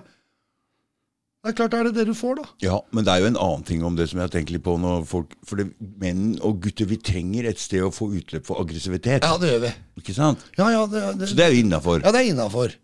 Det 1.46 1.52
er 1.52 1.56
klart 1.60 1.70
det 1.70 1.78
er 1.78 1.86
det 1.86 1.94
det 2.00 2.04
du 2.08 2.14
får, 2.18 2.40
da. 2.40 2.44
Ja, 2.64 2.76
men 2.90 3.06
det 3.06 3.12
er 3.12 3.20
jo 3.22 3.28
en 3.30 3.36
annen 3.38 3.62
ting 3.68 3.84
om 3.86 3.94
det 3.94 4.08
som 4.10 4.18
jeg 4.18 4.26
har 4.26 4.32
tenkt 4.34 4.50
litt 4.50 4.64
på 4.66 4.72
når 4.82 5.04
folk 5.06 5.36
For 5.46 5.60
det, 5.60 5.68
menn 6.02 6.32
og 6.42 6.58
gutter, 6.64 6.88
vi 6.90 6.98
trenger 6.98 7.46
et 7.46 7.60
sted 7.62 7.84
å 7.86 7.92
få 7.94 8.08
utløp 8.18 8.48
for 8.48 8.58
aggressivitet. 8.64 9.22
Ja, 9.22 9.36
det 9.38 9.52
gjør 9.52 9.62
vi. 9.68 9.70
Ikke 10.02 10.16
sant? 10.16 10.42
Ja, 10.58 10.72
ja, 10.74 10.82
det, 10.90 11.04
det, 11.20 11.28
Så 11.30 11.38
det 11.38 11.46
er 11.46 11.54
jo 11.54 11.62
innafor. 11.62 12.02
ja, 12.02 12.10
det 12.10 12.24
er 12.24 12.32
innafor. 12.32 12.74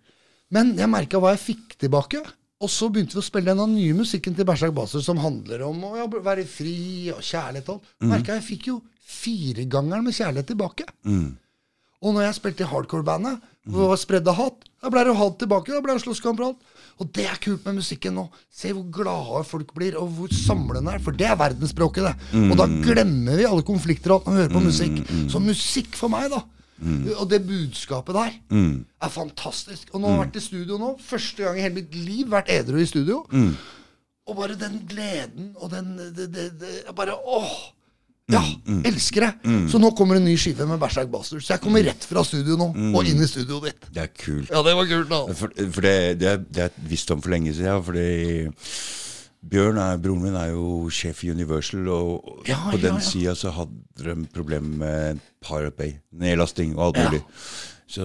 Men 0.54 0.72
jeg 0.78 0.92
merka 0.92 1.18
hva 1.18 1.34
jeg 1.34 1.42
fikk 1.42 1.76
tilbake. 1.82 2.22
Og 2.62 2.70
så 2.70 2.86
begynte 2.94 3.16
vi 3.18 3.22
å 3.24 3.26
spille 3.26 3.56
den 3.58 3.74
nye 3.74 3.98
musikken 3.98 4.36
til 4.38 4.46
Bersak 4.46 4.70
Baser 4.76 5.02
som 5.02 5.18
handler 5.18 5.64
om 5.66 5.82
å 5.88 5.96
ja, 5.98 6.06
være 6.06 6.44
fri 6.46 7.10
og 7.10 7.18
kjærlighet 7.18 7.72
og 7.72 7.80
alt. 7.80 7.94
Merka 8.06 8.36
jeg 8.38 8.46
fikk 8.52 8.68
jo 8.70 8.76
firegangeren 9.02 10.06
med 10.06 10.14
kjærlighet 10.14 10.52
tilbake. 10.52 10.86
Og 12.02 12.14
når 12.14 12.28
jeg 12.28 12.38
spilte 12.38 12.62
i 12.62 12.70
hardcore-bandet, 12.70 13.42
hvor 13.66 13.84
det 13.84 13.90
var 13.92 14.00
spredde 14.00 14.34
hat, 14.34 14.64
da 14.82 14.90
ble 14.90 15.02
det 15.06 15.16
hat 15.18 15.36
tilbake. 15.42 15.70
Da 15.74 15.82
ble 15.82 15.94
det 15.98 16.02
slåsskamp 16.02 16.40
og 16.42 16.48
alt. 16.52 16.71
Og 17.02 17.08
det 17.16 17.24
er 17.26 17.38
kult 17.42 17.64
med 17.66 17.80
musikken 17.80 18.14
nå. 18.14 18.24
Se 18.54 18.70
hvor 18.70 18.84
glade 18.94 19.42
folk 19.48 19.72
blir, 19.74 19.96
og 19.98 20.08
hvor 20.14 20.30
samlende 20.36 20.86
det 20.92 20.94
er. 21.00 21.02
For 21.02 21.18
det 21.18 21.26
er 21.26 21.38
verdensspråket, 21.40 22.06
det. 22.06 22.42
Og 22.52 22.56
da 22.60 22.66
glemmer 22.84 23.40
vi 23.40 23.46
alle 23.48 23.64
konflikter 23.66 24.14
og 24.14 24.20
alt 24.20 24.28
når 24.28 24.36
vi 24.36 24.42
hører 24.44 24.54
på 24.56 24.64
musikk. 24.68 25.00
Så 25.32 25.42
musikk 25.42 25.98
for 25.98 26.12
meg, 26.12 26.28
da. 26.30 26.44
Og 27.18 27.28
det 27.30 27.42
budskapet 27.46 28.14
der 28.16 28.32
er 29.02 29.10
fantastisk. 29.14 29.90
Og 29.94 30.00
nå 30.02 30.08
har 30.08 30.16
jeg 30.16 30.22
vært 30.24 30.38
i 30.40 30.46
studio 30.46 30.78
nå. 30.82 30.92
Første 31.02 31.44
gang 31.44 31.58
i 31.58 31.62
hele 31.66 31.76
mitt 31.80 31.94
liv 31.94 32.30
vært 32.32 32.50
edru 32.50 32.80
i 32.82 32.86
studio. 32.90 33.20
Og 34.26 34.36
bare 34.38 34.54
den 34.58 34.80
gleden 34.90 35.52
og 35.58 35.70
den 35.74 35.96
det, 35.98 36.28
det, 36.34 36.48
det, 36.60 36.72
Bare 36.94 37.14
åh! 37.26 37.54
Ja, 38.32 38.42
elsker 38.88 39.26
det! 39.26 39.32
Så 39.70 39.78
nå 39.82 39.90
kommer 39.98 40.16
en 40.18 40.24
ny 40.26 40.34
skive 40.40 40.66
med 40.68 40.80
Berserk 40.82 41.10
Bastards. 41.12 41.44
Så 41.46 41.54
jeg 41.54 41.62
kommer 41.64 41.84
rett 41.86 42.04
fra 42.08 42.24
studio 42.26 42.56
nå, 42.60 42.70
og 42.96 43.06
inn 43.08 43.20
i 43.22 43.28
studioet 43.28 43.68
ditt. 43.70 43.88
Det 43.94 44.02
er 44.06 44.10
kult. 44.12 44.50
Ja, 44.50 44.62
det 44.66 44.74
var 44.78 44.88
kult, 44.90 45.08
da. 45.12 45.22
For, 45.38 45.52
for 45.76 45.86
det, 45.86 45.94
det, 46.22 46.34
det 46.52 46.66
er 46.68 46.76
visst 46.90 47.10
om 47.14 47.20
for 47.24 47.34
lenge 47.34 47.54
siden. 47.56 47.82
Fordi 47.86 48.08
Bjørn, 49.42 49.78
er, 49.82 49.96
broren 49.98 50.22
min, 50.22 50.36
er 50.38 50.52
jo 50.52 50.86
sjef 50.94 51.24
i 51.26 51.32
Universal, 51.34 51.88
og 51.90 52.44
Ja, 52.46 52.60
på 52.70 52.76
ja, 52.78 52.82
den 52.84 53.00
ja. 53.00 53.04
sida 53.08 53.32
så 53.34 53.50
hadde 53.56 53.74
de 53.98 54.26
problemer 54.30 54.76
med 54.84 55.22
Pirate 55.42 55.74
Bay. 55.76 55.96
Nedlasting 56.14 56.76
og 56.78 56.84
alt 56.92 57.00
Ja. 57.02 57.08
mulig. 57.10 57.22
Så 57.92 58.04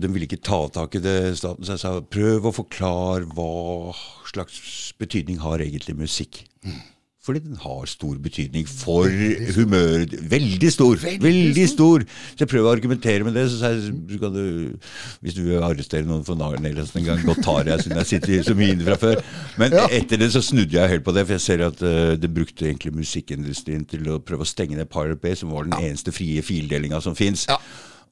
de 0.00 0.08
ville 0.08 0.24
ikke 0.24 0.38
ta 0.40 0.62
tak 0.72 0.94
i 0.96 1.00
det, 1.02 1.36
staten. 1.36 1.64
Så 1.66 1.74
jeg 1.74 1.82
sa 1.82 1.90
prøv 2.00 2.46
å 2.48 2.54
forklare 2.56 3.26
hva 3.34 3.92
slags 4.30 4.94
betydning 4.96 5.42
har 5.42 5.58
egentlig 5.60 5.96
musikk. 5.98 6.44
Mm. 6.64 6.78
Fordi 7.26 7.40
den 7.42 7.56
har 7.58 7.88
stor 7.90 8.14
betydning 8.22 8.68
for 8.70 9.10
humøret. 9.56 10.12
Veldig 10.30 10.68
stor! 10.72 11.00
Veldig 11.22 11.64
stor! 11.72 12.04
Så 12.06 12.44
jeg 12.44 12.50
prøver 12.52 12.68
å 12.68 12.74
argumentere 12.76 13.26
med 13.26 13.34
det. 13.34 13.48
Så 13.50 13.72
jeg 13.72 14.20
kan 14.22 14.34
du, 14.36 14.76
hvis 15.24 15.34
du 15.34 15.42
vil 15.48 15.64
arrestere 15.66 16.06
noen 16.06 16.22
for 16.26 16.38
nedlastning 16.38 17.06
en 17.06 17.16
gang, 17.16 17.24
godt 17.26 17.42
tar 17.46 17.72
jeg, 17.72 17.82
siden 17.82 17.98
jeg 18.02 18.10
sitter 18.12 18.46
så 18.46 18.54
mye 18.58 18.76
inne 18.76 18.86
fra 18.86 18.98
før. 19.02 19.24
Men 19.58 19.74
Ja. 19.74 19.88
etter 19.90 20.22
det 20.22 20.30
så 20.32 20.44
snudde 20.44 20.78
jeg 20.78 20.92
helt 20.94 21.04
på 21.04 21.14
det, 21.16 21.26
for 21.26 21.36
jeg 21.36 21.44
ser 21.48 21.66
at 21.66 21.82
uh, 21.82 22.14
det 22.14 22.30
brukte 22.32 22.68
egentlig 22.68 22.94
musikkindustrien 22.94 23.84
til 23.90 24.06
å 24.14 24.20
prøve 24.22 24.46
å 24.46 24.48
stenge 24.48 24.78
ned 24.78 24.88
Pirate 24.92 25.20
Bay, 25.20 25.34
som 25.34 25.50
var 25.50 25.66
den 25.66 25.76
eneste 25.80 26.14
frie 26.14 26.42
fildelinga 26.46 27.02
som 27.02 27.18
fins. 27.18 27.48
Ja. 27.50 27.58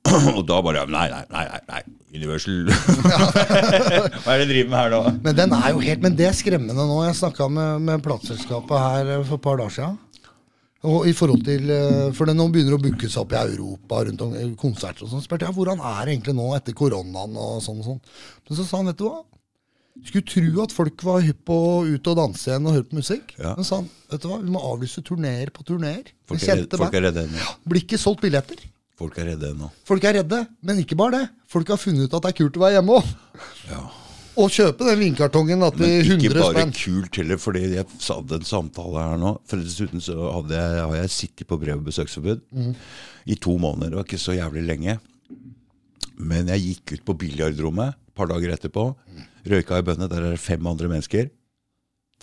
Og 0.37 0.43
da 0.47 0.61
bare 0.65 0.85
Nei, 0.91 1.07
nei, 1.11 1.25
nei, 1.33 1.61
nei. 1.71 1.83
Universal. 2.15 2.69
Hva 4.23 4.35
er 4.35 4.43
det 4.43 4.47
de 4.47 4.53
driver 4.53 4.71
med 4.71 4.79
her 4.79 4.93
nå? 4.93 5.01
Men 5.25 5.39
den 5.39 5.55
er 5.57 5.73
jo 5.73 5.81
helt 5.83 6.05
Men 6.05 6.19
det 6.19 6.29
er 6.29 6.37
skremmende 6.37 6.87
nå. 6.87 6.99
Jeg 7.09 7.19
snakka 7.19 7.49
med, 7.51 7.87
med 7.89 8.05
plateselskapet 8.05 8.85
her 8.85 9.15
for 9.25 9.39
et 9.39 9.45
par 9.47 9.59
dager 9.63 9.77
siden. 9.79 10.01
Og 10.85 11.07
i 11.09 11.15
forhold 11.17 11.45
til, 11.47 11.71
eh, 11.73 12.11
For 12.17 12.29
det 12.29 12.37
nå 12.37 12.47
begynner 12.53 12.77
å 12.77 12.83
bookes 12.83 13.17
opp 13.21 13.33
i 13.33 13.41
Europa, 13.41 14.03
rundt 14.05 14.25
om 14.27 14.35
konserter 14.61 15.07
og 15.07 15.15
sånn. 15.15 15.23
Spurte 15.25 15.49
jeg 15.49 15.57
hvordan 15.57 15.81
er 15.81 16.03
det 16.05 16.19
egentlig 16.19 16.37
nå 16.37 16.51
etter 16.59 16.77
koronaen 16.77 17.39
og 17.41 17.63
sånn 17.65 17.81
og 17.81 17.89
sånn. 17.89 18.03
Men 18.45 18.59
så 18.59 18.67
sa 18.69 18.83
han, 18.83 18.91
vet 18.93 19.01
du 19.01 19.07
hva. 19.09 19.23
Skulle 20.05 20.27
tro 20.27 20.63
at 20.65 20.75
folk 20.75 21.03
var 21.07 21.23
hypp 21.23 21.45
på 21.47 21.55
å 21.55 21.75
ut 21.87 22.09
og 22.11 22.19
danse 22.19 22.51
igjen 22.51 22.67
og 22.67 22.75
høre 22.77 22.87
på 22.91 22.99
musikk. 22.99 23.33
Ja. 23.39 23.55
Men 23.57 23.67
sa 23.67 23.81
han, 23.81 23.89
vet 24.13 24.25
du 24.25 24.29
hva, 24.29 24.41
vi 24.43 24.53
må 24.53 24.63
avlyse 24.75 25.03
turneer 25.07 25.53
på 25.55 25.65
turneer. 25.67 26.13
Folk 26.29 26.45
er, 26.45 26.65
folk 26.75 26.99
er 26.99 27.09
redde 27.09 27.25
ennå. 27.29 27.51
Blir 27.71 27.87
ikke 27.87 28.01
solgt 28.03 28.25
billetter. 28.27 28.61
Folk 28.99 29.17
er 29.19 29.33
redde 29.33 29.51
ennå. 29.51 29.69
Folk 29.89 30.05
er 30.07 30.21
redde, 30.21 30.39
men 30.63 30.79
ikke 30.85 30.97
bare 30.99 31.17
det. 31.19 31.25
Folk 31.51 31.71
har 31.73 31.81
funnet 31.83 32.07
ut 32.07 32.15
at 32.15 32.23
det 32.27 32.31
er 32.31 32.37
kult 32.45 32.59
å 32.59 32.63
være 32.63 32.77
hjemme 32.79 32.99
òg. 33.01 33.09
Ja. 33.73 33.81
Og 34.39 34.51
kjøpe 34.51 34.87
den 34.89 34.99
vinkartongen 34.99 35.61
da, 35.63 35.69
spenn. 35.71 35.91
Men 35.91 36.21
ikke 36.23 36.31
bare 36.35 36.53
spenn. 36.55 36.73
kult 36.79 37.19
heller, 37.21 37.39
fordi 37.39 37.61
jeg 37.77 37.87
hadde 38.07 38.39
en 38.41 38.47
samtale 38.49 39.03
her 39.03 39.19
nå. 39.23 39.35
For 39.51 39.63
dessuten 39.63 40.03
så 40.03 40.17
hadde 40.37 40.57
jeg, 40.59 40.81
har 40.83 40.95
jeg 40.99 41.13
sittet 41.15 41.47
på 41.51 41.59
brev- 41.63 41.79
og 41.79 41.87
besøksforbud 41.87 42.43
i 43.31 43.37
to 43.47 43.55
måneder. 43.63 43.93
Det 43.95 44.01
var 44.01 44.09
ikke 44.09 44.23
så 44.25 44.35
jævlig 44.39 44.65
lenge. 44.67 44.97
Men 46.19 46.51
jeg 46.51 46.65
gikk 46.65 46.97
ut 46.97 47.05
på 47.11 47.17
biljardrommet 47.25 47.95
et 47.95 48.15
par 48.19 48.31
dager 48.31 48.55
etterpå. 48.55 48.89
Røyka 49.51 49.79
i 49.79 49.87
bønne. 49.87 50.11
Der 50.11 50.23
er 50.23 50.35
det 50.35 50.43
fem 50.43 50.67
andre 50.71 50.91
mennesker. 50.91 51.31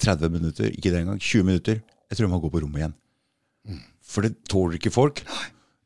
30 0.01 0.31
minutter, 0.33 0.71
ikke 0.71 0.91
det 0.91 1.01
engang. 1.03 1.19
20 1.19 1.43
minutter. 1.47 1.81
Jeg 2.09 2.17
tror 2.17 2.27
jeg 2.27 2.31
må 2.31 2.39
gå 2.43 2.51
på 2.51 2.63
rommet 2.63 2.79
igjen. 2.83 2.95
For 4.03 4.25
det 4.27 4.35
tåler 4.51 4.79
ikke 4.79 4.91
folk. 4.91 5.23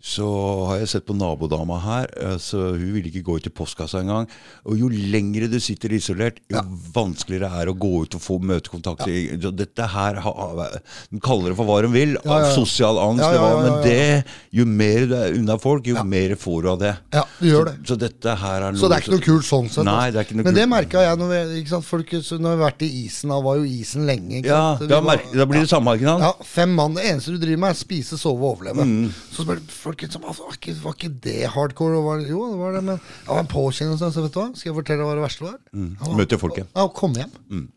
Så 0.05 0.25
har 0.69 0.77
jeg 0.83 0.89
sett 0.91 1.05
på 1.07 1.15
nabodama 1.17 1.79
her. 1.81 2.05
eh, 2.21 2.35
Så 2.37 2.59
Hun 2.77 2.93
ville 2.93 3.09
ikke 3.09 3.23
gå 3.25 3.37
ut 3.39 3.47
i 3.47 3.49
postkassa 3.49 4.03
engang. 4.03 4.27
Og 4.69 4.77
jo 4.77 4.89
lengre 4.89 5.47
du 5.49 5.57
sitter 5.59 5.89
isolert, 5.97 6.37
jo 6.51 6.61
vanskeligere 6.93 7.49
er 7.49 7.65
det 7.65 7.73
å 7.73 7.79
gå 7.79 8.03
ut 8.03 8.13
og 8.13 8.21
få 8.21 8.37
møtekontakt. 8.39 9.07
Ja. 9.09 9.49
Dette 9.49 9.87
her 9.89 10.19
De 10.21 11.19
kaller 11.19 11.49
det 11.49 11.57
for 11.57 11.65
hva 11.65 11.79
de 11.81 11.89
vil. 11.89 12.13
Ja, 12.21 12.37
ja, 12.37 12.45
ja. 12.45 12.51
Sosial 12.53 12.99
angst. 13.01 13.23
Ja, 13.25 13.31
ja, 13.33 13.41
ja, 13.41 13.49
ja, 13.49 13.63
Men 13.63 13.81
det, 13.83 14.25
jo 14.53 14.65
mer 14.69 15.07
du 15.09 15.15
er 15.17 15.33
unna 15.39 15.57
folk, 15.57 15.87
jo 15.89 16.03
mer 16.05 16.35
får 16.37 16.61
du 16.61 16.69
av 16.69 16.79
det. 16.83 16.93
Ja, 17.15 17.23
du 17.39 17.47
gjør 17.49 17.65
det. 17.71 17.75
Så, 17.81 17.95
så 17.95 17.99
dette 18.05 18.35
her 18.45 18.61
er 18.61 18.71
noe 18.75 18.81
Så 18.83 18.91
det 18.91 18.99
er 18.99 19.05
ikke 19.07 19.15
noe 19.15 19.25
kult 19.25 19.49
sånn 19.49 19.69
sett. 19.73 19.85
Nei, 19.89 19.95
altså. 19.95 20.13
det 20.13 20.21
er 20.21 20.29
ikke 20.29 20.37
noe 20.37 20.45
Men 20.51 20.59
det 20.59 20.67
merka 20.69 21.05
jeg 21.07 21.17
når 21.23 21.33
vi, 21.33 21.81
folk, 21.89 22.15
så 22.21 22.37
når 22.37 22.53
vi 22.53 22.61
har 22.61 22.63
vært 22.69 22.85
i 22.85 22.91
isen. 23.05 23.33
Da 23.33 23.41
var 23.41 23.57
jo 23.57 23.65
isen 23.65 24.05
lenge. 24.05 24.43
Ja, 24.45 24.63
da, 24.77 25.01
var- 25.01 25.25
da 25.33 25.49
blir 25.49 25.65
det 25.65 25.69
samme, 25.73 25.97
ikke 25.97 26.11
sant? 26.13 26.21
Ja, 26.29 26.33
fem 26.45 26.77
mann. 26.77 26.93
Det 26.93 27.09
eneste 27.09 27.33
du 27.33 27.41
driver 27.41 27.65
med, 27.65 27.73
er 27.73 27.81
spise, 27.81 28.21
sove 28.21 28.45
og 28.45 28.59
overleve. 28.59 28.85
Mm. 28.85 29.09
Så 29.33 29.47
spør 29.47 29.65
folk 29.81 29.94
liksom, 30.03 30.25
altså, 30.27 30.43
var, 30.47 30.57
ikke, 30.59 30.75
var 30.83 30.97
ikke 30.97 31.11
det 31.23 31.37
hardcore? 31.53 32.01
Var, 32.05 32.25
jo, 32.27 32.41
det 32.51 32.59
var 32.59 32.75
det, 32.75 32.83
men 32.89 32.99
det 32.99 33.29
var 33.29 33.41
en 33.43 33.51
påkjennelse. 33.55 34.11
Så 34.11 34.25
vet 34.25 34.35
du 34.35 34.41
hva? 34.41 34.49
Skal 34.57 34.71
jeg 34.71 34.77
fortelle 34.81 35.07
hva 35.07 35.15
det 35.17 35.25
verste 35.25 35.47
var? 35.47 35.57
Mm. 35.71 35.91
Møte 36.19 36.39
folk 36.41 36.59
igjen. 36.59 36.69
Ja, 36.73 36.87
å 36.87 36.93
komme 36.95 37.23
hjem. 37.23 37.67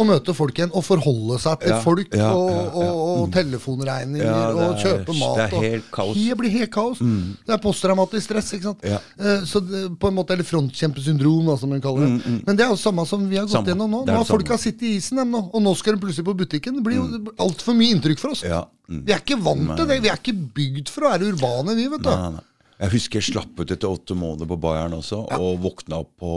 Og 0.00 0.06
møte 0.08 0.32
folk 0.34 0.54
igjen, 0.56 0.70
og 0.72 0.84
forholde 0.86 1.36
seg 1.42 1.60
til 1.60 1.74
folk 1.84 2.14
og, 2.14 2.18
ja, 2.18 2.28
ja. 2.28 2.68
og, 2.72 3.22
og 3.22 3.32
telefonregninger 3.34 4.56
og 4.56 4.76
kjøpe 4.80 5.14
mat. 5.18 5.36
det 5.36 5.44
er 5.44 5.56
og- 5.58 5.64
helt 5.66 5.90
kaos. 5.92 6.16
Mm. 6.16 6.28
Det 6.28 6.36
blir 6.40 6.50
helt 6.54 6.70
kaos. 6.72 6.98
Det 7.02 7.52
er 7.56 7.58
posttraumatisk 7.62 8.22
stress. 8.30 8.52
ikke 8.56 8.62
sant? 8.70 8.84
Eh, 8.84 9.44
Så 9.44 9.60
det, 9.60 9.98
på 9.98 10.08
en 10.08 10.14
måte, 10.14 10.30
Eller 10.32 10.44
frontkjempesyndrom, 10.48 11.46
da, 11.46 11.56
som 11.56 11.68
man 11.70 11.80
kaller 11.80 12.06
det. 12.06 12.42
Men 12.46 12.56
det 12.56 12.64
er 12.64 12.70
jo 12.70 12.76
samme 12.80 13.06
som 13.06 13.28
vi 13.28 13.36
har 13.36 13.44
gått 13.44 13.52
Mm, 13.52 13.58
Samme. 13.58 13.68
gjennom 13.74 13.90
nå. 13.90 14.06
Nå 14.06 14.12
har 14.16 14.24
folk 14.24 14.48
har 14.48 14.56
sittet 14.58 14.82
i 14.82 14.96
isen, 14.96 15.16
dem 15.18 15.30
nå, 15.30 15.50
og 15.52 15.62
nå 15.62 15.74
skal 15.76 15.94
de 15.96 16.00
plutselig 16.06 16.24
på 16.24 16.34
butikken. 16.36 16.74
Det 16.76 16.82
blir 16.84 16.96
jo 16.96 17.34
altfor 17.38 17.74
mye 17.76 17.92
inntrykk 17.94 18.18
for 18.18 18.30
oss. 18.30 18.42
Ja. 18.42 18.64
Mm. 18.88 19.04
Vi 19.04 19.12
er 19.12 19.18
ikke 19.20 19.38
vant 19.42 19.76
til 19.76 19.86
det. 19.86 20.00
Vi 20.02 20.08
er 20.08 20.16
ikke 20.16 20.34
bygd 20.54 20.88
for 20.88 21.02
å 21.04 21.10
være 21.12 21.32
urbane, 21.34 21.76
vi, 21.76 21.88
vet 21.88 22.02
du. 22.02 22.08
Nei, 22.10 22.30
nei. 22.30 22.40
Jeg 22.82 22.90
husker 22.90 23.20
jeg 23.20 23.34
slapp 23.34 23.60
ut 23.60 23.70
etter 23.70 23.86
åtte 23.86 24.16
måneder 24.16 24.48
på 24.48 24.56
Bayern 24.58 24.92
også, 24.96 25.20
og 25.38 25.60
våkna 25.62 26.00
opp 26.00 26.10
på 26.18 26.32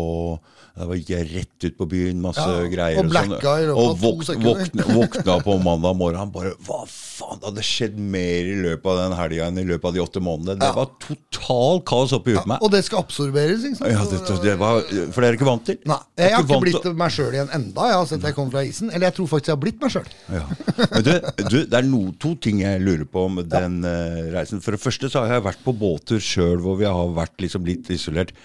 Da 0.75 0.85
gikk 0.91 1.07
jeg 1.13 1.27
rett 1.31 1.65
ut 1.69 1.75
på 1.79 1.85
byen, 1.87 2.17
masse 2.19 2.43
Ja, 2.43 2.65
greier. 2.67 2.97
og 2.99 3.05
sånn. 3.05 3.11
blacka 3.13 3.51
og 3.71 3.77
av 3.79 4.01
våkna, 4.01 4.83
våkna, 4.91 5.35
på 5.45 5.53
mandag 5.63 5.95
morgen. 5.95 6.17
Han 6.19 6.31
bare 6.33 6.51
Hva 6.67 6.81
faen? 6.85 7.39
Det 7.39 7.47
hadde 7.47 7.63
skjedd 7.63 7.95
mer 7.97 8.49
i 8.51 8.57
løpet 8.59 8.85
av 8.91 8.97
den 8.99 9.15
helga 9.17 9.45
enn 9.47 9.61
i 9.61 9.63
løpet 9.69 9.85
av 9.87 9.93
de 9.95 10.01
åtte 10.03 10.19
månedene. 10.19 10.59
Det 10.59 10.67
Ja. 10.67 10.73
var 10.75 10.89
total 10.99 11.79
kaos 11.87 12.11
oppi 12.11 12.33
huet 12.35 12.43
på 12.43 12.47
meg. 12.51 12.59
Og 12.61 12.71
det 12.71 12.83
skal 12.83 12.99
absorberes, 13.05 13.63
ikke 13.63 13.77
sant. 13.77 13.91
Ja, 13.95 14.03
det, 14.03 14.41
det 14.43 14.57
var, 14.59 14.81
for 15.15 15.21
det 15.23 15.29
er 15.29 15.37
ikke 15.39 15.47
vant 15.47 15.63
til. 15.65 15.77
Nei, 15.85 15.99
jeg 16.17 16.33
har 16.35 16.43
ikke 16.43 16.59
blitt 16.65 16.81
til- 16.83 16.93
meg 16.93 17.11
sjøl 17.15 17.31
igjen 17.31 17.49
enda, 17.55 17.81
jeg 17.87 17.95
har 17.95 18.05
sett 18.11 18.21
jeg 18.27 18.35
kom 18.35 18.51
fra 18.51 18.65
isen. 18.67 18.91
Eller 18.91 19.07
jeg 19.07 19.15
tror 19.15 19.27
faktisk 19.31 19.47
jeg 19.47 19.55
har 19.55 19.63
blitt 19.63 19.79
meg 19.81 19.91
sjøl. 19.95 20.11
Ja. 20.27 20.43
Men 20.91 21.03
du, 21.07 21.11
du, 21.55 21.57
det 21.71 21.73
er 21.79 21.87
no, 21.87 22.11
to 22.19 22.35
ting 22.35 22.59
jeg 22.59 22.81
lurer 22.83 23.05
på 23.07 23.29
med 23.31 23.47
den 23.47 23.79
uh, 23.87 24.27
reisen. 24.35 24.59
For 24.59 24.71
det 24.75 24.81
første 24.83 25.07
så 25.09 25.23
har 25.23 25.39
jeg 25.39 25.47
vært 25.47 25.63
på 25.63 25.71
båter 25.71 26.19
sjøl 26.19 26.59
hvor 26.59 26.75
vi 26.77 26.83
har 26.83 27.15
vært 27.15 27.39
liksom 27.39 27.63
litt 27.65 27.87
isolert. 27.95 28.35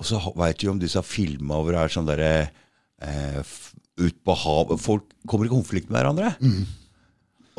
Og 0.00 0.08
så 0.08 0.20
veit 0.40 0.60
du 0.60 0.70
om 0.72 0.80
disse 0.80 1.02
filma 1.04 1.60
hvor 1.60 1.76
det 1.76 1.84
er 1.84 1.92
sånn 1.92 2.08
derre 2.08 2.34
eh, 3.04 3.56
Ut 4.00 4.20
på 4.24 4.36
havet 4.44 4.80
Folk 4.80 5.08
kommer 5.28 5.44
i 5.44 5.52
konflikt 5.52 5.90
med 5.90 6.00
hverandre. 6.00 6.34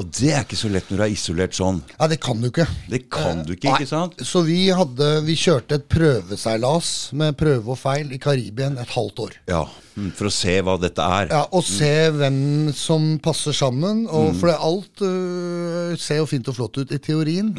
Og 0.02 0.08
det 0.18 0.32
er 0.34 0.46
ikke 0.46 0.58
så 0.58 0.70
lett 0.72 0.88
når 0.90 0.98
du 0.98 1.04
er 1.06 1.12
isolert 1.14 1.54
sånn. 1.54 1.82
Ja, 2.00 2.08
det 2.10 2.18
kan 2.24 2.40
du 2.42 2.48
ikke. 2.48 2.66
Det 2.90 3.04
kan 3.12 3.44
du 3.46 3.52
ikke, 3.54 3.76
ikke 3.76 3.90
sant? 3.90 4.16
Så 4.26 4.42
vi, 4.48 4.64
hadde, 4.74 5.10
vi 5.28 5.36
kjørte 5.38 5.78
et 5.78 5.86
prøveseilas 5.92 6.88
med 7.20 7.36
prøve 7.38 7.76
og 7.76 7.78
feil 7.78 8.10
i 8.16 8.18
Karibien 8.22 8.80
et 8.82 8.94
halvt 8.96 9.22
år. 9.28 9.36
Ja, 9.52 9.60
mm, 10.00 10.08
For 10.18 10.32
å 10.32 10.34
se 10.34 10.56
hva 10.66 10.80
dette 10.82 11.06
er. 11.20 11.30
Ja, 11.36 11.44
Og 11.54 11.68
se 11.68 11.92
hvem 12.16 12.40
som 12.74 13.12
passer 13.22 13.54
sammen. 13.54 14.08
Og 14.10 14.32
For 14.40 14.50
det 14.50 14.56
er 14.56 14.66
alt 14.72 15.04
uh, 15.06 16.00
ser 16.02 16.24
jo 16.24 16.32
fint 16.32 16.50
og 16.50 16.58
flott 16.58 16.82
ut 16.82 16.96
i 16.96 17.02
teorien, 17.04 17.54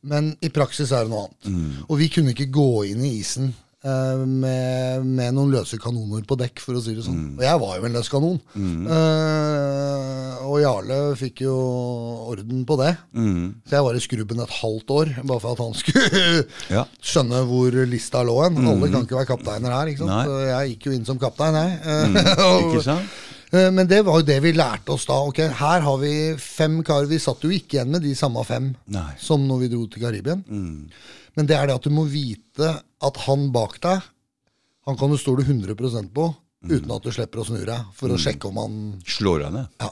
men 0.00 0.30
i 0.44 0.52
praksis 0.54 0.94
er 0.94 1.08
det 1.08 1.12
noe 1.12 1.26
annet. 1.26 1.82
Og 1.88 1.98
vi 1.98 2.12
kunne 2.14 2.36
ikke 2.36 2.52
gå 2.54 2.68
inn 2.92 3.02
i 3.08 3.16
isen 3.18 3.50
med, 3.80 5.04
med 5.08 5.32
noen 5.32 5.52
løse 5.54 5.78
kanoner 5.80 6.20
på 6.28 6.36
dekk, 6.36 6.60
for 6.60 6.76
å 6.76 6.82
si 6.84 6.92
det 6.98 7.04
sånn. 7.06 7.38
Og 7.38 7.44
jeg 7.46 7.60
var 7.62 7.78
jo 7.78 7.86
en 7.88 7.94
løs 7.96 8.10
kanon. 8.12 8.36
Eh, 9.20 10.34
og 10.50 10.58
Jarle 10.62 10.98
fikk 11.18 11.42
jo 11.46 11.54
orden 12.32 12.64
på 12.68 12.76
det. 12.80 12.92
Så 13.14 13.76
jeg 13.78 13.86
var 13.86 13.96
i 13.96 14.02
skrubben 14.04 14.42
et 14.44 14.54
halvt 14.60 14.92
år, 14.96 15.12
bare 15.24 15.40
for 15.42 15.54
at 15.56 15.62
han 15.64 15.74
skulle 15.78 16.44
Ja. 16.76 16.84
skjønne 17.00 17.42
hvor 17.48 17.80
lista 17.88 18.22
lå 18.26 18.36
hen. 18.44 18.60
Alle 18.66 18.90
kan 18.92 19.06
ikke 19.06 19.18
være 19.20 19.30
kapteiner 19.32 19.74
her, 19.78 19.90
ikke 19.92 20.04
sant? 20.04 20.12
Nei. 20.12 20.24
så 20.28 20.38
jeg 20.50 20.74
gikk 20.74 20.88
jo 20.90 20.94
inn 20.98 21.08
som 21.08 21.20
kaptein, 21.22 21.60
jeg. 21.60 21.80
Eh, 21.90 22.60
Ikke 22.70 22.84
sant? 22.84 23.18
Eh, 23.50 23.70
Men 23.74 23.88
det 23.90 24.02
var 24.06 24.20
jo 24.20 24.26
det 24.28 24.36
vi 24.44 24.52
lærte 24.54 24.92
oss 24.94 25.06
da. 25.08 25.16
Ok, 25.26 25.40
Her 25.58 25.80
har 25.82 25.96
vi 26.02 26.12
fem 26.38 26.80
karer. 26.86 27.08
Vi 27.10 27.18
satt 27.22 27.42
jo 27.42 27.50
ikke 27.54 27.78
igjen 27.80 27.90
med 27.96 28.04
de 28.06 28.12
samme 28.18 28.44
fem 28.46 28.68
Nei. 28.94 29.08
som 29.18 29.42
når 29.48 29.64
vi 29.64 29.70
dro 29.72 29.86
til 29.90 30.04
Karibien. 30.04 30.44
Men 31.40 31.48
det 31.48 31.56
er 31.56 31.70
det 31.70 31.78
at 31.78 31.86
du 31.88 31.92
må 31.96 32.04
vite 32.04 32.74
at 33.00 33.18
han 33.24 33.46
bak 33.54 33.78
deg, 33.80 34.04
han 34.84 34.96
kan 35.00 35.08
du 35.08 35.16
stole 35.16 35.46
100% 35.46 36.12
på. 36.12 36.28
uten 36.68 36.90
at 36.92 37.06
du 37.06 37.08
slipper 37.08 37.40
å 37.40 37.44
snu 37.48 37.62
deg, 37.64 37.86
for 37.96 38.12
å 38.12 38.18
sjekke 38.20 38.50
om 38.50 38.58
han 38.60 38.74
Slår 39.08 39.46
deg 39.46 39.54
ned? 39.54 39.70
Ja, 39.80 39.88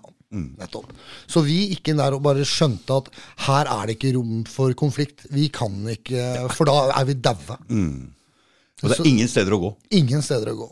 nettopp. 0.60 0.90
Så 1.24 1.40
vi 1.46 1.56
gikk 1.70 1.88
inn 1.88 2.02
der 2.02 2.12
og 2.12 2.20
bare 2.26 2.44
skjønte 2.44 2.98
at 3.00 3.08
her 3.46 3.70
er 3.72 3.88
det 3.88 3.96
ikke 3.96 4.12
rom 4.18 4.42
for 4.44 4.76
konflikt. 4.76 5.24
Vi 5.32 5.46
kan 5.48 5.72
ikke 5.88 6.50
For 6.52 6.68
da 6.68 6.90
er 6.98 7.08
vi 7.08 7.16
daue. 7.16 7.56
Og 7.56 8.84
det 8.84 8.98
er 8.98 9.08
ingen 9.08 9.32
steder 9.32 9.56
å 9.56 9.62
gå. 9.64 9.72
Ingen 9.96 10.20
steder 10.22 10.52
å 10.52 10.58
gå. 10.58 10.68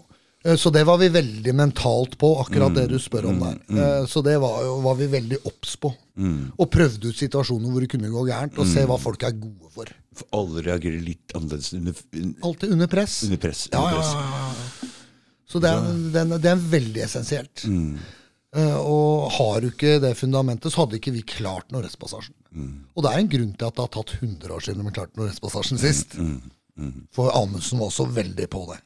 Eh, 0.46 0.56
Så 0.56 0.70
det 0.74 0.84
var 0.86 0.98
vi 1.02 1.08
veldig 1.10 1.52
mentalt 1.58 2.16
på, 2.20 2.30
akkurat 2.44 2.74
det 2.76 2.86
du 2.92 2.98
spør 3.02 3.26
om 3.32 3.40
der. 3.42 3.56
Mm. 3.68 4.06
Så 4.06 4.22
det 4.22 4.36
var, 4.42 4.60
jo, 4.64 4.76
var 4.84 4.94
vi 5.00 5.08
veldig 5.10 5.40
obs 5.50 5.76
på. 5.82 5.90
Og 6.56 6.70
prøvde 6.72 7.10
ut 7.10 7.18
situasjoner 7.18 7.68
hvor 7.72 7.82
det 7.84 7.90
kunne 7.92 8.08
gå 8.12 8.22
gærent, 8.30 8.56
og 8.62 8.68
se 8.70 8.84
hva 8.88 8.96
folk 9.02 9.26
er 9.26 9.34
gode 9.36 9.72
for. 9.74 9.90
For 10.16 10.38
alle 10.38 10.62
reagerer 10.64 11.02
litt 11.04 11.34
annerledes 11.36 11.74
under, 11.76 11.98
Alltid 12.46 12.72
under 12.72 12.86
press. 12.88 13.18
under 13.26 13.36
press. 13.42 13.66
Under 13.72 13.82
ja, 13.82 13.96
press. 13.98 14.12
ja, 14.14 14.22
ja. 14.46 14.92
Så 15.46 15.60
det 15.62 15.70
er, 15.70 15.90
den, 16.14 16.32
det 16.42 16.48
er 16.50 16.62
veldig 16.72 17.02
essensielt. 17.04 17.66
Eh, 18.56 18.76
og 18.80 19.28
har 19.36 19.60
du 19.60 19.68
ikke 19.68 19.98
det 20.02 20.14
fundamentet, 20.18 20.72
så 20.72 20.82
hadde 20.84 20.96
ikke 20.98 21.12
vi 21.14 21.22
klart 21.28 21.68
Nordvestpassasjen. 21.74 22.34
Og 22.96 23.04
det 23.04 23.10
er 23.12 23.20
en 23.20 23.28
grunn 23.34 23.52
til 23.52 23.68
at 23.68 23.76
det 23.76 23.84
har 23.84 23.92
tatt 23.98 24.14
100 24.16 24.54
år 24.56 24.64
siden 24.64 24.86
vi 24.88 24.94
klarte 24.96 25.20
Nordvestpassasjen 25.20 25.78
sist. 25.82 26.16
For 27.14 27.30
Amundsen 27.36 27.78
var 27.82 27.90
også 27.92 28.08
veldig 28.16 28.48
på 28.52 28.62
det. 28.72 28.80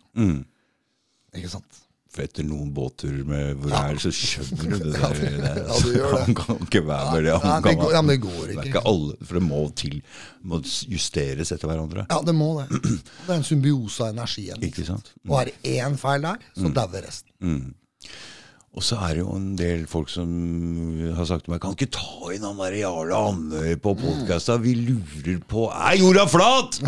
Ikke 1.37 1.51
sant? 1.53 1.79
For 2.11 2.25
etter 2.27 2.43
noen 2.43 2.73
båtturer 2.75 3.23
med 3.23 3.61
hvor 3.63 3.71
er 3.79 3.93
det, 3.95 4.01
så 4.03 4.11
skjønner 4.11 4.65
du 4.67 4.79
det 4.83 4.95
der. 4.99 5.13
det 5.15 5.29
er- 5.47 5.61
Ja, 5.63 5.77
du 5.79 5.91
gjør 5.95 6.11
det. 6.17 6.23
Han 6.27 6.35
kan 6.41 6.57
ikke 6.67 6.81
være 6.89 7.13
med 7.13 7.23
det. 7.29 7.35
Nei, 7.45 7.61
det 7.69 7.75
går- 7.79 7.93
ja, 7.95 8.01
men 8.03 8.11
det 8.11 8.21
går 8.25 8.41
Det 8.41 8.47
er 8.49 8.51
ikke. 8.57 8.67
ikke 8.73 8.83
alle, 8.91 9.15
for 9.29 9.39
det 9.39 9.43
må 9.47 9.61
til 9.79 10.01
må 10.43 10.59
justeres 10.91 11.53
etter 11.55 11.71
hverandre. 11.71 12.07
Ja, 12.11 12.19
det 12.27 12.35
må 12.35 12.49
det. 12.59 12.81
Det 12.83 13.29
er 13.31 13.37
en 13.37 13.47
symbiose 13.47 14.09
av 14.09 14.11
energien. 14.17 14.59
Ikke 14.67 14.87
sant? 14.89 15.13
Og 15.29 15.37
er 15.41 15.53
det 15.53 15.77
én 15.79 15.95
feil 16.03 16.27
der, 16.27 16.43
så 16.59 16.73
dauer 16.81 17.07
resten. 17.07 17.75
Og 18.71 18.83
så 18.87 18.99
er 19.03 19.15
det 19.15 19.23
jo 19.25 19.33
en 19.35 19.47
del 19.59 19.81
folk 19.91 20.11
som 20.11 20.29
har 21.17 21.27
sagt 21.27 21.43
til 21.47 21.51
meg 21.55 21.59
Kan 21.63 21.73
ikke 21.75 21.89
ta 21.91 22.29
inn 22.31 22.45
han 22.47 22.59
der 22.61 22.77
Jarle 22.79 23.17
Andøy 23.19 23.73
på 23.83 23.97
podkasta? 23.99 24.55
Vi 24.63 24.77
lurer 24.79 25.41
på 25.51 25.65
Er 25.75 25.97
jorda 25.99 26.23
flat?! 26.31 26.79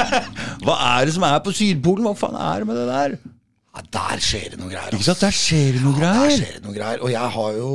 Hva 0.64 0.76
er 0.94 1.06
det 1.08 1.14
som 1.16 1.26
er 1.26 1.40
på 1.42 1.50
Sydpolen? 1.54 2.06
Hva 2.06 2.14
faen 2.18 2.38
er 2.38 2.62
det 2.62 2.68
med 2.70 2.78
det 2.78 2.86
der? 2.90 3.16
Ja, 3.74 3.82
der 3.96 4.20
skjer 4.22 4.50
det 4.54 4.58
noe 4.60 4.70
greier. 4.70 4.90
Ikke 4.92 5.00
altså. 5.02 5.14
sant? 5.14 5.24
Der 5.26 5.34
skjer 5.34 5.72
det 5.74 5.82
noe 5.82 5.94
Der 5.98 6.04
greier. 6.04 6.36
skjer 6.38 6.52
det 6.58 6.64
noe 6.68 6.74
greier. 6.76 7.00
Og 7.02 7.10
jeg 7.10 7.30
har 7.38 7.52
jo 7.58 7.70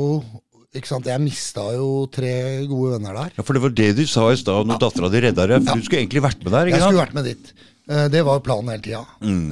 ikke 0.72 0.86
sant, 0.86 1.04
Jeg 1.10 1.20
mista 1.20 1.64
jo 1.74 2.06
tre 2.14 2.32
gode 2.70 2.92
venner 2.98 3.12
der. 3.18 3.32
Ja, 3.36 3.42
For 3.42 3.52
det 3.58 3.62
var 3.64 3.70
det 3.74 3.88
du 3.98 4.04
sa 4.06 4.28
i 4.30 4.36
stad 4.38 4.66
når 4.70 4.78
dattera 4.80 5.10
di 5.10 5.20
redda 5.26 5.46
deg. 5.50 5.66
For 5.66 5.76
du 5.76 5.82
skulle 5.88 6.04
egentlig 6.06 6.22
vært 6.24 6.44
med 6.46 6.52
der. 6.54 6.70
Jeg 6.70 6.78
ikke 6.78 6.86
skulle 6.88 7.04
vært 7.04 7.14
med 7.18 7.24
dit. 7.28 7.52
Eh, 7.90 8.06
Det 8.08 8.20
var 8.24 8.38
planen 8.46 8.70
hele 8.70 8.84
tida. 8.84 9.00
Mm. 9.20 9.48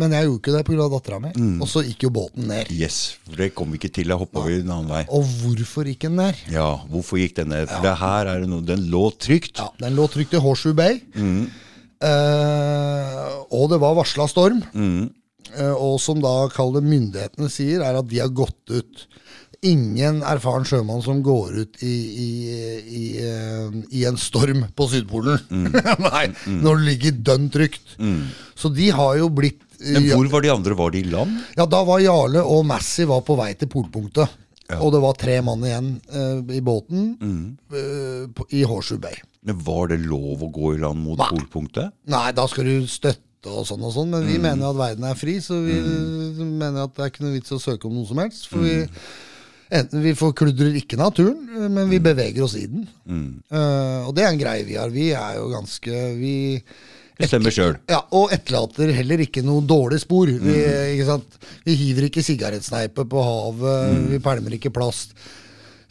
Men 0.00 0.10
jeg 0.16 0.26
gjorde 0.26 0.40
ikke 0.42 0.54
det 0.56 0.64
pga. 0.66 0.88
dattera 0.96 1.20
mi. 1.22 1.30
Og 1.62 1.68
så 1.70 1.84
gikk 1.86 2.02
jo 2.08 2.10
båten 2.10 2.48
ned. 2.50 2.72
Yes, 2.74 2.98
for 3.24 3.36
det 3.38 3.54
kom 3.54 3.70
vi 3.70 3.78
ikke 3.78 3.92
til. 4.00 4.08
Jeg 4.10 4.18
hoppa 4.18 4.42
over 4.42 4.50
en 4.58 4.70
annen 4.76 4.90
vei. 4.90 5.04
Og 5.14 5.22
hvorfor 5.44 5.86
gikk 5.86 6.00
den 6.08 6.16
ned? 6.18 6.34
Ja, 6.50 6.68
hvorfor 6.90 7.22
gikk 7.22 7.36
den 7.38 7.48
ned? 7.54 7.68
For 7.70 7.80
det 7.86 7.94
her 8.02 8.26
er 8.34 8.40
det 8.42 8.48
noe 8.50 8.66
Den 8.66 8.90
lå 8.90 9.06
trygt. 9.16 9.56
Ja, 9.62 9.70
Den 9.78 9.94
lå 9.94 10.08
trygt 10.10 10.34
i 10.34 10.42
Horseshoe 10.42 10.74
Bay. 10.74 11.00
Eh, 12.00 13.30
og 13.52 13.70
det 13.70 13.78
var 13.82 13.94
varsla 13.98 14.26
storm. 14.30 14.62
Eh, 14.74 15.08
og 15.74 15.98
som 16.02 16.20
da 16.22 16.34
kall 16.52 16.74
det 16.76 16.84
myndighetene 16.86 17.50
sier, 17.52 17.84
er 17.84 17.98
at 18.00 18.08
de 18.10 18.20
har 18.22 18.32
gått 18.34 18.72
ut. 18.72 19.06
Ingen 19.66 20.22
erfaren 20.24 20.64
sjømann 20.64 21.02
som 21.04 21.18
går 21.24 21.58
ut 21.60 21.82
i, 21.84 21.96
i, 22.24 22.28
i, 22.80 23.02
eh, 23.20 23.74
i 23.92 24.06
en 24.08 24.16
storm 24.20 24.62
på 24.76 24.86
Sydpolen. 24.88 25.42
Nei, 26.06 26.26
når 26.48 26.78
det 26.78 26.86
ligger 26.86 27.18
dønn 27.28 27.50
trygt. 27.52 27.96
Så 28.56 28.72
de 28.72 28.88
har 28.96 29.18
jo 29.20 29.28
blitt 29.28 29.60
Men 29.80 30.08
hvor 30.12 30.30
var 30.32 30.44
de 30.44 30.52
andre? 30.52 30.76
Var 30.76 30.94
de 30.94 31.02
i 31.02 31.10
land? 31.12 31.36
Ja, 31.56 31.66
da 31.68 31.82
var 31.88 32.00
Jarle 32.04 32.44
og 32.44 32.64
Massey 32.68 33.08
var 33.08 33.20
på 33.26 33.36
vei 33.40 33.52
til 33.56 33.68
polpunktet. 33.72 34.38
Og 34.78 34.92
det 34.94 35.00
var 35.02 35.16
tre 35.18 35.40
mann 35.42 35.64
igjen 35.66 35.88
uh, 36.14 36.40
i 36.54 36.60
båten 36.62 37.08
uh, 37.18 38.28
på, 38.30 38.46
i 38.54 38.62
Horseshoe 38.62 39.02
Bay. 39.02 39.16
Men 39.46 39.58
Var 39.66 39.90
det 39.92 39.98
lov 40.04 40.44
å 40.46 40.50
gå 40.52 40.74
i 40.76 40.80
land 40.82 41.00
mot 41.02 41.18
Nei. 41.18 41.30
polpunktet? 41.32 41.96
Nei, 42.12 42.28
da 42.36 42.46
skal 42.50 42.68
du 42.68 42.86
støtte 42.90 43.26
og 43.48 43.64
sånn 43.68 43.82
og 43.86 43.94
sånn, 43.94 44.12
men 44.12 44.26
vi 44.28 44.36
mener 44.42 44.66
jo 44.66 44.74
at 44.74 44.80
verden 44.80 45.08
er 45.08 45.18
fri, 45.18 45.38
så 45.40 45.56
vi 45.64 45.78
mener 46.44 46.84
at 46.84 46.94
det 46.96 47.04
er 47.04 47.12
ikke 47.12 47.24
noe 47.24 47.36
vits 47.38 47.54
å 47.56 47.60
søke 47.62 47.88
om 47.88 47.96
noe 47.96 48.08
som 48.08 48.20
helst. 48.20 48.48
For 48.50 48.60
vi, 48.64 48.74
enten 49.80 50.04
vi 50.04 50.14
forkludrer 50.18 50.76
ikke 50.82 50.98
naturen, 51.00 51.46
men 51.72 51.88
vi 51.92 52.02
beveger 52.04 52.44
oss 52.44 52.58
i 52.60 52.66
den. 52.68 52.86
Uh, 53.48 54.08
og 54.08 54.14
det 54.16 54.26
er 54.26 54.32
en 54.34 54.42
greie 54.42 54.66
vi 54.68 54.76
har. 54.80 54.92
Vi 54.92 55.10
er 55.16 55.38
jo 55.40 55.50
ganske 55.54 56.06
Vi 56.20 56.36
Bestemmer 57.20 57.52
sjøl. 57.52 57.74
ja, 57.90 57.98
og 58.16 58.30
etterlater 58.32 58.92
heller 58.96 59.20
ikke 59.20 59.42
noe 59.44 59.60
dårlig 59.68 59.98
spor. 60.00 60.30
Vi, 60.30 60.54
vi 61.66 61.74
hiver 61.76 62.06
ikke 62.08 62.24
sigarettsneipe 62.24 63.04
på 63.04 63.24
havet, 63.26 64.08
vi 64.08 64.20
pælmer 64.24 64.56
ikke 64.56 64.72
plast. 64.72 65.12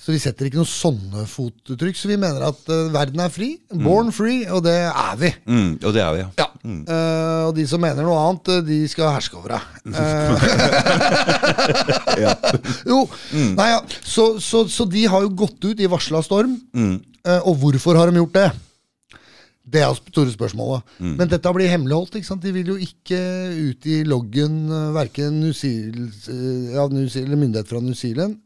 Så 0.09 0.15
vi 0.15 0.19
setter 0.23 0.47
ikke 0.49 0.57
noen 0.57 0.65
sånne 0.65 1.23
fotuttrykk. 1.29 1.93
Så 1.93 2.09
vi 2.09 2.15
mener 2.17 2.41
at 2.47 2.57
uh, 2.65 2.87
verden 2.89 3.21
er 3.21 3.29
fri. 3.29 3.61
Born 3.69 4.09
free, 4.09 4.41
og 4.49 4.63
det 4.65 4.89
er 4.89 5.19
vi. 5.21 5.29
Mm, 5.45 5.75
og 5.83 5.93
det 5.93 6.01
er 6.01 6.15
vi, 6.15 6.23
ja. 6.23 6.29
Ja. 6.39 6.47
Eh, 6.65 7.45
og 7.45 7.53
de 7.55 7.67
som 7.69 7.79
mener 7.81 8.03
noe 8.03 8.17
annet, 8.17 8.47
eh, 8.51 8.61
de 8.65 8.87
skal 8.89 9.13
herske 9.13 9.37
over 9.37 9.49
deg. 9.53 9.61
ja. 12.25 12.33
Jo, 12.89 13.07
nei 13.53 13.69
ja, 13.69 13.83
så, 14.01 14.39
så, 14.41 14.67
så 14.71 14.85
de 14.89 15.05
har 15.13 15.21
jo 15.27 15.35
gått 15.43 15.63
ut 15.69 15.79
i 15.79 15.91
varsla 15.91 16.23
storm. 16.25 16.57
Eh, 16.73 17.41
og 17.45 17.57
hvorfor 17.61 17.95
har 18.01 18.09
de 18.09 18.17
gjort 18.23 18.33
det? 18.39 18.49
Det 19.69 19.83
er 19.85 19.93
store 19.99 20.33
spørsmålet. 20.33 20.97
Men 21.03 21.29
dette 21.29 21.53
blir 21.55 21.69
hemmeligholdt. 21.71 22.17
ikke 22.19 22.29
sant? 22.29 22.43
De 22.45 22.53
vil 22.55 22.73
jo 22.73 22.77
ikke 22.81 23.19
ut 23.69 23.87
i 23.89 24.01
loggen 24.07 24.59
uh, 24.71 24.89
verken 24.95 25.39
New 25.43 25.53
Zealand, 25.53 26.09
eh, 26.31 26.73
ja, 26.75 26.87
New 26.89 27.07
Zealand, 27.11 27.41
myndighet 27.43 27.69
fra 27.69 27.81
New 27.83 27.97
Zealand, 27.97 28.39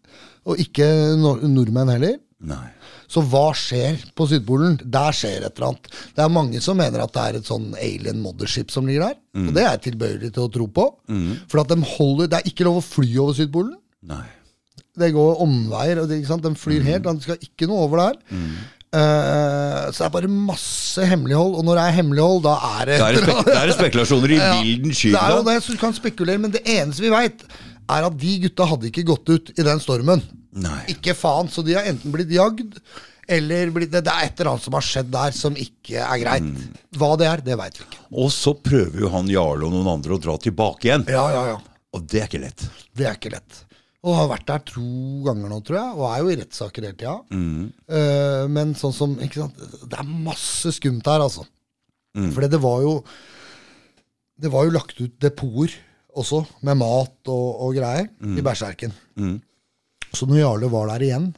og 0.43 0.59
ikke 0.59 0.85
nor 1.21 1.43
nordmenn 1.47 1.93
heller. 1.93 2.19
Nei. 2.43 2.65
Så 3.07 3.21
hva 3.31 3.45
skjer 3.55 4.01
på 4.17 4.25
Sydpolen? 4.27 4.75
Der 4.83 5.15
skjer 5.15 5.45
et 5.45 5.55
eller 5.55 5.69
annet. 5.69 5.89
Det 6.17 6.23
er 6.25 6.33
mange 6.33 6.59
som 6.65 6.75
mener 6.79 7.05
at 7.05 7.13
det 7.15 7.23
er 7.23 7.39
et 7.39 7.47
sånn 7.47 7.69
alien 7.79 8.19
mothership 8.19 8.73
som 8.73 8.89
ligger 8.89 9.05
der. 9.13 9.19
Og 9.45 9.51
det 9.55 9.63
er 9.63 9.69
jeg 9.77 9.83
tilbøyelig 9.93 10.33
til 10.35 10.43
å 10.47 10.51
tro 10.51 10.67
på. 10.67 10.87
For 11.51 11.61
at 11.63 11.71
de 11.71 11.77
holder, 11.95 12.31
det 12.33 12.41
er 12.41 12.49
ikke 12.51 12.67
lov 12.67 12.81
å 12.81 12.83
fly 12.83 13.11
over 13.23 13.37
Sydpolen. 13.37 13.77
Nei. 14.11 14.25
Det 14.99 15.09
går 15.15 15.39
omveier. 15.45 16.03
og 16.03 16.09
det? 16.11 16.19
De 16.27 16.53
flyr 16.59 16.83
helt, 16.85 17.07
De 17.07 17.23
skal 17.23 17.47
ikke 17.47 17.69
noe 17.69 17.87
over 17.87 18.03
der. 18.03 18.41
Eh, 18.93 19.85
så 19.89 20.03
det 20.03 20.05
er 20.05 20.13
bare 20.13 20.29
masse 20.29 21.05
hemmelighold. 21.09 21.55
Og 21.57 21.65
når 21.65 21.79
det 21.79 21.85
er 21.87 21.95
hemmelighold, 21.97 22.43
da 22.45 22.55
er 22.79 22.91
det 22.91 22.97
Da 23.01 23.07
er 23.09 23.15
det, 23.17 23.23
spek 23.23 23.47
da 23.47 23.55
er 23.61 23.71
det 23.71 23.77
spekulasjoner 23.81 24.33
i 24.35 24.37
Ja, 24.37 24.51
vilden 24.61 24.93
sky. 24.97 25.13
Det 25.15 25.23
er 25.23 25.37
jo 25.37 25.45
det, 25.49 25.55
så 25.65 25.73
du 25.73 25.79
kan 25.81 25.95
spekulere, 25.97 26.41
men 26.43 26.53
det 26.53 26.61
eneste 26.75 27.05
vi 27.05 27.13
veit, 27.13 27.41
er 27.93 28.05
at 28.09 28.19
de 28.21 28.35
gutta 28.45 28.67
hadde 28.69 28.91
ikke 28.91 29.05
gått 29.09 29.33
ut 29.33 29.51
i 29.57 29.65
den 29.65 29.81
stormen. 29.83 30.21
Nei. 30.53 30.83
Ikke 30.93 31.17
faen, 31.17 31.49
så 31.49 31.65
de 31.65 31.73
har 31.77 31.89
enten 31.89 32.13
blitt 32.13 32.31
jagd, 32.31 32.77
eller 33.33 33.71
blitt, 33.73 33.91
det 33.95 34.03
er 34.03 34.27
et 34.27 34.37
eller 34.39 34.53
annet 34.53 34.65
som 34.67 34.77
har 34.77 34.85
skjedd 34.85 35.09
der 35.13 35.33
som 35.35 35.57
ikke 35.57 35.97
er 36.03 36.21
greit. 36.21 36.45
Mm. 36.45 36.79
Hva 36.99 37.13
det 37.17 37.29
er, 37.31 37.43
det 37.49 37.57
veit 37.57 37.79
vi 37.81 37.87
ikke. 37.87 38.01
Og 38.23 38.29
så 38.35 38.53
prøver 38.53 39.05
jo 39.07 39.09
han 39.15 39.31
Jarle 39.31 39.65
og 39.67 39.73
noen 39.73 39.89
andre 39.95 40.17
å 40.17 40.21
dra 40.21 40.37
tilbake 40.43 40.89
igjen. 40.91 41.05
Ja, 41.09 41.25
ja, 41.33 41.45
ja. 41.55 41.59
Og 41.97 42.05
det 42.09 42.21
er 42.21 42.29
ikke 42.29 42.43
lett. 42.45 42.65
Det 42.93 43.09
er 43.09 43.17
ikke 43.17 43.33
lett. 43.33 43.63
Og 44.03 44.15
har 44.17 44.27
vært 44.33 44.47
der 44.49 44.63
to 44.67 44.83
ganger 45.23 45.47
nå, 45.53 45.61
tror 45.63 45.77
jeg, 45.79 45.91
og 45.95 46.05
er 46.09 46.17
jo 46.23 46.31
i 46.33 46.35
rettssaker 46.41 46.83
hele 46.89 46.97
tida. 46.99 47.13
Eh, 47.87 48.47
men 48.51 48.73
sånn 48.75 48.91
som 48.95 49.13
ikke 49.23 49.45
sant? 49.45 49.61
Det 49.87 49.99
er 50.01 50.09
masse 50.25 50.73
skumt 50.75 51.07
her, 51.07 51.23
altså. 51.23 51.45
For 52.35 52.45
det 52.45 52.59
var 52.61 52.81
jo 52.83 52.91
Det 54.37 54.51
var 54.51 54.65
jo 54.67 54.73
lagt 54.75 54.99
ut 54.99 55.15
depoter 55.23 55.71
også, 56.13 56.43
med 56.61 56.77
mat 56.77 57.29
og, 57.31 57.47
og 57.63 57.73
greier, 57.77 58.09
i 58.37 58.41
Berserken. 58.45 58.91
Så 60.13 60.27
når 60.29 60.41
Jarle 60.43 60.69
var 60.69 60.87
der 60.91 61.01
igjen, 61.07 61.31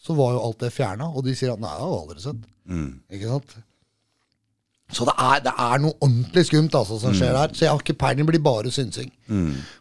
så 0.00 0.14
var 0.16 0.32
jo 0.34 0.40
alt 0.46 0.58
det 0.64 0.72
fjerna, 0.72 1.06
og 1.14 1.22
de 1.26 1.34
sier 1.36 1.52
at 1.52 1.60
nei, 1.60 1.70
det 1.70 1.82
har 1.84 1.90
vi 1.92 1.98
aldri 2.00 2.24
sett. 2.24 2.40
Ikke 3.14 3.28
sant? 3.30 3.54
Så 4.88 5.04
det 5.04 5.12
er, 5.20 5.40
det 5.44 5.52
er 5.52 5.80
noe 5.84 5.92
ordentlig 6.00 6.46
skumt 6.48 6.72
altså, 6.78 6.96
som 7.02 7.12
skjer 7.12 7.34
her. 7.36 7.50
Så 7.52 7.66
jeg 7.66 7.72
har 7.74 7.82
ikke 7.82 7.94
peiling. 8.00 8.24
Blir 8.28 8.40
bare 8.40 8.70
synsing. 8.72 9.10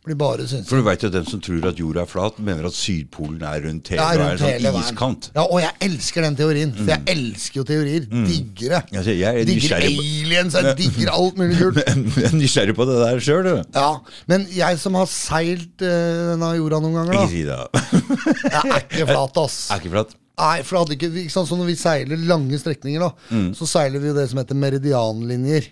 Blir 0.03 0.17
bare 0.19 0.43
synsing. 0.43 0.65
For 0.67 0.81
du 0.81 0.83
veit 0.83 0.99
jo 1.05 1.07
at 1.07 1.15
den 1.15 1.29
som 1.29 1.39
tror 1.45 1.63
at 1.69 1.79
jorda 1.79 2.01
er 2.03 2.09
flat, 2.11 2.41
mener 2.43 2.67
at 2.67 2.75
Sydpolen 2.75 3.45
er 3.47 3.63
rundt 3.63 3.87
hele 3.93 4.03
og 4.03 4.19
er 4.25 4.33
en 4.33 4.41
sånn 4.41 4.51
hele 4.51 4.73
iskant. 4.81 5.29
Ja, 5.37 5.45
og 5.47 5.61
jeg 5.63 5.71
elsker 5.87 6.27
den 6.27 6.35
teorien. 6.41 6.75
For 6.75 6.91
jeg 6.91 7.15
elsker 7.15 7.61
jo 7.61 7.65
teorier. 7.71 8.09
Digger 8.11 8.75
det. 8.75 8.83
Altså, 8.99 9.15
jeg 9.15 9.31
er 9.45 9.47
digger 9.47 9.77
aliens, 9.87 10.59
jeg 10.59 10.75
digger 10.83 11.13
alt 11.15 11.39
mulig 11.39 11.57
kult. 11.63 11.81
Jeg 11.87 12.27
er 12.27 12.37
nysgjerrig 12.41 12.75
på 12.75 12.89
det 12.91 12.99
der 13.05 13.23
sjøl, 13.29 13.47
du. 13.47 13.63
Ja, 13.79 13.89
Men 14.27 14.43
jeg 14.51 14.83
som 14.83 14.99
har 14.99 15.07
seilt 15.07 15.87
eh, 15.87 16.23
denne 16.33 16.51
jorda 16.59 16.83
noen 16.83 16.99
ganger, 16.99 17.21
Ikke 17.23 17.31
si 17.31 17.47
det. 17.47 17.63
Jeg 18.57 18.63
er 18.75 18.81
ikke 18.83 19.07
flat, 19.07 19.39
ass. 19.47 19.59
Er 19.71 19.79
ikke 19.79 19.95
flat. 19.95 20.17
Nei, 20.37 20.61
for 20.61 20.75
det 20.75 20.81
hadde 20.83 20.95
ikke, 20.97 21.07
ikke 21.23 21.33
sant, 21.33 21.47
så 21.49 21.55
Når 21.57 21.65
vi 21.71 21.75
seiler 21.79 22.19
lange 22.29 22.57
strekninger, 22.61 23.01
da, 23.01 23.09
så 23.57 23.65
seiler 23.65 24.03
vi 24.03 24.11
det 24.13 24.27
som 24.29 24.37
heter 24.37 24.57
meridianlinjer. 24.61 25.71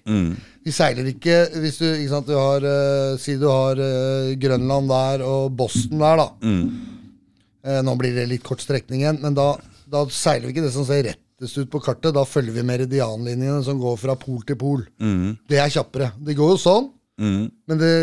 Vi 0.65 0.71
seiler 0.73 1.05
ikke 1.11 1.35
hvis 1.61 1.77
du 1.77 1.85
ikke 1.91 2.09
sant, 2.09 2.25
du 2.25 2.33
har 2.33 2.65
uh, 2.65 3.17
Si 3.21 3.35
du 3.37 3.45
har 3.45 3.77
uh, 3.77 4.31
Grønland 4.41 4.89
der 4.89 5.21
og 5.27 5.51
Boston 5.59 6.01
der, 6.01 6.17
da. 6.23 6.27
Eh, 7.65 7.81
nå 7.85 7.95
blir 7.97 8.13
det 8.13 8.27
litt 8.29 8.43
kort 8.45 8.61
strekning 8.61 9.01
igjen, 9.01 9.17
men 9.21 9.33
da, 9.37 9.51
da 9.89 10.03
seiler 10.13 10.47
vi 10.49 10.55
ikke 10.55 10.65
det 10.67 10.73
som 10.73 10.85
ser 10.85 11.05
rettest 11.07 11.57
ut 11.61 11.69
på 11.73 11.79
kartet. 11.81 12.11
Da 12.13 12.21
følger 12.25 12.53
vi 12.53 12.65
meridianlinjene 12.65 13.61
som 13.65 13.79
går 13.81 13.97
fra 14.01 14.13
pol 14.21 14.43
til 14.45 14.57
pol. 14.61 14.83
Det 15.49 15.57
er 15.61 15.73
kjappere. 15.73 16.11
Det 16.25 16.35
går 16.37 16.51
jo 16.55 16.59
sånn, 16.61 16.91
Men, 17.69 17.77
det, 17.79 17.93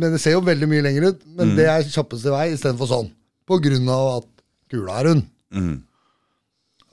men 0.00 0.14
det 0.14 0.18
ser 0.22 0.34
jo 0.38 0.40
veldig 0.46 0.66
mye 0.70 0.82
lenger 0.86 1.10
ut. 1.10 1.26
Men 1.38 1.54
det 1.58 1.66
er 1.70 1.86
kjappeste 1.86 2.30
vei 2.34 2.48
istedenfor 2.54 2.90
sånn. 2.90 3.10
På 3.46 3.58
grunn 3.62 3.86
av 3.94 4.08
at 4.16 4.28
kula 4.72 4.98
er 5.02 5.10
rund. 5.10 5.26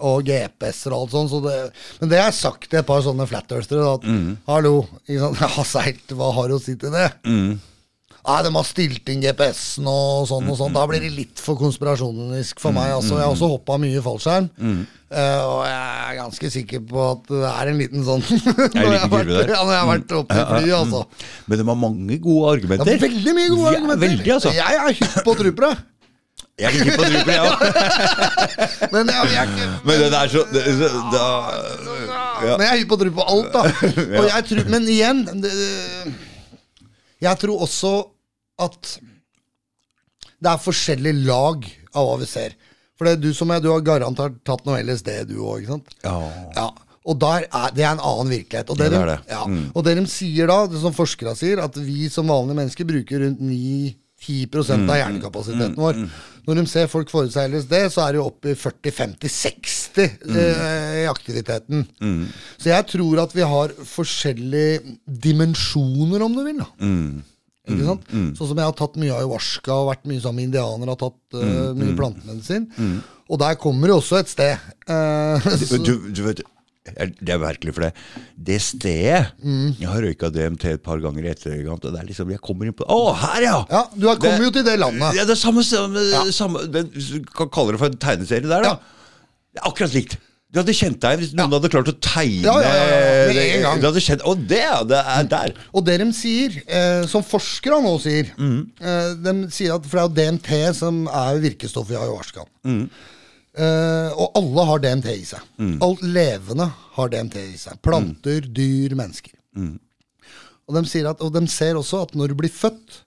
Og 0.04 0.24
GPS-er 0.28 0.92
og 0.98 1.06
alt 1.06 1.14
sånt. 1.16 1.32
Så 1.32 1.40
det, 1.46 1.58
men 2.02 2.10
det 2.12 2.18
har 2.20 2.28
jeg 2.32 2.40
sagt 2.42 2.66
til 2.70 2.82
et 2.82 2.88
par 2.90 3.04
sånne 3.06 3.28
flat 3.30 3.54
earthere. 3.56 3.94
At 3.96 4.08
hallo, 4.52 4.82
ikke 5.08 5.22
sant? 5.28 5.44
ja, 5.46 5.68
seilt, 5.76 6.18
hva 6.20 6.32
har 6.36 6.50
du 6.52 6.58
å 6.58 6.64
si 6.64 6.76
til 6.82 6.92
det? 6.96 7.08
Nei, 8.24 8.36
de 8.46 8.52
har 8.56 8.64
stilt 8.64 9.10
inn 9.12 9.20
GPS-en 9.20 9.88
og 9.92 10.26
sånn 10.30 10.46
og 10.48 10.56
sånn. 10.56 10.72
Da 10.76 10.86
blir 10.88 11.02
det 11.04 11.10
litt 11.12 11.42
for 11.44 11.60
konspirasjonisk 11.60 12.62
for 12.64 12.72
meg. 12.76 12.94
Altså, 12.96 13.18
jeg 13.20 13.26
har 13.26 13.34
også 13.34 13.50
hoppa 13.52 13.76
mye 13.84 13.98
i 14.00 14.04
fallskjerm. 14.06 14.48
eh, 15.12 15.42
og 15.44 15.58
jeg 15.68 15.82
er 16.08 16.16
ganske 16.22 16.52
sikker 16.56 16.86
på 16.88 17.02
at 17.10 17.28
det 17.34 17.42
er 17.52 17.72
en 17.74 17.82
liten 17.82 18.06
sånn 18.08 18.24
når, 18.80 18.94
jeg 18.96 19.02
har 19.04 19.12
vært, 19.12 19.34
ja, 19.52 19.60
når 19.60 19.74
jeg 19.76 19.82
har 19.82 19.90
vært 19.92 20.16
oppe 20.22 20.40
i 20.40 20.46
flyet, 20.54 20.76
altså. 20.78 21.04
Men 21.52 21.60
de 21.60 21.68
har 21.74 21.80
mange 21.84 22.20
gode 22.24 22.46
Ja, 22.46 22.54
argumenter. 22.56 23.02
veldig 23.04 23.36
mye 23.42 23.50
gode 23.52 23.66
Ja, 23.68 23.76
argumenter. 23.76 24.06
veldig, 24.08 24.32
altså. 24.40 24.56
Jeg 24.56 24.80
er 24.88 24.96
hypp 25.02 25.20
på 25.28 25.36
trupere. 25.44 25.74
Jeg 26.62 26.74
ligger 26.76 26.98
på 27.00 27.06
drupel, 27.10 27.32
jeg 27.34 27.42
òg. 27.50 27.62
Men 28.94 29.10
jeg 29.10 29.22
er 29.24 29.48
ikke 29.50 29.70
Men 29.88 30.04
det 30.04 30.18
er 30.20 30.30
så 30.30 30.44
det, 30.52 30.62
det, 30.80 30.90
da, 31.14 31.24
ja. 32.46 32.58
Men 32.58 32.66
jeg 32.68 32.74
er 32.74 32.82
hypp 32.84 32.92
på 32.92 33.00
drupel 33.02 33.32
alt, 33.34 33.56
da. 33.56 33.64
Og 34.20 34.28
jeg 34.30 34.46
tror, 34.50 34.70
men 34.70 34.86
igjen 34.92 35.24
det, 35.42 35.54
Jeg 37.24 37.42
tror 37.42 37.64
også 37.66 37.94
at 38.62 38.94
det 40.44 40.52
er 40.52 40.62
forskjellige 40.62 41.24
lag 41.26 41.66
av 41.96 42.06
hva 42.10 42.16
vi 42.22 42.28
ser. 42.28 42.54
For 43.00 43.08
det 43.08 43.16
er 43.16 43.22
du 43.24 43.30
som 43.36 43.50
jeg, 43.54 43.64
du 43.64 43.70
har 43.72 43.86
garantert 43.86 44.36
tatt 44.46 44.66
noe 44.68 44.82
LSD, 44.84 45.10
du 45.30 45.38
òg, 45.40 45.64
ikke 45.64 45.78
sant? 45.78 45.96
Ja. 46.04 46.18
ja. 46.58 46.68
Og 47.10 47.24
er, 47.28 47.48
Det 47.76 47.84
er 47.84 47.96
en 47.96 48.04
annen 48.04 48.30
virkelighet. 48.32 48.70
Og 48.70 48.78
det, 48.78 48.92
det, 48.92 49.00
de, 49.00 49.08
det. 49.14 49.18
Ja. 49.32 49.42
Mm. 49.48 49.72
og 49.74 49.88
det 49.88 49.96
de 49.98 50.06
sier 50.12 50.52
da, 50.52 50.60
det 50.70 50.84
som 50.84 50.96
forskerne 50.96 51.34
sier, 51.40 51.64
at 51.64 51.80
vi 51.80 52.10
som 52.12 52.30
vanlige 52.30 52.60
mennesker 52.60 52.90
bruker 52.92 53.24
rundt 53.26 53.42
ni 53.44 53.96
10 54.24 54.56
av 54.60 54.70
mm, 54.80 54.86
mm, 54.86 54.94
hjernekapasiteten 55.00 55.76
vår. 55.80 56.00
Mm, 56.00 56.14
Når 56.48 56.60
de 56.60 56.64
ser 56.72 56.90
folk 56.92 57.12
forutse 57.12 57.44
det, 57.70 57.84
så 57.94 58.06
er 58.06 58.14
det 58.14 58.22
jo 58.22 58.28
oppe 58.30 58.54
i 58.54 58.58
40-50-60 58.60 60.16
mm. 60.24 60.40
Eh, 60.44 60.96
i 61.04 61.06
aktiviteten. 61.12 61.86
Mm. 62.00 62.24
Så 62.58 62.72
jeg 62.72 62.88
tror 62.94 63.24
at 63.26 63.36
vi 63.36 63.46
har 63.54 63.76
forskjellige 63.88 64.98
dimensjoner, 65.28 66.26
om 66.26 66.36
du 66.36 66.44
vil. 66.48 66.64
da. 66.64 66.70
Mm. 66.80 67.24
Ikke 67.64 67.88
sant? 67.88 68.10
Sånn 68.12 68.50
som 68.50 68.60
jeg 68.60 68.68
har 68.68 68.76
tatt 68.76 68.98
mye 69.00 69.16
ayahuasca 69.16 69.76
og 69.76 69.92
vært 69.94 70.08
mye 70.12 70.20
sammen 70.24 70.42
med 70.42 70.50
indianere, 70.50 70.96
har 70.96 71.00
tatt 71.00 71.38
uh, 71.40 71.70
mye 71.80 71.96
plantemedisin. 71.96 72.68
Og 73.32 73.40
der 73.40 73.56
kommer 73.60 73.88
det 73.88 73.96
også 73.96 74.20
et 74.20 74.32
sted. 74.34 74.66
Uh, 74.90 75.40
du, 75.88 75.94
du, 76.12 76.22
vet, 76.26 76.44
det 76.84 77.30
er 77.32 77.40
virkelig 77.40 77.74
for 77.78 77.86
det 77.86 77.94
Det 78.36 78.58
stedet 78.62 79.22
Mm. 79.44 79.70
Jeg 79.80 79.88
har 79.88 80.02
røyka 80.04 80.30
DMT 80.36 80.66
et 80.74 80.84
par 80.84 81.00
ganger 81.00 81.24
i 81.24 81.32
etterkant, 81.32 81.86
og 81.86 81.94
det 81.96 82.02
er 82.02 82.10
liksom 82.10 82.30
Jeg 82.34 82.42
kommer 82.44 82.68
inn 82.68 82.76
på 82.76 82.84
Å, 82.92 83.14
her, 83.22 83.42
ja! 83.46 83.56
ja, 83.72 83.84
du 83.96 84.08
har- 84.10 84.18
kommet 84.20 84.44
jo 84.44 84.52
til 84.52 84.66
det 84.68 84.76
landet. 84.80 85.16
Ja, 85.16 85.24
det 85.24 85.32
er 85.38 85.40
samme, 85.40 85.64
samme, 85.64 86.04
samme 86.36 86.66
det, 86.72 86.84
Du 86.94 87.24
kan 87.32 87.48
kalle 87.50 87.72
det 87.72 87.80
for 87.80 87.88
en 87.88 87.98
tegneserie 87.98 88.44
der, 88.50 88.62
da. 88.68 88.76
Ja. 88.76 88.76
Det 89.54 89.62
er 89.64 89.70
akkurat 89.72 89.94
likt. 89.96 90.18
Du 90.54 90.60
hadde 90.60 90.74
kjent 90.78 91.00
deg 91.02 91.18
hvis 91.18 91.32
noen 91.34 91.50
hadde 91.56 91.70
klart 91.74 91.88
å 91.90 91.96
tegne 92.04 92.44
Ja, 92.46 92.54
ja, 92.62 92.74
ja, 92.78 92.84
ja, 92.86 93.24
med 93.32 93.38
en 93.56 93.62
gang. 93.64 93.80
Du 93.82 93.88
hadde 93.88 94.04
kjent, 94.06 94.22
og 94.30 94.44
det, 94.52 94.60
ja! 94.62 94.84
Det 94.86 95.00
er 95.16 95.24
der. 95.32 95.54
Og 95.74 95.86
det 95.88 95.96
de 96.04 96.10
sier, 96.14 96.60
eh, 96.68 97.08
som 97.10 97.24
forskere 97.26 97.80
nå 97.82 97.96
sier 98.04 98.30
eh, 98.38 99.16
De 99.24 99.34
sier 99.50 99.74
at 99.74 99.88
For 99.88 99.98
det 99.98 100.04
er 100.04 100.10
jo 100.10 100.14
DMT 100.20 100.76
som 100.78 101.08
er 101.08 101.40
virkestoffet 101.48 101.96
i 101.96 102.02
ayahuasca. 102.04 102.46
Eh, 103.54 104.12
og 104.18 104.38
alle 104.40 104.66
har 104.70 104.82
DMT 104.82 105.10
i 105.14 105.26
seg. 105.30 105.42
Alt 105.86 106.04
levende 106.06 106.68
har 106.98 107.12
DMT 107.14 107.40
i 107.44 107.58
seg. 107.62 107.80
Planter, 107.86 108.48
dyr, 108.50 108.96
mennesker. 108.98 109.36
Og, 110.64 110.78
de 110.78 111.04
at, 111.10 111.22
og 111.22 111.34
de 111.36 111.44
ser 111.52 111.78
også 111.78 112.06
at 112.08 112.16
når 112.18 112.32
du 112.32 112.38
blir 112.40 112.54
født, 112.54 113.02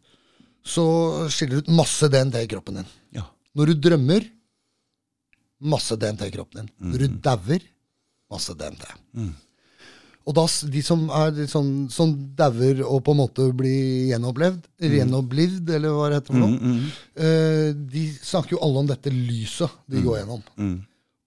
så 0.67 0.85
skiller 1.33 1.59
du 1.61 1.67
ut 1.67 1.77
masse 1.79 2.09
DMT 2.11 2.41
i 2.43 2.51
kroppen 2.51 2.81
din. 2.81 2.93
Ja. 3.17 3.25
Når 3.57 3.73
du 3.73 3.89
drømmer, 3.89 4.27
masse 5.73 5.97
DMT 5.99 6.27
i 6.29 6.35
kroppen 6.35 6.63
din. 6.63 6.71
Når 6.93 7.03
du 7.05 7.19
dauer, 7.25 7.67
masse 8.31 8.55
DMT. 8.59 8.87
Og 10.27 10.35
da, 10.35 10.43
de 10.75 10.81
som 10.83 11.05
er 11.15 11.37
sånn, 11.47 11.69
som 11.93 12.11
dauer 12.35 12.81
og 12.83 13.05
på 13.07 13.13
en 13.15 13.21
måte 13.21 13.45
blir 13.55 14.09
gjenopplevd, 14.11 14.65
eller 14.83 14.97
gjenopplivd, 14.99 15.71
eller 15.77 15.95
hva 15.95 16.09
det 16.11 16.19
heter 16.19 16.35
for 16.35 16.43
noe, 16.43 16.75
eh, 17.15 17.71
de 17.95 18.03
snakker 18.23 18.57
jo 18.57 18.63
alle 18.67 18.83
om 18.83 18.89
dette 18.91 19.13
lyset 19.15 19.71
de 19.87 20.03
går 20.03 20.19
gjennom. 20.25 20.43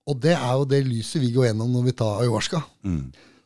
Og 0.10 0.20
det 0.20 0.36
er 0.36 0.52
jo 0.58 0.66
det 0.66 0.84
lyset 0.90 1.22
vi 1.22 1.32
går 1.32 1.48
gjennom 1.52 1.72
når 1.72 1.84
vi 1.88 1.92
tar 2.04 2.20
ayahuasca. 2.26 2.60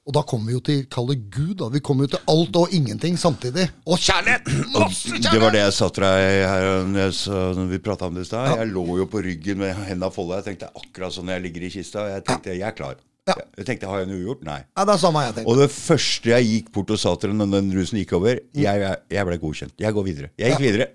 Og 0.03 0.11
da 0.17 0.21
kommer 0.27 0.47
vi 0.49 0.55
jo 0.57 0.59
til 0.59 0.81
kall 0.91 1.05
det 1.13 1.29
Gud. 1.31 1.57
da. 1.61 1.69
Vi 1.71 1.79
kommer 1.79 2.03
jo 2.03 2.17
til 2.17 2.25
alt 2.27 2.55
og 2.59 2.73
ingenting 2.75 3.15
samtidig. 3.15 3.69
Og 3.87 3.97
kjærlighet! 4.03 4.49
Masse 4.73 5.21
Det 5.21 5.39
var 5.39 5.53
det 5.53 5.61
jeg 5.61 5.73
sa 5.77 5.87
til 5.95 6.03
deg 6.03 6.43
her 6.49 6.83
når 6.89 7.13
når 7.55 7.69
vi 7.71 7.79
prata 7.79 8.09
om 8.09 8.17
det 8.17 8.25
i 8.25 8.27
stad. 8.27 8.57
Jeg 8.57 8.73
lå 8.73 8.83
jo 8.99 9.05
på 9.05 9.21
ryggen 9.23 9.61
med 9.61 9.75
hendene 9.85 10.09
folda. 10.11 10.41
Jeg 10.41 10.49
tenkte 10.57 10.73
akkurat 10.75 11.13
sånn 11.15 11.29
når 11.29 11.37
jeg 11.37 11.45
ligger 11.45 11.63
i 11.63 11.71
kista. 11.77 12.07
Jeg 12.17 12.25
tenkte 12.27 12.51
jeg 12.51 12.65
er 12.67 12.75
klar. 12.75 12.97
Ja. 13.29 13.37
Jeg 13.55 13.67
tenkte 13.69 13.87
har 13.87 14.01
jeg 14.01 14.09
noe 14.09 14.19
ugjort? 14.19 14.41
Nei. 14.43 14.57
Ja, 14.75 14.83
det 14.83 14.95
er 14.97 14.99
samme 14.99 15.21
jeg 15.23 15.35
tenkte. 15.37 15.51
Og 15.53 15.59
det 15.61 15.69
første 15.71 16.31
jeg 16.33 16.47
gikk 16.49 16.71
bort 16.75 16.89
og 16.91 16.99
sa 16.99 17.13
til 17.21 17.31
når 17.39 17.53
den 17.53 17.69
rusen 17.77 17.99
gikk 18.01 18.11
over, 18.17 18.41
jeg, 18.59 18.89
jeg 19.15 19.27
ble 19.29 19.37
godkjent. 19.39 19.73
Jeg 19.79 19.95
går 19.95 20.07
videre. 20.09 20.31
Jeg 20.41 20.51
gikk 20.57 20.65
videre. 20.65 20.89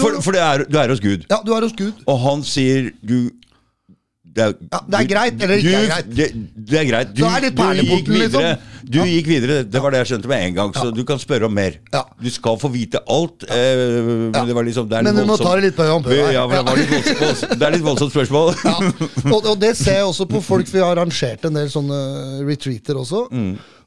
For, 0.00 0.16
for 0.24 0.32
det 0.36 0.40
er, 0.44 0.64
du 0.64 0.78
er 0.80 0.94
hos 0.94 1.02
Gud. 1.04 1.26
ja, 1.28 1.40
du 1.44 1.52
er 1.52 1.66
hos 1.68 1.76
Gud. 1.76 2.00
Og 2.08 2.18
han 2.24 2.44
sier 2.48 2.88
du 3.04 3.18
det 4.34 4.42
er, 4.44 4.52
Ja, 4.72 4.80
det 4.86 4.98
er 4.98 5.06
greit, 5.10 5.42
eller 5.42 5.60
ikke 5.60 5.68
du, 5.68 5.76
er 5.78 5.86
greit. 5.88 6.10
Det, 6.16 6.26
det 6.70 6.78
er 6.80 6.84
greit. 6.88 7.14
Du, 7.16 7.22
er 7.24 7.46
du 7.48 7.86
gikk 7.88 8.08
videre. 8.08 8.50
liksom. 8.52 8.74
Du 8.88 8.98
gikk 9.04 9.26
videre. 9.28 9.56
Det 9.68 9.82
var 9.84 9.94
det 9.94 10.02
jeg 10.02 10.10
skjønte 10.12 10.30
med 10.30 10.44
en 10.48 10.54
gang. 10.58 10.74
Så 10.76 10.90
du 10.94 11.02
kan 11.08 11.20
spørre 11.20 11.48
om 11.48 11.54
mer. 11.54 11.78
Du 12.22 12.28
skal 12.32 12.58
få 12.60 12.70
vite 12.72 13.00
alt. 13.10 13.46
Eh, 13.48 13.82
men 14.32 14.38
det 14.48 14.56
var 14.56 14.68
liksom 14.68 14.88
det 14.88 15.00
er 15.00 15.08
Men 15.08 15.16
du 15.18 15.24
må 15.28 15.38
ta 15.40 15.54
det 15.58 15.68
litt 15.68 15.78
på 15.78 15.88
om. 15.96 16.06
Ja, 16.12 16.44
det, 16.48 16.60
litt 16.82 16.92
voldsomt, 16.92 17.24
voldsomt, 17.24 17.56
det 17.58 17.66
er 17.68 17.76
litt 17.76 17.86
voldsomt 17.88 18.14
spørsmål. 18.14 18.54
Og, 19.32 19.40
og 19.42 19.56
det 19.60 19.74
ser 19.80 20.00
jeg 20.02 20.06
også 20.12 20.28
på 20.30 20.42
folk. 20.44 20.70
Vi 20.72 20.80
har 20.84 20.94
arrangert 20.96 21.44
en 21.48 21.58
del 21.58 21.72
sånne 21.72 21.98
retreater 22.48 23.00
også. 23.00 23.26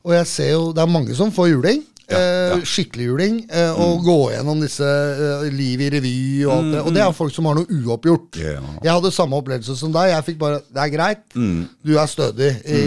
Og 0.01 0.13
jeg 0.17 0.27
ser 0.29 0.53
jo 0.55 0.69
det 0.73 0.81
er 0.81 0.89
mange 0.89 1.15
som 1.17 1.31
får 1.33 1.51
juling. 1.53 1.83
Eh, 2.17 2.63
Skikkelig 2.67 3.07
juling. 3.07 3.37
Eh, 3.49 3.79
og 3.81 4.03
gå 4.05 4.17
gjennom 4.33 4.61
disse 4.63 4.87
eh, 4.87 5.45
liv 5.53 5.81
i 5.85 5.89
revy 5.93 6.13
og 6.45 6.53
alt 6.55 6.69
det. 6.75 6.81
Og 6.85 6.95
det 6.95 7.03
er 7.03 7.15
folk 7.17 7.35
som 7.35 7.49
har 7.49 7.57
noe 7.59 7.79
uoppgjort. 7.81 8.39
Yeah. 8.41 8.69
Jeg 8.83 8.93
hadde 8.93 9.13
samme 9.15 9.39
opplevelse 9.39 9.75
som 9.79 9.93
deg. 9.95 10.11
Jeg 10.13 10.27
fikk 10.29 10.39
bare 10.41 10.61
Det 10.67 10.83
er 10.85 10.93
greit. 10.93 11.23
Du 11.35 11.93
er 11.97 12.09
stødig 12.11 12.51
i 12.65 12.81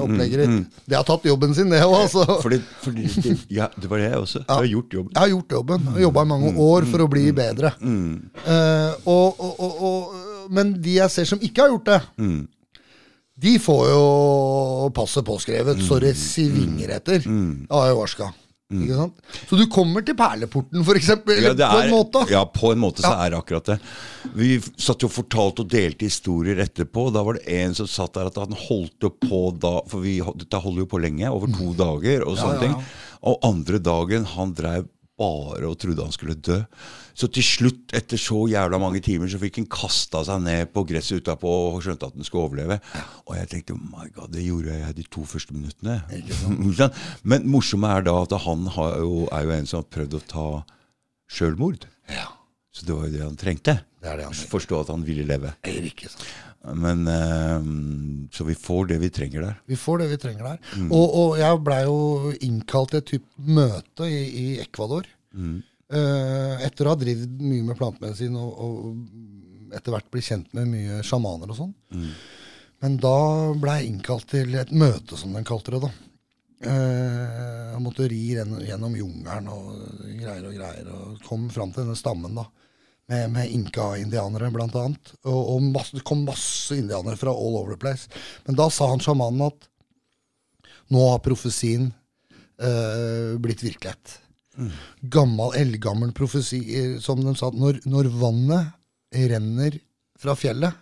opplegget 0.00 0.44
ditt. 0.44 0.78
Det 0.90 0.98
har 0.98 1.06
tatt 1.08 1.26
jobben 1.28 1.54
sin, 1.56 1.70
det 1.72 1.82
òg, 1.86 1.96
altså. 2.04 2.24
Fordi, 2.42 2.60
fordi 2.84 3.08
det, 3.24 3.36
ja, 3.60 3.68
det 3.76 3.90
var 3.90 4.02
det 4.02 4.08
jeg 4.10 4.22
også. 4.24 4.44
Jeg 4.44 4.54
har 4.54 4.70
gjort 4.74 4.96
jobben. 4.98 5.12
Jeg 5.14 5.22
har 5.22 5.32
gjort 5.34 5.56
jobben. 5.58 5.90
Jobba 6.00 6.24
i 6.26 6.30
mange 6.34 6.54
år 6.70 6.88
for 6.90 7.04
å 7.04 7.10
bli 7.10 7.26
bedre. 7.36 7.74
Eh, 7.80 9.10
og, 9.10 9.40
og, 9.40 9.82
og, 9.90 10.48
men 10.50 10.72
de 10.82 10.96
jeg 11.00 11.14
ser 11.14 11.28
som 11.30 11.42
ikke 11.44 11.66
har 11.66 11.74
gjort 11.74 11.90
det, 11.92 12.00
de 13.40 13.54
får 13.62 13.82
jo 13.88 14.00
passet 14.96 15.24
påskrevet 15.24 15.80
så 15.86 15.96
det 16.02 16.12
svinger 16.18 16.92
etter 16.98 17.24
av 17.24 17.86
ayahuasca. 17.86 18.26
Ikke 18.28 18.49
sant? 18.70 19.14
Så 19.50 19.56
du 19.58 19.66
kommer 19.66 20.04
til 20.06 20.14
perleporten, 20.14 20.84
for 20.86 20.94
eksempel, 20.94 21.40
Ja, 21.42 21.50
er, 21.50 21.56
på 21.74 21.80
en 21.82 21.90
måte. 21.90 22.22
Ja, 22.30 22.44
på 22.44 22.70
en 22.72 22.78
måte 22.78 23.02
så 23.02 23.10
Ja. 23.10 23.26
er 23.26 23.30
det 23.30 23.38
akkurat 23.40 23.64
det. 23.66 23.78
Vi 24.34 24.60
satt 24.78 25.02
jo 25.02 25.08
fortalte 25.08 25.60
og 25.64 25.68
delte 25.68 26.06
historier 26.06 26.56
etterpå. 26.62 27.12
Da 27.12 27.22
var 27.26 27.34
det 27.34 27.48
en 27.48 27.74
som 27.74 27.86
satt 27.86 28.14
der 28.14 28.26
at 28.30 28.36
han 28.36 28.52
holdt 28.52 29.00
på 29.20 29.58
da 29.58 29.80
For 29.88 30.00
vi, 30.00 30.20
dette 30.20 30.60
holder 30.62 30.84
jo 30.84 30.86
på 30.86 31.00
lenge, 31.02 31.26
over 31.30 31.46
to 31.50 31.72
dager 31.74 32.22
og 32.26 32.36
sånne 32.38 32.58
Mm. 32.58 32.62
ja, 32.62 32.68
ja. 32.68 32.74
ting. 32.74 32.84
Og 33.22 33.38
andre 33.42 33.78
dagen, 33.78 34.24
han 34.24 34.54
dreiv 34.54 34.86
bare 35.20 35.68
og 35.68 35.76
trodde 35.80 36.06
han 36.06 36.14
skulle 36.14 36.34
dø. 36.40 36.56
Så 37.20 37.28
til 37.28 37.44
slutt, 37.44 37.92
etter 37.96 38.20
så 38.20 38.46
jævla 38.48 38.78
mange 38.80 39.02
timer, 39.04 39.28
så 39.28 39.40
fikk 39.42 39.58
han 39.60 39.68
kasta 39.70 40.22
seg 40.24 40.40
ned 40.46 40.70
på 40.72 40.86
gresset 40.88 41.20
utapå 41.20 41.50
og 41.74 41.80
skjønte 41.84 42.08
at 42.08 42.16
han 42.16 42.24
skulle 42.26 42.48
overleve. 42.48 42.78
Og 43.26 43.36
jeg 43.36 43.50
tenkte 43.52 43.76
oh 43.76 43.82
my 43.92 44.08
god, 44.16 44.32
det 44.32 44.46
gjorde 44.46 44.78
jeg 44.78 44.96
de 44.96 45.06
to 45.12 45.26
første 45.28 45.56
minuttene. 45.56 45.98
Men 47.30 47.48
morsomme 47.50 47.90
er 47.92 48.06
da 48.08 48.16
at 48.22 48.36
han 48.46 48.66
har 48.76 48.98
jo, 49.04 49.26
er 49.30 49.46
jo 49.46 49.56
en 49.58 49.68
som 49.68 49.82
har 49.82 49.90
prøvd 49.92 50.16
å 50.16 50.22
ta 50.32 50.46
sjølmord. 51.30 51.84
Ja, 52.10 52.28
Så 52.74 52.86
det 52.86 52.94
var 52.96 53.08
jo 53.08 53.14
det 53.16 53.24
han 53.26 53.36
trengte. 53.38 53.80
det 54.02 54.16
det 54.18 54.24
han. 54.24 54.34
Forstå 54.54 54.80
at 54.84 54.94
han 54.94 55.04
ville 55.06 55.26
leve. 55.28 55.52
Eller 55.66 55.90
ikke 55.90 56.08
sant? 56.08 56.24
Men 56.76 57.06
eh, 57.08 58.28
Så 58.36 58.44
vi 58.44 58.54
får 58.54 58.90
det 58.90 58.98
vi 59.00 59.10
trenger 59.10 59.46
der. 59.46 59.60
Vi 59.66 59.78
får 59.80 60.02
det 60.02 60.08
vi 60.10 60.18
trenger 60.20 60.44
der. 60.44 60.58
Og, 60.90 61.06
og 61.22 61.38
jeg 61.40 61.62
blei 61.64 61.80
jo 61.86 62.32
innkalt 62.44 62.92
til 62.92 63.00
et 63.00 63.08
type 63.14 63.46
møte 63.60 64.08
i, 64.10 64.20
i 64.42 64.46
Ecuador. 64.60 65.08
Eh, 65.90 66.66
etter 66.66 66.86
å 66.86 66.92
ha 66.92 67.00
drevet 67.00 67.40
mye 67.40 67.64
med 67.66 67.78
plantemedisin 67.80 68.36
og, 68.38 68.50
og 68.60 69.74
etter 69.74 69.94
hvert 69.94 70.10
bli 70.12 70.22
kjent 70.22 70.52
med 70.54 70.68
mye 70.70 71.00
sjamaner 71.06 71.50
og 71.50 71.58
sånn. 71.62 71.72
Men 72.80 72.96
da 73.00 73.16
blei 73.60 73.80
jeg 73.80 73.90
innkalt 73.94 74.28
til 74.32 74.54
et 74.56 74.70
møte, 74.72 75.16
som 75.20 75.34
den 75.36 75.44
kalte 75.48 75.74
det. 75.74 75.82
da. 75.84 75.90
Uh, 76.60 77.72
jeg 77.72 77.80
måtte 77.80 78.06
ri 78.12 78.18
gjennom 78.34 78.96
jungelen 78.98 79.46
og 79.48 79.68
greier 80.20 80.44
og 80.48 80.56
greier. 80.56 80.88
Og 80.92 81.22
kom 81.24 81.48
fram 81.52 81.72
til 81.72 81.84
denne 81.86 81.96
stammen 81.96 82.36
da, 82.36 82.46
med, 83.10 83.30
med 83.34 83.50
inka-indianere 83.50 84.52
blant 84.54 84.76
annet. 84.78 85.12
Og, 85.26 85.40
og 85.54 85.64
masse, 85.74 85.96
det 85.96 86.06
kom 86.06 86.22
masse 86.28 86.76
indianere 86.78 87.18
fra 87.18 87.34
all 87.34 87.58
over 87.58 87.74
the 87.74 87.80
place. 87.80 88.06
Men 88.46 88.58
da 88.58 88.68
sa 88.70 88.90
han 88.92 89.02
sjamanen 89.02 89.48
at 89.48 89.66
nå 90.90 91.06
har 91.08 91.22
profesien 91.22 91.90
eh, 92.62 93.38
blitt 93.42 93.64
virkelighet. 93.66 94.18
Gammel, 95.00 95.54
eldgammel 95.58 96.12
profesi, 96.14 96.60
eh, 96.78 96.94
som 97.02 97.22
de 97.24 97.34
sa. 97.38 97.50
Når, 97.54 97.82
når 97.90 98.10
vannet 98.14 98.74
renner 99.30 99.78
fra 100.20 100.36
fjellet, 100.38 100.74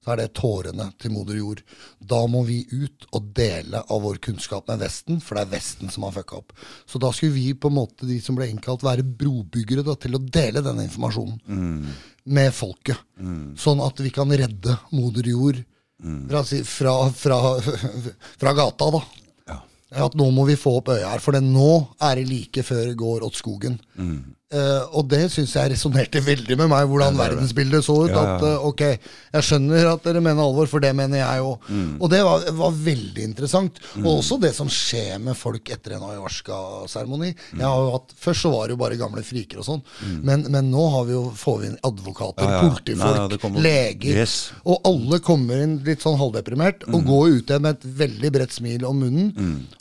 så 0.00 0.14
er 0.14 0.22
det 0.22 0.30
tårene 0.38 0.86
til 1.00 1.12
moder 1.12 1.36
jord. 1.36 1.58
Da 2.00 2.22
må 2.30 2.40
vi 2.48 2.62
ut 2.72 3.04
og 3.12 3.26
dele 3.36 3.82
av 3.84 4.00
vår 4.04 4.16
kunnskap 4.24 4.70
med 4.70 4.80
Vesten, 4.80 5.20
for 5.20 5.36
det 5.36 5.42
er 5.44 5.52
Vesten 5.58 5.92
som 5.92 6.06
har 6.06 6.14
fucka 6.16 6.38
opp. 6.40 6.54
Så 6.88 7.00
da 7.02 7.10
skulle 7.12 7.36
vi, 7.36 7.50
på 7.52 7.68
en 7.68 7.76
måte, 7.76 8.08
de 8.08 8.16
som 8.24 8.38
ble 8.38 8.48
innkalt, 8.48 8.84
være 8.86 9.04
brobyggere 9.04 9.84
da, 9.84 9.98
til 10.00 10.16
å 10.16 10.22
dele 10.24 10.64
denne 10.64 10.86
informasjonen 10.88 11.36
med 12.24 12.56
folket. 12.56 12.96
Sånn 13.60 13.84
at 13.84 14.00
vi 14.00 14.10
kan 14.14 14.32
redde 14.32 14.78
moder 14.96 15.28
jord 15.28 15.60
fra, 16.32 16.44
fra, 16.64 16.96
fra, 17.12 17.38
fra 18.40 18.52
gata, 18.56 18.90
da. 18.96 19.04
Ja. 19.52 19.60
At 20.06 20.14
nå 20.16 20.30
må 20.32 20.46
vi 20.48 20.56
få 20.56 20.78
opp 20.80 20.88
øya 20.94 21.12
her, 21.12 21.20
for 21.20 21.36
det 21.36 21.44
nå 21.44 21.72
er 22.00 22.16
det 22.16 22.28
like 22.30 22.64
før 22.64 22.86
det 22.88 22.96
går 22.96 23.26
åt 23.26 23.36
skogen. 23.36 23.76
Eh, 24.50 24.84
og 24.98 25.04
det 25.06 25.28
syns 25.30 25.52
jeg 25.54 25.70
resonnerte 25.70 26.18
veldig 26.26 26.56
med 26.58 26.70
meg, 26.72 26.88
hvordan 26.90 27.14
verdensbildet 27.14 27.84
så 27.86 27.94
ut. 28.02 28.10
Ja, 28.10 28.18
ja. 28.18 28.30
At 28.34 28.42
uh, 28.42 28.64
ok, 28.66 28.80
jeg 29.36 29.46
skjønner 29.46 29.90
at 29.92 30.02
dere 30.08 30.22
mener 30.24 30.42
alvor, 30.42 30.66
for 30.66 30.82
det 30.82 30.90
mener 30.98 31.20
jeg 31.20 31.44
òg. 31.46 31.68
Mm. 31.70 31.92
Og 32.02 32.08
det 32.10 32.18
var, 32.26 32.46
var 32.58 32.72
veldig 32.74 33.22
interessant. 33.28 33.78
Og 34.00 34.08
også 34.16 34.40
det 34.42 34.50
som 34.56 34.66
skjer 34.66 35.20
med 35.22 35.38
folk 35.38 35.70
etter 35.70 35.94
en 35.94 36.02
ayahuasca-seremoni. 36.08 37.30
Mm. 37.54 37.62
Først 38.18 38.42
så 38.42 38.50
var 38.50 38.66
det 38.66 38.74
jo 38.74 38.80
bare 38.80 38.98
gamle 38.98 39.22
friker 39.26 39.60
og 39.62 39.68
sånn, 39.68 39.84
men, 40.26 40.42
men 40.50 40.70
nå 40.72 40.86
har 40.96 41.06
vi 41.06 41.14
jo, 41.14 41.22
får 41.38 41.60
vi 41.62 41.68
inn 41.70 41.78
advokater, 41.86 42.48
Ja, 42.50 42.56
ja. 42.56 42.64
politifolk, 42.66 43.20
ja, 43.36 43.38
kommer- 43.44 43.62
leger. 43.68 44.18
Yes. 44.24 44.34
Og 44.64 44.80
alle 44.90 45.20
kommer 45.30 45.62
inn 45.62 45.76
litt 45.86 46.02
sånn 46.02 46.18
halvdeprimert 46.18 46.82
Mm. 46.90 46.94
og 46.96 47.06
går 47.06 47.36
ut 47.36 47.50
igjen 47.54 47.62
med 47.62 47.78
et 47.78 47.86
veldig 48.02 48.30
bredt 48.34 48.52
smil 48.56 48.84
om 48.88 48.98
munnen. 49.04 49.30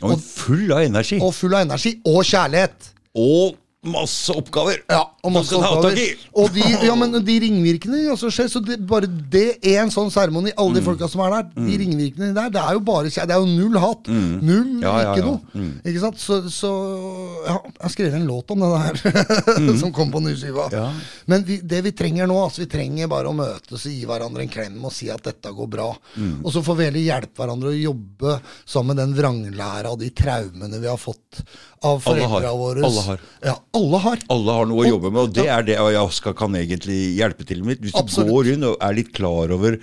Og 0.05 0.13
full 0.21 0.69
av 0.77 0.83
energi. 0.85 1.17
Og 1.25 1.33
full 1.33 1.55
av 1.57 1.65
energi 1.65 1.95
og 2.05 2.21
kjærlighet. 2.27 2.91
Og 3.17 3.57
masse 3.87 4.33
oppgaver. 4.35 4.81
Ja, 4.91 5.05
og 5.23 5.31
masse 5.31 5.55
oppgaver. 5.55 5.95
Og 6.35 6.49
de, 6.51 6.63
ja, 6.89 6.95
men 6.99 7.13
de 7.23 7.35
ringvirkningene 7.45 8.17
som 8.19 8.31
skjer, 8.33 8.49
så 8.51 8.59
det, 8.63 8.75
bare 8.89 9.07
det 9.07 9.45
er 9.63 9.77
en 9.85 9.93
sånn 9.93 10.11
seremoni, 10.11 10.51
alle 10.59 10.69
Mm. 10.69 10.75
de 10.75 10.83
folka 10.85 11.07
som 11.09 11.21
er 11.23 11.31
der, 11.37 11.45
de 11.65 11.77
ringvirkningene 11.79 12.35
der, 12.35 12.49
det 12.53 12.59
er 12.61 12.75
jo 12.75 12.81
bare 12.85 13.07
Det 13.09 13.23
er 13.23 13.39
jo 13.39 13.47
null 13.47 13.77
hat. 13.79 14.07
Null, 14.11 14.67
Mm. 14.79 14.81
Ja, 14.83 14.95
ja, 15.01 15.13
ikke 15.15 15.25
noe. 15.25 15.69
Ikke 15.87 16.01
sant? 16.03 16.19
Så, 16.19 16.41
så 16.51 16.69
ja, 17.47 17.55
jeg 17.85 17.91
skrev 17.95 18.13
en 18.19 18.27
låt 18.27 18.51
om 18.51 18.59
det 18.65 18.69
der, 18.75 19.77
som 19.81 19.93
kom 19.95 20.11
på 20.11 20.21
nyskiva. 20.27 20.67
Mm. 20.75 20.99
Men 21.31 21.43
vi, 21.47 21.57
det 21.63 21.81
vi 21.87 21.91
trenger 21.95 22.27
nå, 22.29 22.35
altså 22.43 22.65
vi 22.65 22.69
trenger 22.71 23.07
bare 23.11 23.31
å 23.31 23.35
møtes 23.37 23.85
og 23.87 23.95
gi 23.95 24.03
hverandre 24.09 24.43
en 24.43 24.51
klem 24.51 24.77
og 24.85 24.91
si 24.95 25.07
at 25.13 25.23
dette 25.25 25.51
går 25.55 25.71
bra. 25.71 25.87
Mm. 26.19 26.41
Og 26.43 26.51
så 26.53 26.63
får 26.67 26.79
vi 26.81 26.89
heller 26.89 27.07
hjelpe 27.07 27.39
hverandre 27.43 27.71
å 27.73 27.79
jobbe 27.79 28.37
sammen 28.67 28.89
med 28.93 29.01
den 29.05 29.15
vranglæra 29.17 29.91
og 29.95 29.99
de 30.03 30.11
traumene 30.15 30.79
vi 30.83 30.87
har 30.91 30.99
fått 30.99 31.43
av 31.83 32.01
foreldra 32.03 32.51
våre. 32.57 32.83
Alle 32.85 33.01
har. 33.05 33.19
Ja, 33.45 33.55
alle 33.79 33.97
har. 34.03 34.17
Alle 34.29 34.57
har 34.59 34.65
noe 34.69 34.83
å 34.85 34.89
jobbe 34.89 35.11
med, 35.11 35.21
og 35.27 35.33
det 35.37 35.47
er 35.47 35.63
det 35.67 35.77
ayahuasca 35.79 36.33
kan 36.37 36.55
egentlig 36.59 36.99
hjelpe 37.19 37.45
til 37.47 37.63
med. 37.63 37.79
Hvis 37.83 37.95
du 37.95 38.23
går 38.27 38.53
inn 38.55 38.63
og 38.67 38.77
er 38.81 38.93
litt 38.99 39.13
klar 39.15 39.51
over 39.55 39.79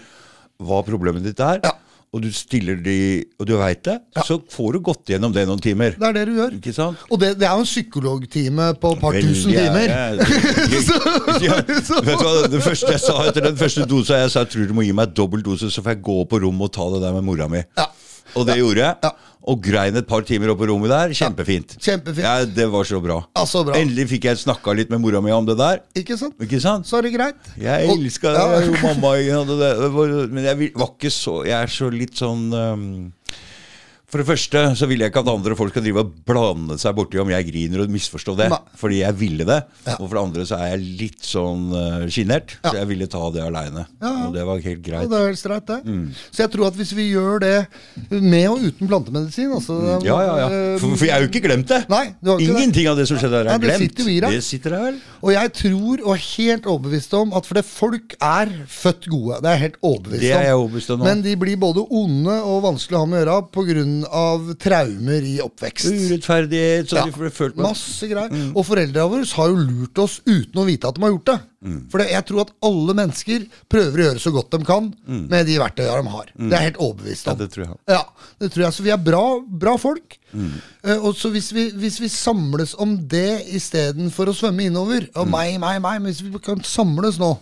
hva 0.60 0.82
problemet 0.86 1.22
ditt 1.24 1.40
er, 1.40 1.60
Ja. 1.64 1.72
og 2.14 2.22
du 2.22 2.30
stiller 2.32 2.76
de, 2.80 3.24
og 3.40 3.46
du 3.46 3.56
veit 3.60 3.82
det, 3.84 3.98
så 4.24 4.38
får 4.48 4.72
du 4.72 4.78
gått 4.80 5.04
gjennom 5.12 5.32
det 5.34 5.46
noen 5.48 5.60
timer. 5.60 5.96
Det 5.98 6.06
er 6.08 6.12
det 6.16 6.24
du 6.30 6.34
gjør. 6.38 6.54
Ikke 6.56 6.72
sant? 6.72 6.96
Og 7.10 7.18
det, 7.20 7.34
det 7.38 7.44
er 7.48 7.52
jo 7.58 7.64
en 7.66 7.68
psykologtime 7.68 8.68
på 8.80 8.92
et 8.94 9.00
par 9.02 9.12
tusen 9.20 9.52
ja, 9.52 9.66
timer. 9.66 9.86
jeg- 9.88 11.42
Ja, 11.42 11.58
vet 11.66 11.88
du 11.88 12.24
hva, 12.24 12.48
det 12.48 12.62
første 12.64 12.92
jeg 12.94 13.02
sa 13.04 13.18
etter 13.28 13.44
den 13.50 13.56
første 13.60 13.84
dosa, 13.88 14.20
jeg 14.22 14.30
sa 14.32 14.44
jeg 14.46 14.52
tror 14.54 14.66
du 14.70 14.74
må 14.78 14.84
gi 14.86 14.92
meg 14.96 15.12
dobbel 15.16 15.42
dose, 15.44 15.68
så 15.70 15.82
får 15.84 15.96
jeg 15.96 16.02
gå 16.08 16.18
på 16.30 16.40
rommet 16.46 16.68
og 16.70 16.72
ta 16.72 16.88
det 16.94 17.02
der 17.04 17.12
med 17.18 17.24
mora 17.28 17.48
mi. 17.52 17.60
Ja. 17.76 17.88
Og 18.36 18.46
det 18.48 18.56
gjorde 18.58 18.82
jeg. 18.84 19.12
Og 19.46 19.60
grein 19.62 19.94
et 19.94 20.06
par 20.08 20.24
timer 20.26 20.50
oppe 20.50 20.64
på 20.64 20.70
rommet 20.72 20.90
der. 20.90 21.12
Kjempefint. 21.14 21.76
Kjempefint. 21.78 22.24
Ja, 22.24 22.44
det 22.44 22.66
var 22.72 22.86
så 22.88 22.98
bra. 23.02 23.20
Ja, 23.36 23.44
så 23.46 23.62
bra. 23.66 23.76
Endelig 23.78 24.08
fikk 24.16 24.26
jeg 24.26 24.40
snakka 24.42 24.74
litt 24.74 24.90
med 24.90 25.04
mora 25.04 25.20
mi 25.22 25.30
om 25.34 25.46
det 25.46 25.54
der. 25.60 25.84
Ikke 25.98 26.18
sant? 26.18 26.34
Ikke 26.42 26.58
sant? 26.62 26.88
Så 26.88 26.98
er 26.98 27.06
det 27.06 27.14
greit. 27.14 27.52
Jeg 27.60 27.90
elska 27.94 28.34
ja. 28.34 28.46
jo 28.66 28.74
mamma, 28.82 29.14
men 30.34 30.42
jeg 30.48 30.72
var 30.74 30.90
ikke 30.90 31.12
så 31.14 31.38
Jeg 31.46 31.56
er 31.60 31.70
så 31.70 31.90
litt 31.92 32.18
sånn 32.18 32.48
um, 32.50 32.90
For 34.06 34.22
det 34.22 34.26
første 34.28 34.60
så 34.78 34.86
vil 34.86 35.00
jeg 35.02 35.10
ikke 35.10 35.18
at 35.24 35.28
andre 35.32 35.56
folk 35.58 35.72
skal 35.74 35.82
drive 35.82 35.98
og 36.04 36.10
blande 36.28 36.76
seg 36.78 36.94
borti 36.94 37.18
om 37.18 37.30
jeg 37.32 37.46
griner 37.48 37.80
og 37.82 37.90
misforstå 37.90 38.36
det. 38.38 38.46
Nei. 38.52 38.58
Fordi 38.78 39.00
jeg 39.00 39.16
ville 39.18 39.46
det. 39.48 39.56
Ja. 39.82 39.96
Og 39.96 40.04
for 40.06 40.14
det 40.14 40.20
andre 40.22 40.44
så 40.46 40.58
er 40.62 40.68
jeg 40.76 40.84
litt 41.00 41.26
sånn 41.26 41.64
uh, 41.74 42.04
sjenert. 42.14 42.54
Ja. 42.62 42.70
Så 42.70 42.76
jeg 42.78 42.88
ville 42.92 43.08
ta 43.10 43.22
det 43.34 43.42
aleine. 43.42 43.82
Ja. 43.98 44.12
Og 44.28 44.36
det 44.36 44.44
var 44.46 44.60
helt 44.62 44.82
greit. 44.86 45.08
det 45.10 45.18
er 45.18 45.26
helt 45.32 45.40
streit, 45.40 45.66
det. 45.66 45.80
Mm. 45.90 46.04
Så 46.30 46.44
jeg 46.44 46.52
tror 46.54 46.68
at 46.68 46.78
hvis 46.78 46.92
vi 46.94 47.08
gjør 47.10 47.42
det 47.42 47.56
med 48.22 48.46
og 48.52 48.62
uten 48.68 48.90
plantemedisin 48.92 49.50
altså, 49.58 49.74
Mm. 49.76 50.04
Ja, 50.06 50.16
ja, 50.22 50.36
ja. 50.40 50.46
eh, 50.50 50.78
For, 50.80 50.94
for 50.96 51.04
jeg 51.06 51.12
har 51.14 51.22
jo 51.24 51.28
ikke 51.28 51.42
glemt 51.44 51.68
det. 51.68 51.80
Nei, 51.90 52.04
du 52.22 52.30
har 52.30 52.38
ikke 52.40 52.46
det. 52.54 52.62
Ingenting 52.62 52.88
av 52.90 52.96
det 52.98 53.04
som 53.10 53.18
skjedde 53.20 53.42
der, 53.42 53.50
er 53.52 53.60
glemt. 53.62 53.82
sitter 53.84 54.06
vi. 54.08 54.14
Det 54.22 54.40
sitter 54.46 54.74
der 54.76 54.84
vel. 54.86 54.96
Og 55.26 55.32
jeg 55.34 55.52
tror 55.58 56.02
og 56.06 56.10
er 56.14 56.22
helt 56.30 56.66
overbevist 56.70 57.14
om 57.18 57.34
at 57.36 57.46
fordi 57.50 57.62
folk 57.66 58.14
er 58.22 58.54
født 58.70 59.10
gode. 59.12 59.38
Det 59.42 59.50
er 59.50 59.58
jeg 59.58 59.64
helt 59.66 59.78
overbevist 59.82 60.22
Det 60.22 60.30
er 60.32 60.38
om. 60.38 60.46
jeg 60.46 60.60
overbevist 60.62 60.94
om. 60.94 61.04
Men 61.10 61.22
de 61.26 61.34
blir 61.42 61.58
både 61.60 61.84
onde 61.90 62.38
og 62.46 62.62
vanskelig 62.70 62.98
å 62.98 63.02
ha 63.02 63.10
med 63.10 63.18
å 63.18 63.24
gjøre 63.26 63.38
pga. 63.58 63.86
Traumer 64.60 65.24
i 65.24 65.36
oppvekst. 65.44 65.88
Urettferdighet, 65.88 66.90
så 66.90 66.96
Ja, 67.00 67.06
får 67.14 67.32
følt 67.34 67.56
Masse 67.56 68.08
greier. 68.10 68.32
Og 68.54 68.66
foreldra 68.66 69.06
våre 69.10 69.26
har 69.38 69.48
jo 69.52 69.56
lurt 69.62 69.98
oss 69.98 70.20
uten 70.26 70.60
å 70.60 70.66
vite 70.66 70.88
at 70.88 70.94
de 70.98 71.02
har 71.06 71.14
gjort 71.14 71.30
det. 71.32 71.38
For 71.90 71.98
det, 71.98 72.10
jeg 72.12 72.26
tror 72.28 72.44
at 72.44 72.52
alle 72.68 72.94
mennesker 72.94 73.46
prøver 73.72 73.98
å 74.02 74.06
gjøre 74.10 74.22
så 74.22 74.32
godt 74.34 74.54
de 74.54 74.66
kan 74.68 74.92
med 75.06 75.48
de 75.48 75.56
verktøyene 75.58 76.04
de 76.04 76.12
har. 76.14 76.30
Det 76.36 76.46
er 76.50 76.56
jeg 76.60 76.68
helt 76.70 76.82
overbevist 76.84 77.26
Ja, 77.30 77.34
det 77.40 77.48
tror 77.54 77.64
jeg. 77.64 77.78
Ja, 77.90 78.02
det 78.42 78.52
tror 78.54 78.66
jeg. 78.66 78.76
Så 78.76 78.86
vi 78.86 78.94
er 78.94 79.02
bra, 79.02 79.24
bra 79.64 79.74
folk. 79.80 80.18
Uh, 80.36 80.98
og 81.00 81.12
så 81.16 81.30
hvis 81.32 81.50
vi, 81.54 81.70
hvis 81.74 81.98
vi 82.02 82.10
samles 82.12 82.74
om 82.82 82.96
det 83.08 83.46
istedenfor 83.56 84.30
å 84.30 84.34
svømme 84.36 84.66
innover 84.68 85.06
Og 85.16 85.28
meg, 85.30 85.56
meg, 85.62 85.80
meg. 85.82 86.02
Men 86.02 86.12
hvis 86.12 86.22
vi 86.26 86.42
kan 86.44 86.60
samles 86.66 87.18
nå 87.22 87.34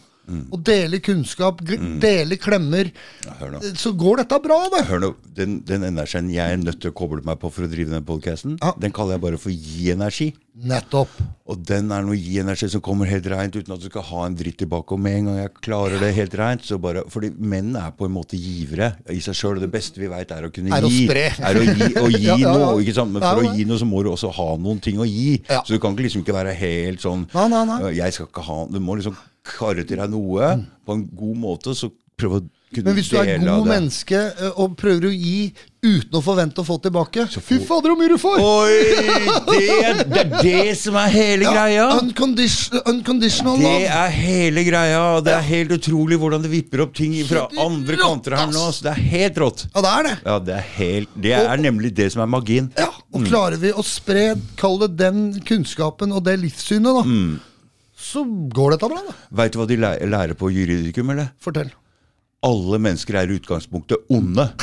og 0.50 0.62
dele 0.64 1.00
kunnskap, 1.04 1.60
gl- 1.62 1.98
dele 2.00 2.36
klemmer, 2.40 2.90
Ja, 3.24 3.60
så 3.76 3.92
går 3.96 4.22
dette 4.22 4.38
bra, 4.42 4.68
det. 4.72 4.84
Hør 4.88 5.00
nå, 5.00 5.14
den, 5.36 5.58
den 5.66 5.82
energien 5.90 6.30
jeg 6.32 6.52
er 6.54 6.56
nødt 6.62 6.80
til 6.80 6.90
å 6.92 6.94
koble 6.96 7.20
meg 7.26 7.38
på 7.42 7.50
for 7.52 7.66
å 7.66 7.70
drive 7.70 7.90
den 7.92 8.04
podkasten, 8.08 8.58
Ja. 8.62 8.72
den 8.78 8.92
kaller 8.92 9.18
jeg 9.18 9.20
bare 9.26 9.38
for 9.38 9.50
gi-energi. 9.52 10.32
Nettopp. 10.54 11.10
Og 11.50 11.64
den 11.66 11.90
er 11.90 12.04
noe 12.06 12.14
gi-energi 12.14 12.68
som 12.70 12.80
kommer 12.80 13.08
helt 13.10 13.26
reint, 13.26 13.56
uten 13.58 13.74
at 13.74 13.80
du 13.82 13.88
skal 13.90 14.04
ha 14.06 14.20
en 14.28 14.36
dritt 14.38 14.56
tilbake. 14.62 14.94
Og 14.94 15.00
med 15.02 15.16
en 15.18 15.24
gang 15.26 15.36
jeg 15.42 15.50
klarer 15.66 15.98
det 15.98 16.12
helt 16.14 16.36
reint, 16.38 16.62
så 16.62 16.78
bare 16.80 17.02
Fordi 17.10 17.32
menn 17.36 17.74
er 17.76 17.90
på 17.98 18.06
en 18.06 18.14
måte 18.14 18.38
givere 18.38 18.92
i 19.10 19.18
seg 19.20 19.34
sjøl. 19.34 19.58
Det 19.60 19.68
beste 19.72 19.98
vi 19.98 20.06
veit, 20.06 20.30
er 20.30 20.46
å 20.46 20.52
kunne 20.54 20.70
Er 20.78 20.86
gi. 20.86 21.08
Er 21.10 21.58
å 21.58 21.64
gi, 21.66 21.90
å 21.98 22.06
gi 22.14 22.22
Ja, 22.24 22.36
noe. 22.54 22.78
Ikke 22.84 22.94
sant? 22.94 23.12
Men 23.12 23.22
for 23.26 23.42
å 23.42 23.50
gi 23.56 23.66
noe, 23.66 23.80
så 23.82 23.88
må 23.90 24.04
du 24.06 24.12
også 24.14 24.30
ha 24.32 24.48
noen 24.56 24.80
ting 24.80 25.02
å 25.02 25.08
gi. 25.10 25.42
Så 25.50 25.74
du 25.74 25.78
kan 25.82 25.96
liksom 25.98 26.22
ikke 26.22 26.38
være 26.38 26.54
helt 26.54 27.02
sånn 27.02 27.26
Nei, 27.34 27.48
nei, 27.50 27.64
nei. 27.66 27.92
Jeg 27.98 28.14
skal 28.14 28.30
ikke 28.30 28.46
ha 28.46 28.60
Du 28.70 28.78
må 28.80 28.94
liksom 29.00 29.18
karre 29.44 29.84
til 29.84 30.00
deg 30.00 30.10
noe 30.14 30.54
på 30.86 30.96
en 30.98 31.06
god 31.16 31.36
måte, 31.36 31.74
så 31.76 31.90
prøv 32.18 32.38
å 32.38 32.44
kunne 32.74 32.88
Men 32.90 32.96
hvis 32.98 33.08
du 33.12 33.16
er 33.20 33.26
dele 33.28 33.52
god 33.54 33.68
menneske 33.70 34.18
eh, 34.18 34.56
og 34.58 34.72
prøver 34.78 35.06
å 35.06 35.12
gi 35.14 35.52
uten 35.84 36.16
å 36.18 36.22
forvente 36.24 36.58
å 36.62 36.64
få 36.66 36.76
tilbake 36.82 37.26
Fy 37.30 37.58
fader, 37.62 37.92
så 37.92 37.98
mye 38.00 38.08
du 38.10 38.16
får! 38.18 38.40
Oi! 38.42 38.78
Det 39.50 39.66
er, 39.84 40.00
det 40.10 40.20
er 40.24 40.32
det 40.42 40.72
som 40.80 40.96
er 40.98 41.12
hele 41.12 41.44
greia. 41.52 41.84
Uncondition, 42.00 42.80
unconditional 42.90 43.60
Det 43.62 43.84
er 43.86 44.14
hele 44.16 44.64
greia. 44.66 45.02
og 45.18 45.24
Det 45.28 45.34
er 45.36 45.46
helt 45.52 45.74
utrolig 45.76 46.18
hvordan 46.18 46.42
det 46.46 46.50
vipper 46.54 46.82
opp 46.86 46.96
ting 46.98 47.14
fra 47.28 47.44
andre 47.62 47.94
rått, 47.98 48.02
kanter 48.02 48.38
her 48.40 48.50
nå. 48.50 48.64
Så 48.74 48.88
det 48.88 48.94
er 48.96 49.02
helt 49.12 49.40
rått. 49.44 49.66
Ja, 49.70 49.84
det 49.84 49.92
er 49.94 50.08
det. 50.08 50.14
Ja, 50.24 50.36
det 50.50 50.56
er 50.58 50.68
helt 50.80 51.16
Det 51.28 51.34
er 51.44 51.64
nemlig 51.68 51.94
det 51.94 52.10
som 52.16 52.24
er 52.26 52.30
magien. 52.38 52.72
Ja, 52.80 52.90
Og 53.14 53.26
klarer 53.28 53.60
vi 53.62 53.70
å 53.70 53.84
spre, 53.86 54.32
kall 54.58 54.80
det 54.82 54.94
den 54.98 55.26
kunnskapen 55.46 56.14
og 56.16 56.24
det 56.26 56.40
livssynet, 56.42 56.90
da, 56.90 57.04
Mm. 57.04 57.34
Så 58.14 58.24
går 58.54 58.76
dette 58.76 58.90
bra, 58.90 59.00
da. 59.08 59.14
Veit 59.42 59.54
du 59.54 59.60
hva 59.60 59.66
de 59.70 59.78
lærer 59.82 60.36
på 60.38 60.50
juridikum, 60.54 61.10
eller? 61.14 61.32
Fortell. 61.42 61.72
Alle 62.44 62.80
mennesker 62.82 63.18
er 63.18 63.30
i 63.30 63.38
utgangspunktet 63.40 64.06
onde. 64.12 64.50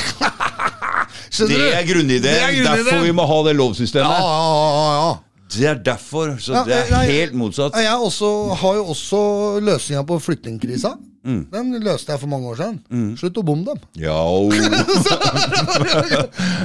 Det 1.32 1.58
er 1.72 1.86
grunnideen. 1.88 2.26
Er. 2.44 2.58
Derfor 2.66 3.06
vi 3.06 3.12
må 3.16 3.24
ha 3.28 3.38
det 3.48 3.54
lovsystemet. 3.56 4.18
ja, 4.20 4.32
ja, 4.76 4.88
ja. 5.00 5.12
Det 5.52 5.68
er 5.68 5.80
derfor. 5.84 6.36
Så 6.40 6.54
Ja, 6.56 6.64
det 6.68 6.76
er 6.76 6.92
nei, 6.92 7.06
helt 7.12 7.34
motsatt. 7.36 7.76
Jeg 7.76 7.96
også, 7.96 8.30
har 8.62 8.76
jo 8.78 8.86
også 8.94 9.22
løsninga 9.64 10.04
på 10.08 10.20
flyktningkrisa. 10.24 10.94
Mm. 11.22 11.42
Den 11.54 11.68
løste 11.86 12.16
jeg 12.16 12.20
for 12.24 12.30
mange 12.32 12.50
år 12.50 12.58
siden. 12.58 13.14
Slutt 13.20 13.38
å 13.38 13.44
bomme 13.46 13.66
dem. 13.68 13.78
Ja, 14.02 14.18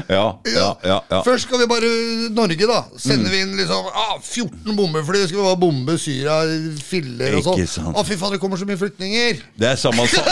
ja, 0.08 0.24
ja, 0.46 0.68
ja, 0.84 0.98
ja. 1.10 1.20
Først 1.26 1.46
skal 1.46 1.60
vi 1.62 1.66
bare 1.70 1.90
Norge, 2.34 2.68
da. 2.68 2.78
Sender 3.00 3.32
vi 3.32 3.40
inn 3.44 3.52
liksom 3.58 3.88
ah, 3.92 4.16
14 4.22 4.76
bombefly. 4.78 5.24
Skal 5.28 5.40
vi 5.40 5.44
bare 5.44 5.60
bombe 5.60 5.96
Syria, 6.00 6.38
filler 6.86 7.36
og 7.40 7.44
sånn. 7.68 7.92
Å, 7.92 8.04
fy 8.06 8.16
faen, 8.20 8.34
det 8.36 8.40
kommer 8.42 8.60
så 8.60 8.68
mye 8.68 8.80
flyktninger! 8.80 9.42
Det 9.60 9.68
er 9.74 9.80
samme 9.80 10.06
det, 10.06 10.22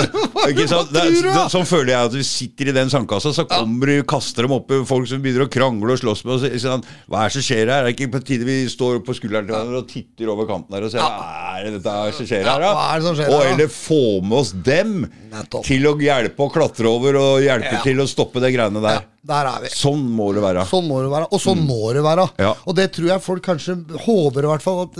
ikke 0.52 0.66
sant? 0.70 0.90
Det, 0.90 1.00
er- 1.04 1.14
tror 1.14 1.22
du, 1.22 1.28
da? 1.30 1.36
det, 1.36 1.46
Sånn 1.54 1.66
føler 1.68 1.92
jeg 1.94 2.10
at 2.10 2.16
vi 2.18 2.24
sitter 2.26 2.70
i 2.72 2.76
den 2.76 2.90
sandkassa, 2.92 3.32
så 3.36 3.46
kommer 3.50 3.90
du, 3.92 3.96
kaster 4.08 4.46
dem 4.46 4.54
opp 4.56 4.70
folk 4.88 5.08
som 5.10 5.22
begynner 5.22 5.46
å 5.46 5.50
krangle 5.52 5.94
og 5.96 6.02
slåss 6.02 6.24
med 6.26 6.36
oss. 6.38 6.46
Sånn. 6.62 6.84
Hva 7.10 7.24
er 7.24 7.30
det 7.32 7.38
som 7.38 7.46
skjer 7.46 7.64
her? 7.66 7.84
Er 7.84 7.88
det 7.90 7.94
ikke 7.96 8.10
på 8.16 8.22
tide 8.26 8.46
vi 8.48 8.58
står 8.70 9.00
på 9.06 9.16
skulderen 9.18 9.46
til 9.48 9.54
hverandre 9.56 9.82
og 9.84 9.88
titter 9.90 10.30
over 10.34 10.48
kanten 10.50 10.76
her 10.76 10.86
og 10.86 10.92
ser 10.92 11.02
hva 11.04 11.58
er 11.60 11.70
det 11.70 11.82
som 12.16 12.26
skjer 12.26 12.46
her, 12.46 12.62
da? 12.62 12.70
hva 12.74 12.86
er 12.94 13.00
det 13.02 13.06
som 13.08 13.16
skjer 13.18 13.28
her, 13.30 13.50
da? 13.56 13.59
Heller 13.60 13.72
få 13.72 14.00
med 14.24 14.36
oss 14.40 14.52
dem 14.52 15.06
Nettopp. 15.30 15.64
til 15.68 15.86
å 15.90 15.94
hjelpe 16.00 16.44
å 16.46 16.50
klatre 16.52 16.88
over 16.90 17.16
og 17.20 17.40
hjelpe 17.44 17.72
Ja. 17.78 17.82
til 17.84 17.96
å 18.02 18.06
stoppe 18.08 18.40
de 18.40 18.50
greiene 18.52 18.80
der. 18.82 19.04
Der 19.24 19.46
er 19.46 19.60
vi. 19.62 19.68
Sånn 19.68 20.02
må 20.16 20.32
det 20.34 20.42
være. 20.42 20.66
Sånn 20.66 20.88
må 20.88 21.02
det 21.04 21.10
være. 21.12 21.28
Og 21.30 21.40
sånn 21.40 21.60
må 21.66 21.92
det 21.92 22.02
være. 22.02 22.28
Ja. 22.38 22.54
Og 22.66 22.74
det 22.74 22.92
tror 22.92 23.08
jeg 23.12 23.20
folk 23.22 23.42
kanskje 23.44 23.76
håper 24.06 24.44
i 24.44 24.50
hvert 24.50 24.62
fall 24.64 24.82
at 24.88 24.96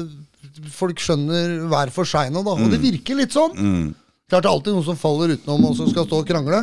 folk 0.71 0.97
skjønner 1.01 1.69
hver 1.71 1.91
for 1.91 2.05
seg 2.05 2.31
nå, 2.35 2.43
da. 2.45 2.51
Og 2.53 2.71
det 2.71 2.81
virker 2.83 3.17
litt 3.17 3.33
sånn. 3.33 3.95
Klart 4.31 4.45
det 4.45 4.49
er 4.49 4.55
alltid 4.55 4.77
noen 4.77 4.85
som 4.87 4.99
faller 5.01 5.33
utenom 5.35 5.65
og 5.67 5.77
som 5.77 5.89
skal 5.91 6.07
stå 6.07 6.21
og 6.23 6.29
krangle. 6.29 6.61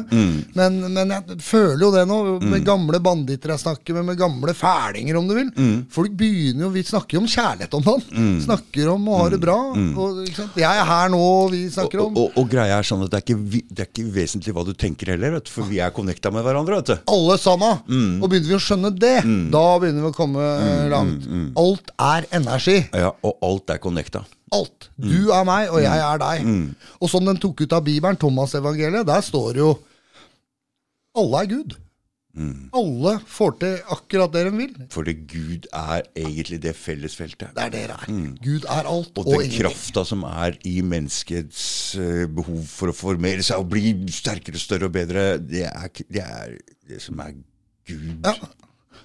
Men, 0.55 0.77
men 0.95 1.11
jeg 1.11 1.37
føler 1.43 1.81
jo 1.83 1.89
det 1.93 2.05
nå, 2.07 2.17
med 2.47 2.63
gamle 2.65 2.99
banditter 3.03 3.51
jeg 3.53 3.63
snakker 3.65 3.97
med, 3.97 4.05
med 4.13 4.19
gamle 4.21 4.53
fælinger, 4.55 5.17
om 5.19 5.27
du 5.27 5.33
vil. 5.35 5.49
Folk 5.93 6.13
begynner 6.17 6.67
jo 6.67 6.69
Vi 6.77 6.83
snakker 6.87 7.17
jo 7.17 7.23
om 7.25 7.27
kjærlighet 7.29 7.75
om 7.77 7.83
dagen. 7.83 8.39
Snakker 8.45 8.91
om 8.93 9.09
å 9.11 9.17
ha 9.19 9.27
det 9.33 9.41
bra. 9.43 9.57
Og, 9.75 10.21
ikke 10.23 10.39
sant? 10.45 10.55
Jeg 10.63 10.79
er 10.81 10.87
her 10.87 11.11
nå, 11.13 11.19
og 11.43 11.51
vi 11.53 11.65
snakker 11.73 12.05
om 12.05 12.17
og, 12.17 12.37
og 12.39 12.47
greia 12.51 12.79
er 12.79 12.87
sånn 12.87 13.03
at 13.05 13.11
det 13.13 13.19
er, 13.19 13.25
ikke, 13.27 13.63
det 13.75 13.83
er 13.83 13.91
ikke 13.91 14.07
vesentlig 14.15 14.55
hva 14.55 14.63
du 14.67 14.71
tenker 14.77 15.11
heller, 15.13 15.35
vet 15.37 15.49
du, 15.49 15.51
for 15.53 15.67
vi 15.69 15.81
er 15.83 15.91
connecta 15.95 16.31
med 16.33 16.45
hverandre. 16.47 16.79
vet 16.79 16.93
du. 16.93 16.95
alle 17.17 17.37
sammen. 17.41 17.83
Og 18.23 18.29
begynner 18.31 18.53
vi 18.53 18.57
å 18.57 18.63
skjønne 18.63 18.93
det, 18.95 19.15
da 19.53 19.65
begynner 19.81 20.07
vi 20.07 20.11
å 20.13 20.15
komme 20.15 20.47
eh, 20.55 20.87
langt. 20.93 21.27
Alt 21.59 21.91
er 21.99 22.27
energi. 22.39 22.79
Ja, 22.95 23.11
Og 23.27 23.37
alt 23.43 23.75
er 23.75 23.83
connecta. 23.83 24.23
Alt. 24.55 24.89
Du 24.95 25.31
er 25.35 25.43
meg, 25.47 25.69
og 25.73 25.81
jeg 25.83 25.99
er 25.99 26.21
deg. 26.21 26.45
Og 27.01 27.09
som 27.11 27.25
den 27.27 27.37
tok 27.41 27.65
ut 27.65 27.73
av 27.75 27.83
Bibelen, 27.83 28.15
Thomas-evangeliet, 28.21 29.07
der 29.09 29.21
står 29.25 29.59
jo 29.59 29.73
Alle 31.17 31.43
er 31.43 31.51
Gud. 31.51 31.75
Alle 32.77 33.15
får 33.25 33.55
til 33.63 33.79
akkurat 33.95 34.29
det 34.35 34.43
de 34.45 34.51
vil. 34.59 34.73
Fordi 34.93 35.13
Gud 35.25 35.63
er 35.73 36.03
egentlig 36.15 36.59
det 36.61 36.75
fellesfeltet. 36.77 37.49
Det 37.57 37.63
er 37.63 37.71
det 37.73 37.81
det 37.89 37.95
er. 37.95 38.11
Gud 38.43 38.67
er 38.69 38.85
alt 38.91 39.17
Og 39.17 39.23
og, 39.23 39.31
den 39.31 39.47
ingenting. 39.47 39.63
krafta 39.63 40.03
som 40.05 40.21
er 40.29 40.53
i 40.69 40.75
menneskets 40.85 41.63
eh, 41.97 42.27
behov 42.29 42.61
for 42.69 42.93
å 42.93 42.95
formere 42.95 43.41
seg 43.41 43.57
og 43.63 43.71
bli 43.73 43.95
sterkere, 44.13 44.61
større 44.61 44.85
og 44.85 44.93
bedre, 44.93 45.25
det 45.41 45.65
er, 45.65 45.89
det 46.13 46.21
er 46.21 46.53
det 46.87 47.01
som 47.01 47.17
er 47.25 47.33
Gud. 47.89 48.21
Ja. 48.21 48.35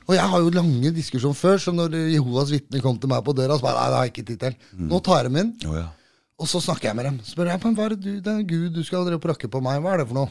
Og 0.09 0.15
jeg 0.17 0.27
har 0.33 0.41
jo 0.43 0.51
lange 0.55 0.91
diskusjoner 0.97 1.37
før, 1.39 1.59
som 1.63 1.77
når 1.79 1.95
Jehovas 2.15 2.51
vitner 2.51 2.83
kom 2.83 2.97
til 2.99 3.11
meg 3.13 3.23
på 3.27 3.35
døra 3.39 3.55
og 3.55 3.61
sa 3.63 3.71
nei, 3.77 3.89
det 3.93 3.97
har 3.99 4.07
jeg 4.09 4.13
ikke 4.15 4.25
tid 4.33 4.41
til. 4.43 4.57
Nå 4.91 4.99
tar 5.07 5.21
jeg 5.23 5.31
dem 5.31 5.37
inn, 5.43 5.53
Oh, 5.71 5.77
ja. 5.79 5.85
og 6.43 6.49
så 6.51 6.61
snakker 6.65 6.91
jeg 6.91 6.99
med 6.99 7.07
dem. 7.09 7.19
Spør 7.29 7.51
jeg, 7.53 7.61
men 7.65 7.77
hva 7.79 7.85
er 7.87 7.95
det 7.95 8.01
du, 8.03 8.13
det 8.27 8.33
er 8.33 8.43
Gud 8.51 8.73
du 8.75 8.83
skal 8.87 9.05
drive 9.07 9.21
og 9.21 9.27
prakke 9.29 9.51
på 9.53 9.61
meg, 9.63 9.79
hva 9.85 9.93
er 9.95 10.03
det 10.03 10.09
for 10.11 10.19
noe? 10.23 10.31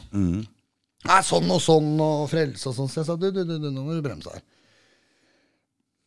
Nei, 1.02 1.20
sånn 1.26 1.48
og 1.50 1.58
sånn 1.64 1.88
og 2.04 2.26
frelse 2.30 2.68
og 2.70 2.76
sånn. 2.76 2.90
Så 2.92 3.00
jeg 3.00 3.08
sa 3.08 3.16
du, 3.18 3.30
du, 3.34 3.40
du, 3.48 3.56
du 3.58 3.70
nå 3.72 3.82
må 3.86 3.96
du 3.96 4.02
bremse 4.04 4.30
her. 4.30 4.44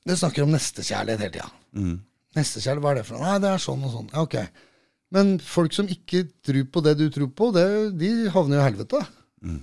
Det 0.05 0.15
snakker 0.21 0.45
om 0.45 0.53
nestekjærlighet 0.53 1.23
hele 1.25 1.33
tida. 1.33 1.49
Nestekjærlighet, 2.37 2.83
hva 2.85 2.93
er 2.93 2.99
det 3.01 3.07
for 3.09 3.17
noe? 3.17 3.25
Nei, 3.25 3.41
det 3.43 3.49
er 3.55 3.63
sånn 3.65 3.83
og 3.87 3.91
sånn. 3.95 4.09
Ja, 4.13 4.23
ok. 4.27 4.37
Men 5.15 5.35
folk 5.41 5.73
som 5.73 5.89
ikke 5.89 6.25
tror 6.45 6.65
på 6.73 6.81
det 6.85 6.93
du 6.99 7.05
tror 7.13 7.29
på, 7.33 7.49
det, 7.55 7.65
de 7.97 8.09
havner 8.33 8.59
jo 8.59 8.61
i 8.61 8.67
helvete. 8.69 9.01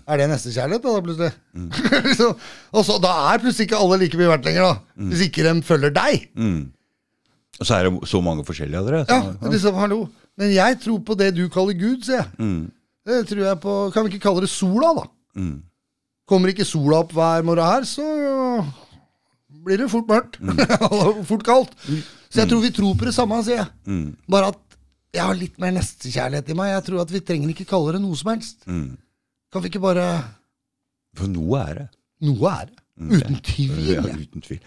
Er 0.07 0.17
det 0.21 0.29
nestekjærlighet, 0.31 0.83
da, 0.83 0.93
da 0.93 1.01
plutselig? 1.07 2.17
Så- 2.19 2.37
og 2.77 2.85
så, 2.87 2.99
Da 3.03 3.13
er 3.33 3.39
plutselig 3.43 3.67
ikke 3.69 3.81
alle 3.83 3.99
like 4.05 4.17
mye 4.21 4.29
verdt 4.31 4.45
lenger, 4.47 4.63
da. 4.63 5.05
Hvis 5.11 5.25
ikke 5.29 5.43
de 5.49 5.63
følger 5.63 5.91
deg. 5.97 6.29
Og 7.61 7.67
så 7.69 7.75
er 7.79 7.89
det 7.91 8.09
så 8.09 8.21
mange 8.25 8.45
forskjellige 8.49 8.79
av 8.79 8.87
dere. 8.87 9.03
Ja, 9.09 9.21
så- 9.41 9.51
liksom, 9.53 9.75
hallo. 9.81 10.01
Men 10.39 10.51
jeg 10.55 10.79
tror 10.81 10.99
på 11.05 11.17
det 11.19 11.35
du 11.37 11.49
kaller 11.53 11.75
Gud, 11.77 12.05
sier 12.07 12.23
jeg. 12.23 12.31
Det 13.05 13.27
tror 13.29 13.43
jeg 13.45 13.61
på 13.61 13.73
Kan 13.93 14.05
vi 14.07 14.13
ikke 14.15 14.23
kalle 14.31 14.41
det 14.47 14.49
sola, 14.51 14.93
da? 15.03 15.05
Kommer 16.29 16.49
ikke 16.53 16.65
sola 16.65 17.01
opp 17.03 17.13
hver 17.13 17.43
morgen 17.45 17.67
her, 17.67 17.83
så 17.85 18.05
blir 19.65 19.79
det 19.83 19.91
fort 19.93 20.09
mørkt. 20.09 20.39
Og 20.91 21.25
fort 21.29 21.45
kaldt. 21.47 21.75
Så 22.33 22.41
jeg 22.41 22.49
tror 22.49 22.63
vi 22.65 22.71
tror 22.75 22.95
på 22.99 23.05
det 23.09 23.15
samme, 23.15 23.43
sier 23.45 23.61
jeg. 23.61 23.69
Bare 24.31 24.49
at 24.55 24.59
jeg 25.13 25.23
har 25.29 25.35
litt 25.37 25.59
mer 25.61 25.75
nestekjærlighet 25.77 26.49
i 26.49 26.55
meg. 26.57 26.71
Jeg 26.73 26.85
tror 26.89 27.03
at 27.03 27.11
vi 27.13 27.21
trenger 27.21 27.51
ikke 27.53 27.67
kalle 27.69 27.93
det 27.93 28.01
noe 28.01 28.17
som 28.17 28.31
helst. 28.33 28.65
Kan 29.53 29.63
vi 29.65 29.69
ikke 29.73 29.83
bare 29.85 30.07
For 31.19 31.29
noe 31.29 31.61
er 31.61 31.83
det. 31.83 31.89
Noe 32.25 32.53
er 32.57 32.71
det. 32.71 32.79
Uten 33.03 33.39
tvil. 33.45 33.79
Ja, 33.89 34.03
uten 34.05 34.45
tvil. 34.45 34.61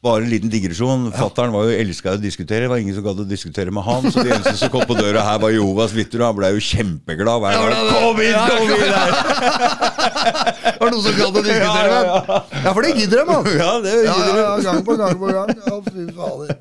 Bare 0.00 0.24
en 0.24 0.30
liten 0.32 0.48
digresjon. 0.48 1.10
Fattern 1.12 1.52
var 1.52 1.66
jo 1.68 1.74
elska 1.76 2.14
å 2.16 2.20
diskutere. 2.20 2.64
Det 2.64 2.70
var 2.72 2.80
ingen 2.80 2.94
som 2.96 3.04
gadd 3.04 3.18
å 3.20 3.26
diskutere 3.28 3.72
med 3.72 3.84
han. 3.84 4.06
Så 4.08 4.24
de 4.24 4.32
eneste 4.32 4.54
som 4.56 4.72
kom 4.72 4.86
på 4.88 4.96
døra 4.96 5.20
her, 5.26 5.40
var 5.42 5.52
Jovas 5.52 5.92
vitner, 5.92 6.22
og 6.24 6.30
han 6.30 6.38
ble 6.38 6.50
jo 6.54 6.62
kjempeglad 6.64 7.42
hver 7.44 7.58
gang. 7.60 7.90
Kom 7.92 8.22
inn, 8.24 8.38
kom 8.48 8.72
inn 8.78 8.94
her! 8.96 9.12
Var 10.80 10.88
det 10.88 10.94
noen 10.94 11.04
som 11.04 11.18
gadd 11.18 11.36
å 11.36 11.42
diskutere 11.44 11.90
med 11.92 12.08
ham? 12.08 12.48
Ja, 12.64 12.72
for 12.72 12.80
det 12.86 12.94
gidder 12.96 13.20
de, 13.20 13.26
mann. 13.28 13.50
Ja, 13.60 13.70
det 13.84 13.92
gidder 13.98 14.32
du. 14.32 14.40
ja, 14.40 14.54
gang 14.64 14.80
på 14.88 14.96
gang 15.00 15.20
på 15.20 15.34
gang. 15.36 15.52
Ja, 15.68 15.78
fy 15.84 16.06
fader. 16.16 16.56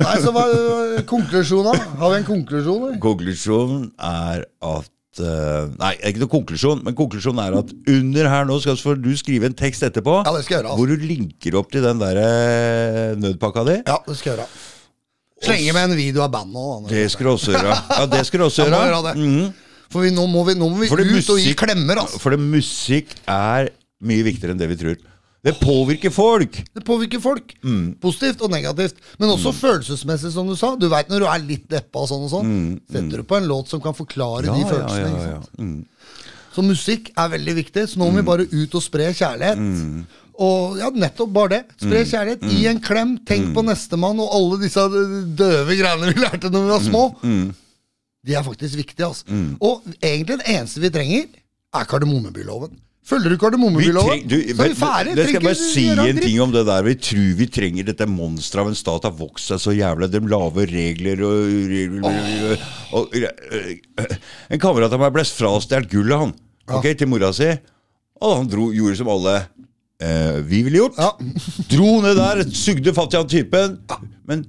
Nei, 0.00 0.16
så 0.24 0.32
hva 0.34 0.46
er 0.48 1.04
konklusjonen? 1.08 1.84
Har 2.00 2.14
vi 2.14 2.20
en 2.22 2.26
konklusjon? 2.32 2.96
Konklusjonen 3.04 3.86
er 4.00 4.48
at 4.72 4.93
eh, 5.22 5.66
Nei, 5.78 5.92
det 5.98 6.04
er 6.04 6.12
ikke 6.14 6.22
noe 6.24 6.32
konklusjon, 6.32 6.82
men 6.86 6.94
konklusjonen 6.98 7.40
er 7.44 7.56
at 7.60 7.72
under 7.94 8.28
her 8.32 8.44
nå 8.48 8.56
skal 8.62 8.78
du 9.02 9.10
skrive 9.18 9.46
en 9.50 9.56
tekst 9.58 9.82
etterpå 9.86 10.20
Ja, 10.24 10.32
det 10.34 10.44
skal 10.46 10.56
jeg 10.56 10.62
gjøre, 10.62 10.72
altså. 10.72 10.78
hvor 10.80 10.90
du 10.90 11.06
linker 11.10 11.58
opp 11.60 11.70
til 11.74 11.84
den 11.86 12.00
der 12.02 12.20
eh, 12.22 13.10
nødpakka 13.20 13.64
di. 13.68 13.76
Ja, 13.86 13.98
det 14.06 14.16
skal 14.18 14.32
jeg 14.34 14.38
gjøre. 14.40 14.48
Slenge 15.44 15.72
med 15.76 15.90
en 15.90 15.96
video 15.98 16.22
av 16.24 16.30
bandet 16.32 16.56
òg. 16.56 16.88
Det 16.88 17.04
skal 17.12 17.26
du 17.28 17.32
også 17.34 17.52
gjøre. 17.56 17.76
Ja, 17.98 18.06
det 18.08 18.22
skal 18.26 18.40
du 18.40 18.44
også 18.46 18.64
må 18.64 18.70
gjøre. 18.72 18.90
gjøre 18.90 19.02
det. 19.10 19.14
Mhm. 19.20 19.54
For 19.94 20.02
vi, 20.02 20.10
nå 20.16 20.24
må 20.26 20.40
vi, 20.48 20.54
nå 20.58 20.66
må 20.72 20.78
vi 20.80 20.86
ut 20.88 20.94
ut 20.94 21.00
og 21.00 21.38
gi 21.38 21.50
musikk- 21.52 21.60
klemmer, 21.60 22.00
altså. 22.02 22.18
For 22.22 22.34
det 22.34 22.40
musikk 22.42 23.12
er 23.30 23.68
mye 24.02 24.24
viktigere 24.26 24.54
enn 24.56 24.58
det 24.62 24.70
vi 24.72 24.78
tror. 24.80 24.96
Det 25.44 25.52
påvirker 25.60 26.10
folk. 26.14 26.56
Det 26.74 26.82
påvirker 26.88 27.20
folk. 27.20 27.50
Mm. 27.62 27.94
Positivt 28.00 28.40
og 28.46 28.50
negativt. 28.54 28.96
Men 29.20 29.28
også 29.34 29.52
følelsesmessig, 29.52 30.30
som 30.32 30.48
du 30.48 30.54
sa. 30.56 30.70
Du 30.80 30.86
veit 30.88 31.10
når 31.12 31.20
du 31.20 31.26
er 31.28 31.42
litt 31.44 31.66
deppa 31.68 32.00
og 32.00 32.08
sånn 32.08 32.24
og 32.24 32.30
sånn. 32.32 32.52
Setter 32.88 33.20
du 33.20 33.26
på 33.28 33.36
en 33.36 33.48
låt 33.50 33.68
som 33.68 33.82
kan 33.84 33.92
forklare 33.96 34.48
de 34.48 34.64
følelsene. 34.64 35.10
ikke 35.12 35.26
sant? 35.34 35.50
Mm. 35.60 35.82
Så 36.54 36.62
musikk 36.64 37.10
er 37.18 37.28
veldig 37.34 37.54
viktig. 37.58 37.84
Så 37.92 38.00
nå 38.00 38.08
må 38.08 38.22
vi 38.22 38.28
bare 38.30 38.46
ut 38.48 38.74
og 38.78 38.82
spre 38.86 39.10
kjærlighet. 39.12 39.60
Mm. 39.60 40.06
Og 40.44 40.78
ja, 40.80 40.88
nettopp 40.90 41.30
bare 41.36 41.52
det. 41.52 41.60
Spre 41.82 42.00
kjærlighet. 42.08 42.46
Gi 42.50 42.64
en 42.72 42.80
klem. 42.82 43.12
Tenk 43.28 43.50
Mm. 43.50 43.54
på 43.54 43.66
nestemann 43.68 44.20
og 44.24 44.32
alle 44.38 44.58
disse 44.64 44.80
døve 45.36 45.76
greiene 45.76 46.08
vi 46.14 46.20
lærte 46.24 46.48
når 46.50 46.64
vi 46.64 46.72
var 46.72 46.80
små. 46.88 47.04
Mm. 47.22 47.52
De 48.24 48.34
er 48.34 48.42
faktisk 48.48 48.80
viktige. 48.80 49.06
altså. 49.12 49.24
Og 49.60 49.84
egentlig 50.00 50.38
det 50.40 50.48
eneste 50.56 50.80
vi 50.80 50.88
trenger, 50.90 51.28
er 51.74 51.84
Kardemommebyloven. 51.84 52.78
Følger 53.04 53.28
du 53.28 53.34
Vi 53.34 53.40
Kardemommebyloven, 53.42 54.22
så 54.24 54.36
er 54.64 54.70
vi 54.70 54.76
ferdige. 54.78 55.14
det 55.18 55.24
skal 55.28 55.36
jeg 55.36 55.44
bare 55.44 55.58
si 55.60 55.82
en 55.92 56.20
ting 56.22 56.38
om 56.40 56.52
det 56.54 56.62
der. 56.64 56.86
Vi 56.86 56.94
tror 57.04 57.34
vi 57.36 57.46
trenger 57.52 57.84
dette 57.90 58.06
monsteret 58.08 58.62
av 58.64 58.70
en 58.70 58.78
stat 58.78 59.04
har 59.04 59.12
vokst 59.18 59.50
seg 59.52 59.60
så 59.60 59.74
jævla. 59.76 60.08
De 60.08 60.22
lave 60.24 60.64
regler 60.70 61.20
og 61.20 63.12
En 64.48 64.62
kamerat 64.62 64.92
av 64.96 65.02
meg 65.02 65.12
ble 65.12 65.26
frastjålet 65.28 65.90
gullet, 65.92 66.16
han. 66.24 66.32
Ok, 66.72 66.88
Til 66.96 67.10
mora 67.12 67.28
si. 67.36 67.50
Og 68.24 68.38
han 68.38 68.48
dro, 68.48 68.70
gjorde 68.72 68.96
som 68.96 69.10
alle 69.12 69.34
eh, 70.00 70.40
vi 70.48 70.62
ville 70.64 70.80
gjort. 70.80 70.96
Dro 71.68 71.90
ned 72.04 72.16
der, 72.16 72.44
sugde 72.56 72.94
fatt 72.96 73.12
i 73.12 73.20
han 73.20 73.28
typen. 73.28 73.78
Men 74.24 74.46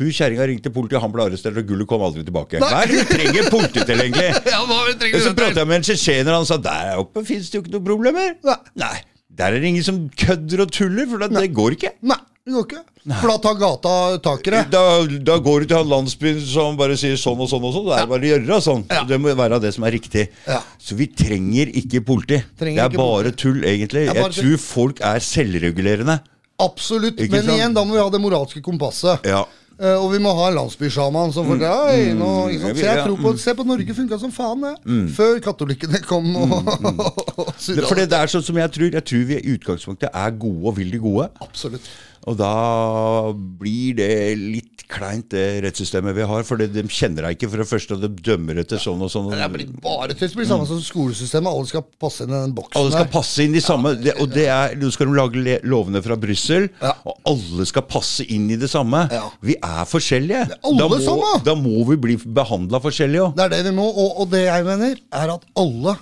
hun 0.00 0.12
kjerringa 0.16 0.48
ringte 0.50 0.72
politiet, 0.74 1.00
han 1.04 1.12
ble 1.12 1.26
arrestert, 1.28 1.58
og 1.60 1.68
gullet 1.68 1.88
kom 1.90 2.02
aldri 2.06 2.24
tilbake. 2.26 2.60
Hva 2.62 2.82
er 2.82 2.90
det 2.90 3.04
du 3.04 3.12
trenger 3.14 3.50
politi 3.52 3.84
til, 3.84 4.02
egentlig? 4.06 4.28
Ja, 4.54 4.64
hva 4.66 4.80
vi 4.88 4.96
trenger 5.00 5.20
Og 5.20 5.26
så 5.28 5.36
prata 5.36 5.62
jeg 5.62 5.70
med 5.70 5.80
en 5.80 5.86
tsjetsjener, 5.86 6.34
han 6.34 6.48
sa 6.48 6.58
der 6.60 6.96
oppe 7.02 7.24
fins 7.28 7.52
det 7.52 7.60
jo 7.60 7.64
ikke 7.64 7.76
noen 7.76 7.86
problemer. 7.86 8.34
Nei. 8.46 8.58
Nei. 8.82 8.96
Der 9.40 9.54
er 9.54 9.62
det 9.62 9.70
ingen 9.70 9.86
som 9.86 10.02
kødder 10.18 10.64
og 10.66 10.72
tuller, 10.74 11.06
for 11.08 11.22
det, 11.22 11.30
det 11.36 11.52
går 11.56 11.76
ikke. 11.76 11.92
Nei, 12.10 12.18
det 12.44 12.56
går 12.56 12.66
ikke. 12.66 12.82
For 13.08 13.30
da 13.30 13.36
tar 13.40 13.54
gata 13.60 13.92
tak 14.20 14.48
i 14.48 14.52
det. 14.52 14.64
Da, 14.74 14.82
da 15.24 15.36
går 15.40 15.62
du 15.62 15.70
til 15.70 15.78
han 15.78 15.88
landsbyen 15.88 16.40
som 16.44 16.76
bare 16.76 16.98
sier 17.00 17.16
sånn 17.20 17.40
og 17.40 17.48
sånn 17.48 17.64
og 17.64 17.72
sånn. 17.76 17.86
Det 17.88 18.00
er 18.02 18.10
bare 18.10 18.26
å 18.26 18.32
gjøre 18.34 18.58
sånn. 18.66 18.82
Ja. 18.92 19.04
Det 19.08 19.20
må 19.22 19.32
være 19.38 19.60
det 19.62 19.70
som 19.76 19.86
er 19.88 19.94
riktig. 19.96 20.26
Ja. 20.44 20.58
Så 20.82 20.98
vi 20.98 21.06
trenger 21.08 21.70
ikke 21.80 22.02
politi. 22.04 22.42
Trenger 22.60 22.82
det 22.82 22.84
er 22.84 22.98
bare 22.98 23.30
bare 23.30 23.32
tull, 23.40 23.62
egentlig. 23.64 24.04
Jeg, 24.10 24.18
bare 24.18 24.36
tror 24.36 24.60
folk 24.66 25.00
er 25.12 25.24
selvregulerende. 25.24 26.18
Absolutt. 26.60 27.16
Ikke 27.16 27.38
Men 27.38 27.46
sant? 27.46 27.56
igjen, 27.56 27.78
da 27.78 27.86
må 27.88 27.96
vi 27.96 28.02
ha 28.02 28.10
det 28.12 28.20
moralske 28.20 28.60
kompasset. 28.64 29.24
Ja. 29.30 29.46
Eh, 29.80 29.96
og 29.96 30.10
vi 30.12 30.18
må 30.20 30.32
ha 30.36 30.50
en 30.50 30.58
landsbysjaman 30.58 31.30
som 31.32 31.46
forteller 31.48 31.94
ikke? 31.96 32.16
Mm. 32.20 32.76
Så 32.76 32.84
jeg 32.84 33.04
tror 33.06 33.16
på, 33.22 33.32
Se 33.40 33.54
på 33.56 33.64
Norge 33.64 33.94
funka 33.96 34.18
som 34.20 34.32
faen, 34.34 34.66
det. 34.66 34.98
Før 35.16 35.38
katolikkene 35.46 36.02
kom 36.04 36.28
og, 36.36 36.52
og 37.40 37.48
Det, 37.48 37.56
surra. 37.64 37.86
for 37.88 37.96
det, 37.96 38.10
er 38.12 38.32
sånn 38.34 38.44
som 38.44 38.60
jeg 38.60 38.74
tror. 38.76 38.92
Jeg 38.98 39.06
tror 39.08 39.24
vi 39.30 39.38
i 39.40 39.54
utgangspunktet 39.56 40.12
er 40.12 40.36
gode 40.36 40.68
og 40.68 40.76
vil 40.76 40.92
de 40.92 41.00
gode. 41.00 41.30
Absolutt. 41.40 41.88
Og 42.28 42.36
da 42.36 43.32
blir 43.32 43.94
det 43.96 44.10
litt 44.36 44.82
kleint, 44.90 45.28
det 45.32 45.62
rettssystemet 45.64 46.12
vi 46.16 46.24
har. 46.26 46.42
For 46.44 46.58
de 46.60 46.82
kjenner 46.90 47.24
deg 47.24 47.36
ikke 47.38 47.48
for 47.52 47.62
det 47.62 47.66
første, 47.70 47.94
og 47.96 48.02
de 48.02 48.10
dømmer 48.26 48.58
etter 48.60 48.80
sånn 48.82 49.00
og 49.06 49.08
sånn. 49.12 49.30
Det 49.32 49.46
blir 49.54 49.70
bare 49.80 50.12
tøys. 50.18 50.32
Det 50.34 50.40
blir 50.40 50.48
samme 50.50 50.66
som 50.68 50.80
skolesystemet. 50.84 51.48
Alle 51.48 51.70
skal 51.70 51.84
passe 52.02 52.26
inn 52.26 52.34
i 52.34 52.40
den 52.42 52.52
boksen 52.56 52.76
Alle 52.80 52.92
skal 52.92 53.06
der. 53.06 53.12
passe 53.14 53.46
inn 53.46 53.54
i 53.56 53.62
samme 53.64 53.94
det, 54.02 54.16
Og 54.20 54.28
det 54.34 54.46
er, 54.52 54.74
Nå 54.80 54.90
skal 54.92 55.06
de 55.08 55.14
lage 55.16 55.56
lovene 55.64 56.02
fra 56.04 56.16
Brussel, 56.20 56.68
Ja. 56.82 56.92
og 57.06 57.22
alle 57.32 57.66
skal 57.70 57.86
passe 57.88 58.26
inn 58.28 58.50
i 58.50 58.56
det 58.60 58.68
samme. 58.72 59.06
Ja. 59.14 59.30
Vi 59.40 59.56
er 59.62 59.84
forskjellige. 59.88 60.58
alle 60.64 60.78
da, 60.78 60.88
må, 61.14 61.32
da 61.44 61.54
må 61.54 61.86
vi 61.88 61.96
bli 61.96 62.16
behandla 62.20 62.82
forskjellig 62.82 63.22
òg. 63.30 63.36
Det 63.38 63.46
er 63.46 63.54
det 63.56 63.62
vi 63.70 63.76
må. 63.78 63.86
Og, 63.88 64.20
og 64.24 64.30
det 64.34 64.44
jeg 64.44 64.64
mener, 64.68 64.98
er 65.12 65.34
at 65.38 65.46
alle 65.56 65.96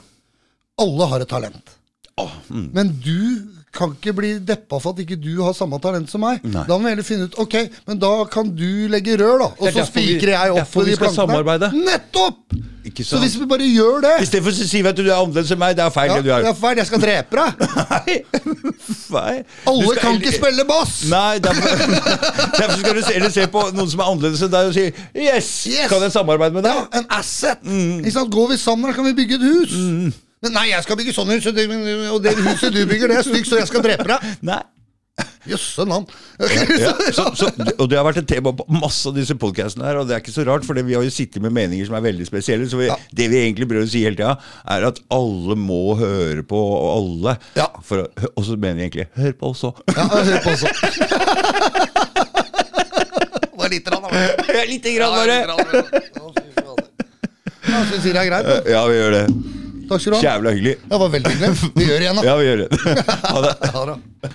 Alle 0.78 1.06
har 1.10 1.20
et 1.20 1.28
talent. 1.28 1.76
mm. 2.18 2.70
Men 2.74 2.92
du 3.04 3.48
kan 3.74 3.92
ikke 3.94 4.14
bli 4.16 4.30
deppa 4.48 4.78
for 4.80 4.94
at 4.96 5.02
ikke 5.04 5.18
du 5.20 5.42
har 5.44 5.52
samme 5.56 5.78
talent 5.82 6.08
som 6.10 6.22
meg. 6.24 6.40
Nei. 6.44 6.64
Da 6.68 6.78
må 6.78 6.86
vi 6.86 6.94
heller 6.94 7.06
finne 7.06 7.28
ut 7.28 7.36
Ok, 7.42 7.54
men 7.86 8.00
da 8.00 8.12
kan 8.32 8.48
du 8.56 8.88
legge 8.90 9.18
rør, 9.20 9.38
da. 9.44 9.50
Og 9.58 9.68
er 9.68 9.76
så 9.76 9.84
spikrer 9.90 10.34
jeg 10.34 10.56
opp 10.56 10.72
for 10.72 10.88
de 10.88 10.96
plankene. 10.98 11.70
Nettopp! 11.84 12.58
Ikke 12.88 13.04
Så 13.04 13.18
hvis 13.20 13.34
vi 13.36 13.44
bare 13.50 13.66
gjør 13.68 13.98
det 14.04 14.12
Istedenfor 14.24 14.54
å 14.54 14.66
si 14.70 14.80
at 14.86 14.96
du, 14.96 15.02
er 15.04 15.16
annerledes 15.18 15.50
enn 15.52 15.60
meg, 15.60 15.74
det 15.76 15.82
er 15.84 15.90
feil 15.92 16.08
ja, 16.08 16.14
det 16.16 16.24
du 16.24 16.28
det 16.30 16.36
er. 16.38 16.46
er 16.48 16.56
feil, 16.56 16.78
jeg 16.80 16.88
skal 16.88 17.02
drepe 17.02 17.36
deg. 17.36 17.64
Nei. 17.92 18.14
Nei. 19.18 19.34
Alle 19.72 19.96
kan 19.98 20.16
ikke 20.16 20.32
spille 20.36 20.64
bass! 20.68 20.94
Nei, 21.10 21.34
derfor, 21.44 21.82
derfor 22.60 22.78
skal 22.80 22.96
du 22.96 23.02
se, 23.04 23.16
eller 23.18 23.34
se 23.34 23.44
på 23.52 23.64
noen 23.76 23.90
som 23.92 24.04
er 24.04 24.12
annerledes 24.14 24.44
enn 24.46 24.54
deg 24.54 24.70
og 24.70 24.78
si 24.78 24.86
yes, 24.88 25.50
Yes. 25.68 25.90
kan 25.90 26.06
jeg 26.06 26.14
samarbeide 26.14 26.56
med 26.56 26.64
deg? 26.64 26.80
Ja, 26.80 26.86
en 27.02 27.10
asset. 27.18 27.60
Mm. 27.66 27.98
Ikke 28.00 28.14
sant? 28.16 28.32
Går 28.32 28.54
vi 28.54 28.60
sammen, 28.62 28.94
kan 28.96 29.04
vi 29.10 29.14
bygge 29.20 29.36
et 29.42 29.46
hus. 29.50 29.76
Men 30.44 30.55
nei, 30.55 30.69
jeg 30.70 30.85
skal 30.86 30.98
bygge 31.01 31.15
sånn 31.16 31.31
hus, 31.35 31.47
og 31.51 31.55
det, 32.23 32.35
huset 32.39 32.74
du 32.74 32.82
bygger, 32.86 33.10
det 33.10 33.16
er 33.20 33.27
stygt, 33.27 33.48
så 33.51 33.59
jeg 33.59 33.70
skal 33.70 33.82
drepe 33.85 34.06
deg. 34.06 34.35
Nei. 34.51 34.60
Jøsse 35.48 35.82
navn. 35.89 36.05
Ja, 36.78 36.93
og 37.81 37.86
det 37.90 37.97
har 37.98 38.05
vært 38.06 38.20
et 38.20 38.28
tema 38.31 38.52
på 38.55 38.66
masse 38.70 39.09
av 39.10 39.16
disse 39.16 39.35
podcastene 39.39 39.86
her, 39.89 39.98
og 39.98 40.06
det 40.06 40.15
er 40.15 40.23
ikke 40.23 40.35
så 40.35 40.44
rart, 40.47 40.66
for 40.66 40.78
vi 40.78 40.94
har 40.94 41.02
jo 41.02 41.10
sittet 41.10 41.43
med 41.43 41.55
meninger 41.56 41.89
som 41.89 41.97
er 41.98 42.05
veldig 42.05 42.27
spesielle. 42.28 42.69
Så 42.70 42.78
vi, 42.78 42.86
det 43.19 43.27
vi 43.32 43.40
egentlig 43.40 43.66
prøver 43.70 43.89
å 43.89 43.90
si 43.90 44.05
hele 44.06 44.19
tida, 44.19 44.36
er 44.77 44.86
at 44.93 45.01
alle 45.15 45.56
må 45.59 45.97
høre 45.98 46.44
på 46.47 46.60
alle. 46.93 47.35
Ja. 47.59 47.66
For, 47.82 48.06
og 48.31 48.43
så 48.47 48.55
mener 48.55 48.78
vi 48.78 48.86
egentlig 48.86 49.09
hør 49.19 49.35
på 49.40 49.51
oss 49.55 49.66
òg. 49.66 49.82
Ja, 49.97 50.06
hør 50.06 50.39
på 50.47 50.55
oss 50.55 50.62
òg. 50.69 50.74
Bare 53.59 53.73
lite 53.74 53.90
grann, 53.90 54.06
da. 54.06 54.09
Ja, 54.55 54.66
lite 54.70 54.94
grann 54.94 55.12
bare. 55.19 55.39
Ja, 57.69 57.82
så 57.85 57.98
vi 58.01 58.12
det 58.12 58.20
er 58.23 58.28
greit. 58.31 58.47
da. 58.47 58.60
Ja, 58.70 58.86
vi 58.86 59.01
gjør 59.01 59.19
det. 59.19 59.24
Takk 59.89 60.01
skal 60.05 60.12
du 60.12 60.16
ha. 60.19 60.23
Jævla 60.27 60.52
hyggelig. 60.56 60.74
Det 60.89 61.01
var 61.02 61.09
veldig 61.15 61.32
hyggelig. 61.35 61.70
Vi 61.74 61.86
gjør 61.89 61.97
det 61.98 62.05
igjen, 62.06 62.20
da. 62.20 62.27
Ja, 62.28 62.36
vi 62.36 62.44
gjør 62.48 62.62
det. 62.65 62.69
Ha 63.32 63.40
det. 63.44 63.55
Ha 63.74 63.85
det. 63.93 64.32